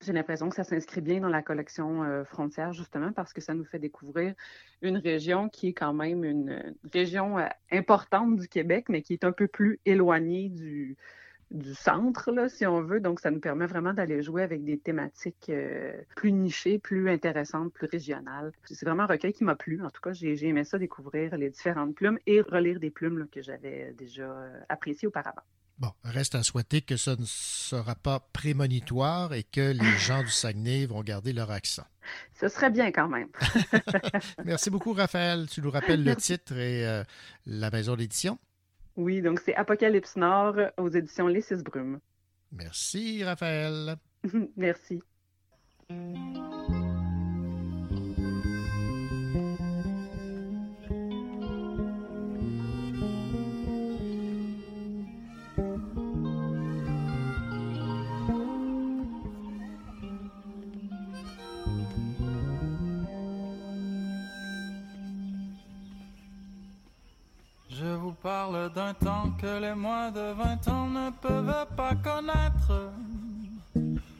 j'ai 0.00 0.12
l'impression 0.12 0.48
que 0.48 0.54
ça 0.54 0.64
s'inscrit 0.64 1.00
bien 1.00 1.20
dans 1.20 1.28
la 1.28 1.42
collection 1.42 2.04
euh, 2.04 2.24
Frontières, 2.24 2.72
justement, 2.72 3.12
parce 3.12 3.32
que 3.32 3.40
ça 3.40 3.54
nous 3.54 3.64
fait 3.64 3.78
découvrir 3.78 4.34
une 4.80 4.96
région 4.96 5.48
qui 5.48 5.68
est 5.68 5.72
quand 5.72 5.92
même 5.92 6.24
une, 6.24 6.74
région 6.92 7.38
euh, 7.38 7.46
importante 7.72 8.36
du 8.36 8.48
Québec, 8.48 8.86
mais 8.88 9.02
qui 9.02 9.12
est 9.12 9.24
un 9.24 9.32
peu 9.32 9.48
plus 9.48 9.80
éloignée 9.84 10.50
du, 10.50 10.96
centre, 11.74 12.30
là, 12.30 12.48
si 12.48 12.66
on 12.66 12.82
veut. 12.82 13.00
Donc, 13.00 13.20
ça 13.20 13.30
nous 13.30 13.40
permet 13.40 13.66
vraiment 13.66 13.94
d'aller 13.94 14.22
jouer 14.22 14.42
avec 14.42 14.64
des 14.64 14.78
thématiques 14.78 15.48
euh, 15.48 16.00
plus 16.14 16.30
nichées, 16.30 16.78
plus 16.78 17.08
intéressantes, 17.10 17.72
plus 17.72 17.88
régionales. 17.90 18.52
C'est 18.66 18.84
vraiment 18.86 19.04
un 19.04 19.06
recueil 19.06 19.32
qui 19.32 19.44
m'a 19.44 19.56
plu. 19.56 19.82
En 19.82 19.90
tout 19.90 20.00
cas, 20.00 20.12
j'ai 20.12 20.46
aimé 20.46 20.64
ça, 20.64 20.78
découvrir 20.78 21.36
les 21.36 21.50
différentes 21.50 21.94
plumes 21.94 22.18
et 22.26 22.42
relire 22.42 22.78
des 22.78 22.90
plumes 22.90 23.26
que 23.32 23.42
j'avais 23.42 23.94
déjà 23.94 24.30
appréciées 24.68 25.08
auparavant. 25.08 25.42
Bon, 25.78 25.92
reste 26.02 26.34
à 26.34 26.42
souhaiter 26.42 26.80
que 26.80 26.96
ça 26.96 27.14
ne 27.14 27.24
sera 27.24 27.94
pas 27.94 28.18
prémonitoire 28.32 29.32
et 29.32 29.44
que 29.44 29.72
les 29.72 29.98
gens 29.98 30.22
du 30.22 30.30
Saguenay 30.30 30.86
vont 30.86 31.02
garder 31.02 31.32
leur 31.32 31.50
accent. 31.50 31.84
Ce 32.34 32.48
serait 32.48 32.70
bien 32.70 32.90
quand 32.90 33.08
même. 33.08 33.28
Merci 34.44 34.70
beaucoup, 34.70 34.92
Raphaël. 34.92 35.46
Tu 35.48 35.62
nous 35.62 35.70
rappelles 35.70 36.02
le 36.02 36.16
titre 36.16 36.54
et 36.54 36.86
euh, 36.86 37.04
la 37.46 37.70
maison 37.70 37.94
d'édition? 37.94 38.38
Oui, 38.96 39.22
donc 39.22 39.40
c'est 39.44 39.54
Apocalypse 39.54 40.16
Nord 40.16 40.56
aux 40.76 40.88
éditions 40.88 41.28
Les 41.28 41.42
Six 41.42 41.62
Brumes. 41.62 42.00
Merci, 42.50 43.22
Raphaël. 43.22 43.96
Merci. 44.56 45.00
Parle 68.28 68.70
d'un 68.74 68.92
temps 68.92 69.30
que 69.40 69.58
les 69.58 69.74
moins 69.74 70.10
de 70.10 70.26
20 70.32 70.68
ans 70.68 70.88
ne 71.00 71.10
peuvent 71.26 71.66
pas 71.74 71.94
connaître. 71.94 72.72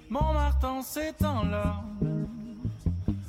Mon 0.08 0.32
marteau 0.32 0.80
ces 0.82 1.12
temps-là, 1.12 1.82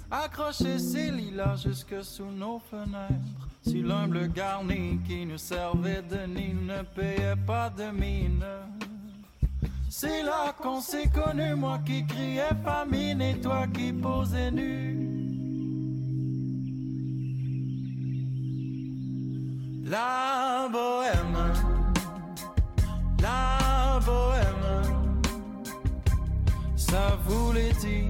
accroché 0.09 0.79
ses 0.79 1.11
lilas 1.11 1.57
jusque 1.65 2.01
sous 2.01 2.31
nos 2.31 2.59
fenêtres. 2.59 3.43
Si 3.67 3.81
l'humble 3.81 4.29
garni 4.29 4.99
qui 5.05 5.25
nous 5.25 5.37
servait 5.37 6.01
de 6.13 6.21
nid 6.35 6.53
ne 6.53 6.81
payait 6.97 7.41
pas 7.45 7.69
de 7.69 7.87
mine. 7.91 8.45
C'est 9.89 10.23
là 10.23 10.53
qu'on 10.61 10.79
s'est 10.79 11.09
connu, 11.09 11.55
moi 11.55 11.79
qui 11.85 12.07
criais 12.07 12.55
famine 12.63 13.21
et 13.21 13.37
toi 13.41 13.67
qui 13.67 13.91
posais 13.91 14.51
nu. 14.51 14.89
Bohème, 20.71 21.53
la 23.21 23.99
bohème, 24.05 24.83
ça 26.75 27.17
voulait 27.25 27.73
dire 27.73 28.09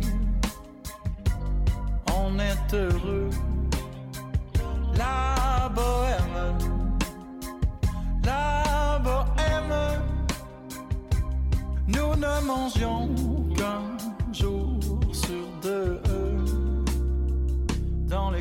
on 2.16 2.38
est 2.40 2.74
heureux. 2.74 3.30
La 4.96 5.70
bohème, 5.70 6.58
la 8.24 9.00
bohème, 9.00 10.02
nous 11.88 12.16
ne 12.16 12.46
mangions 12.46 13.10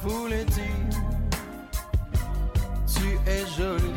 ça 0.00 0.08
voulait 0.08 0.44
dire, 0.44 0.64
tu 2.86 3.30
es 3.30 3.46
jolie. 3.56 3.87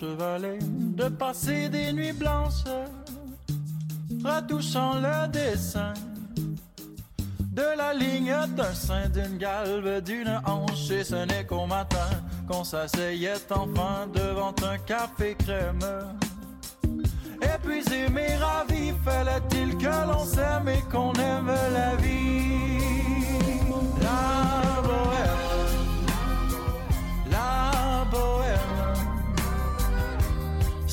De 0.00 1.08
passer 1.08 1.68
des 1.68 1.92
nuits 1.92 2.12
blanches, 2.12 2.64
retouchant 4.24 4.94
le 4.94 5.28
dessin 5.28 5.92
de 7.38 7.76
la 7.76 7.92
ligne 7.92 8.34
d'un 8.56 8.72
sein, 8.72 9.08
d'une 9.10 9.36
galbe, 9.36 10.02
d'une 10.02 10.40
hanche. 10.46 10.90
Et 10.90 11.04
ce 11.04 11.26
n'est 11.26 11.44
qu'au 11.44 11.66
matin 11.66 12.08
qu'on 12.48 12.64
s'asseyait 12.64 13.34
enfin 13.50 14.06
devant 14.14 14.54
un 14.66 14.78
café 14.78 15.34
crème. 15.34 15.80
Épuisé 17.42 18.08
mais 18.10 18.36
ravi, 18.36 18.92
fallait-il 19.04 19.76
que 19.76 20.06
l'on 20.08 20.24
s'aime 20.24 20.68
et 20.68 20.82
qu'on 20.90 21.12
aime 21.14 21.52
la 21.72 21.96
vie? 21.96 22.80
La 24.00 24.80
bohème. 24.80 25.44
La 27.30 28.06
bohème, 28.10 28.81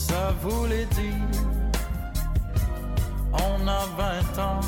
ça 0.09 0.33
voulait 0.41 0.87
dire. 0.99 1.29
On 3.47 3.67
a 3.67 3.81
vingt 3.99 4.35
ans. 4.49 4.65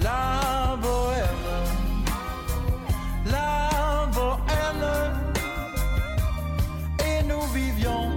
La 0.00 0.76
bohème, 0.84 1.50
la 3.26 4.06
bohème, 4.16 4.86
et 7.08 7.22
nous 7.30 7.44
vivions 7.58 8.13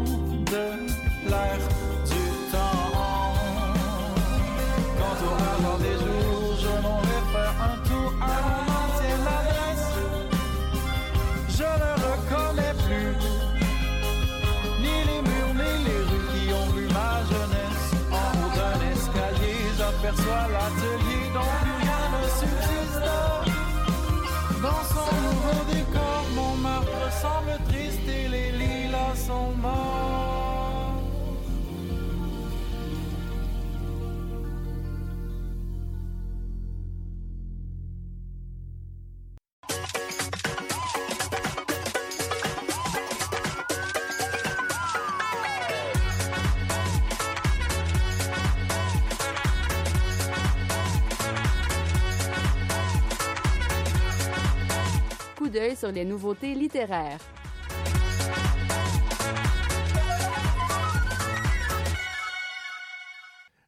d'œil 55.68 55.76
sur 55.76 55.92
les 55.92 56.06
nouveautés 56.06 56.54
littéraires. 56.54 57.20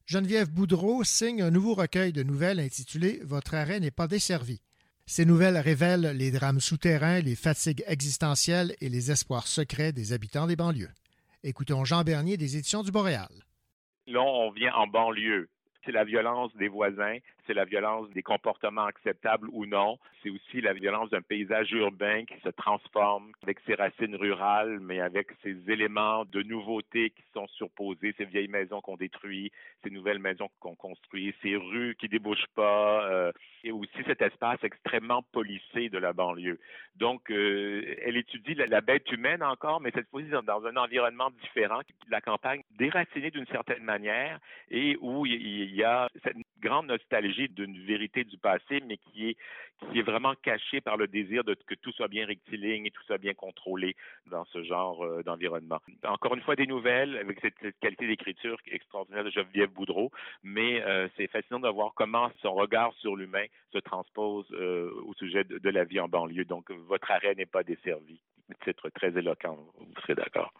Geneviève 0.05 0.49
Boudreau 0.49 1.03
signe 1.03 1.41
un 1.41 1.51
nouveau 1.51 1.75
recueil 1.75 2.11
de 2.11 2.23
nouvelles 2.23 2.59
intitulé 2.59 3.19
Votre 3.23 3.53
arrêt 3.53 3.79
n'est 3.79 3.91
pas 3.91 4.07
desservi. 4.07 4.61
Ces 5.05 5.25
nouvelles 5.25 5.57
révèlent 5.57 6.15
les 6.15 6.31
drames 6.31 6.59
souterrains, 6.59 7.19
les 7.19 7.35
fatigues 7.35 7.83
existentielles 7.87 8.75
et 8.81 8.89
les 8.89 9.11
espoirs 9.11 9.47
secrets 9.47 9.91
des 9.91 10.13
habitants 10.13 10.47
des 10.47 10.55
banlieues. 10.55 10.93
Écoutons 11.43 11.85
Jean 11.85 12.03
Bernier 12.03 12.37
des 12.37 12.57
éditions 12.57 12.83
du 12.83 12.91
Boréal. 12.91 13.29
Là, 14.07 14.21
on 14.21 14.51
vient 14.51 14.73
en 14.73 14.87
banlieue. 14.87 15.49
C'est 15.85 15.91
la 15.91 16.03
violence 16.03 16.55
des 16.55 16.67
voisins, 16.67 17.17
c'est 17.49 17.55
la 17.55 17.65
violence 17.65 18.07
des 18.11 18.21
comportements 18.21 18.85
acceptables 18.85 19.47
ou 19.51 19.65
non. 19.65 19.97
C'est 20.21 20.29
aussi 20.29 20.61
la 20.61 20.73
violence 20.73 21.09
d'un 21.09 21.23
paysage 21.23 21.71
urbain 21.71 22.23
qui 22.25 22.39
se 22.41 22.49
transforme 22.49 23.31
avec 23.41 23.57
ses 23.65 23.73
racines 23.73 24.15
rurales, 24.15 24.79
mais 24.79 24.99
avec 24.99 25.29
ses 25.41 25.57
éléments 25.67 26.25
de 26.25 26.43
nouveauté 26.43 27.09
qui 27.09 27.23
sont 27.33 27.47
surposés, 27.47 28.13
ces 28.19 28.25
vieilles 28.25 28.49
maisons 28.49 28.81
qu'on 28.81 28.97
détruit, 28.97 29.51
ces 29.83 29.89
nouvelles 29.89 30.19
maisons 30.19 30.47
qu'on 30.59 30.75
construit, 30.75 31.33
ces 31.41 31.55
rues 31.55 31.95
qui 31.99 32.07
débouchent 32.07 32.53
pas, 32.53 33.09
euh, 33.09 33.31
et 33.63 33.71
aussi 33.71 33.97
cet 34.05 34.21
espace 34.21 34.63
extrêmement 34.63 35.23
policé 35.31 35.89
de 35.89 35.97
la 35.97 36.13
banlieue. 36.13 36.59
Donc, 36.97 37.31
euh, 37.31 37.95
elle 38.05 38.17
étudie 38.17 38.53
la, 38.53 38.81
bête 38.81 39.11
humaine 39.11 39.41
encore, 39.41 39.81
mais 39.81 39.89
cette 39.95 40.07
fois-ci 40.09 40.29
dans, 40.29 40.65
un 40.65 40.75
environnement 40.75 41.31
différent, 41.41 41.79
la 42.09 42.21
campagne 42.21 42.61
déracinée 42.77 43.31
d'une 43.31 43.47
certaine 43.47 43.83
manière, 43.83 44.39
et 44.69 44.97
où 45.01 45.25
il, 45.25 45.41
il 45.41 45.75
y 45.75 45.83
a 45.83 46.07
cette 46.23 46.37
grande 46.59 46.87
nostalgie 46.87 47.49
d'une 47.49 47.77
vérité 47.85 48.23
du 48.23 48.37
passé, 48.37 48.81
mais 48.85 48.97
qui 48.97 49.29
est, 49.29 49.37
qui 49.79 49.99
est 49.99 50.03
vraiment 50.03 50.33
cachée 50.35 50.81
par 50.81 50.97
le 50.97 51.07
désir 51.07 51.43
de 51.43 51.55
que 51.55 51.75
tout 51.75 51.91
soit 51.93 52.07
bien 52.07 52.25
rectiligne 52.25 52.85
et 52.85 52.91
tout 52.91 53.03
soit 53.03 53.17
bien 53.17 53.33
contrôlé 53.33 53.95
dans 54.27 54.45
ce 54.45 54.63
genre 54.63 55.03
euh, 55.03 55.23
d'environnement. 55.23 55.79
Encore 56.03 56.35
une 56.35 56.41
fois, 56.41 56.55
des 56.55 56.67
nouvelles 56.67 57.17
avec 57.17 57.39
cette, 57.41 57.79
qualité 57.79 58.07
d'écriture 58.07 58.57
extraordinaire 58.71 59.23
de 59.23 59.29
Geneviève 59.29 59.71
Boudreau, 59.71 60.11
mais 60.43 60.81
euh, 60.83 61.07
c'est 61.17 61.27
fascinant 61.27 61.59
de 61.59 61.69
voir 61.69 61.93
comment 61.95 62.31
son 62.41 62.53
regard 62.53 62.93
sur 62.95 63.15
l'humain 63.15 63.45
se 63.71 63.79
transpose 63.79 64.47
euh, 64.51 64.91
au 65.05 65.13
sujet 65.13 65.43
de, 65.43 65.57
de, 65.57 65.69
la 65.69 65.83
vie 65.83 65.99
en 65.99 66.07
banlieue. 66.07 66.45
Donc, 66.45 66.71
votre 66.71 67.09
arrêt 67.11 67.35
n'est 67.35 67.45
pas 67.45 67.63
desservi. 67.63 68.19
Titre 68.63 68.89
très 68.89 69.15
éloquent, 69.17 69.57
vous 69.77 70.01
serez 70.01 70.15
d'accord. 70.15 70.51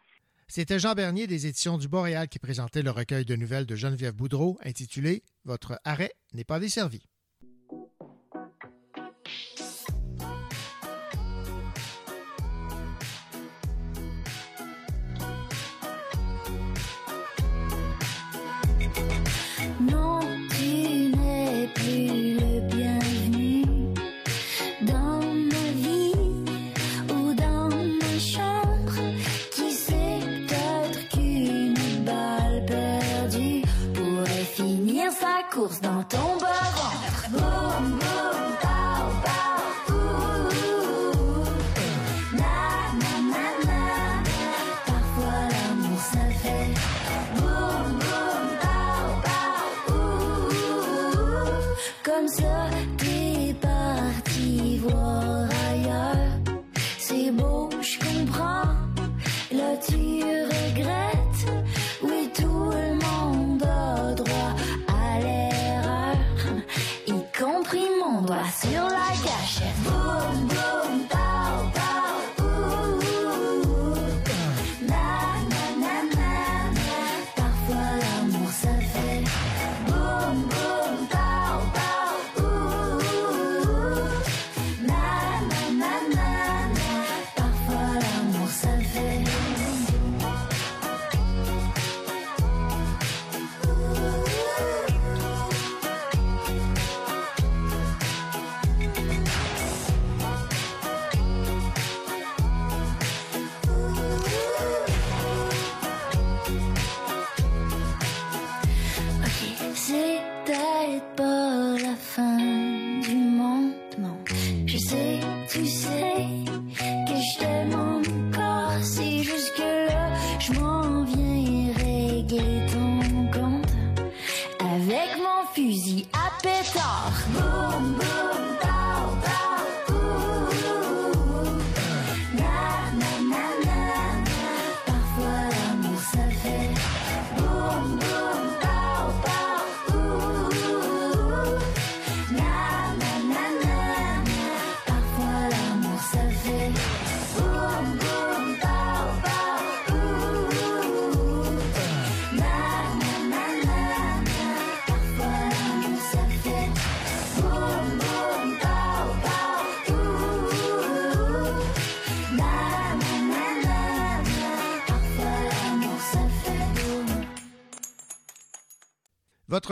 C'était 0.52 0.80
Jean 0.80 0.96
Bernier 0.96 1.28
des 1.28 1.46
éditions 1.46 1.78
du 1.78 1.88
Boréal 1.88 2.28
qui 2.28 2.40
présentait 2.40 2.82
le 2.82 2.90
recueil 2.90 3.24
de 3.24 3.36
nouvelles 3.36 3.68
de 3.68 3.76
Geneviève 3.76 4.16
Boudreau 4.16 4.58
intitulé 4.64 5.22
Votre 5.46 5.80
arrêt 5.84 6.12
n'est 6.34 6.44
pas 6.44 6.60
desservi. 6.60 7.06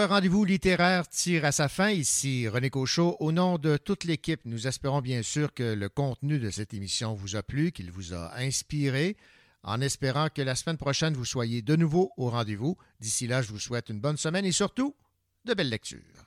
Rendez-vous 0.05 0.45
littéraire 0.45 1.07
tire 1.07 1.43
à 1.43 1.51
sa 1.51 1.67
fin. 1.67 1.89
Ici 1.89 2.47
René 2.47 2.69
Cochot. 2.69 3.17
Au 3.19 3.31
nom 3.31 3.57
de 3.57 3.77
toute 3.77 4.03
l'équipe, 4.03 4.41
nous 4.45 4.67
espérons 4.67 5.01
bien 5.01 5.23
sûr 5.23 5.55
que 5.55 5.73
le 5.73 5.89
contenu 5.89 6.37
de 6.37 6.51
cette 6.51 6.75
émission 6.75 7.15
vous 7.15 7.35
a 7.35 7.41
plu, 7.41 7.71
qu'il 7.71 7.91
vous 7.91 8.13
a 8.13 8.37
inspiré, 8.37 9.17
en 9.63 9.81
espérant 9.81 10.27
que 10.29 10.43
la 10.43 10.53
semaine 10.53 10.77
prochaine, 10.77 11.15
vous 11.15 11.25
soyez 11.25 11.63
de 11.63 11.75
nouveau 11.75 12.11
au 12.15 12.29
rendez-vous. 12.29 12.77
D'ici 12.99 13.25
là, 13.25 13.41
je 13.41 13.49
vous 13.49 13.59
souhaite 13.59 13.89
une 13.89 13.99
bonne 13.99 14.17
semaine 14.17 14.45
et 14.45 14.51
surtout 14.51 14.95
de 15.45 15.55
belles 15.55 15.69
lectures. 15.69 16.26